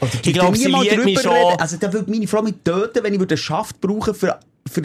Oder 0.01 0.11
Ich 0.23 0.33
glaub, 0.33 0.55
die 0.55 0.61
sie 0.61 0.69
liebt 0.69 1.05
mich 1.05 1.17
drüber 1.19 1.23
schon. 1.23 1.33
reden? 1.49 1.61
Also, 1.61 1.77
da 1.77 1.93
würde 1.93 2.11
meine 2.11 2.27
Frau 2.29 2.41
mich 2.41 2.55
töten, 2.65 3.03
wenn 3.03 3.13
ich 3.15 3.21
einen 3.21 3.37
Schaft 3.37 3.81
brauchen 3.81 4.15
für, 4.15 4.39
für, 4.71 4.83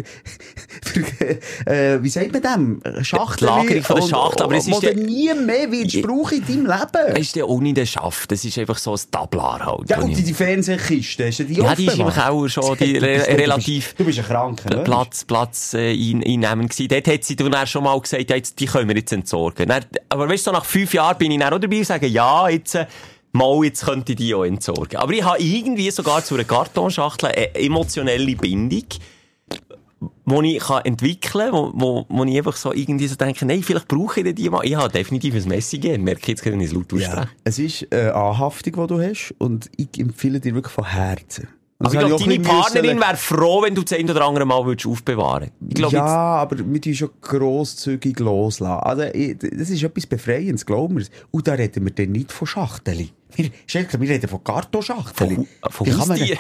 für 0.83 1.69
äh, 1.69 2.01
wie 2.03 2.09
sagt 2.09 2.31
man 2.33 2.41
dem? 2.81 3.03
Schachtel. 3.03 3.37
Die 3.39 3.45
Lagerung 3.45 3.83
von 3.83 3.95
der 3.97 4.07
Schachtel, 4.07 4.43
aber 4.43 4.55
es 4.55 4.67
ist 4.67 4.81
der 4.83 4.95
nie 4.95 5.33
mehr 5.33 5.71
Ich- 5.71 6.01
brauchen 6.01 6.37
in 6.39 6.65
deinem 6.65 6.65
Leben. 6.65 7.15
Es 7.15 7.19
ist 7.27 7.35
ja 7.35 7.45
auch 7.45 7.59
nicht 7.59 7.77
ein 7.79 7.87
Schaft, 7.87 8.31
das 8.31 8.43
ist 8.43 8.57
einfach 8.57 8.77
so 8.77 8.93
ein 8.93 8.99
Tablar 9.11 9.65
halt. 9.65 9.89
Ja, 9.89 9.99
und 9.99 10.15
die, 10.15 10.23
die 10.23 10.33
Fernsehkiste, 10.33 11.27
hast 11.27 11.39
du 11.39 11.43
die 11.45 11.55
Ja, 11.55 11.75
die 11.75 11.85
ist 11.87 11.97
im? 11.99 12.09
Keller 12.09 12.49
schon, 12.49 12.77
die 12.79 12.97
relativ 12.97 13.93
Du 13.95 14.03
bist 14.05 14.19
ein 14.19 14.25
Kranker, 14.25 14.69
ne? 14.75 14.83
Platz, 14.83 15.25
Platz 15.25 15.73
äh, 15.73 15.91
ein, 15.93 16.23
einnehmend 16.23 16.71
gewesen. 16.71 16.87
Dort 16.89 17.07
hat 17.07 17.23
sie 17.23 17.35
dann 17.35 17.67
schon 17.67 17.83
mal 17.83 17.99
gesagt, 17.99 18.29
ja, 18.29 18.35
jetzt, 18.35 18.59
die 18.59 18.65
können 18.65 18.87
wir 18.89 18.95
jetzt 18.95 19.11
entsorgen. 19.13 19.67
Dann, 19.69 19.85
aber 20.09 20.27
weißt 20.29 20.45
du, 20.47 20.51
so 20.51 20.57
nach 20.57 20.65
fünf 20.65 20.93
Jahren 20.93 21.17
bin 21.17 21.31
ich 21.31 21.39
dann 21.39 21.53
auch 21.53 21.59
dabei 21.59 21.77
und 21.79 21.85
sage, 21.85 22.07
ja, 22.07 22.49
jetzt, 22.49 22.75
äh, 22.75 22.85
mal, 23.33 23.63
jetzt 23.63 23.85
könnte 23.85 24.13
ich 24.13 24.17
die 24.17 24.33
auch 24.33 24.43
entsorgen. 24.43 24.97
Aber 24.97 25.11
ich 25.13 25.23
habe 25.23 25.39
irgendwie 25.39 25.91
sogar 25.91 26.23
zu 26.23 26.35
einer 26.35 26.43
Kartonschachtel 26.45 27.29
eine 27.29 27.55
emotionelle 27.55 28.35
Bindung, 28.35 28.83
die 29.99 30.57
ich 30.57 30.63
kann 30.63 30.85
entwickeln 30.85 31.51
kann, 31.51 31.53
wo, 31.53 31.71
wo, 31.73 32.05
wo 32.09 32.23
ich 32.25 32.37
einfach 32.37 32.55
so 32.55 32.73
irgendwie 32.73 33.07
so 33.07 33.15
denke, 33.15 33.45
nein, 33.45 33.63
vielleicht 33.63 33.87
brauche 33.87 34.21
ich 34.21 34.35
die 34.35 34.49
mal. 34.49 34.63
Ich 34.63 34.75
habe 34.75 34.91
definitiv 34.91 35.35
ein 35.35 35.47
Messing, 35.47 36.03
merke 36.03 36.21
ich 36.21 36.27
jetzt, 36.27 36.45
wenn 36.45 36.59
ich 36.59 36.67
es 36.67 36.73
laut 36.73 36.93
ausspreche. 36.93 37.15
Ja, 37.15 37.29
es 37.43 37.59
ist 37.59 37.91
eine 37.91 38.13
Anhaftung, 38.13 38.73
die 38.73 38.87
du 38.87 39.01
hast 39.01 39.33
und 39.39 39.69
ich 39.77 39.99
empfehle 39.99 40.39
dir 40.39 40.53
wirklich 40.53 40.73
von 40.73 40.85
Herzen. 40.85 41.47
Und 41.79 41.85
Aber 41.85 41.95
das 41.95 42.03
ich 42.03 42.17
glaube, 42.17 42.23
deine 42.23 42.43
Partnerin 42.43 42.99
wäre 42.99 43.17
froh, 43.17 43.61
wenn 43.61 43.75
du 43.75 43.83
das 43.83 43.93
ein 43.93 44.09
oder 44.09 44.25
andere 44.25 44.45
Mal 44.45 44.65
würdest 44.65 44.87
aufbewahren 44.87 45.51
glaube, 45.59 45.95
ja, 45.95 46.05
aber 46.05 46.57
wir 46.57 46.81
tun 46.81 46.95
schon 46.95 47.09
grosszügig 47.21 48.19
loslassen. 48.19 48.81
Also, 48.83 49.03
ich, 49.13 49.37
das 49.37 49.69
ist 49.69 49.83
etwas 49.83 50.07
Befreiendes, 50.07 50.65
glaub 50.65 50.91
mir. 50.91 51.05
Und 51.29 51.47
da 51.47 51.53
reden 51.53 51.85
wir 51.85 51.93
dann 51.93 52.11
nicht 52.13 52.31
von 52.31 52.47
Schachteln. 52.47 53.09
Wir, 53.35 53.49
Schelke, 53.67 53.99
wir 53.99 54.09
reden 54.09 54.27
von 54.27 54.43
Kartonschachteln. 54.43 55.47
Von 55.69 55.87
von 55.87 56.15
Die. 56.15 56.37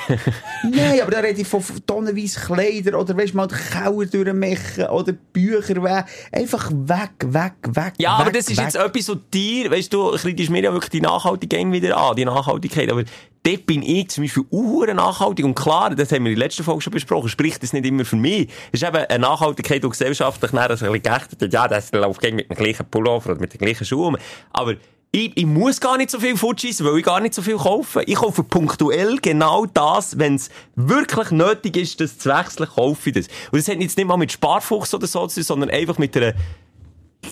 Nein, 0.63 1.01
aber 1.01 1.11
da 1.11 1.19
rede 1.19 1.41
ich 1.41 1.47
von 1.47 1.61
tonnenweise 1.85 2.39
Kleider 2.39 2.99
oder 2.99 3.15
weißt 3.15 3.33
du 3.33 3.37
mal, 3.37 3.47
Keller 3.47 4.05
durchmachen 4.05 4.87
oder 4.87 5.13
Bücher 5.13 5.83
weg. 5.83 6.05
Einfach 6.31 6.71
weg, 6.71 7.11
weg, 7.25 7.53
weg. 7.67 7.93
Ja, 7.97 8.17
weg, 8.17 8.21
aber 8.21 8.31
das 8.31 8.49
ist 8.49 8.57
weg. 8.57 8.65
jetzt 8.65 8.75
etwas, 8.75 9.05
so 9.05 9.15
dir, 9.15 9.69
weißt 9.69 9.91
du, 9.93 10.11
kriegst 10.11 10.49
mir 10.49 10.63
ja 10.63 10.71
wirklich 10.71 10.91
die 10.91 11.01
Nachhaltigkeit 11.01 11.71
wieder 11.71 11.97
an, 11.97 12.15
die 12.15 12.25
Nachhaltigkeit, 12.25 12.89
aber 12.89 13.03
dort 13.43 13.65
bin 13.65 13.81
ich 13.81 14.09
zum 14.09 14.23
Beispiel 14.23 14.45
auch 14.51 14.93
nachhaltig. 14.93 15.45
Und 15.45 15.55
klar, 15.55 15.93
das 15.93 16.11
haben 16.11 16.23
wir 16.23 16.31
in 16.31 16.37
der 16.37 16.47
letzten 16.47 16.63
Folge 16.63 16.81
schon 16.81 16.93
besprochen, 16.93 17.29
spricht 17.29 17.61
das 17.63 17.73
nicht 17.73 17.85
immer 17.85 18.05
für 18.05 18.15
mich. 18.15 18.49
Es 18.71 18.81
ist 18.81 18.87
eben 18.87 18.97
eine 18.97 19.19
Nachhaltigkeit, 19.19 19.83
die 19.83 19.89
gesellschaftlich 19.89 20.51
nachher 20.53 20.77
so 20.77 20.85
ein 20.85 20.93
bisschen 20.93 21.13
geächtet 21.13 21.41
hat. 21.41 21.53
Ja, 21.53 21.67
das 21.67 21.91
läuft 21.91 22.21
gegen 22.21 22.37
mit 22.37 22.49
dem 22.49 22.57
gleichen 22.57 22.85
Pullover 22.89 23.31
oder 23.31 23.41
mit 23.41 23.53
den 23.53 23.59
gleichen 23.59 23.85
Schuhen. 23.85 24.17
Aber 24.51 24.75
ich, 25.17 25.31
ich 25.35 25.45
muss 25.45 25.81
gar 25.81 25.97
nicht 25.97 26.11
so 26.11 26.19
viel 26.19 26.37
fortschießen, 26.37 26.85
weil 26.85 26.99
ich 26.99 27.05
gar 27.05 27.19
nicht 27.19 27.33
so 27.33 27.41
viel 27.41 27.57
kaufe. 27.57 28.03
Ich 28.03 28.15
kaufe 28.15 28.43
punktuell 28.43 29.17
genau 29.17 29.65
das, 29.65 30.19
wenn 30.19 30.35
es 30.35 30.49
wirklich 30.75 31.31
nötig 31.31 31.75
ist, 31.75 31.99
das 31.99 32.19
zu 32.19 32.29
wechseln, 32.29 32.67
kaufe 32.67 33.09
ich 33.09 33.15
das. 33.15 33.27
Und 33.51 33.59
das 33.59 33.67
hat 33.67 33.79
jetzt 33.81 33.97
nicht 33.97 34.07
mal 34.07 34.17
mit 34.17 34.31
Sparfuchs 34.31 34.93
oder 34.93 35.07
so 35.07 35.25
zu 35.27 35.35
tun, 35.35 35.43
sondern 35.43 35.69
einfach 35.71 35.97
mit 35.97 36.15
einer 36.15 36.33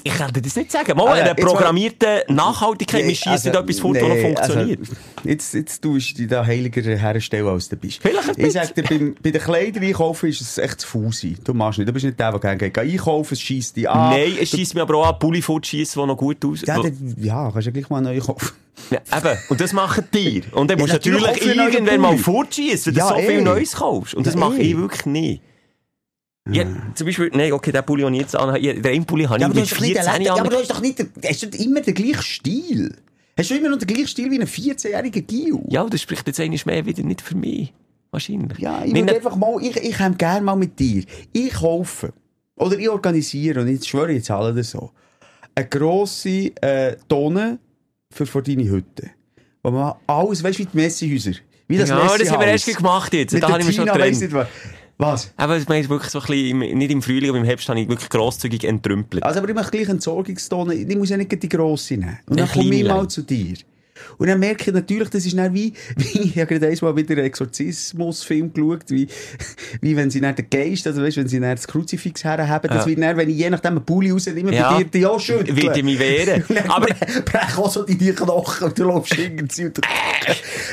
ich 0.04 0.14
dir 0.14 0.42
das 0.42 0.56
nicht 0.56 0.72
sagen. 0.72 0.98
Mal 0.98 1.18
ja, 1.18 1.24
eine 1.24 1.36
programmierte 1.36 2.26
Nachhaltigkeit. 2.28 3.04
Nee, 3.04 3.10
wir 3.10 3.16
schießen 3.16 3.32
also, 3.32 3.50
nicht 3.50 3.60
etwas 3.60 3.80
fort, 3.80 3.96
das 3.96 4.04
nee, 4.04 4.10
noch 4.10 4.36
funktioniert. 4.36 4.80
Also, 4.80 4.94
jetzt, 5.24 5.54
jetzt 5.54 5.82
tust 5.82 6.12
du 6.12 6.22
dich 6.22 6.28
da 6.28 6.46
heiliger 6.46 6.82
herstellen, 6.82 7.48
als 7.48 7.70
du 7.70 7.76
bist. 7.76 8.02
Vielleicht 8.02 8.30
ich 8.30 8.36
bisschen. 8.36 8.52
sag 8.52 8.76
dir, 8.76 8.84
beim, 8.84 9.16
bei 9.22 9.32
den 9.32 9.42
Kleidern 9.42 9.84
einkaufen 9.84 10.30
ist 10.30 10.42
es 10.42 10.58
echt 10.58 10.82
zu 10.82 10.88
faul 10.88 11.12
sein. 11.12 11.38
Du 11.44 11.54
machst 11.54 11.80
nicht. 11.80 11.88
Du 11.88 11.94
bist 11.94 12.06
nicht 12.06 12.20
der, 12.20 12.32
der 12.32 12.40
gerne 12.40 12.58
geht 12.58 12.78
einkaufen, 12.78 13.34
es 13.34 13.42
scheisst 13.42 13.78
dich 13.78 13.90
an. 13.90 14.12
Nein, 14.12 14.34
es 14.40 14.50
schießt 14.50 14.76
mir 14.76 14.82
aber 14.82 14.96
auch 14.98 15.08
an, 15.08 15.20
Pulli 15.20 15.42
fortschießen, 15.42 16.02
die 16.02 16.08
noch 16.08 16.18
gut 16.18 16.44
aussehen. 16.46 16.68
Ja, 16.68 16.82
dann, 16.82 17.16
ja, 17.20 17.52
kannst 17.52 17.68
du 17.68 17.70
ja 17.70 17.72
gleich 17.72 17.90
mal 17.90 18.02
neu 18.02 18.20
kaufen. 18.20 18.52
Ja, 18.92 19.00
eben. 19.18 19.38
Und 19.50 19.62
das 19.62 19.74
machen 19.74 20.04
die. 20.14 20.44
Und 20.52 20.70
dann 20.70 20.78
Ja, 20.78 20.84
musst 20.84 20.94
du 20.94 21.12
natürlich 21.12 21.22
natürlich 21.26 21.56
neue 21.56 21.70
irgendwann 21.70 22.02
mal 22.02 22.18
fortschießen, 22.18 22.94
wenn 22.94 23.00
Ja, 23.00 23.10
du 23.14 23.22
so 23.22 23.28
viel 23.28 23.40
eh. 23.40 23.42
Neues 23.42 23.74
kaufst. 23.74 24.14
Und 24.14 24.28
das 24.28 24.34
Ja, 24.34 24.40
mache 24.40 24.58
eh. 24.58 24.72
ich 24.72 24.78
wirklich 24.78 25.06
nie. 25.06 25.42
Ja, 26.48 26.64
zum 26.94 27.08
Beispiel, 27.08 27.32
nein, 27.34 27.52
okay, 27.54 27.72
den 27.72 27.84
Pulli, 27.84 28.04
den 28.04 28.14
ich 28.14 28.22
jetzt 28.22 28.36
anhabe, 28.36 28.60
ja, 28.60 28.74
den 28.74 28.86
einen 28.86 29.06
Pulli 29.06 29.24
habe 29.26 29.42
ich 29.42 29.48
mit 29.48 29.68
14 29.68 29.96
ja, 29.96 30.20
Jahren. 30.20 30.40
aber 30.42 30.50
du 30.50 30.58
hast 30.58 30.70
doch 30.70 30.82
nicht, 30.82 31.04
hast 31.26 31.44
du 31.44 31.48
immer 31.58 31.82
den 31.82 31.94
gleichen 31.96 32.22
Stil? 32.22 32.96
Hast 33.38 33.50
du 33.50 33.56
immer 33.56 33.70
noch 33.70 33.80
den 33.80 33.88
gleichen 33.88 34.08
Stil 34.08 34.30
wie 34.30 34.40
ein 34.40 34.48
14-jähriger 34.48 35.22
Gil? 35.22 35.60
Ja, 35.70 35.84
das 35.86 36.02
spricht 36.02 36.28
jetzt 36.28 36.40
eigentlich 36.40 36.66
mehr 36.66 36.86
wieder 36.86 37.04
nicht 37.04 37.22
für 37.22 37.36
mich. 37.36 37.74
Wahrscheinlich. 38.12 38.60
Ja, 38.60 38.86
ich 38.86 38.94
würde 38.94 39.16
einfach 39.16 39.36
mal, 39.36 39.62
ich, 39.62 39.76
ich 39.76 40.00
hätte 40.00 40.16
gerne 40.16 40.42
mal 40.42 40.56
mit 40.56 40.80
dir. 40.80 41.04
Ich 41.34 41.54
kaufe. 41.54 42.14
Oder 42.56 42.78
ich 42.78 42.88
organisiere, 42.88 43.62
und 43.62 43.68
ich 43.68 43.84
schwöre 43.84 44.12
jetzt 44.12 44.32
alle 44.32 44.54
das 44.54 44.72
so. 44.72 44.92
Eine 45.54 45.68
grosse, 45.68 46.52
äh, 46.62 46.96
Tonne 47.10 47.60
für, 48.12 48.26
für 48.26 48.42
deine 48.42 48.70
Hütte. 48.70 49.10
Wo 49.64 49.72
man 49.72 49.96
alles, 50.08 50.44
weißt 50.44 50.60
du, 50.60 50.64
wie 50.64 50.68
die 50.68 50.78
Messehäuser. 50.78 51.32
Wie 51.68 51.78
das 51.78 51.90
ja, 51.90 52.18
das 52.18 52.32
haben 52.32 52.40
wir 52.40 52.48
erst 52.48 52.78
gemacht 52.78 53.14
jetzt. 53.14 53.34
Mit 53.34 53.44
da 53.44 53.50
habe 53.50 53.62
ich 53.62 53.68
mich 53.68 53.76
schon 53.76 53.86
nicht 53.86 54.48
was. 54.98 55.34
Aber 55.38 55.58
ich 55.58 55.68
meine, 55.68 55.88
wirklich 55.90 56.12
so 56.12 56.20
ein 56.20 56.26
bisschen, 56.26 56.78
nicht 56.78 56.92
im 56.92 57.02
Frühling, 57.02 57.30
aber 57.30 57.40
im 57.40 57.46
Herbst 57.46 57.68
habe 57.70 57.80
ich 57.80 57.88
wirklich 57.88 58.10
grosszügig 58.10 58.64
entrümpelt. 58.64 59.24
Also, 59.24 59.40
aber 59.40 59.50
ich 59.50 59.56
möchte 59.56 59.72
gleich 59.72 59.90
Entsorgungstonne. 59.90 60.74
Ich 60.74 60.96
muss 60.96 61.10
ja 61.10 61.18
nicht 61.18 61.32
die 61.44 61.50
grosse 61.50 61.96
nehmen. 61.96 62.20
Und 62.28 62.40
dann 62.40 62.50
komme 62.50 62.76
ich 62.76 62.88
mal 62.88 63.08
zu 63.08 63.22
dir. 63.22 63.56
Und 64.18 64.28
dann 64.28 64.40
merke 64.40 64.70
ich 64.70 64.74
natürlich, 64.74 65.10
das 65.10 65.26
ist 65.26 65.38
dann 65.38 65.54
wie, 65.54 65.74
wie 65.98 66.20
ich 66.22 66.38
habe 66.38 66.48
gerade 66.48 66.68
einmal 66.68 66.96
wieder 66.96 67.14
einen 67.16 67.26
Exorzismusfilm 67.26 68.54
geschaut, 68.54 68.84
wie, 68.90 69.08
wie 69.82 69.96
wenn 69.96 70.10
sie 70.10 70.22
dann 70.22 70.36
den 70.36 70.50
Geist, 70.50 70.86
also 70.88 71.02
weißt, 71.02 71.18
wenn 71.18 71.28
sie 71.28 71.40
dann 71.40 71.56
das 71.56 71.68
Kruzifix 71.68 72.24
herhaben, 72.24 72.68
das 72.70 72.84
Ja. 72.84 72.86
wird 72.88 73.02
dann, 73.02 73.18
wenn 73.18 73.30
ich 73.30 73.38
je 73.38 73.50
nachdem 73.50 73.78
einen 73.78 73.86
Pulli 73.86 74.12
rausnehme, 74.12 74.54
Ja. 74.56 74.72
bei 74.74 74.84
dir 74.84 74.90
die 75.00 75.06
auch 75.06 75.20
schütteln. 75.20 75.56
Wird 75.56 75.78
ich 75.78 75.84
mich 75.84 76.00
wehren. 76.00 76.44
Aber- 76.68 76.88
bre- 76.88 77.22
brech 77.22 77.58
auch 77.58 77.72
so 77.72 77.84
deine 77.84 78.14
Knochen 78.14 78.68
und 78.68 78.78
du 78.78 78.84
läufst 78.84 79.18
irgendwie 79.18 79.66
und 79.66 79.80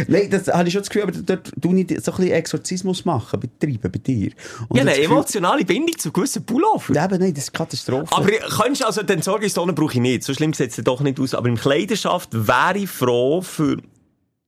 Nein, 0.08 0.28
das 0.30 0.48
habe 0.48 0.66
ich 0.68 0.72
schon 0.72 0.82
das 0.82 0.88
Gefühl, 0.90 1.02
aber 1.02 1.12
dort 1.12 1.50
tu 1.60 1.74
ich 1.74 1.86
so 2.02 2.12
ein 2.12 2.16
bisschen 2.16 2.30
Exorzismus 2.32 3.04
machen, 3.04 3.38
betreiben 3.40 3.90
bei 3.92 3.98
dir. 3.98 4.30
Und 4.68 4.76
Ja, 4.76 4.82
eine 4.82 4.90
das 4.90 4.98
Gefühl- 4.98 5.12
emotionale 5.12 5.64
Bindung 5.64 5.98
zu 5.98 6.10
gewissen 6.10 6.44
Pullover. 6.44 7.00
Aber 7.00 7.18
nein, 7.18 7.34
das 7.34 7.44
ist 7.44 7.52
Katastrophe. 7.52 8.06
Aber 8.10 8.26
du 8.30 8.84
also, 8.86 9.02
den 9.02 9.16
Entsorgungstonne 9.16 9.72
brauche 9.72 9.94
ich 9.94 10.00
nicht. 10.00 10.24
So 10.24 10.32
schlimm 10.34 10.52
sieht 10.54 10.70
es 10.76 10.82
doch 10.84 11.00
nicht 11.00 11.20
aus. 11.20 11.34
Aber 11.34 11.48
im 11.48 11.56
Kleiderschaft 11.56 12.30
wäre 12.32 12.78
ich 12.78 12.88
froh 12.90 13.11
für, 13.42 13.76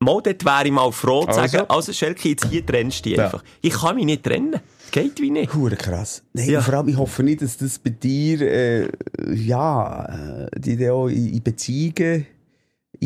mal 0.00 0.20
dort 0.22 0.44
wäre 0.44 0.64
ich 0.66 0.72
mal 0.72 0.90
froh 0.92 1.22
zu 1.24 1.28
Also? 1.40 1.58
sagen, 1.58 1.70
also 1.70 1.92
Schelke, 1.92 2.28
jetzt 2.30 2.46
hier 2.48 2.64
trennst 2.64 3.04
du 3.04 3.10
dich 3.10 3.18
Ja. 3.18 3.24
einfach. 3.26 3.44
Ich 3.60 3.72
kann 3.72 3.96
mich 3.96 4.04
nicht 4.04 4.22
trennen. 4.24 4.52
Das 4.52 4.90
geht 4.90 5.20
wie 5.20 5.30
nicht. 5.30 5.52
Hure 5.54 5.76
krass. 5.76 6.22
Nein, 6.32 6.50
Ja. 6.50 6.60
vor 6.60 6.74
allem, 6.74 6.88
ich 6.88 6.96
hoffe 6.96 7.22
nicht, 7.22 7.42
dass 7.42 7.56
das 7.56 7.78
bei 7.78 7.90
dir, 7.90 8.40
äh, 8.42 8.88
ja, 9.34 10.46
äh, 10.46 10.60
die 10.60 10.88
auch 10.90 11.08
in, 11.08 11.34
in 11.34 11.42
Beziehungen 11.42 12.26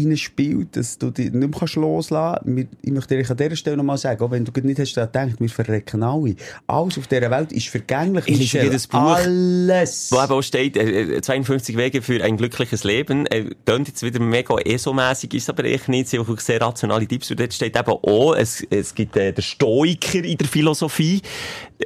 reinspielt, 0.06 0.76
dass 0.76 0.98
du 0.98 1.10
dich 1.10 1.32
nicht 1.32 1.34
mehr 1.34 1.68
loslassen 1.74 2.44
kannst. 2.44 2.68
Ich 2.82 2.92
möchte 2.92 3.16
dir 3.16 3.30
an 3.30 3.36
dieser 3.36 3.56
Stelle 3.56 3.76
nochmal 3.76 3.98
sagen, 3.98 4.22
auch 4.22 4.30
wenn 4.30 4.44
du 4.44 4.52
nicht 4.60 4.78
hast 4.78 4.94
gedacht, 4.94 5.34
wir 5.38 5.48
verrecken 5.48 6.02
alle. 6.02 6.36
Alles 6.66 6.98
auf 6.98 7.06
dieser 7.06 7.30
Welt 7.30 7.52
ist 7.52 7.68
vergänglich. 7.68 8.24
Ich 8.26 8.38
lese 8.38 8.62
jedes 8.62 8.86
Buch. 8.86 8.98
Alles. 8.98 10.10
Wo 10.10 10.22
eben 10.22 10.32
auch 10.32 10.42
steht, 10.42 10.76
äh, 10.76 11.16
äh, 11.16 11.20
52 11.20 11.76
Wege 11.76 12.02
für 12.02 12.22
ein 12.22 12.36
glückliches 12.36 12.84
Leben. 12.84 13.26
Äh, 13.26 13.50
klingt 13.64 13.88
jetzt 13.88 14.02
wieder 14.02 14.20
mega 14.20 14.56
ESO-mässig, 14.58 15.34
ist 15.34 15.50
aber 15.50 15.64
echt 15.64 15.88
nicht. 15.88 16.08
Sind 16.08 16.20
auch 16.20 16.38
sehr 16.38 16.60
rationale 16.60 17.06
Tipps. 17.06 17.30
Und 17.30 17.40
dort 17.40 17.52
steht 17.52 17.76
eben 17.76 17.90
auch, 17.90 18.34
es, 18.34 18.64
es 18.70 18.94
gibt 18.94 19.16
äh, 19.16 19.32
den 19.32 19.42
Stoiker 19.42 20.24
in 20.24 20.38
der 20.38 20.48
Philosophie. 20.48 21.22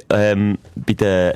Ähm, 0.09 0.57
bei 0.75 0.93
den 0.93 1.33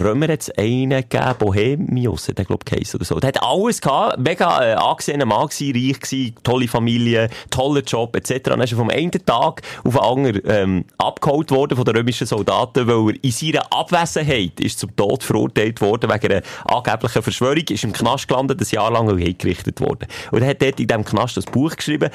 Römer 0.00 0.30
es 0.30 0.50
einen 0.50 0.90
gegeben, 0.90 1.34
Bohemius, 1.38 2.26
der, 2.26 2.44
glaub 2.44 2.62
ich, 2.64 2.72
geheissen 2.72 2.96
oder 2.96 3.04
so. 3.04 3.20
Der 3.20 3.28
hat 3.28 3.42
alles 3.42 3.80
gehabt, 3.80 4.18
mega 4.18 4.64
äh, 4.64 4.74
angesehener 4.74 5.26
Mann 5.26 5.48
gewesen, 5.48 5.74
reich 5.74 6.00
gewesen, 6.00 6.34
tolle 6.42 6.68
Familie, 6.68 7.30
toller 7.50 7.82
Job, 7.82 8.16
etc. 8.16 8.30
Und 8.30 8.46
dann 8.48 8.60
ist 8.62 8.72
er 8.72 8.78
vom 8.78 8.90
einen 8.90 9.10
Tag 9.10 9.62
auf 9.84 9.94
den 9.94 10.02
anderen 10.02 10.42
ähm, 10.46 10.84
abgeholt 10.98 11.50
worden 11.50 11.76
von 11.76 11.84
den 11.84 11.96
römischen 11.96 12.26
Soldaten, 12.26 12.86
weil 12.86 13.14
er 13.14 13.24
in 13.24 13.30
seiner 13.30 13.72
Abwesenheit 13.72 14.60
ist 14.60 14.78
zum 14.78 14.94
Tod 14.96 15.22
verurteilt 15.22 15.80
worden 15.80 16.10
wegen 16.10 16.32
einer 16.32 16.42
angeblichen 16.64 17.22
Verschwörung, 17.22 17.64
ist 17.68 17.84
im 17.84 17.92
Knast 17.92 18.28
gelandet, 18.28 18.60
ein 18.60 18.66
Jahr 18.70 18.90
lang 18.90 19.16
hingerichtet 19.16 19.80
worden. 19.80 20.06
Und 20.30 20.42
er 20.42 20.48
hat 20.48 20.62
dort 20.62 20.80
in 20.80 20.86
diesem 20.86 21.04
Knast 21.04 21.36
das 21.36 21.44
Buch 21.46 21.74
geschrieben, 21.76 22.10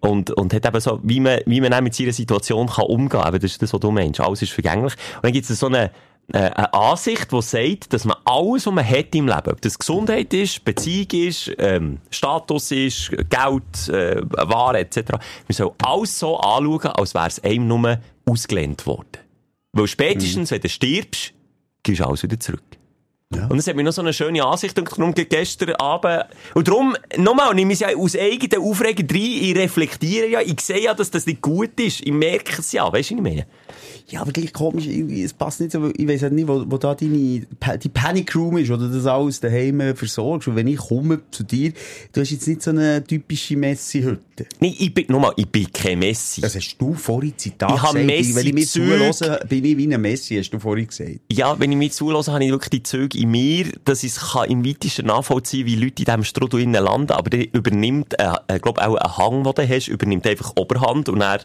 und, 0.00 0.30
und 0.30 0.52
hat 0.54 0.64
eben 0.64 0.80
so, 0.80 1.00
wie 1.02 1.20
man, 1.20 1.40
wie 1.46 1.60
man 1.60 1.70
dann 1.70 1.82
mit 1.82 1.94
seiner 1.94 2.12
Situation 2.12 2.68
kann 2.68 2.84
umgehen 2.84 3.20
kann. 3.20 3.28
Eben, 3.28 3.40
Das 3.42 3.52
ist 3.52 3.62
das, 3.62 3.72
was 3.72 3.80
du 3.80 3.90
meinst. 3.90 4.20
Alles 4.20 4.42
ist 4.42 4.52
vergänglich. 4.52 4.92
Und 5.16 5.24
dann 5.24 5.32
gibt 5.32 5.48
es 5.48 5.58
so 5.58 5.66
eine, 5.66 5.90
eine 6.32 6.74
Ansicht, 6.74 7.30
die 7.30 7.42
sagt, 7.42 7.92
dass 7.92 8.04
man 8.04 8.16
alles, 8.24 8.66
was 8.66 8.74
man 8.74 8.88
hat 8.88 9.14
im 9.14 9.28
Leben, 9.28 9.52
ob 9.52 9.60
das 9.60 9.78
Gesundheit 9.78 10.34
ist, 10.34 10.64
Beziehung 10.64 11.08
ist, 11.12 11.52
ähm, 11.58 11.98
Status 12.10 12.72
ist, 12.72 13.10
Geld, 13.10 13.88
äh, 13.88 14.22
Waren 14.30 14.76
etc., 14.76 15.12
man 15.12 15.20
soll 15.50 15.72
alles 15.82 16.18
so 16.18 16.36
anschauen, 16.36 16.92
als 16.92 17.14
wäre 17.14 17.28
es 17.28 17.44
einem 17.44 17.68
nur 17.68 18.00
ausgelehnt 18.28 18.86
worden. 18.86 19.18
Weil 19.72 19.86
spätestens, 19.86 20.50
wenn 20.50 20.60
du 20.60 20.68
stirbst, 20.68 21.32
gehst 21.82 22.00
du 22.00 22.04
alles 22.04 22.22
wieder 22.22 22.40
zurück. 22.40 22.62
Und 23.48 23.58
es 23.58 23.66
hat 23.66 23.74
mir 23.74 23.82
noch 23.82 23.92
so 23.92 24.02
eine 24.02 24.12
schöne 24.12 24.44
Ansicht 24.44 24.78
und 24.78 24.90
darum 24.90 25.12
gestern 25.12 25.74
Abend. 25.74 26.26
Und 26.54 26.68
darum, 26.68 26.96
nochmal, 27.16 27.54
nehme 27.54 27.72
ich 27.72 27.82
es 27.82 27.88
ja 27.88 27.96
aus 27.96 28.16
eigener 28.16 28.62
Aufregung 28.62 29.08
rein. 29.10 29.20
Ich 29.20 29.56
reflektiere 29.56 30.28
ja, 30.28 30.40
ich 30.40 30.60
sehe 30.60 30.82
ja, 30.82 30.94
dass 30.94 31.10
das 31.10 31.26
nicht 31.26 31.42
gut 31.42 31.78
ist. 31.80 32.02
Ich 32.02 32.12
merke 32.12 32.60
es 32.60 32.70
ja. 32.70 32.84
Weißt 32.84 33.10
du, 33.10 33.16
was 33.16 33.18
ich 33.18 33.22
meine? 33.22 33.46
Ja, 34.08 34.20
aber 34.20 34.32
gleich 34.32 34.52
komisch, 34.52 34.86
irgendwie, 34.86 35.22
es 35.22 35.32
passt 35.32 35.60
nicht 35.60 35.72
so, 35.72 35.90
ich 35.96 36.08
weiss 36.08 36.22
halt 36.22 36.32
nicht, 36.32 36.46
wo, 36.46 36.64
wo 36.66 36.78
da 36.78 36.94
deine, 36.94 37.42
die 37.82 37.88
Panic 37.88 38.34
Room 38.34 38.58
ist, 38.58 38.70
oder 38.70 38.88
das 38.88 39.06
alles 39.06 39.40
daheim 39.40 39.96
versorgst. 39.96 40.48
Und 40.48 40.56
wenn 40.56 40.68
ich 40.68 40.78
komme 40.78 41.20
zu 41.30 41.42
dir, 41.42 41.72
du 42.12 42.20
hast 42.20 42.30
jetzt 42.30 42.46
nicht 42.46 42.62
so 42.62 42.70
eine 42.70 43.02
typische 43.02 43.56
Messi-Hütte. 43.56 44.46
Nee, 44.60 44.74
ich 44.78 44.94
bin, 44.94 45.06
nochmal, 45.08 45.32
ich 45.36 45.48
bin 45.48 45.72
kein 45.72 45.98
Messi. 45.98 46.40
Das 46.40 46.54
hast 46.54 46.76
du 46.78 46.94
vorhin 46.94 47.34
Zitat 47.36 47.72
Ich 47.74 47.80
gesagt. 47.80 48.06
Messi 48.06 48.34
Wenn 48.34 48.46
ich 48.46 48.52
mir 48.52 48.66
zuhöre, 48.66 49.46
bin 49.48 49.64
ich 49.64 49.76
wie 49.76 49.94
ein 49.94 50.00
Messi, 50.00 50.36
hast 50.36 50.50
du 50.50 50.58
vorhin 50.58 50.86
gesagt. 50.86 51.20
Ja, 51.30 51.58
wenn 51.58 51.72
ich 51.72 51.78
mich 51.78 51.92
zulasse, 51.92 52.32
habe 52.32 52.44
ich 52.44 52.50
wirklich 52.50 52.70
die 52.70 52.82
Züge 52.82 53.18
in 53.18 53.30
mir, 53.30 53.66
dass 53.84 54.02
ich 54.02 54.12
es 54.12 54.32
kann 54.32 54.48
im 54.50 54.64
weitesten 54.64 55.06
nachvollziehen 55.06 55.66
wie 55.66 55.76
Leute 55.76 56.02
in 56.02 56.06
diesem 56.06 56.24
Strudel 56.24 56.60
innen 56.60 56.82
landen, 56.82 57.12
aber 57.12 57.30
der 57.30 57.52
übernimmt, 57.52 58.14
äh, 58.18 58.32
äh, 58.48 58.58
glaub 58.58 58.78
auch 58.78 58.96
ein 58.96 59.16
Hang, 59.16 59.44
den 59.44 59.54
du 59.54 59.68
hast, 59.68 59.88
übernimmt 59.88 60.26
einfach 60.26 60.52
Oberhand 60.56 61.08
und 61.08 61.20
er 61.20 61.40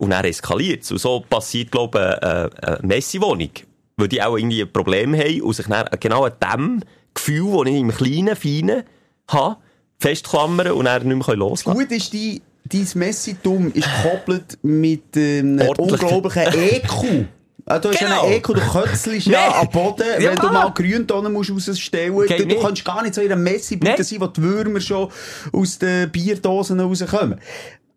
und 0.00 0.12
er 0.12 0.24
eskaliert 0.24 0.90
Und 0.90 0.98
so 0.98 1.20
passiert, 1.28 1.70
glaube 1.70 1.98
ich, 1.98 2.22
eine, 2.26 2.50
eine 2.62 2.78
Messi-Wohnung. 2.86 3.50
Weil 3.96 4.08
die 4.08 4.22
auch 4.22 4.36
irgendwie 4.36 4.62
ein 4.62 4.72
Problem 4.72 5.14
haben 5.14 5.42
und 5.42 5.52
sich 5.54 5.66
dann 5.66 5.86
genau 6.00 6.24
an 6.24 6.32
dem 6.42 6.80
Gefühl, 7.14 7.64
das 7.64 7.72
ich 7.72 7.80
im 7.80 7.90
Kleinen, 7.94 8.34
Feinen 8.36 8.82
habe, 9.28 9.56
festklammern 9.98 10.72
und 10.72 10.86
dann 10.86 11.06
nicht 11.06 11.26
mehr 11.26 11.36
loslassen 11.36 11.78
Gut 11.78 11.90
ist 11.92 12.12
die, 12.12 12.40
dein 12.64 12.86
Messi-Dumm 12.94 13.72
ist 13.74 13.86
gekoppelt 14.02 14.58
mit 14.62 15.02
einem 15.16 15.60
Ordentlich. 15.60 16.02
unglaublichen 16.02 16.42
EQ. 16.54 17.26
Ah, 17.66 17.78
Du 17.78 17.90
hast 17.90 17.98
Genau. 17.98 18.24
einen 18.24 18.32
EQ, 18.32 18.46
du 18.48 18.54
kötzelst 18.54 19.26
ja 19.26 19.48
Nee. 19.48 19.54
am 19.60 19.68
Boden, 19.68 20.04
Ja. 20.18 20.30
wenn 20.30 20.36
du 20.36 20.48
mal 20.48 20.70
Grüntonnen 20.72 21.32
musst 21.32 21.50
rausstellen 21.50 22.14
musst. 22.14 22.30
Du, 22.30 22.46
du 22.46 22.58
kannst 22.58 22.84
gar 22.84 23.02
nicht 23.02 23.14
so 23.14 23.20
in 23.20 23.30
einem 23.30 23.42
messi 23.44 23.76
Nee. 23.80 24.02
sein, 24.02 24.20
wo 24.20 24.26
die 24.28 24.42
Würmer 24.42 24.80
schon 24.80 25.08
aus 25.52 25.78
den 25.78 26.10
Bierdosen 26.10 26.80
rauskommen. 26.80 27.38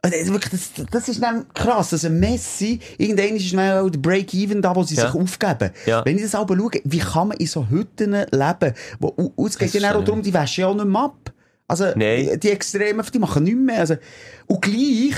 Und 0.05 0.13
Das, 0.13 0.21
ist 0.21 0.31
wirklich- 0.33 0.51
das, 0.75 0.85
das 0.91 1.07
ist 1.07 1.23
dann 1.23 1.45
krass, 1.53 1.91
dass 1.91 2.03
ein 2.03 2.19
Messi, 2.19 2.79
irgendwann 2.97 3.37
ist 3.37 3.53
dann 3.53 3.77
auch 3.85 3.89
der 3.89 3.99
Break-Even 3.99 4.61
da, 4.61 4.75
wo 4.75 4.83
sie 4.83 4.95
Ja. 4.95 5.09
sich 5.09 5.15
aufgeben. 5.21 5.71
Ja. 5.85 6.03
Wenn 6.03 6.17
ich 6.17 6.23
das 6.23 6.35
aber 6.35 6.57
schaue, 6.57 6.71
wie 6.83 6.99
kann 6.99 7.29
man 7.29 7.37
in 7.37 7.47
so 7.47 7.65
Hütten 7.69 8.11
leben? 8.11 8.73
Wo, 8.99 9.33
es 9.47 9.57
geht 9.57 9.73
ja 9.75 9.95
auch 9.95 10.03
darum, 10.03 10.21
die 10.21 10.33
waschen 10.33 10.61
ja 10.61 10.67
auch 10.67 10.75
nicht 10.75 10.85
mehr 10.87 11.01
ab. 11.03 11.31
Also, 11.69 11.85
Nein. 11.95 12.37
die 12.41 12.49
Extremen, 12.51 13.05
die 13.13 13.19
machen 13.19 13.43
nichts 13.45 13.59
mehr. 13.59 13.79
Also, 13.79 13.95
und 14.47 14.61
gleich, 14.61 15.15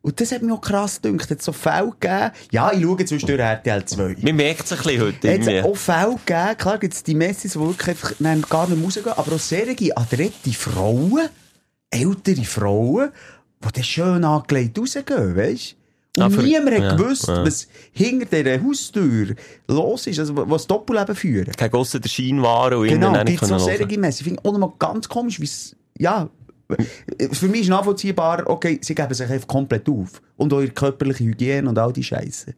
und 0.00 0.18
das 0.18 0.32
hat 0.32 0.40
mich 0.40 0.50
auch 0.52 0.60
krass 0.62 1.00
gedacht, 1.02 1.30
hat 1.30 1.42
so 1.42 1.52
Fälle 1.52 1.90
gegeben, 2.00 2.30
ja, 2.50 2.72
ich 2.72 2.82
schaue 2.82 3.04
zwischendurch 3.04 3.38
RTL 3.40 3.84
2. 3.84 4.16
Man 4.22 4.36
merkt 4.36 4.64
es 4.64 4.72
ein 4.72 4.78
bisschen 4.78 5.00
heute. 5.02 5.32
Hat 5.34 5.40
es 5.40 5.46
irgendwie. 5.46 5.60
auch 5.70 5.76
Fälle 5.76 6.16
gegeben, 6.24 6.56
klar 6.56 6.78
gibt 6.78 6.94
es 6.94 7.02
die 7.02 7.14
Messis, 7.14 7.52
die 7.52 7.60
wirklich 7.60 7.88
einfach 7.88 8.14
nein, 8.18 8.42
gar 8.48 8.66
nicht 8.66 8.76
mehr 8.78 8.84
rausgehen, 8.86 9.08
aber 9.14 9.32
auch 9.34 9.38
sehr 9.38 9.66
adrette 9.68 10.52
Frauen, 10.54 11.28
ältere 11.90 12.44
Frauen, 12.44 13.10
die 13.64 13.72
dann 13.72 13.84
schön 13.84 14.24
angelegt 14.24 14.78
rausgehen, 14.78 15.36
weißt 15.36 15.76
Und 16.18 16.22
Ah, 16.24 16.28
für- 16.30 16.42
niemand 16.42 16.70
hat 16.76 16.82
ja, 16.82 16.94
gewusst, 16.96 17.28
ja. 17.28 17.44
was 17.44 17.68
hinter 17.92 18.26
dieser 18.42 18.62
Haustür 18.62 19.34
los 19.68 20.06
ist, 20.06 20.18
also 20.18 20.34
was 20.50 20.66
Doppelleben 20.66 21.14
führen. 21.16 21.50
Gegen 21.56 21.74
aussen 21.74 22.02
der 22.02 22.08
Scheinwaren 22.10 22.78
und 22.78 22.88
Genau, 22.88 23.14
innen 23.14 23.36
solche 23.38 23.98
Messen. 23.98 24.20
Ich 24.20 24.24
finde 24.24 24.40
auch 24.44 24.52
noch 24.52 24.58
mal 24.58 24.72
ganz 24.78 25.08
komisch, 25.08 25.40
wie 25.40 25.44
es, 25.46 25.74
ja, 25.98 26.28
für 27.32 27.48
mich 27.48 27.62
ist 27.62 27.68
nachvollziehbar, 27.68 28.42
okay, 28.46 28.78
sie 28.82 28.94
geben 28.94 29.12
sich 29.14 29.28
einfach 29.28 29.46
komplett 29.48 29.88
auf. 29.88 30.20
Und 30.36 30.52
eure 30.52 30.68
körperliche 30.68 31.24
Hygiene 31.24 31.68
und 31.68 31.78
all 31.78 31.92
die 31.92 32.02
Scheiße. 32.02 32.54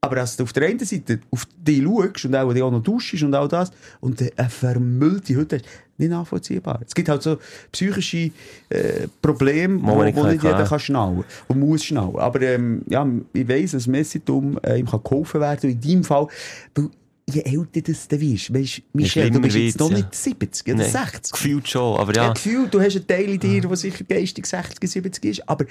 Aber 0.00 0.18
als 0.18 0.36
du 0.36 0.42
auf 0.44 0.52
der 0.52 0.68
einen 0.68 0.78
Seite 0.84 1.20
auf 1.30 1.46
dich 1.56 1.82
schaust 1.82 2.26
und 2.26 2.36
auch, 2.36 2.52
die 2.52 2.62
auch 2.62 2.70
noch 2.70 2.82
duschst 2.82 3.22
und 3.22 3.34
all 3.34 3.48
das 3.48 3.70
und 4.00 4.20
eine 4.36 4.50
vermüllte 4.50 5.34
Hütte 5.34 5.56
hast, 5.56 5.64
nicht 5.98 6.10
nachvollziehbar. 6.10 6.80
Es 6.86 6.94
gibt 6.94 7.08
halt 7.08 7.22
so 7.22 7.38
psychische 7.72 8.30
äh, 8.68 9.08
Probleme, 9.22 9.80
wo, 9.82 10.02
nicht 10.02 10.16
kann 10.16 10.32
jeder 10.32 10.64
kann 10.64 10.78
schnallen 10.78 11.24
und 11.48 11.60
muss 11.60 11.84
schnallen. 11.84 12.16
Aber 12.16 12.40
ähm, 12.42 12.82
ja, 12.88 13.06
ich 13.32 13.48
weiss, 13.48 13.72
dass 13.72 13.86
Messitum 13.86 14.58
äh, 14.62 14.78
ihm 14.78 14.86
kann 14.86 15.02
geholfen 15.02 15.40
werden 15.40 15.70
und 15.70 15.84
in 15.84 15.90
deinem 15.90 16.04
Fall, 16.04 16.26
weil 16.74 16.90
je 17.26 17.40
älter 17.40 17.80
das 17.80 18.08
du 18.08 18.20
wirst, 18.20 18.52
weißt, 18.52 18.82
Michel, 18.92 19.30
du 19.30 19.40
bist 19.40 19.56
jetzt 19.56 19.80
noch 19.80 19.90
ja. 19.90 19.98
nicht 19.98 20.14
70 20.14 20.74
oder 20.74 20.82
Nein, 20.82 20.90
60. 20.90 21.32
Gefühlt 21.32 21.68
schon, 21.68 21.98
aber 21.98 22.14
Ja. 22.14 22.24
ja. 22.24 22.32
Gefühl, 22.32 22.68
du 22.70 22.80
hast 22.80 22.96
einen 22.96 23.06
Teil 23.06 23.30
in 23.30 23.40
dir, 23.40 23.60
der 23.60 23.76
sicher 23.76 24.04
geistig 24.04 24.46
60, 24.46 24.90
70 24.90 25.24
ist, 25.24 25.48
aber 25.48 25.64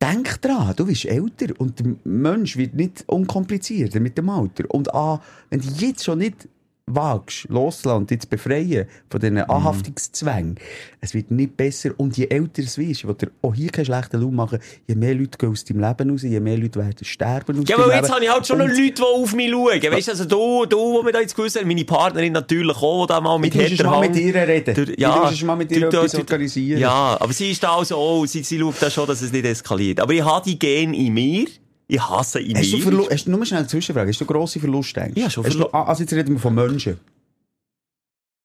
denk 0.00 0.40
dran, 0.42 0.74
du 0.76 0.86
bist 0.86 1.06
älter 1.06 1.54
und 1.58 1.78
der 1.78 1.94
Mensch 2.04 2.56
wird 2.56 2.74
nicht 2.74 3.04
unkomplizierter 3.06 4.00
mit 4.00 4.18
dem 4.18 4.28
Alter. 4.28 4.64
Und 4.68 4.94
A, 4.94 5.22
wenn 5.50 5.60
du 5.60 5.68
jetzt 5.78 6.04
schon 6.04 6.18
nicht 6.18 6.48
wagst, 6.86 7.46
loszulassen 7.48 8.02
und 8.02 8.10
dich 8.10 8.20
zu 8.20 8.28
befreien 8.28 8.86
von 9.08 9.18
diesen 9.20 9.38
Anhaftungszwängen, 9.38 10.56
es 11.00 11.14
wird 11.14 11.30
nicht 11.30 11.56
besser. 11.56 11.90
Und 11.96 12.16
je 12.16 12.26
älter 12.28 12.62
es 12.62 12.76
wirst, 12.76 13.06
wird 13.06 13.22
dir 13.22 13.30
auch 13.42 13.54
hier 13.54 13.70
keinen 13.70 13.86
schlechten 13.86 14.20
Lohn 14.20 14.34
machen, 14.34 14.58
je 14.86 14.94
mehr 14.94 15.14
Leute 15.14 15.38
gehen 15.38 15.50
aus 15.50 15.64
deinem 15.64 15.80
Leben 15.80 16.10
raus, 16.10 16.22
je 16.22 16.40
mehr 16.40 16.58
Leute 16.58 16.78
werden 16.80 17.02
sterben 17.04 17.58
aus 17.60 17.68
Ja, 17.68 17.76
aber 17.76 17.86
Leben. 17.86 17.96
jetzt 17.96 18.12
habe 18.12 18.24
ich 18.24 18.30
halt 18.30 18.46
schon 18.46 18.58
noch 18.58 18.66
Und- 18.66 18.72
Leute, 18.78 18.92
die 18.92 19.02
auf 19.02 19.34
mich 19.34 19.50
schauen. 19.50 19.82
Weißt 19.92 20.08
du, 20.08 20.12
also 20.12 20.24
du, 20.26 20.66
du, 20.66 20.76
wo 20.76 21.02
mir 21.02 21.12
da 21.12 21.20
jetzt 21.20 21.34
gewusst 21.34 21.58
haben, 21.58 21.66
meine 21.68 21.84
Partnerin 21.84 22.32
natürlich 22.34 22.76
auch, 22.76 23.06
die 23.06 23.12
da 23.12 23.20
mal 23.20 23.38
mit 23.38 23.54
Du 23.54 23.58
musst 23.62 23.82
mal 23.82 24.00
mit 24.08 24.16
ihr 24.16 24.34
reden. 24.34 24.74
Der- 24.74 24.84
Du 24.84 24.92
ja, 25.00 25.16
musst 25.30 25.42
mal 25.42 25.56
mit 25.56 25.70
ihr 25.72 25.80
du- 25.80 25.88
du- 25.90 25.96
etwas 25.98 26.12
du- 26.12 26.18
organisieren. 26.18 26.80
Ja, 26.80 27.16
aber 27.18 27.32
sie 27.32 27.50
ist 27.50 27.62
da 27.62 27.76
also 27.76 27.96
auch, 27.96 28.26
sie, 28.26 28.42
sie 28.42 28.58
schaut 28.58 28.74
da 28.80 28.90
schon, 28.90 29.06
dass 29.06 29.22
es 29.22 29.32
nicht 29.32 29.46
eskaliert. 29.46 30.00
Aber 30.00 30.12
ich 30.12 30.22
habe 30.24 30.44
die 30.44 30.58
Gene 30.58 30.94
in 30.96 31.14
mir, 31.14 31.46
ich 31.86 32.00
hasse 32.00 32.40
in 32.40 32.56
Hast 32.56 32.72
du. 32.72 32.78
Verlu 32.78 33.08
hast 33.10 33.26
du 33.26 33.30
nur 33.30 33.44
schnell 33.44 33.60
eine 33.60 33.68
Zwischenfrage? 33.68 34.10
Hast 34.10 34.20
du 34.20 34.24
grosse 34.26 34.58
Verluste? 34.60 35.00
Denkst? 35.00 35.20
Ja, 35.20 35.28
schon 35.30 35.44
Hast 35.44 35.54
du, 35.54 35.60
Verlu- 35.64 35.68
ah, 35.72 35.84
also 35.84 36.02
jetzt 36.02 36.12
reden 36.12 36.32
wir 36.34 36.38
von 36.40 36.54
Menschen. 36.54 36.98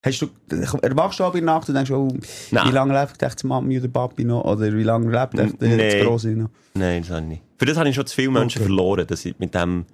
Hast 0.06 0.22
du, 0.22 0.30
erwachst 0.82 1.20
du 1.20 1.26
aber 1.26 1.38
in 1.38 1.46
der 1.46 1.56
Nacht 1.56 1.68
und 1.68 1.76
denkst, 1.76 1.92
oh, 1.92 2.08
wie 2.52 2.72
lange 2.72 2.98
lebt 2.98 3.22
echt 3.22 3.44
die 3.44 3.48
Mami 3.48 3.80
oder 3.80 3.90
Papi 3.90 4.24
noch? 4.24 4.46
Oder 4.46 4.72
wie 4.74 4.84
lange 4.84 5.12
lebt 5.12 5.38
echt 5.38 5.62
Nee. 5.62 6.00
das 6.00 6.06
Grosse 6.08 6.30
noch? 6.30 6.50
Nein, 6.74 7.02
das 7.02 7.12
habe 7.12 7.22
ich 7.24 7.28
nicht. 7.28 7.42
Für 7.58 7.66
das 7.66 7.76
habe 7.78 7.90
ich 7.90 7.96
schon 7.96 8.06
zu 8.08 8.16
viele 8.16 8.32
Menschen 8.32 8.60
Okay. 8.60 8.68
verloren, 8.68 9.06
dass 9.08 9.26
ich 9.26 9.38
mit 9.40 9.54
dem 9.54 9.86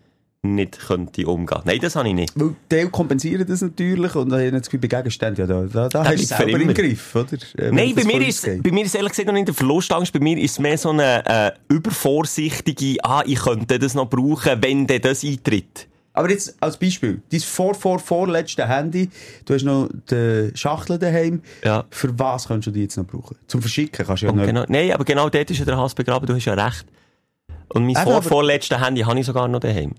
nicht 0.53 0.79
könnte 0.87 1.25
umgehen. 1.27 1.61
Nein, 1.65 1.79
das 1.81 1.95
habe 1.95 2.07
ich 2.09 2.13
nicht. 2.13 2.33
Weil 2.35 2.55
die 2.71 2.87
kompensieren 2.89 3.47
das 3.47 3.61
natürlich 3.61 4.13
und 4.15 4.29
dann 4.29 4.39
haben 4.41 4.51
das 4.51 4.69
Gefühl, 4.69 4.81
bei 4.81 4.87
Gegenständen, 4.87 5.47
ja, 5.47 5.47
da, 5.47 5.65
da, 5.65 5.89
da 5.89 6.05
hast 6.05 6.19
du 6.19 6.25
selber 6.25 6.59
im. 6.59 6.73
Griff, 6.73 7.15
oder? 7.15 7.33
Äh, 7.33 7.37
wenn 7.55 7.75
Nein, 7.75 7.95
bei 7.95 8.03
mir, 8.03 8.27
ist, 8.27 8.43
geht. 8.43 8.61
bei 8.63 8.71
mir 8.71 8.85
ist 8.85 8.93
ehrlich 8.95 9.11
gesagt 9.11 9.27
noch 9.27 9.33
nicht 9.33 9.47
der 9.47 9.55
Verlustangst. 9.55 10.13
Bei 10.13 10.19
mir 10.19 10.37
ist 10.37 10.51
es 10.51 10.59
mehr 10.59 10.77
so 10.77 10.89
eine 10.91 11.25
äh, 11.25 11.51
übervorsichtige, 11.73 12.97
ah, 13.03 13.23
ich 13.25 13.39
könnte 13.39 13.79
das 13.79 13.95
noch 13.95 14.09
brauchen, 14.09 14.61
wenn 14.61 14.85
denn 14.87 15.01
das 15.01 15.23
eintritt. 15.23 15.87
Aber 16.13 16.29
jetzt 16.29 16.55
als 16.61 16.77
Beispiel, 16.77 17.21
dein 17.29 17.41
vor, 17.41 17.75
vor, 17.75 17.99
vorletzte 17.99 18.65
Handy, 18.67 19.09
du 19.43 19.53
hast 19.53 19.63
noch 19.63 19.89
die 20.09 20.49
Schachtel 20.53 20.97
daheim. 20.97 21.41
Ja. 21.63 21.83
Für 21.89 22.17
was 22.17 22.47
kannst 22.47 22.67
du 22.67 22.71
die 22.71 22.83
jetzt 22.83 22.95
noch 22.95 23.05
brauchen? 23.05 23.35
Zum 23.47 23.61
Verschicken 23.61 24.05
kannst 24.05 24.21
du 24.21 24.27
ja 24.27 24.31
Und 24.31 24.37
noch... 24.39 24.45
genau, 24.45 24.63
nein, 24.69 24.93
aber 24.93 25.03
genau 25.03 25.27
dort 25.29 25.51
ist 25.51 25.59
ja 25.59 25.65
der 25.65 25.77
Hass 25.77 25.93
begraben, 25.93 26.25
du 26.25 26.33
hast 26.33 26.45
ja 26.45 26.53
recht. 26.53 26.85
Und 27.67 27.83
mein 27.85 27.95
Eben, 27.95 28.03
vor, 28.03 28.13
aber- 28.15 28.21
vorletztes 28.23 28.79
Handy 28.79 29.01
habe 29.01 29.19
ich 29.19 29.25
sogar 29.25 29.49
noch 29.49 29.59
daheim. 29.59 29.93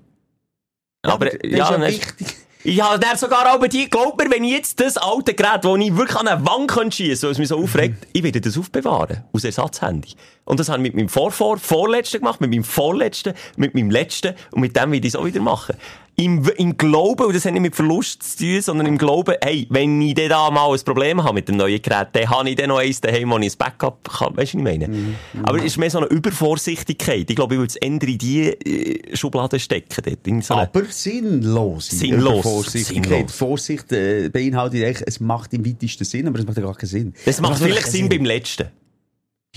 Aber, 1.13 1.27
das 1.27 1.39
ja, 1.43 1.65
ist 1.65 1.71
ja 1.71 1.87
wichtig. 1.87 2.37
Ich 2.69 2.83
habe 2.83 2.99
dann 2.99 3.17
sogar 3.17 3.55
auch 3.55 3.61
bei 3.61 3.69
dir, 3.69 3.89
glaub 3.89 4.21
mir, 4.21 4.29
wenn 4.29 4.43
ich 4.43 4.51
jetzt 4.51 4.81
das 4.81 4.97
alte 4.97 5.35
Gerät, 5.35 5.65
das 5.65 5.79
ich 5.79 5.97
wirklich 5.97 6.17
an 6.17 6.27
eine 6.27 6.45
Wand 6.45 6.73
schiessen 6.93 7.21
könnte, 7.21 7.31
was 7.31 7.39
mich 7.39 7.47
so 7.47 7.59
aufregt, 7.59 8.09
ich 8.13 8.25
werde 8.25 8.41
das 8.41 8.59
aufbewahren. 8.59 9.23
Aus 9.33 9.45
Ersatzhandy. 9.45 10.17
Und 10.45 10.59
das 10.59 10.69
habe 10.69 10.79
ich 10.79 10.83
mit 10.83 10.97
meinem 10.97 11.09
Vorvor, 11.09 11.59
vorletzten 11.59 12.19
gemacht, 12.19 12.41
mit 12.41 12.51
meinem 12.51 12.65
vorletzten, 12.65 13.35
mit 13.57 13.75
meinem 13.75 13.91
letzten 13.91 14.35
und 14.51 14.63
mit 14.63 14.75
dem 14.75 14.91
werde 14.91 15.07
ich 15.07 15.15
es 15.15 15.17
auch 15.17 15.25
wieder 15.25 15.41
machen. 15.41 15.77
Im, 16.19 16.49
im 16.57 16.77
Glauben, 16.79 17.27
und 17.27 17.37
das 17.37 17.45
hat 17.45 17.53
nicht 17.53 17.61
mit 17.61 17.77
Verlust 17.77 18.23
zu 18.23 18.39
tun, 18.39 18.63
sondern 18.63 18.87
im 18.87 18.97
Glauben, 18.97 19.35
hey, 19.43 19.67
wenn 19.69 20.01
ich 20.01 20.15
dann 20.15 20.31
da 20.31 20.51
mal 20.51 20.73
ein 20.73 20.81
Problem 20.81 21.23
habe 21.23 21.35
mit 21.35 21.49
dem 21.49 21.59
neuen 21.59 21.81
Gerät, 21.83 22.09
dann 22.13 22.31
habe 22.31 22.49
ich 22.49 22.57
dann 22.57 22.69
noch 22.69 22.79
eins 22.79 23.03
daheim, 23.03 23.31
wo 23.31 23.39
ich 23.39 23.53
ein 23.53 23.59
Backup 23.59 24.09
kann. 24.09 24.37
Weißt 24.37 24.55
du, 24.55 24.59
was 24.59 24.73
ich 24.73 24.79
meine? 24.79 25.15
Aber 25.43 25.59
es 25.59 25.65
ist 25.65 25.77
mehr 25.77 25.91
so 25.91 25.99
eine 25.99 26.07
Übervorsichtigkeit. 26.07 27.29
Ich 27.29 27.37
glaube, 27.37 27.55
ich 27.55 27.59
würde 27.61 27.71
es 27.71 27.77
eher 27.77 27.89
in 27.89 27.99
die 27.99 28.49
äh, 28.49 29.15
Schublade 29.17 29.59
stecken. 29.59 30.03
Dort. 30.03 30.27
In 30.27 30.41
so 30.41 30.55
Aber 30.55 30.85
sinnlos. 30.87 31.89
Sinnlos. 31.89 32.43
Vorsichtigkeit. 32.43 33.31
Vorsicht 33.31 33.93
äh, 33.93 34.31
beinhaltet 34.31 34.85
eigentlich, 34.85 35.07
es 35.07 35.21
macht 35.21 35.53
im 35.53 35.67
weitesten 35.67 36.05
Sinn, 36.05 36.29
aber 36.29 36.39
es 36.39 36.47
macht 36.47 36.57
ja 36.57 36.63
gar 36.63 36.75
keinen 36.75 36.89
Sinn. 36.89 37.15
Das 37.27 37.41
macht 37.43 37.57
Es 37.57 37.63
vielleicht 37.63 37.89
Sinn 37.89 38.09
beim 38.09 38.25
letzten. 38.25 38.69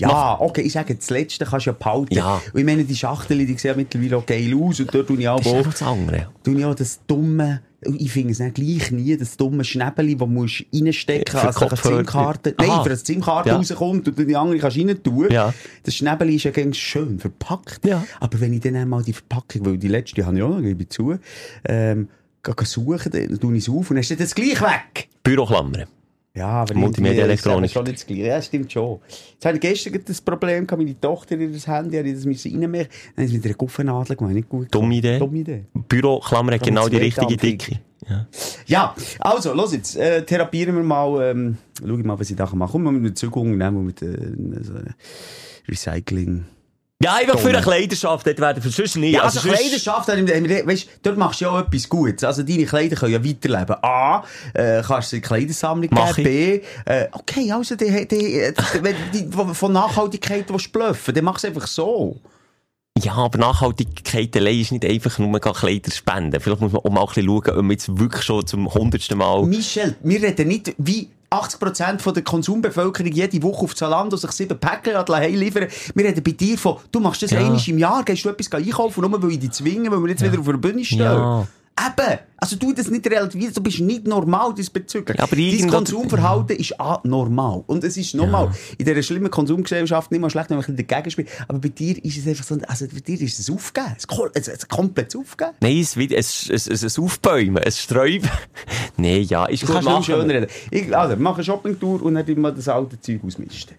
Ja, 0.00 0.40
okay, 0.40 0.62
ich 0.62 0.72
sage, 0.72 0.94
das 0.94 1.10
Letzte 1.10 1.44
kannst 1.44 1.66
du 1.66 1.70
ja 1.70 1.76
behalten. 1.78 2.14
Ja. 2.14 2.40
Und 2.52 2.58
ich 2.60 2.66
meine, 2.66 2.84
die 2.84 2.96
Schachtel, 2.96 3.38
die 3.46 3.56
sehen 3.58 3.70
ja 3.72 3.76
mittlerweile 3.76 4.16
auch 4.18 4.26
geil 4.26 4.52
aus 4.54 4.80
und 4.80 4.94
dort 4.94 5.06
tue 5.06 5.18
ich 5.18 5.28
auch, 5.28 5.38
Das 5.38 5.46
ist 5.46 5.54
einfach 5.54 5.72
das 5.72 5.82
andere. 5.82 6.28
tue 6.42 6.58
ich 6.58 6.64
auch 6.64 6.74
das 6.74 7.00
dumme, 7.06 7.62
ich 7.82 8.10
finde 8.12 8.32
es 8.32 8.38
nicht 8.40 8.54
gleich 8.56 8.90
nie, 8.90 9.16
das 9.16 9.36
dumme 9.36 9.64
Schnäbeli, 9.64 10.14
das 10.16 10.28
musst 10.28 10.64
du 10.72 10.78
reinstecken, 10.84 11.40
Für 11.40 11.46
als 11.46 11.62
eine. 11.62 11.76
SIM-Karte, 11.76 12.54
nein, 12.58 12.68
für 12.68 12.84
eine 12.90 12.96
SIM-Karte 12.96 13.48
Ja. 13.50 13.56
rauskommt 13.56 14.06
und 14.08 14.18
du 14.18 14.24
die 14.26 14.36
andere 14.36 14.58
kannst 14.58 14.76
rein 14.78 15.02
tun. 15.02 15.28
Ja. 15.30 15.54
Das 15.84 15.94
Schnäbeli 15.94 16.36
ist 16.36 16.44
ja 16.44 16.50
ganz 16.50 16.76
schön 16.76 17.18
verpackt. 17.18 17.84
Ja. 17.86 18.04
Aber 18.20 18.38
wenn 18.40 18.52
ich 18.52 18.60
dann 18.60 18.76
einmal 18.76 19.02
die 19.02 19.12
Verpackung, 19.14 19.64
weil 19.66 19.78
die 19.78 19.88
letzte 19.88 20.24
habe 20.26 20.36
ich 20.36 20.42
auch 20.42 20.50
noch, 20.50 20.60
gebe 20.62 20.82
ich 20.82 20.90
zu, 20.90 21.16
ähm, 21.64 22.08
suchen, 22.64 23.12
dann 23.12 23.40
tue 23.40 23.56
ich 23.56 23.62
es 23.64 23.68
auf 23.68 23.90
und 23.90 23.96
dann 23.96 23.98
ist 23.98 24.18
das 24.20 24.34
gleich 24.34 24.60
weg. 24.60 25.08
Büroklammern. 25.22 25.84
Ja, 26.34 26.46
aber 26.46 26.74
Multimedia 26.74 27.24
Elektronik. 27.24 27.74
Ja, 28.08 28.40
stimmt 28.40 28.72
schon. 28.72 29.00
Jetzt 29.32 29.44
hatte 29.44 29.56
ich 29.56 29.60
gestern 29.60 30.00
das 30.04 30.20
Problem, 30.20 30.64
gehabt, 30.64 30.80
meine 30.80 31.00
Tochter 31.00 31.36
in 31.36 31.52
das 31.52 31.66
Handy, 31.66 31.98
ich 31.98 32.14
das 32.14 32.24
müssen 32.24 32.52
reinmachen. 32.52 32.86
Dann 33.16 33.24
ist 33.24 33.32
mit 33.32 33.44
einer 33.44 33.54
Guffennadel 33.54 34.14
gemacht, 34.14 34.34
nicht 34.34 34.48
gut. 34.48 34.68
Dumme 34.70 34.94
Idee. 34.94 35.18
Dumme 35.18 35.38
Idee. 35.38 35.64
Büroklammern 35.74 36.54
hat 36.54 36.62
genau 36.62 36.88
die 36.88 36.98
richtige 36.98 37.36
Dicke. 37.36 37.80
Ja. 38.08 38.26
Ja, 38.66 38.94
also, 39.18 39.52
los 39.54 39.72
jetzt, 39.72 39.96
äh, 39.96 40.24
therapieren 40.24 40.76
wir 40.76 40.82
mal, 40.82 41.30
ähm, 41.30 41.58
schau 41.78 41.96
mal, 41.96 42.18
was 42.18 42.30
ich 42.30 42.36
da 42.36 42.44
machen 42.44 42.58
kann. 42.60 42.68
Komm 42.70 42.82
mal 42.84 42.92
mit 42.92 43.02
einer 43.02 43.14
Zügung, 43.14 43.56
nehmen 43.56 43.76
wir 43.76 43.82
mit, 43.82 44.02
äh, 44.02 44.62
so 44.62 44.74
einer 44.74 44.94
Recycling. 45.68 46.44
Ja, 47.02 47.14
einfach 47.14 47.38
für 47.38 47.48
eine 47.48 47.62
Kleiderschaft, 47.62 48.26
dort 48.26 48.38
werden 48.40 48.62
für 48.62 48.68
sonst 48.68 48.96
nicht. 48.96 49.14
Ja, 49.14 49.22
also, 49.22 49.40
weisst, 49.48 50.88
dort 51.02 51.16
machst 51.16 51.40
du 51.40 51.46
ja 51.46 51.50
auch 51.50 51.60
etwas 51.60 51.88
Gutes. 51.88 52.24
Also 52.24 52.42
deine 52.42 52.66
Kleider 52.66 52.96
können 52.96 53.12
ja 53.14 53.24
weiterleben. 53.24 53.76
A, 53.82 54.22
äh, 54.52 54.82
kannst 54.82 55.12
du 55.12 55.20
Kleidersammlung 55.20 55.88
geben. 55.88 56.24
B, 56.24 56.60
äh, 56.84 57.08
okay, 57.12 57.50
also 57.52 57.74
die, 57.74 58.06
die, 58.06 59.30
von- 59.32 59.72
Nachhaltigkeit 59.72 60.44
willst 60.48 60.66
du 60.66 60.70
bluffen, 60.72 61.14
dann 61.14 61.24
mach's 61.24 61.44
einfach 61.44 61.66
so. 61.66 62.20
Ja, 62.98 63.14
aber 63.14 63.38
Nachhaltigkeit 63.38 64.36
allein 64.36 64.60
ist 64.60 64.72
nicht 64.72 64.84
einfach 64.84 65.18
nur 65.18 65.40
Kleider 65.40 65.90
spenden. 65.90 66.38
Vielleicht 66.38 66.60
muss 66.60 66.72
man 66.72 66.82
auch 66.82 66.90
mal 66.90 67.00
ein 67.00 67.06
bisschen 67.06 67.26
schauen, 67.26 67.48
ob 67.48 67.56
man 67.56 67.70
jetzt 67.70 67.98
wirklich 67.98 68.24
schon 68.24 68.46
zum 68.46 68.74
hundertsten 68.74 69.16
Mal... 69.16 69.46
Michel, 69.46 69.96
wir 70.02 70.22
reden 70.22 70.48
nicht 70.48 70.74
wie 70.76 71.08
80% 71.30 72.00
von 72.00 72.12
der 72.12 72.24
Konsumbevölkerung 72.24 73.12
jede 73.12 73.40
Woche 73.42 73.64
auf 73.64 73.76
Zalando 73.76 74.16
sich 74.16 74.32
sieben 74.32 74.58
Päckchen 74.58 74.94
liefern. 75.34 75.68
Wir 75.94 76.04
reden 76.04 76.24
bei 76.24 76.32
dir 76.32 76.58
von, 76.58 76.78
du 76.90 76.98
machst 76.98 77.22
das 77.22 77.30
Ja. 77.30 77.38
einmal 77.38 77.60
im 77.64 77.78
Jahr, 77.78 78.02
gehst 78.04 78.24
du 78.24 78.30
etwas 78.30 78.52
einkaufen, 78.52 79.00
nur 79.02 79.22
weil 79.22 79.30
ich 79.30 79.38
dich 79.38 79.52
zwinge, 79.52 79.90
weil 79.92 80.00
wir 80.00 80.08
jetzt 80.10 80.24
wieder 80.24 80.40
auf 80.40 80.46
der 80.46 80.54
Bühne 80.54 80.84
stehen. 80.84 80.98
Ja. 81.00 81.46
Eben! 81.86 82.18
Also 82.36 82.56
du 82.56 82.72
das 82.72 82.88
nicht 82.88 83.06
relativieren, 83.06 83.52
du 83.52 83.62
bist 83.62 83.80
nicht 83.80 84.06
normal 84.06 84.54
diesbezüglich. 84.54 85.18
Ja, 85.18 85.24
aber 85.24 85.36
Dein 85.36 85.68
Konsumverhalten 85.68 86.56
ist 86.56 86.80
anormal. 86.80 87.62
Und 87.66 87.84
es 87.84 87.96
ist 87.98 88.14
normal. 88.14 88.50
In 88.78 88.86
dieser 88.86 89.02
schlimmen 89.02 89.30
Konsumgesellschaft 89.30 90.10
nicht 90.10 90.20
mal 90.20 90.30
schlecht, 90.30 90.48
wenn 90.48 90.56
man 90.56 90.64
ein 90.64 90.74
bisschen 90.74 90.88
dagegen 90.88 91.10
spielt. 91.10 91.28
Aber 91.48 91.58
bei 91.58 91.68
dir 91.68 92.02
ist 92.02 92.16
es 92.16 92.26
einfach 92.26 92.44
so, 92.44 92.56
also 92.66 92.86
bei 92.92 93.00
dir 93.00 93.20
ist 93.20 93.38
es 93.38 93.50
aufgeben. 93.50 93.94
Es 93.96 94.04
ist 94.04 94.48
es 94.48 94.48
ist 94.48 94.68
komplett 94.68 95.14
aufgeben. 95.14 95.50
Nein, 95.60 95.78
es, 95.80 95.96
wird- 95.96 96.12
es, 96.12 96.48
es, 96.48 96.66
es, 96.66 96.82
es 96.82 96.98
Aufbäumen, 96.98 97.62
es 97.62 97.78
Sträuben. 97.80 98.30
Nein, 98.96 99.22
ja, 99.24 99.44
ist 99.46 99.62
Du 99.62 99.66
gut 99.66 99.74
kannst 99.84 100.06
schöner 100.06 100.32
reden. 100.34 100.46
Ich, 100.70 100.96
also, 100.96 101.16
mach 101.18 101.34
eine 101.34 101.44
Shoppingtour 101.44 102.02
und 102.02 102.14
dann 102.14 102.26
wir 102.42 102.52
das 102.52 102.68
alte 102.68 102.98
Zeug 103.00 103.20
ausmisten. 103.24 103.76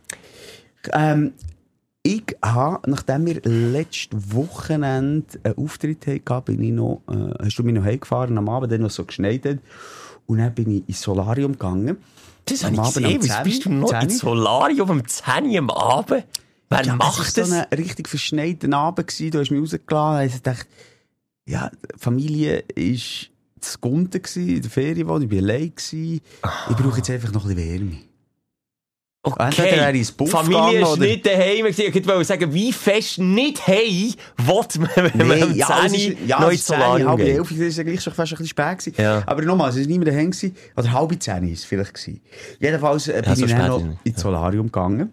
Ähm, 0.93 1.34
ich 2.04 2.24
habe, 2.43 2.89
nachdem 2.89 3.26
wir 3.28 3.41
letztes 3.43 4.34
Wochenende 4.34 5.26
einen 5.43 5.58
Auftritt 5.58 6.08
hatten, 6.08 6.43
bin 6.45 6.64
ich 6.64 6.72
noch, 6.72 7.02
äh, 7.10 7.43
hast 7.45 7.58
du 7.60 7.64
mich 7.64 7.76
noch 7.76 7.84
heimgefahren 7.84 8.38
am 8.38 8.49
Abend, 8.49 8.72
dann 8.72 8.82
noch 8.82 8.89
so 8.89 9.06
geschneit. 9.06 9.45
Und 10.26 10.38
dann 10.39 10.54
bin 10.54 10.78
ich 10.78 10.84
ins 10.88 11.02
Solarium 11.02 11.54
gegangen. 11.54 11.97
Das 12.45 12.64
Am 12.64 12.76
habe 12.78 12.88
ich 12.88 13.20
gesehen. 13.20 13.32
am 13.38 13.43
bist 13.43 13.66
du 13.66 13.70
10? 13.70 13.80
noch 13.80 13.89
10? 13.89 14.02
ins 14.02 14.18
Solarium 14.20 14.89
am 14.91 15.08
10 15.08 15.45
Uhr 15.52 15.58
am 15.60 15.70
Abend? 15.70 16.26
Wer 16.70 16.86
Ja, 16.86 16.95
macht 16.95 17.20
es 17.28 17.34
das? 17.34 17.52
war 17.52 17.58
so 17.60 17.66
ein 17.70 17.78
richtig 17.78 18.08
verschneiter 18.10 18.72
Abend, 18.76 19.08
gewesen. 19.08 19.32
du 19.32 19.39
hast 19.39 19.52
mich 19.52 19.62
rausgelassen. 19.62 20.28
Ich 20.36 20.41
dachte, 20.41 20.66
ja, 21.47 21.70
die 21.70 21.99
Familie 21.99 22.64
war 22.76 22.97
zu 23.60 23.80
Gunten 23.80 24.22
in 24.36 24.62
der 24.62 24.72
Ferienwohnung, 24.72 25.30
ich 25.30 25.32
war 25.32 25.38
allein. 25.43 25.76
gewesen. 25.76 26.22
Ich 26.70 26.76
brauche 26.78 26.97
jetzt 26.97 27.10
einfach 27.12 27.32
noch 27.32 27.45
ein 27.45 27.56
bisschen 27.56 27.80
Wärme. 27.82 27.97
Entweder 29.24 29.91
Buff 30.17 30.32
Familie 30.32 30.57
gegangen 30.57 30.82
ist 30.82 30.89
oder- 30.89 31.01
nicht 31.05 31.26
daheim. 31.28 31.65
Ich 31.67 32.07
wollte 32.07 32.26
sagen, 32.26 32.53
wie 32.53 32.74
fest 32.74 33.19
nicht 33.19 33.67
heim 33.67 34.13
will 34.38 34.80
man, 34.80 34.89
wenn 35.13 35.28
man 35.28 35.43
um 35.43 35.53
ja, 35.55 35.86
es 35.86 35.91
10 35.91 36.11
ist, 36.11 36.17
ja, 36.28 36.39
noch 36.39 36.47
es 36.47 36.53
ins 36.53 36.61
ist 36.61 36.67
10, 36.67 36.80
Solarium 36.80 37.09
halb 37.09 37.19
geht. 37.19 37.38
elf, 37.38 37.49
das 37.49 37.57
ist 37.59 37.78
ja 37.78 37.84
gleich 37.84 38.01
schon 38.01 38.13
fast 38.13 38.32
ein 38.32 38.38
bisschen 38.38 38.47
spät 38.47 38.78
gewesen. 38.80 38.95
Ja. 39.01 39.24
Aber 39.28 39.41
nochmal, 39.43 39.69
es 39.69 39.76
ist 39.76 39.88
nicht 39.88 39.99
mehr 39.99 40.11
daheim 40.11 40.32
gewesen, 40.32 40.55
oder 40.76 40.91
halb 40.91 41.22
zehn 41.22 41.47
ist 41.49 41.59
es 41.59 41.65
vielleicht 41.65 41.93
gewesen. 41.93 42.19
Jedenfalls 42.59 43.05
bin 43.05 43.36
so 43.36 43.45
ich 43.45 43.51
dann 43.51 43.67
noch 43.67 43.84
ins 44.03 44.22
Solarium 44.22 44.65
gegangen 44.65 45.11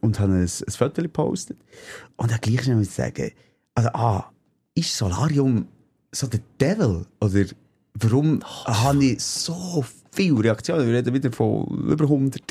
und 0.00 0.18
habe 0.18 0.32
ein, 0.32 0.40
ein 0.42 0.72
Foto 0.72 1.00
gepostet. 1.02 1.58
Und 2.16 2.30
dann 2.32 2.40
gleich 2.40 2.62
schnell 2.64 2.82
zu 2.82 2.90
sagen, 2.92 3.30
also, 3.76 3.88
ah, 3.90 4.32
ist 4.74 4.96
Solarium 4.96 5.68
so 6.10 6.26
der 6.26 6.40
Devil? 6.60 7.06
Oder 7.20 7.44
warum 7.94 8.40
habe 8.64 9.04
ich 9.04 9.22
so 9.22 9.84
viele 10.10 10.42
Reaktionen? 10.42 10.86
Wir 10.88 10.94
reden 10.94 11.14
wieder 11.14 11.30
von 11.30 11.66
über 11.86 12.04
100. 12.04 12.42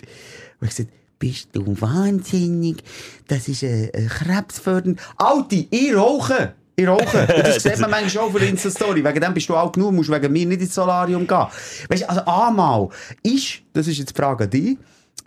Und 0.62 0.68
ich 0.70 0.76
gesagt, 0.76 0.90
bist 1.20 1.50
du 1.54 1.80
wahnsinnig? 1.82 2.84
Das 3.28 3.48
ist 3.48 3.64
ein, 3.64 3.90
ein 3.94 4.08
krebsfördernd. 4.08 5.00
Alte, 5.18 5.68
ich 5.70 5.96
rauche! 5.96 6.54
Ich 6.76 6.88
rauche. 6.88 7.28
Und 7.36 7.46
das 7.48 7.62
sieht 7.64 7.80
man 7.80 7.92
manchmal 7.92 8.24
auch 8.26 8.32
für 8.32 8.40
Insta-Story. 8.46 9.04
Wegen 9.04 9.20
dem 9.20 9.34
bist 9.34 9.50
du 9.50 9.56
alt 9.56 9.74
genug, 9.74 9.92
musst 9.94 10.10
wegen 10.10 10.32
mir 10.32 10.46
nicht 10.46 10.62
ins 10.62 10.74
Solarium 10.74 11.28
gehen. 11.28 11.48
Weißt 11.90 12.04
du, 12.04 12.10
also 12.10 12.22
einmal, 12.26 12.90
ist, 13.24 13.60
das 13.74 13.88
ist 13.88 13.98
jetzt 13.98 14.12
die 14.12 14.20
Frage 14.20 14.46
an 14.46 14.50
dich, 14.50 14.78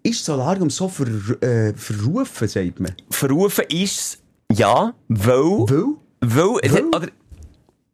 ist 0.03 0.25
Solarium 0.25 0.71
so 0.71 0.89
ver, 0.89 1.07
äh, 1.43 1.75
verrufen, 1.75 2.49
sagt 2.49 2.81
man? 2.81 2.95
Verrufen 3.11 3.65
ist 3.69 4.19
es, 4.51 4.59
ja, 4.59 4.95
weil, 5.09 5.35
Weil? 5.35 5.95
weil, 6.21 6.73
Weil? 6.73 6.85
oder, 6.87 7.09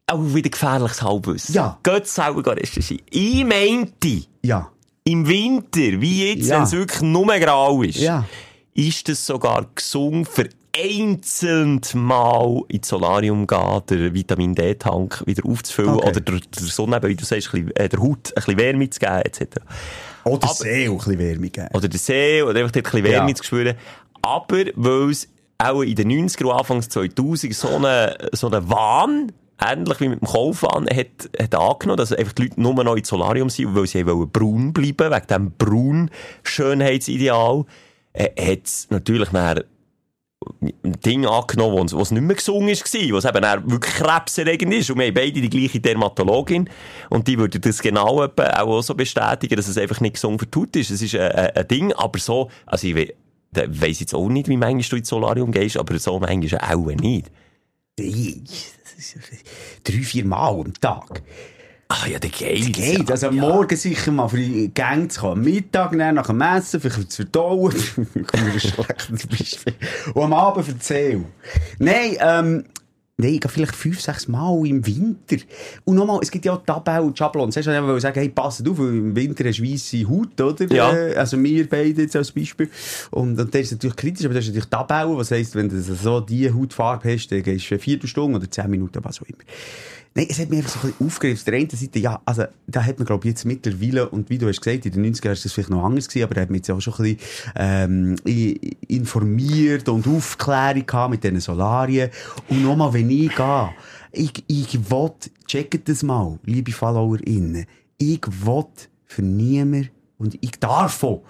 auch 0.07 0.33
wieder 0.33 0.49
gefährliches 0.49 1.01
Halbwissen. 1.01 1.55
Ja. 1.55 1.77
Geht 1.83 2.07
selber 2.07 2.55
recherchieren. 2.55 3.03
Ich 3.09 3.45
meinte, 3.45 4.23
Ja. 4.43 4.71
Im 5.03 5.27
Winter, 5.27 5.99
wie 6.01 6.29
jetzt, 6.29 6.47
Ja. 6.47 6.57
wenn 6.57 6.63
es 6.63 6.71
wirklich 6.73 7.01
nur 7.01 7.25
grau 7.39 7.81
ist, 7.81 7.97
Ja. 7.99 8.25
ist 8.73 9.09
es 9.09 9.25
sogar 9.25 9.65
gesund, 9.75 10.27
vereinzelt 10.27 11.95
mal 11.95 12.61
ins 12.67 12.87
Solarium 12.87 13.47
gehen, 13.47 13.81
den 13.89 14.13
Vitamin 14.13 14.55
D-Tank 14.55 15.23
wieder 15.25 15.45
aufzufüllen 15.45 15.95
Okay. 15.95 16.09
oder 16.09 16.21
der, 16.21 16.39
der 16.39 16.63
Sonne, 16.67 17.01
wie 17.03 17.15
du 17.15 17.25
sagst, 17.25 17.51
bisschen, 17.51 17.75
äh, 17.75 17.89
der 17.89 17.99
Haut 17.99 18.29
ein 18.29 18.33
bisschen 18.35 18.57
Wärme 18.57 18.89
zu 18.89 18.99
geben, 18.99 19.21
etc. 19.23 19.41
Oder 20.23 20.43
Aber- 20.43 20.53
See 20.53 20.87
auch 20.87 20.91
ein 20.93 20.97
bisschen 20.97 21.19
Wärme 21.19 21.49
geben. 21.49 21.69
Oder 21.73 21.87
der 21.87 21.99
See, 21.99 22.41
oder 22.43 22.59
einfach 22.59 22.71
dort 22.71 22.85
ein 22.87 22.91
bisschen 22.91 23.03
Wärme 23.03 23.29
Ja. 23.29 23.35
zu 23.35 23.43
spüren. 23.43 23.75
Aber, 24.21 24.63
weil 24.75 25.09
es 25.09 25.27
auch 25.57 25.81
in 25.81 25.95
den 25.95 26.07
90er 26.09 26.45
und 26.45 26.57
Anfangs 26.57 26.89
2000 26.89 27.53
so 27.55 27.69
einen, 27.69 28.13
so 28.31 28.47
Wahn, 28.51 29.31
ähnlich 29.61 29.99
wie 29.99 30.09
mit 30.09 30.21
dem 30.21 30.27
Kaufwahn, 30.27 30.87
hat, 30.87 31.29
hat 31.39 31.55
angenommen, 31.55 31.97
dass 31.97 32.11
einfach 32.11 32.33
die 32.33 32.43
Leute 32.43 32.61
nur 32.61 32.83
noch 32.83 32.95
ins 32.95 33.07
Solarium 33.07 33.49
sind, 33.49 33.75
weil 33.75 33.87
sie 33.87 34.05
wollen 34.05 34.29
braun 34.29 34.73
bleiben, 34.73 35.11
wegen 35.11 35.27
diesem 35.27 35.51
braun 35.57 36.11
Schönheitsideal, 36.43 37.65
äh, 38.13 38.29
hat 38.51 38.65
es 38.65 38.87
natürlich 38.89 39.29
dann 39.29 39.63
ein 40.61 40.99
Ding 41.05 41.25
angenommen, 41.25 41.91
was 41.91 42.11
nicht 42.11 42.23
mehr 42.23 42.35
gesungen 42.35 42.69
war, 42.69 43.17
was 43.17 43.25
eben 43.25 43.71
wirklich 43.71 43.93
krebserregend 43.93 44.73
ist. 44.73 44.89
Und 44.89 44.97
wir 44.97 45.07
haben 45.07 45.13
beide 45.13 45.39
die 45.39 45.49
gleiche 45.49 45.79
Dermatologin. 45.79 46.67
Und 47.09 47.27
die 47.27 47.37
würde 47.37 47.59
das 47.59 47.79
genau 47.81 48.25
auch 48.25 48.81
so 48.81 48.95
bestätigen, 48.95 49.55
dass 49.55 49.67
es 49.67 49.77
einfach 49.77 49.99
nicht 49.99 50.15
gesungen 50.15 50.39
Haut 50.55 50.75
ist. 50.75 50.89
Es 50.89 51.01
ist 51.01 51.15
ein, 51.15 51.31
ein, 51.31 51.67
Ding, 51.67 51.93
aber 51.93 52.17
so, 52.17 52.49
also 52.65 52.87
ich 52.87 52.95
we 52.95 53.13
weiss 53.53 53.99
jetzt 53.99 54.15
auch 54.15 54.29
nicht, 54.29 54.47
wie 54.47 54.57
manchmal 54.57 54.81
du 54.81 54.95
ins 54.95 55.09
Solarium 55.09 55.51
gehst, 55.51 55.77
aber 55.77 55.99
so 55.99 56.19
manchmal 56.19 56.61
auch 56.71 56.85
nicht. 56.87 57.29
Drei, 59.83 60.03
vier 60.03 60.25
Mal 60.25 60.49
am 60.49 60.73
Tag. 60.79 61.21
Ah 61.91 62.07
ja, 62.07 62.19
der 62.19 62.29
geht. 62.29 62.71
Geht. 62.71 63.11
Also 63.11 63.27
am 63.27 63.35
Morgen 63.35 63.75
sicher 63.75 64.11
mal 64.11 64.29
für 64.29 64.37
die 64.37 64.71
Gang 64.73 65.11
zu 65.11 65.21
kommen. 65.21 65.45
Am 65.45 65.53
Mittag, 65.53 65.91
dann 65.97 66.15
nach 66.15 66.27
dem 66.27 66.39
Essen, 66.39 66.79
vielleicht 66.79 67.11
zu 67.11 67.23
verdauen. 67.23 67.73
Kommt 68.13 68.33
mir 68.33 68.53
ein 68.53 68.59
schlechtes 68.61 69.27
Beispiel. 69.27 69.73
Und 70.13 70.23
am 70.23 70.33
Abend 70.33 70.69
erzählen. 70.69 71.25
Nein, 71.79 72.15
ähm, 72.21 72.65
Nein, 73.17 73.35
ich 73.35 73.41
gehe 73.41 73.51
vielleicht 73.51 73.75
fünf, 73.75 74.01
sechs 74.01 74.27
Mal 74.27 74.65
im 74.65 74.85
Winter. 74.85 75.37
Und 75.85 75.95
nochmal, 75.95 76.19
es 76.23 76.31
gibt 76.31 76.43
ja 76.45 76.53
auch 76.53 76.65
Tabellen 76.65 77.07
und 77.07 77.17
Schablons. 77.17 77.55
Hast 77.55 77.65
du 77.67 77.71
ja 77.71 77.99
sagen, 77.99 78.19
hey, 78.19 78.29
passt 78.29 78.67
auf, 78.67 78.79
im 78.79 79.15
Winter 79.15 79.43
hast 79.47 79.59
du 79.59 79.63
weisse 79.63 80.07
Haut, 80.09 80.41
oder? 80.41 80.73
Ja. 80.73 80.91
Äh, 80.91 81.15
Also 81.15 81.41
wir 81.41 81.69
beide 81.69 82.01
jetzt 82.01 82.15
als 82.15 82.31
Beispiel. 82.31 82.69
Und, 83.11 83.39
und 83.39 83.53
das 83.53 83.61
ist 83.61 83.73
natürlich 83.73 83.95
kritisch, 83.95 84.25
aber 84.25 84.33
das 84.33 84.45
ist 84.45 84.49
natürlich 84.49 84.69
Tabellen, 84.69 85.17
was 85.17 85.29
heisst, 85.29 85.55
wenn 85.55 85.69
du 85.69 85.79
so 85.79 86.19
diese 86.21 86.53
Hautfarbe 86.55 87.13
hast, 87.13 87.27
dann 87.31 87.43
gehst 87.43 87.69
du 87.69 87.75
eine 87.75 87.79
Viertelstunde 87.79 88.37
oder 88.39 88.49
zehn 88.49 88.69
Minuten, 88.69 89.03
was 89.03 89.21
auch 89.21 89.27
immer. 89.27 89.39
Nein, 90.13 90.27
es 90.29 90.39
hat 90.39 90.49
mich 90.49 90.59
einfach 90.59 90.71
so 90.71 90.79
ein 90.79 90.91
bisschen 90.91 91.07
aufgeregt. 91.07 91.37
Auf 91.39 91.43
der 91.45 91.53
einen 91.53 91.69
Seite, 91.69 91.99
ja, 91.99 92.21
also, 92.25 92.43
da 92.67 92.83
hat 92.83 92.99
man, 92.99 93.05
glaube 93.05 93.25
ich, 93.25 93.31
jetzt 93.31 93.45
mittlerweile, 93.45 94.09
und 94.09 94.29
wie 94.29 94.37
du 94.37 94.47
hast 94.49 94.61
gesagt, 94.61 94.85
in 94.85 94.91
den 94.91 95.13
90ern 95.13 95.25
war 95.25 95.31
das 95.31 95.53
vielleicht 95.53 95.69
noch 95.69 95.85
anders 95.85 96.09
gewesen, 96.09 96.25
aber 96.25 96.35
da 96.35 96.41
hat 96.41 96.49
man 96.49 96.57
jetzt 96.57 96.69
auch 96.69 96.81
schon 96.81 96.93
ein 96.95 97.15
bisschen, 97.15 97.19
ähm, 97.55 98.15
informiert 98.89 99.87
und 99.87 100.05
Aufklärung 100.07 100.85
gehabt 100.85 101.11
mit 101.11 101.23
diesen 101.23 101.39
Solarien. 101.39 102.09
Und 102.49 102.61
nochmal, 102.61 102.91
wenn 102.93 103.09
ich 103.09 103.33
gehe, 103.33 103.69
ich, 104.11 104.43
ich 104.47 104.91
will, 104.91 105.11
checkt 105.47 105.87
das 105.87 106.03
mal, 106.03 106.37
liebe 106.43 106.73
FollowerInnen, 106.73 107.65
ich 107.97 108.21
will 108.27 108.65
für 109.05 109.21
niemand, 109.21 109.91
und 110.17 110.37
ich 110.41 110.51
darf 110.59 111.03
auch, 111.03 111.23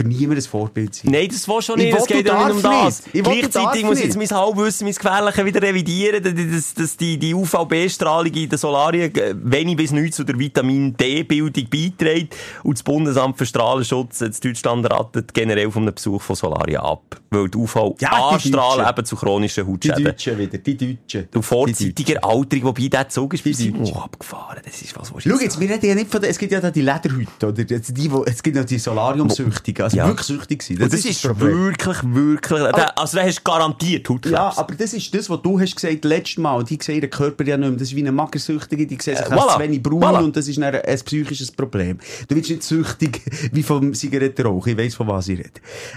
für 0.00 0.06
niemand 0.08 0.38
ein 0.38 0.42
Vorbild 0.42 0.94
sein. 0.94 1.12
Nein, 1.12 1.28
das 1.30 1.46
war 1.46 1.60
schon 1.60 1.78
Ich 1.78 1.86
nicht. 1.86 1.98
Es 1.98 2.06
geht 2.06 2.26
du 2.26 2.32
ja 2.32 2.46
nicht 2.48 2.56
um 2.56 2.62
das. 2.62 3.06
nicht. 3.12 3.14
Du 3.26 3.30
Gleichzeitig 3.30 3.84
muss 3.84 3.98
ich 3.98 4.04
jetzt 4.06 4.16
mein 4.16 4.28
Halbwissen, 4.30 4.86
mein 4.86 4.94
Gefährliche 4.94 5.44
wieder 5.44 5.62
revidieren, 5.62 6.22
dass- 6.52 6.74
dass, 6.74 6.96
die, 6.96 7.18
die 7.18 7.34
UVB-Strahlung 7.34 8.32
in 8.32 8.48
den 8.48 8.58
Solarien 8.58 9.14
äh, 9.14 9.34
wenig 9.36 9.76
bis 9.76 9.90
nichts 9.92 10.16
zu 10.16 10.24
der 10.24 10.38
Vitamin 10.38 10.96
D-Bildung 10.96 11.66
beiträgt. 11.70 12.34
Und 12.62 12.78
das 12.78 12.82
Bundesamt 12.82 13.36
für 13.36 13.44
Strahlenschutz 13.46 14.20
in 14.22 14.32
Deutschland 14.42 14.90
ratet 14.90 15.34
generell 15.34 15.70
von 15.70 15.82
einem 15.82 15.94
Besuch 15.94 16.22
von 16.22 16.36
Solarien 16.36 16.80
ab. 16.80 17.20
Weil 17.30 17.48
die 17.48 17.58
Ja, 17.58 17.58
die 17.58 17.58
UV-A-Strahlen 17.58 18.78
Deutschen. 18.78 18.88
eben 18.90 19.04
zu 19.04 19.16
chronischen 19.16 19.64
Die 19.66 19.72
Hautschäden. 19.72 20.04
Deutschen 20.04 20.38
wieder, 20.38 20.58
die 20.58 20.76
Deutschen. 20.76 21.28
Und 21.34 21.42
vorzeitiger 21.42 22.24
Alterung, 22.24 22.64
wobei 22.64 22.88
der 22.88 23.08
Zug 23.08 23.34
ist 23.34 23.44
Die 23.44 23.50
bis 23.70 23.92
oh, 23.92 23.98
abgefahren. 23.98 24.60
Das 24.64 24.80
ist 24.82 24.96
was, 24.98 25.14
was 25.14 25.22
Schau 25.22 25.38
jetzt, 25.38 25.60
wir 25.60 25.68
reden 25.68 25.86
ja 25.86 25.94
nicht 25.94 26.10
von 26.10 26.20
den, 26.20 26.30
es 26.30 26.38
gibt 26.38 26.52
ja 26.52 26.60
da 26.60 26.70
die 26.70 26.80
Lederhüte, 26.82 27.46
oder? 27.48 27.62
Die, 27.64 28.10
wo, 28.12 28.24
es 28.24 28.42
gibt 28.42 28.56
ja 28.56 28.64
die 28.64 28.78
Solariumsüchtigen, 28.78 29.84
also 29.92 29.96
Ja. 29.98 30.06
wirklich 30.08 30.26
süchtig 30.26 30.62
sind. 30.62 30.80
Und 30.82 30.92
das, 30.92 31.04
ist 31.04 31.24
wirklich, 31.40 31.98
wirklich, 32.04 32.60
da, 32.72 32.84
also 32.96 33.16
da 33.18 33.24
hast 33.24 33.38
du 33.38 33.42
garantiert 33.42 34.08
Hautkrebs. 34.08 34.32
Ja, 34.32 34.52
aber 34.56 34.74
das 34.74 34.92
ist 34.94 35.14
das, 35.14 35.28
was 35.28 35.42
du 35.42 35.58
hast 35.60 35.74
gesagt 35.76 36.04
letztes 36.04 36.38
Mal. 36.38 36.64
Die 36.64 36.78
sehen 36.80 36.96
ihren 36.96 37.10
Körper 37.10 37.44
ja 37.44 37.56
nicht 37.56 37.68
mehr. 37.68 37.78
Das 37.78 37.88
ist 37.88 37.96
wie 37.96 38.00
eine 38.00 38.12
Magersüchtige, 38.12 38.86
die 38.86 38.98
sehen 39.00 39.16
sich 39.16 39.26
Äh, 39.26 39.30
voilà. 39.34 39.54
zu 39.54 39.58
wenig 39.60 39.82
braun 39.82 40.02
Voilà. 40.02 40.22
und 40.24 40.36
das 40.36 40.48
ist 40.48 40.58
dann 40.58 40.74
ein 40.74 41.00
psychisches 41.04 41.50
Problem. 41.52 41.98
Du 42.28 42.34
bist 42.34 42.50
nicht 42.50 42.62
süchtig 42.62 43.20
wie 43.52 43.62
vom 43.62 43.92
Zigarettenrauchen. 43.94 44.72
Ich 44.72 44.78
weiss, 44.78 44.94
von 44.94 45.08
was 45.08 45.28
ich 45.28 45.38
rede. 45.38 45.50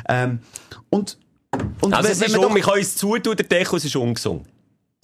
Ähm, 0.10 0.40
und, 0.90 1.18
und 1.82 1.94
Also 1.94 2.06
wenn- 2.06 2.12
es 2.14 2.20
wenn 2.20 2.28
ist 2.28 2.32
man 2.38 2.46
um, 2.46 2.50
doch- 2.52 2.58
ich 2.58 2.64
kann 2.66 2.78
uns 2.80 2.96
zutun, 2.96 3.36
der 3.36 3.46
Deckel, 3.46 3.78
es 3.78 3.86
ist 3.86 3.96
ungesund. 3.96 4.46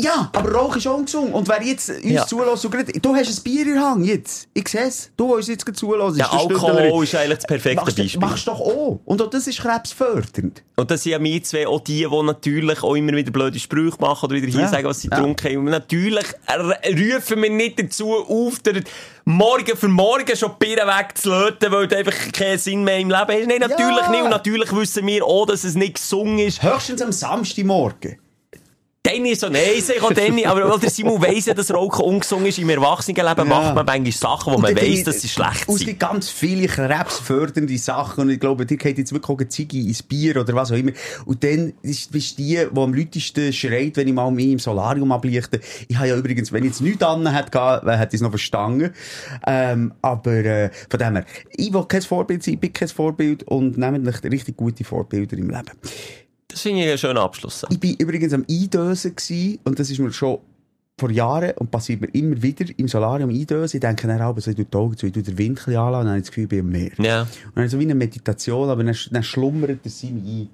Ja, 0.02 0.30
aber 0.34 0.52
Rauch 0.54 0.78
ist 0.78 0.88
auch 0.88 0.96
ungesund. 0.98 1.34
Und 1.34 1.46
wer 1.50 1.62
jetzt 1.62 1.90
uns 1.90 2.04
Ja. 2.04 2.26
zulässt, 2.26 2.64
du 2.64 3.16
hast 3.16 3.38
ein 3.40 3.44
Bier 3.44 3.68
in 3.68 3.82
Hand 3.84 4.06
jetzt. 4.06 4.48
Ich 4.54 4.70
seh's. 4.70 5.12
Du, 5.18 5.28
der 5.28 5.36
uns 5.36 5.48
jetzt 5.48 5.66
zulässt. 5.78 6.20
Das 6.22 6.32
Alkohol 6.32 7.04
ist 7.04 7.16
eigentlich 7.16 7.36
das 7.40 7.46
perfekte 7.46 7.82
machst, 7.84 7.98
Beispiel. 7.98 8.20
Machst 8.22 8.48
doch 8.48 8.62
auch. 8.62 9.02
Und 9.04 9.22
auch 9.22 9.30
das 9.30 9.46
ist 9.48 9.60
krebsfördernd. 9.60 10.64
Und 10.78 10.90
das 10.90 11.04
sind 11.04 11.12
ja 11.12 11.20
wir 11.20 11.44
zwei 11.44 11.68
auch 11.68 11.82
die, 11.82 12.08
die 12.10 12.24
natürlich 12.24 12.82
auch 12.82 12.96
immer 12.96 13.12
wieder 13.12 13.30
blöde 13.30 13.60
Sprüche 13.60 13.98
machen 14.00 14.28
oder 14.28 14.36
wieder 14.36 14.48
hier 14.48 14.62
Ja. 14.62 14.68
sagen, 14.70 14.86
was 14.88 15.02
sie 15.02 15.10
Ja. 15.10 15.18
getrunken 15.18 15.48
haben. 15.50 15.58
Und 15.58 15.66
natürlich 15.66 16.26
rufen 16.48 17.42
wir 17.44 17.50
nicht 17.50 17.80
dazu 17.82 18.14
auf, 18.16 18.60
der 18.60 18.82
morgen 19.26 19.76
für 19.76 19.90
morgen 19.90 20.34
schon 20.38 20.52
die 20.62 20.66
Birne 20.66 20.90
wegzulöten, 20.90 21.72
weil 21.74 21.90
du 21.90 21.98
einfach 21.98 22.32
keinen 22.32 22.58
Sinn 22.58 22.86
mehr 22.86 23.00
im 23.00 23.10
Leben 23.10 23.20
hast. 23.28 23.48
Nein, 23.48 23.60
natürlich 23.60 23.98
Ja. 24.02 24.12
nicht. 24.12 24.24
Und 24.24 24.30
natürlich 24.30 24.72
wissen 24.74 25.06
wir 25.06 25.26
auch, 25.26 25.46
dass 25.46 25.66
es 25.66 25.76
nicht 25.76 25.96
gesungen 25.96 26.40
ist. 26.40 26.64
Höchstens 26.64 27.02
am 27.02 27.12
Samstagmorgen. 27.12 28.18
Dann 29.10 29.26
ist 29.26 29.42
so, 29.42 29.50
nein, 29.50 29.62
ich 29.76 30.02
auch 30.02 30.14
dann, 30.14 30.46
aber 30.46 30.70
weil 30.70 30.80
der 30.80 30.90
Simon 30.90 31.22
weiss 31.22 31.46
ja, 31.46 31.54
dass 31.54 31.74
Rauchen 31.74 32.06
ungesungen 32.06 32.48
ist. 32.48 32.60
Im 32.60 32.70
Erwachsenenleben 32.70 33.48
macht 33.48 33.76
man 33.76 33.86
manchmal 33.86 34.12
Sachen, 34.12 34.54
wo 34.54 34.58
man 34.58 34.76
weiss, 34.76 35.04
dass 35.04 35.22
sie 35.22 35.28
schlecht 35.28 35.68
Und 35.68 35.76
es 35.76 35.80
sind. 35.80 35.88
gibt 35.88 36.00
ganz 36.00 36.30
viele 36.30 36.68
krebsfördernde 36.68 37.78
Sachen. 37.78 38.22
Und 38.22 38.30
ich 38.30 38.40
glaube, 38.40 38.66
dir 38.66 38.78
geht 38.78 38.98
jetzt 38.98 39.12
wirklich 39.14 39.30
auch 39.30 39.40
eine 39.40 39.50
Ziege 39.50 39.80
ins 39.80 40.04
Bier 40.04 40.38
oder 40.38 40.54
was 40.54 40.72
auch 40.72 40.76
immer. 40.76 40.92
Und 41.26 41.44
dann 41.44 41.74
ist, 41.82 42.12
bist 42.12 42.38
du 42.38 42.44
die, 42.44 42.68
die 42.72 42.80
am 42.80 42.94
lautesten 42.94 43.52
schreit, 43.54 43.98
wenn 43.98 44.08
ich 44.08 44.14
mal 44.14 44.30
mich 44.32 44.48
im 44.48 44.60
Solarium 44.60 45.12
ablichte. 45.12 45.60
Ich 45.88 45.98
habe 45.98 46.08
ja 46.08 46.16
übrigens, 46.16 46.52
wenn 46.52 46.64
ich 46.64 46.72
jetzt 46.72 46.82
nichts 46.82 47.04
an 47.04 47.34
hätte, 47.34 47.82
hätte 47.86 48.08
ich 48.10 48.14
es 48.16 48.22
noch 48.22 48.30
verstanden. 48.30 48.92
Ähm, 49.48 49.94
aber 50.02 50.34
äh, 50.34 50.70
von 50.90 51.00
dem 51.00 51.16
her, 51.16 51.26
ich 51.56 51.74
will 51.74 51.86
kein 51.86 52.02
Vorbild 52.02 52.44
sein, 52.44 52.56
ich 52.56 52.60
bin 52.60 52.74
kein 52.74 52.88
Vorbild 52.88 53.44
und 53.44 53.78
nämlich 53.78 54.24
richtig 54.24 54.58
gute 54.58 54.84
Vorbilder 54.84 55.38
im 55.38 55.50
Leben. 55.50 55.72
Das 56.52 56.62
finde 56.62 56.82
ich 56.84 56.90
einen 56.90 56.98
schönen 56.98 57.18
Abschluss. 57.18 57.64
Ich 57.70 57.80
bin 57.80 57.96
übrigens 57.96 58.34
am 58.34 58.44
Eindösen 58.50 59.16
gsi 59.16 59.60
und 59.64 59.80
das 59.80 59.90
ist 59.90 60.00
mir 60.00 60.12
schon 60.12 60.40
vor 60.98 61.12
Jahren 61.12 61.52
und 61.58 61.72
passiert 61.72 62.02
mir 62.02 62.08
immer 62.08 62.42
wieder 62.42 62.66
im 62.76 62.88
Solarium 62.88 63.30
Eindösen. 63.30 63.78
Ich 63.78 63.82
denke 63.82 64.08
dann 64.08 64.22
auch, 64.22 64.38
so, 64.40 64.50
ich 64.52 64.58
tue 64.58 64.66
die 64.66 64.76
Augen 64.78 64.98
zu, 64.98 65.06
ich 65.06 65.14
tue 65.14 65.24
den 65.24 65.38
Winkel 65.38 65.78
anlassen 65.78 66.00
und 66.00 66.06
dann 66.06 66.10
habe 66.10 66.18
ich 66.18 66.24
das 66.24 66.30
Gefühl, 66.32 66.44
ich 66.44 66.50
bin 66.50 66.60
am 66.62 66.70
Meer. 66.70 66.92
Ja. 66.98 67.22
Und 67.22 67.56
dann 67.56 67.70
so 67.70 67.80
wie 67.80 67.84
eine 67.84 67.96
Meditation, 67.96 68.70
aber 68.70 68.84
dann, 68.84 68.96
dann 69.12 69.24
schlummert 69.24 69.80
er 69.84 69.90
sie 69.92 70.12
mir 70.12 70.22
ein. 70.22 70.50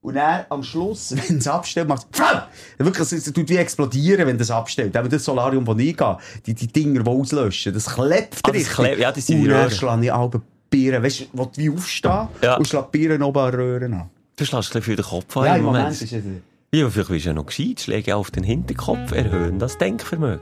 Und 0.00 0.14
dann 0.14 0.44
am 0.50 0.62
Schluss, 0.62 1.12
wenn 1.28 1.38
es 1.38 1.48
abstellt, 1.48 1.88
macht 1.88 2.06
es! 2.12 2.84
Wirklich, 2.86 3.12
es 3.12 3.24
tut 3.32 3.48
wie 3.48 3.56
explodieren, 3.56 4.26
wenn 4.28 4.38
das 4.38 4.50
abstellt. 4.50 4.96
Aber 4.96 5.08
das 5.08 5.24
Solarium, 5.24 5.66
wo 5.66 5.74
ich 5.74 5.96
gehe, 5.96 6.18
die, 6.46 6.54
die 6.54 6.68
Dinger, 6.68 7.02
die 7.02 7.10
auslöschen, 7.10 7.72
das 7.74 7.86
klebt 7.86 8.38
Ah, 8.44 8.50
richtig. 8.50 8.72
klebt- 8.74 9.00
ja, 9.00 9.10
die 9.10 9.20
sind 9.20 9.40
Und 9.42 9.48
dann 9.48 9.70
schlage 9.70 10.04
ich 10.04 10.12
alle 10.12 10.42
Bieren, 10.70 11.02
weißt 11.02 11.28
du, 11.32 11.50
wie 11.56 11.70
aufstehen 11.70 12.28
Ja. 12.42 12.56
und 12.58 12.68
schlägt 12.68 12.92
Bieren 12.92 13.22
oben 13.22 13.38
an 13.38 13.54
Röhren 13.54 13.94
an. 13.94 14.10
Du 14.38 14.44
schlägst 14.44 14.72
für 14.72 14.96
den 14.96 15.04
Kopf 15.04 15.36
an 15.36 15.44
Ja, 15.46 15.56
im 15.56 15.64
Moment. 15.64 15.84
Moment 15.84 16.02
ist 16.02 16.12
es... 16.12 16.24
Ja, 16.72 16.88
vielleicht 16.88 17.08
bist 17.08 17.24
du 17.24 17.30
ja 17.30 17.34
noch 17.34 17.46
gescheit. 17.46 17.80
Schläge 17.80 18.14
auf 18.14 18.30
den 18.30 18.44
Hinterkopf 18.44 19.10
erhöhen, 19.12 19.58
das 19.58 19.78
Denkvermögen. 19.78 20.40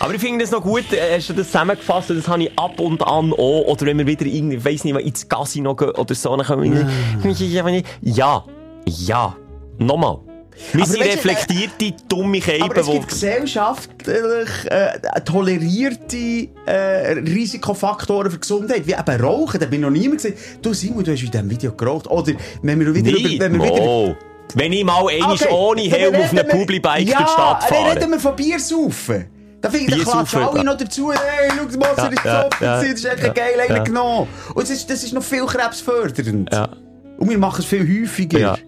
Aber 0.00 0.14
ich 0.14 0.20
finde 0.20 0.44
das 0.44 0.50
noch 0.52 0.62
gut, 0.62 0.92
äh, 0.92 1.16
hast 1.16 1.28
du 1.28 1.34
das 1.34 1.48
zusammengefasst, 1.48 2.10
das 2.10 2.28
habe 2.28 2.44
ich 2.44 2.58
ab 2.58 2.78
und 2.80 3.02
an 3.02 3.32
auch, 3.32 3.66
oder 3.66 3.84
wenn 3.86 3.98
wir 3.98 4.06
wieder 4.06 4.24
irgendwie, 4.24 4.56
ich 4.56 4.64
weiss 4.64 4.84
nicht, 4.84 4.94
mal 4.94 5.00
ins 5.00 5.28
Casino 5.28 5.74
gehen 5.74 5.90
oder 5.90 6.14
so, 6.14 6.34
dann 6.36 6.46
können 6.46 6.62
wir, 6.62 7.82
ja, 8.00 8.44
ja, 8.86 9.36
nochmal. 9.78 10.20
Wir 10.72 10.86
sind 10.86 11.02
reflektierte, 11.02 11.94
dumme 12.08 12.40
Käben, 12.40 12.62
Aber 12.62 12.76
es 12.76 12.90
gibt 12.90 13.08
gesellschaftlich 13.08 14.48
äh, 14.66 15.20
tolerierte 15.24 16.48
äh, 16.66 17.12
Risikofaktoren 17.12 18.30
für 18.30 18.38
Gesundheit, 18.38 18.86
wie 18.86 18.92
eben 18.92 19.20
Rauchen. 19.20 19.60
Da 19.60 19.66
bin 19.66 19.80
ich 19.80 19.84
noch 19.84 19.90
niemand 19.90 20.22
gesehen. 20.22 20.34
Du 20.62 20.72
Simon, 20.72 21.04
du 21.04 21.12
hast 21.12 21.22
in 21.22 21.30
diesem 21.30 21.50
Video 21.50 21.72
geraucht. 21.72 22.06
Oder 22.08 22.32
wenn 22.62 22.80
wir 22.80 22.94
wieder... 22.94 23.10
Über, 23.10 23.44
wenn 23.44 23.54
wir 23.54 23.64
wieder 23.64 23.82
Mo. 23.82 24.16
Wenn 24.54 24.72
ich 24.72 24.84
mal 24.84 25.08
einmal 25.08 25.34
Okay, 25.34 25.48
ohne 25.50 25.82
Helm 25.82 26.14
auf 26.14 26.30
einem 26.30 26.48
Publibike 26.48 27.08
ja, 27.08 27.18
durch 27.18 27.28
die 27.28 27.32
Stadt 27.32 27.64
fahre. 27.64 27.96
reden 27.96 28.10
wir 28.10 28.20
von 28.20 28.36
Biersaufen. 28.36 29.26
Da 29.60 29.70
finde 29.70 29.96
ich, 29.96 30.04
da 30.04 30.10
klatschen 30.10 30.42
alle 30.42 30.56
ja. 30.58 30.64
noch 30.64 30.76
dazu. 30.76 31.12
Hey, 31.12 31.50
schau 31.50 31.78
mal, 31.78 31.94
Ja, 31.96 32.02
ja, 32.02 32.08
ist 32.08 32.24
ja, 32.24 32.42
gesoffen, 32.42 32.64
ja, 32.66 32.80
das 32.80 32.84
ist 32.84 33.04
echt 33.04 33.22
ja, 33.22 33.32
geil, 33.32 33.54
ja. 33.68 33.82
genommen. 33.82 34.28
Und 34.54 34.62
das 34.62 34.70
ist, 34.70 34.90
das 34.90 35.04
ist 35.04 35.12
noch 35.12 35.22
viel 35.22 35.46
krebsfördernd. 35.46 36.52
Ja. 36.52 36.68
Und 37.18 37.30
wir 37.30 37.38
machen 37.38 37.60
es 37.60 37.66
viel 37.66 38.02
häufiger. 38.02 38.58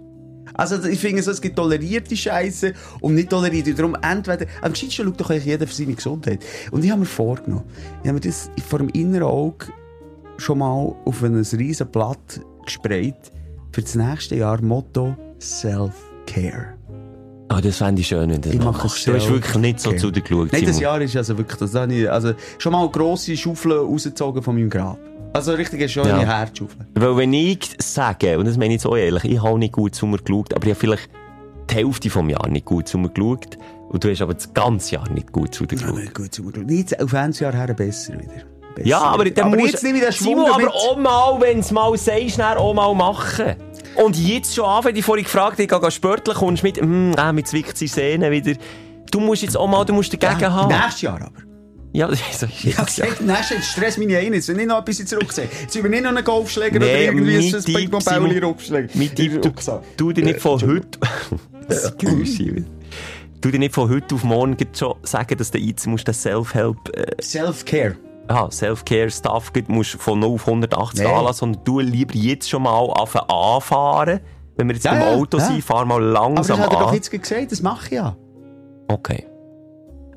Also 0.54 0.82
ich 0.84 0.98
finde 1.00 1.22
so, 1.22 1.30
es 1.30 1.40
gibt 1.40 1.56
tolerierte 1.56 2.16
Scheiße 2.16 2.72
und 3.00 3.14
nicht 3.14 3.30
tolerierte. 3.30 3.74
Darum 3.74 3.96
entweder, 4.00 4.46
am 4.62 4.72
gescheitsten 4.72 5.04
schaut 5.06 5.20
doch 5.20 5.30
eigentlich 5.30 5.44
jeder 5.46 5.66
für 5.66 5.74
seine 5.74 5.94
Gesundheit. 5.94 6.40
Und 6.70 6.84
ich 6.84 6.90
habe 6.90 7.00
mir 7.00 7.06
vorgenommen, 7.06 7.64
ich 8.02 8.08
habe 8.08 8.14
mir 8.14 8.20
das 8.20 8.50
vor 8.68 8.78
dem 8.78 8.88
inneren 8.90 9.24
Auge 9.24 9.66
schon 10.38 10.58
mal 10.58 10.94
auf 11.04 11.22
ein 11.22 11.34
riesen 11.36 11.86
Blatt 11.88 12.40
gesprayt 12.64 13.32
für 13.72 13.82
das 13.82 13.94
nächste 13.94 14.36
Jahr 14.36 14.60
Motto 14.62 15.16
Self-Care. 15.40 16.74
Ah, 17.48 17.60
das 17.60 17.76
fände 17.76 18.00
ich 18.00 18.08
schön, 18.08 18.30
wenn 18.30 18.40
du 18.40 18.48
das 18.48 18.54
Ich 18.54 18.58
mache 18.58 18.84
machst. 18.86 19.06
Du 19.06 19.12
hast 19.14 19.28
wirklich 19.28 19.56
nicht 19.56 19.80
so 19.80 19.90
Okay. 19.90 19.98
zu 19.98 20.10
dir 20.10 20.22
geschaut, 20.22 20.52
Nein, 20.52 20.64
das. 20.64 20.80
Jahr 20.80 21.00
ist 21.00 21.14
also 21.16 21.36
wirklich, 21.36 21.58
das 21.58 21.74
habe 21.74 21.94
ich, 21.94 22.10
also 22.10 22.32
schon 22.58 22.72
mal 22.72 22.88
grosse 22.88 23.36
Schaufeln 23.36 23.76
rausgezogen 23.78 24.42
von 24.42 24.54
meinem 24.56 24.70
Grab. 24.70 24.98
Also 25.34 25.52
richtig 25.52 25.80
eine 25.80 25.88
schöne 25.88 26.08
Ja. 26.10 26.18
Herzschaufel. 26.20 26.86
Weil 26.94 27.16
wenn 27.16 27.32
ich 27.32 27.68
sage, 27.78 28.38
und 28.38 28.46
das 28.46 28.56
meine 28.56 28.76
ich 28.76 28.80
so 28.80 28.94
ehrlich, 28.94 29.24
ich 29.24 29.42
habe 29.42 29.58
nicht 29.58 29.72
gut 29.72 30.00
mir 30.00 30.18
geschaut, 30.18 30.54
aber 30.54 30.64
ich 30.64 30.70
habe 30.70 30.80
vielleicht 30.80 31.10
die 31.68 31.74
Hälfte 31.74 32.08
vom 32.08 32.30
Jahr 32.30 32.48
nicht 32.48 32.64
gut 32.64 32.94
mir 32.94 33.08
geschaut 33.08 33.58
und 33.88 34.04
du 34.04 34.10
hast 34.10 34.22
aber 34.22 34.34
das 34.34 34.54
ganze 34.54 34.94
Jahr 34.94 35.10
nicht 35.10 35.32
gut 35.32 35.52
zu 35.52 35.66
dir 35.66 35.76
geschaut. 35.76 36.14
gut, 36.14 36.32
zum 36.32 36.52
Glück. 36.52 36.64
Nicht 36.64 37.02
auf 37.02 37.12
ein 37.14 37.32
Jahr 37.32 37.52
her 37.52 37.74
besser 37.74 38.12
wieder. 38.14 38.44
Besser 38.76 38.88
Ja, 38.88 39.00
aber 39.00 39.28
dann 39.28 39.46
aber 39.46 39.56
musst 39.56 39.82
jetzt 39.82 39.82
Schwung 39.82 40.36
Simon, 40.36 40.50
aber 40.52 40.72
auch 40.72 40.96
mal, 40.96 41.40
wenn 41.40 41.58
es 41.58 41.72
mal 41.72 41.98
sagst, 41.98 42.38
dann 42.38 42.56
auch 42.56 42.72
mal 42.72 42.94
machen. 42.94 43.56
Und 43.96 44.16
jetzt 44.16 44.54
schon 44.54 44.66
an, 44.66 44.84
wenn 44.84 44.94
ich 44.94 45.04
vorhin 45.04 45.24
gefragt 45.24 45.54
habe, 45.54 45.64
ich 45.64 45.68
gehe 45.68 45.90
sportlich, 45.90 46.36
kommst 46.36 46.62
du 46.62 46.66
mit, 46.68 46.80
hm, 46.80 47.14
ah, 47.16 47.32
mit 47.32 47.48
zwickt 47.48 47.76
sie 47.76 47.88
Sehnen 47.88 48.30
wieder. 48.30 48.54
Du 49.10 49.18
musst 49.18 49.42
jetzt 49.42 49.56
auch 49.56 49.66
mal, 49.66 49.84
du 49.84 49.94
musst 49.94 50.12
dagegen 50.12 50.40
ja, 50.40 50.52
haben. 50.52 50.68
Nächstes 50.68 51.02
Jahr 51.02 51.20
aber. 51.20 51.53
Ja, 51.98 52.08
das 52.08 52.18
ist. 52.20 52.42
Ich 52.64 52.76
habe 52.76 52.86
gesagt, 52.86 53.20
nächstes 53.20 53.50
Jahr 53.50 53.62
stress 53.62 53.98
meine 53.98 54.18
ein. 54.18 54.34
Jetzt 54.34 54.48
will 54.48 54.56
nicht 54.56 54.66
noch 54.66 54.80
etwas 54.80 55.04
zurücksehen. 55.04 55.48
Jetzt 55.62 55.76
will 55.76 55.84
ich 55.84 55.90
nicht 55.92 56.02
noch 56.02 56.10
einen 56.10 56.24
Golfschläger 56.24 56.80
Nee, 56.80 56.84
oder 56.86 56.98
irgendwie 57.04 57.36
ein 57.36 57.62
Tipp, 57.62 57.64
Ping-Pong-Bäuli 57.76 58.34
Simon, 58.34 58.44
Ruckschläger. 58.44 58.88
Mein 58.94 59.14
Tipp, 59.14 59.40
du, 59.40 59.52
tu 59.96 60.12
dir 60.12 60.24
nicht 60.24 60.40
von 60.40 60.60
heute... 60.60 60.98
Das 61.68 61.96
Geräusch, 61.96 62.30
Simon. 62.30 62.66
Tu 63.40 63.50
dir 63.52 63.58
nicht 63.60 63.74
von 63.74 63.88
heute 63.88 64.14
auf 64.16 64.24
morgen 64.24 64.56
schon 64.74 64.96
sagen, 65.02 65.38
dass 65.38 65.50
du 65.52 65.58
jetzt 65.58 65.86
musst 65.86 66.06
den 66.08 66.14
Self-Help, 66.14 66.76
äh, 66.96 67.22
Self-Care. 67.22 67.94
ah, 68.26 68.50
Self-Care-Stuff 68.50 69.52
musst 69.68 69.92
von 69.92 70.18
0 70.18 70.30
auf 70.34 70.46
180 70.48 71.00
Nee. 71.00 71.06
anlassen, 71.06 71.38
sondern 71.38 71.64
du 71.64 71.78
lieber 71.80 72.14
jetzt 72.16 72.50
schon 72.50 72.64
mal 72.64 72.90
anfangen 72.90 73.30
anfahren. 73.30 74.20
Wenn 74.56 74.66
wir 74.68 74.74
jetzt 74.74 74.84
Ja, 74.84 74.94
ja, 74.96 75.14
Auto 75.14 75.38
ja. 75.38 75.44
sind, 75.46 75.62
fahr 75.62 75.84
mal 75.84 75.94
Aber 76.16 76.34
das 76.34 76.48
langsam 76.48 76.58
hat 76.58 76.72
er 76.72 76.78
doch 76.80 76.88
an. 76.88 76.94
jetzt 76.94 77.10
gesagt, 77.10 77.52
das 77.52 77.62
mache 77.62 77.86
ich 77.86 77.92
ja. 77.92 78.16
Okay. 78.88 79.26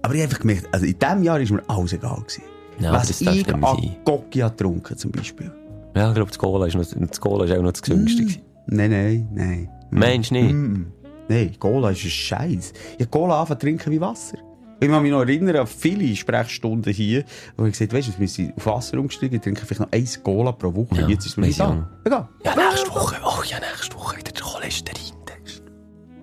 Aber 0.01 0.13
ich 0.13 0.21
habe 0.21 0.29
einfach 0.29 0.39
gemerkt, 0.39 0.67
also 0.71 0.85
in 0.85 0.97
diesem 0.97 1.23
Jahr 1.23 1.39
war 1.39 1.55
mir 1.55 1.63
alles 1.67 1.93
egal. 1.93 2.17
Gewesen. 2.17 2.43
Ja, 2.79 2.93
Was 2.93 3.07
das 3.07 3.21
ich 3.21 3.53
an 3.53 3.63
habe 3.63 4.23
getrunken 4.29 4.97
zum 4.97 5.11
Beispiel. 5.11 5.51
Ja, 5.95 6.09
ich 6.09 6.15
glaube, 6.15 6.29
das 6.29 6.37
Cola 6.37 6.67
ist, 6.67 6.75
noch, 6.75 6.85
das 7.07 7.19
Cola 7.19 7.45
ist 7.45 7.51
auch 7.51 7.61
noch 7.61 7.71
das 7.71 7.81
günstigste. 7.81 8.41
Nein, 8.67 8.91
nein, 8.91 9.27
nein. 9.33 9.69
Meinst 9.89 10.29
du 10.29 10.35
nicht? 10.35 10.53
Mm. 10.53 10.85
Nein, 11.27 11.55
Cola 11.59 11.89
ist 11.91 12.03
ein 12.03 12.09
Scheiß. 12.09 12.73
Ich 12.97 12.99
habe 12.99 13.09
Cola 13.09 13.39
angefangen 13.39 13.59
zu 13.59 13.65
trinken 13.65 13.91
wie 13.91 14.01
Wasser. 14.01 14.37
Ich 14.79 14.87
kann 14.87 15.01
mich 15.01 15.11
noch 15.11 15.21
erinnern 15.21 15.55
an 15.55 15.67
viele 15.67 16.15
Sprechstunden 16.15 16.93
hier, 16.93 17.23
wo 17.57 17.65
ich 17.65 17.71
gesagt 17.71 17.91
habe, 17.91 17.99
weißt 17.99 18.15
du, 18.15 18.19
wir 18.19 18.27
sind 18.27 18.55
auf 18.57 18.65
Wasser 18.67 18.99
umgestiegen, 18.99 19.37
ich 19.37 19.41
trinke 19.41 19.65
vielleicht 19.65 19.81
noch 19.81 19.91
eins 19.91 20.21
Cola 20.21 20.51
pro 20.51 20.73
Woche. 20.75 21.01
Ja, 21.01 21.07
Jetzt 21.07 21.25
ist 21.25 21.31
es 21.31 21.37
mir 21.37 21.47
nicht 21.47 21.57
ich 21.57 21.63
an. 21.63 21.87
Egal. 22.05 22.29
Ja, 22.45 22.55
nächste 22.55 22.89
Woche. 22.91 23.15
Oh 23.23 23.41
ja, 23.43 23.57
nächste 23.59 23.95
Woche 23.95 24.17
wieder 24.17 24.31
der 24.31 24.43
Cholesterin-Test. 24.43 25.63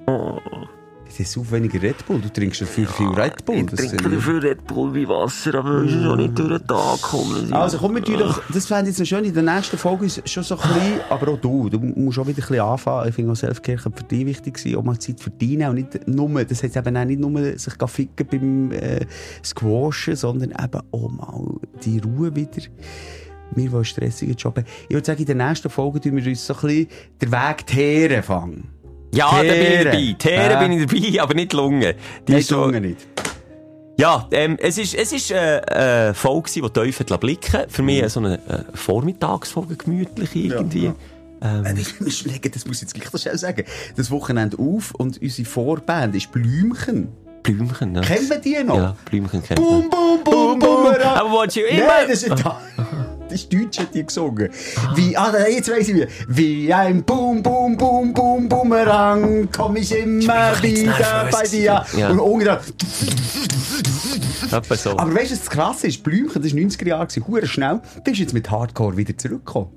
Das 0.07 0.69
ist 1.21 1.33
so 1.33 1.51
weniger 1.51 1.81
Red 1.83 2.07
Bull. 2.07 2.21
Du 2.21 2.29
trinkst 2.33 2.59
schon 2.59 2.67
viel, 2.69 2.87
viel 2.87 3.09
Red 3.09 3.45
Bull. 3.45 3.65
Das 3.67 3.81
sind- 3.81 4.01
viel 4.01 4.39
Red 4.39 4.67
Bull 4.67 4.95
wie 4.95 5.09
Wasser, 5.09 5.55
aber 5.57 5.83
es 5.85 5.93
ist 5.93 6.05
auch 6.07 6.17
nicht 6.17 6.39
durch 6.39 6.59
den 6.59 6.67
Tag 6.67 7.03
gekommen. 7.03 7.53
Also 7.53 7.79
komm, 7.79 7.95
wir 7.95 8.01
doch, 8.03 8.43
das 8.53 8.67
fände 8.67 8.91
ich 8.91 8.99
jetzt 8.99 9.01
noch 9.01 9.07
schön, 9.19 9.25
in 9.25 9.35
der 9.35 9.43
nächsten 9.43 9.77
Folge 9.79 10.07
ist 10.07 10.29
schon 10.29 10.43
so 10.43 10.57
ein 10.59 10.69
bisschen, 10.69 11.01
aber 11.11 11.33
auch 11.33 11.39
du, 11.39 11.69
du 11.69 11.79
musst 11.79 12.19
auch 12.19 12.27
wieder 12.27 12.39
ein 12.39 12.47
bisschen 12.49 12.61
anfangen. 12.61 13.09
Ich 13.09 13.15
finde 13.15 13.33
auch 13.33 13.37
Selfcare 13.37 13.79
für 13.79 13.91
dich 14.05 14.27
wichtig 14.27 14.59
sein, 14.59 14.77
auch 14.77 14.83
mal 14.83 14.99
Zeit 14.99 15.21
verdienen 15.21 15.69
und 15.71 15.75
nicht 15.77 16.09
nur, 16.09 16.45
das 16.45 16.63
heißt 16.63 16.77
eben 16.77 16.97
auch 16.97 17.05
nicht 17.05 17.21
nur 17.21 17.59
sich 17.59 17.75
ficken 17.87 18.27
beim 18.31 18.73
äh, 18.73 19.01
Squashen, 19.45 20.17
sondern 20.17 20.51
eben 20.51 20.81
auch 20.91 21.11
mal 21.11 21.61
die 21.85 21.99
Ruhe 21.99 22.35
wieder. 22.35 22.63
Wir, 23.55 23.73
einen 23.73 23.85
stressigen 23.85 24.35
Job. 24.35 24.63
Ich 24.89 24.95
würde 24.95 25.07
sagen, 25.07 25.21
in 25.21 25.27
der 25.27 25.35
nächsten 25.49 25.71
Folge 25.71 26.01
tun 26.01 26.17
wir 26.17 26.27
uns 26.27 26.45
so 26.47 26.55
ein 26.55 26.61
bisschen 26.61 26.87
den 27.23 27.31
Weg 27.33 27.67
Teeren 27.67 28.23
fangen. 28.23 28.69
Ja, 29.17 29.31
da 29.31 29.43
bin 29.43 29.63
ich 29.63 29.85
dabei. 29.85 30.17
Teeren 30.19 30.51
Ja. 30.51 30.61
bin 30.61 30.73
ich 30.73 30.87
dabei, 30.87 31.23
aber 31.23 31.35
nicht 31.35 31.53
die 31.53 31.57
Lunge. 31.57 31.95
Die 32.27 32.33
Nein, 32.33 32.41
ist 32.41 32.51
Lunge 32.51 32.81
nicht. 32.81 33.07
Ja, 33.97 34.27
ähm, 34.33 34.57
es 34.61 34.77
ist, 34.77 34.95
es 34.95 35.13
ist 35.13 35.31
äh, 35.31 35.61
eine 35.69 36.15
Folge, 36.15 36.51
die 36.53 36.63
hat 36.63 37.21
blicken 37.21 37.61
Für 37.69 37.83
mich 37.83 38.09
so 38.09 38.21
eine 38.21 38.35
äh, 38.49 38.65
Vormittagsfolge, 38.75 39.77
gemütlich 39.77 40.35
irgendwie. 40.35 40.87
Ähm. 41.41 41.77
Wir 42.01 42.11
schlägen, 42.11 42.51
das 42.53 42.67
muss 42.67 42.77
ich 42.77 42.83
jetzt 42.83 42.95
gleich 42.95 43.13
noch 43.13 43.21
schnell 43.21 43.39
sagen, 43.39 43.65
das 43.97 44.11
Wochenende 44.11 44.59
auf 44.59 44.95
und 44.95 45.21
unsere 45.21 45.49
Vorband 45.49 46.17
ist 46.17 46.33
Blümchen. 46.33 47.09
Blümchen, 47.43 47.95
ja. 47.95 48.01
Kennen 48.01 48.29
wir 48.31 48.39
die 48.39 48.65
noch? 48.65 48.77
Ja, 48.77 48.97
Blümchen 49.05 49.43
kennt 49.43 49.61
Boom, 49.61 49.81
man. 49.81 49.91
boom, 49.91 50.25
boom, 50.25 50.59
boom. 50.59 50.87
Aber 50.87 51.43
willst 51.43 51.57
du 51.57 51.61
immer... 51.61 51.87
Nein, 51.87 52.07
das 52.09 52.23
ist 52.23 52.31
ist 53.35 53.53
Deutsch, 53.53 53.79
hat 53.79 53.95
die 53.95 54.05
gesungen. 54.05 54.49
Wie, 54.95 55.17
ah, 55.17 55.33
jetzt 55.49 55.71
weiss 55.71 55.89
ich 55.89 55.97
wie. 55.97 56.07
Wie 56.29 56.73
ein 56.73 57.03
Boom, 57.05 57.43
Boom, 57.43 57.77
Boom, 57.77 58.15
Boom, 58.15 58.49
Boomerang, 58.49 59.49
komm 59.55 59.77
ich 59.77 59.97
immer 59.97 60.63
wieder 60.63 61.29
bei 61.31 61.47
dir. 61.47 61.85
Ja. 61.97 62.11
Und. 62.11 62.49
Etwa 64.53 64.77
so. 64.77 64.91
Aber 64.91 65.15
weißt 65.15 65.31
du, 65.31 65.35
was 65.35 65.41
das 65.41 65.51
krasse 65.51 65.87
ist? 65.89 66.03
Blümchen, 66.03 66.43
das 66.43 66.55
war 66.55 66.61
90er 66.61 66.89
Jahre, 66.89 67.09
hure 67.27 67.47
schnell. 67.47 67.81
Der 68.07 68.13
ist 68.13 68.19
jetzt 68.19 68.35
mit 68.35 68.51
Hardcore 68.51 68.97
wieder 68.97 69.17
zurückgekommen. 69.17 69.69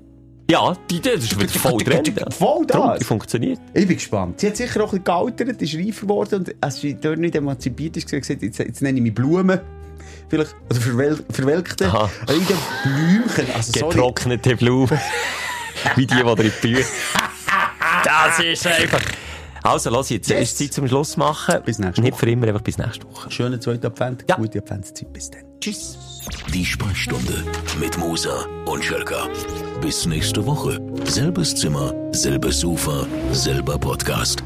ja, 0.50 0.74
die, 0.90 1.00
das 1.00 1.24
ist 1.24 1.38
wieder 1.38 1.48
voll 1.48 1.78
drin. 1.82 2.04
Voll 2.30 2.66
da. 2.66 2.78
Darum, 2.78 2.98
die 2.98 3.04
funktioniert. 3.04 3.60
Ich 3.74 3.86
bin 3.86 3.96
gespannt. 3.96 4.40
Sie 4.40 4.46
hat 4.46 4.56
sicher 4.56 4.80
auch 4.84 4.92
ein 4.92 5.02
bisschen 5.02 5.04
gealtert, 5.04 5.62
ist 5.62 5.74
reifer 5.74 6.02
geworden 6.02 6.34
und 6.36 6.54
als 6.60 6.80
sie 6.80 6.94
dort 6.94 7.18
nicht 7.18 7.34
emanzipiert 7.34 7.96
ist, 7.96 8.04
hat 8.04 8.10
sie 8.10 8.20
gesagt, 8.20 8.42
jetzt, 8.42 8.58
jetzt 8.58 8.82
nenne 8.82 8.98
ich 8.98 9.02
mich 9.02 9.14
Blumen. 9.14 9.60
Vielleicht, 10.28 10.54
also 10.68 10.80
verwel 10.82 11.24
verwelkte. 11.30 11.86
Aha. 11.86 12.10
Denke, 12.28 12.54
Blümchen, 12.84 13.46
also. 13.54 13.72
Getrocknete 13.88 14.56
Blumen. 14.56 14.98
Wie 15.96 16.06
die, 16.06 16.14
die 16.14 16.20
in 16.20 16.36
die 16.36 16.50
Bücher... 16.74 16.84
Das 18.04 18.38
ist 18.40 18.66
einfach... 18.66 19.00
Also, 19.62 19.90
los 19.90 20.08
jetzt. 20.10 20.28
Yes. 20.30 20.42
Ist 20.52 20.58
Zeit 20.58 20.72
zum 20.72 20.88
Schluss 20.88 21.16
machen. 21.16 21.60
Bis 21.64 21.78
nächste 21.78 22.00
Nicht 22.00 22.12
Woche. 22.12 22.20
für 22.20 22.30
immer, 22.30 22.46
einfach 22.46 22.62
bis 22.62 22.78
nächste 22.78 23.04
Woche. 23.10 23.30
Schönen 23.30 23.60
zweiten 23.60 23.86
Advent, 23.86 24.24
Ja. 24.28 24.36
gute 24.36 24.58
Adventszeit. 24.58 25.12
Bis 25.12 25.30
dann. 25.30 25.42
Tschüss. 25.60 25.98
Die 26.52 26.64
Sprechstunde 26.64 27.44
mit 27.80 27.96
Musa 27.98 28.44
und 28.66 28.84
Schelka. 28.84 29.28
Bis 29.80 30.06
nächste 30.06 30.44
Woche. 30.46 30.78
Selbes 31.04 31.54
Zimmer, 31.54 31.92
selbes 32.12 32.60
Sofa, 32.60 33.06
selber 33.32 33.78
Podcast. 33.78 34.42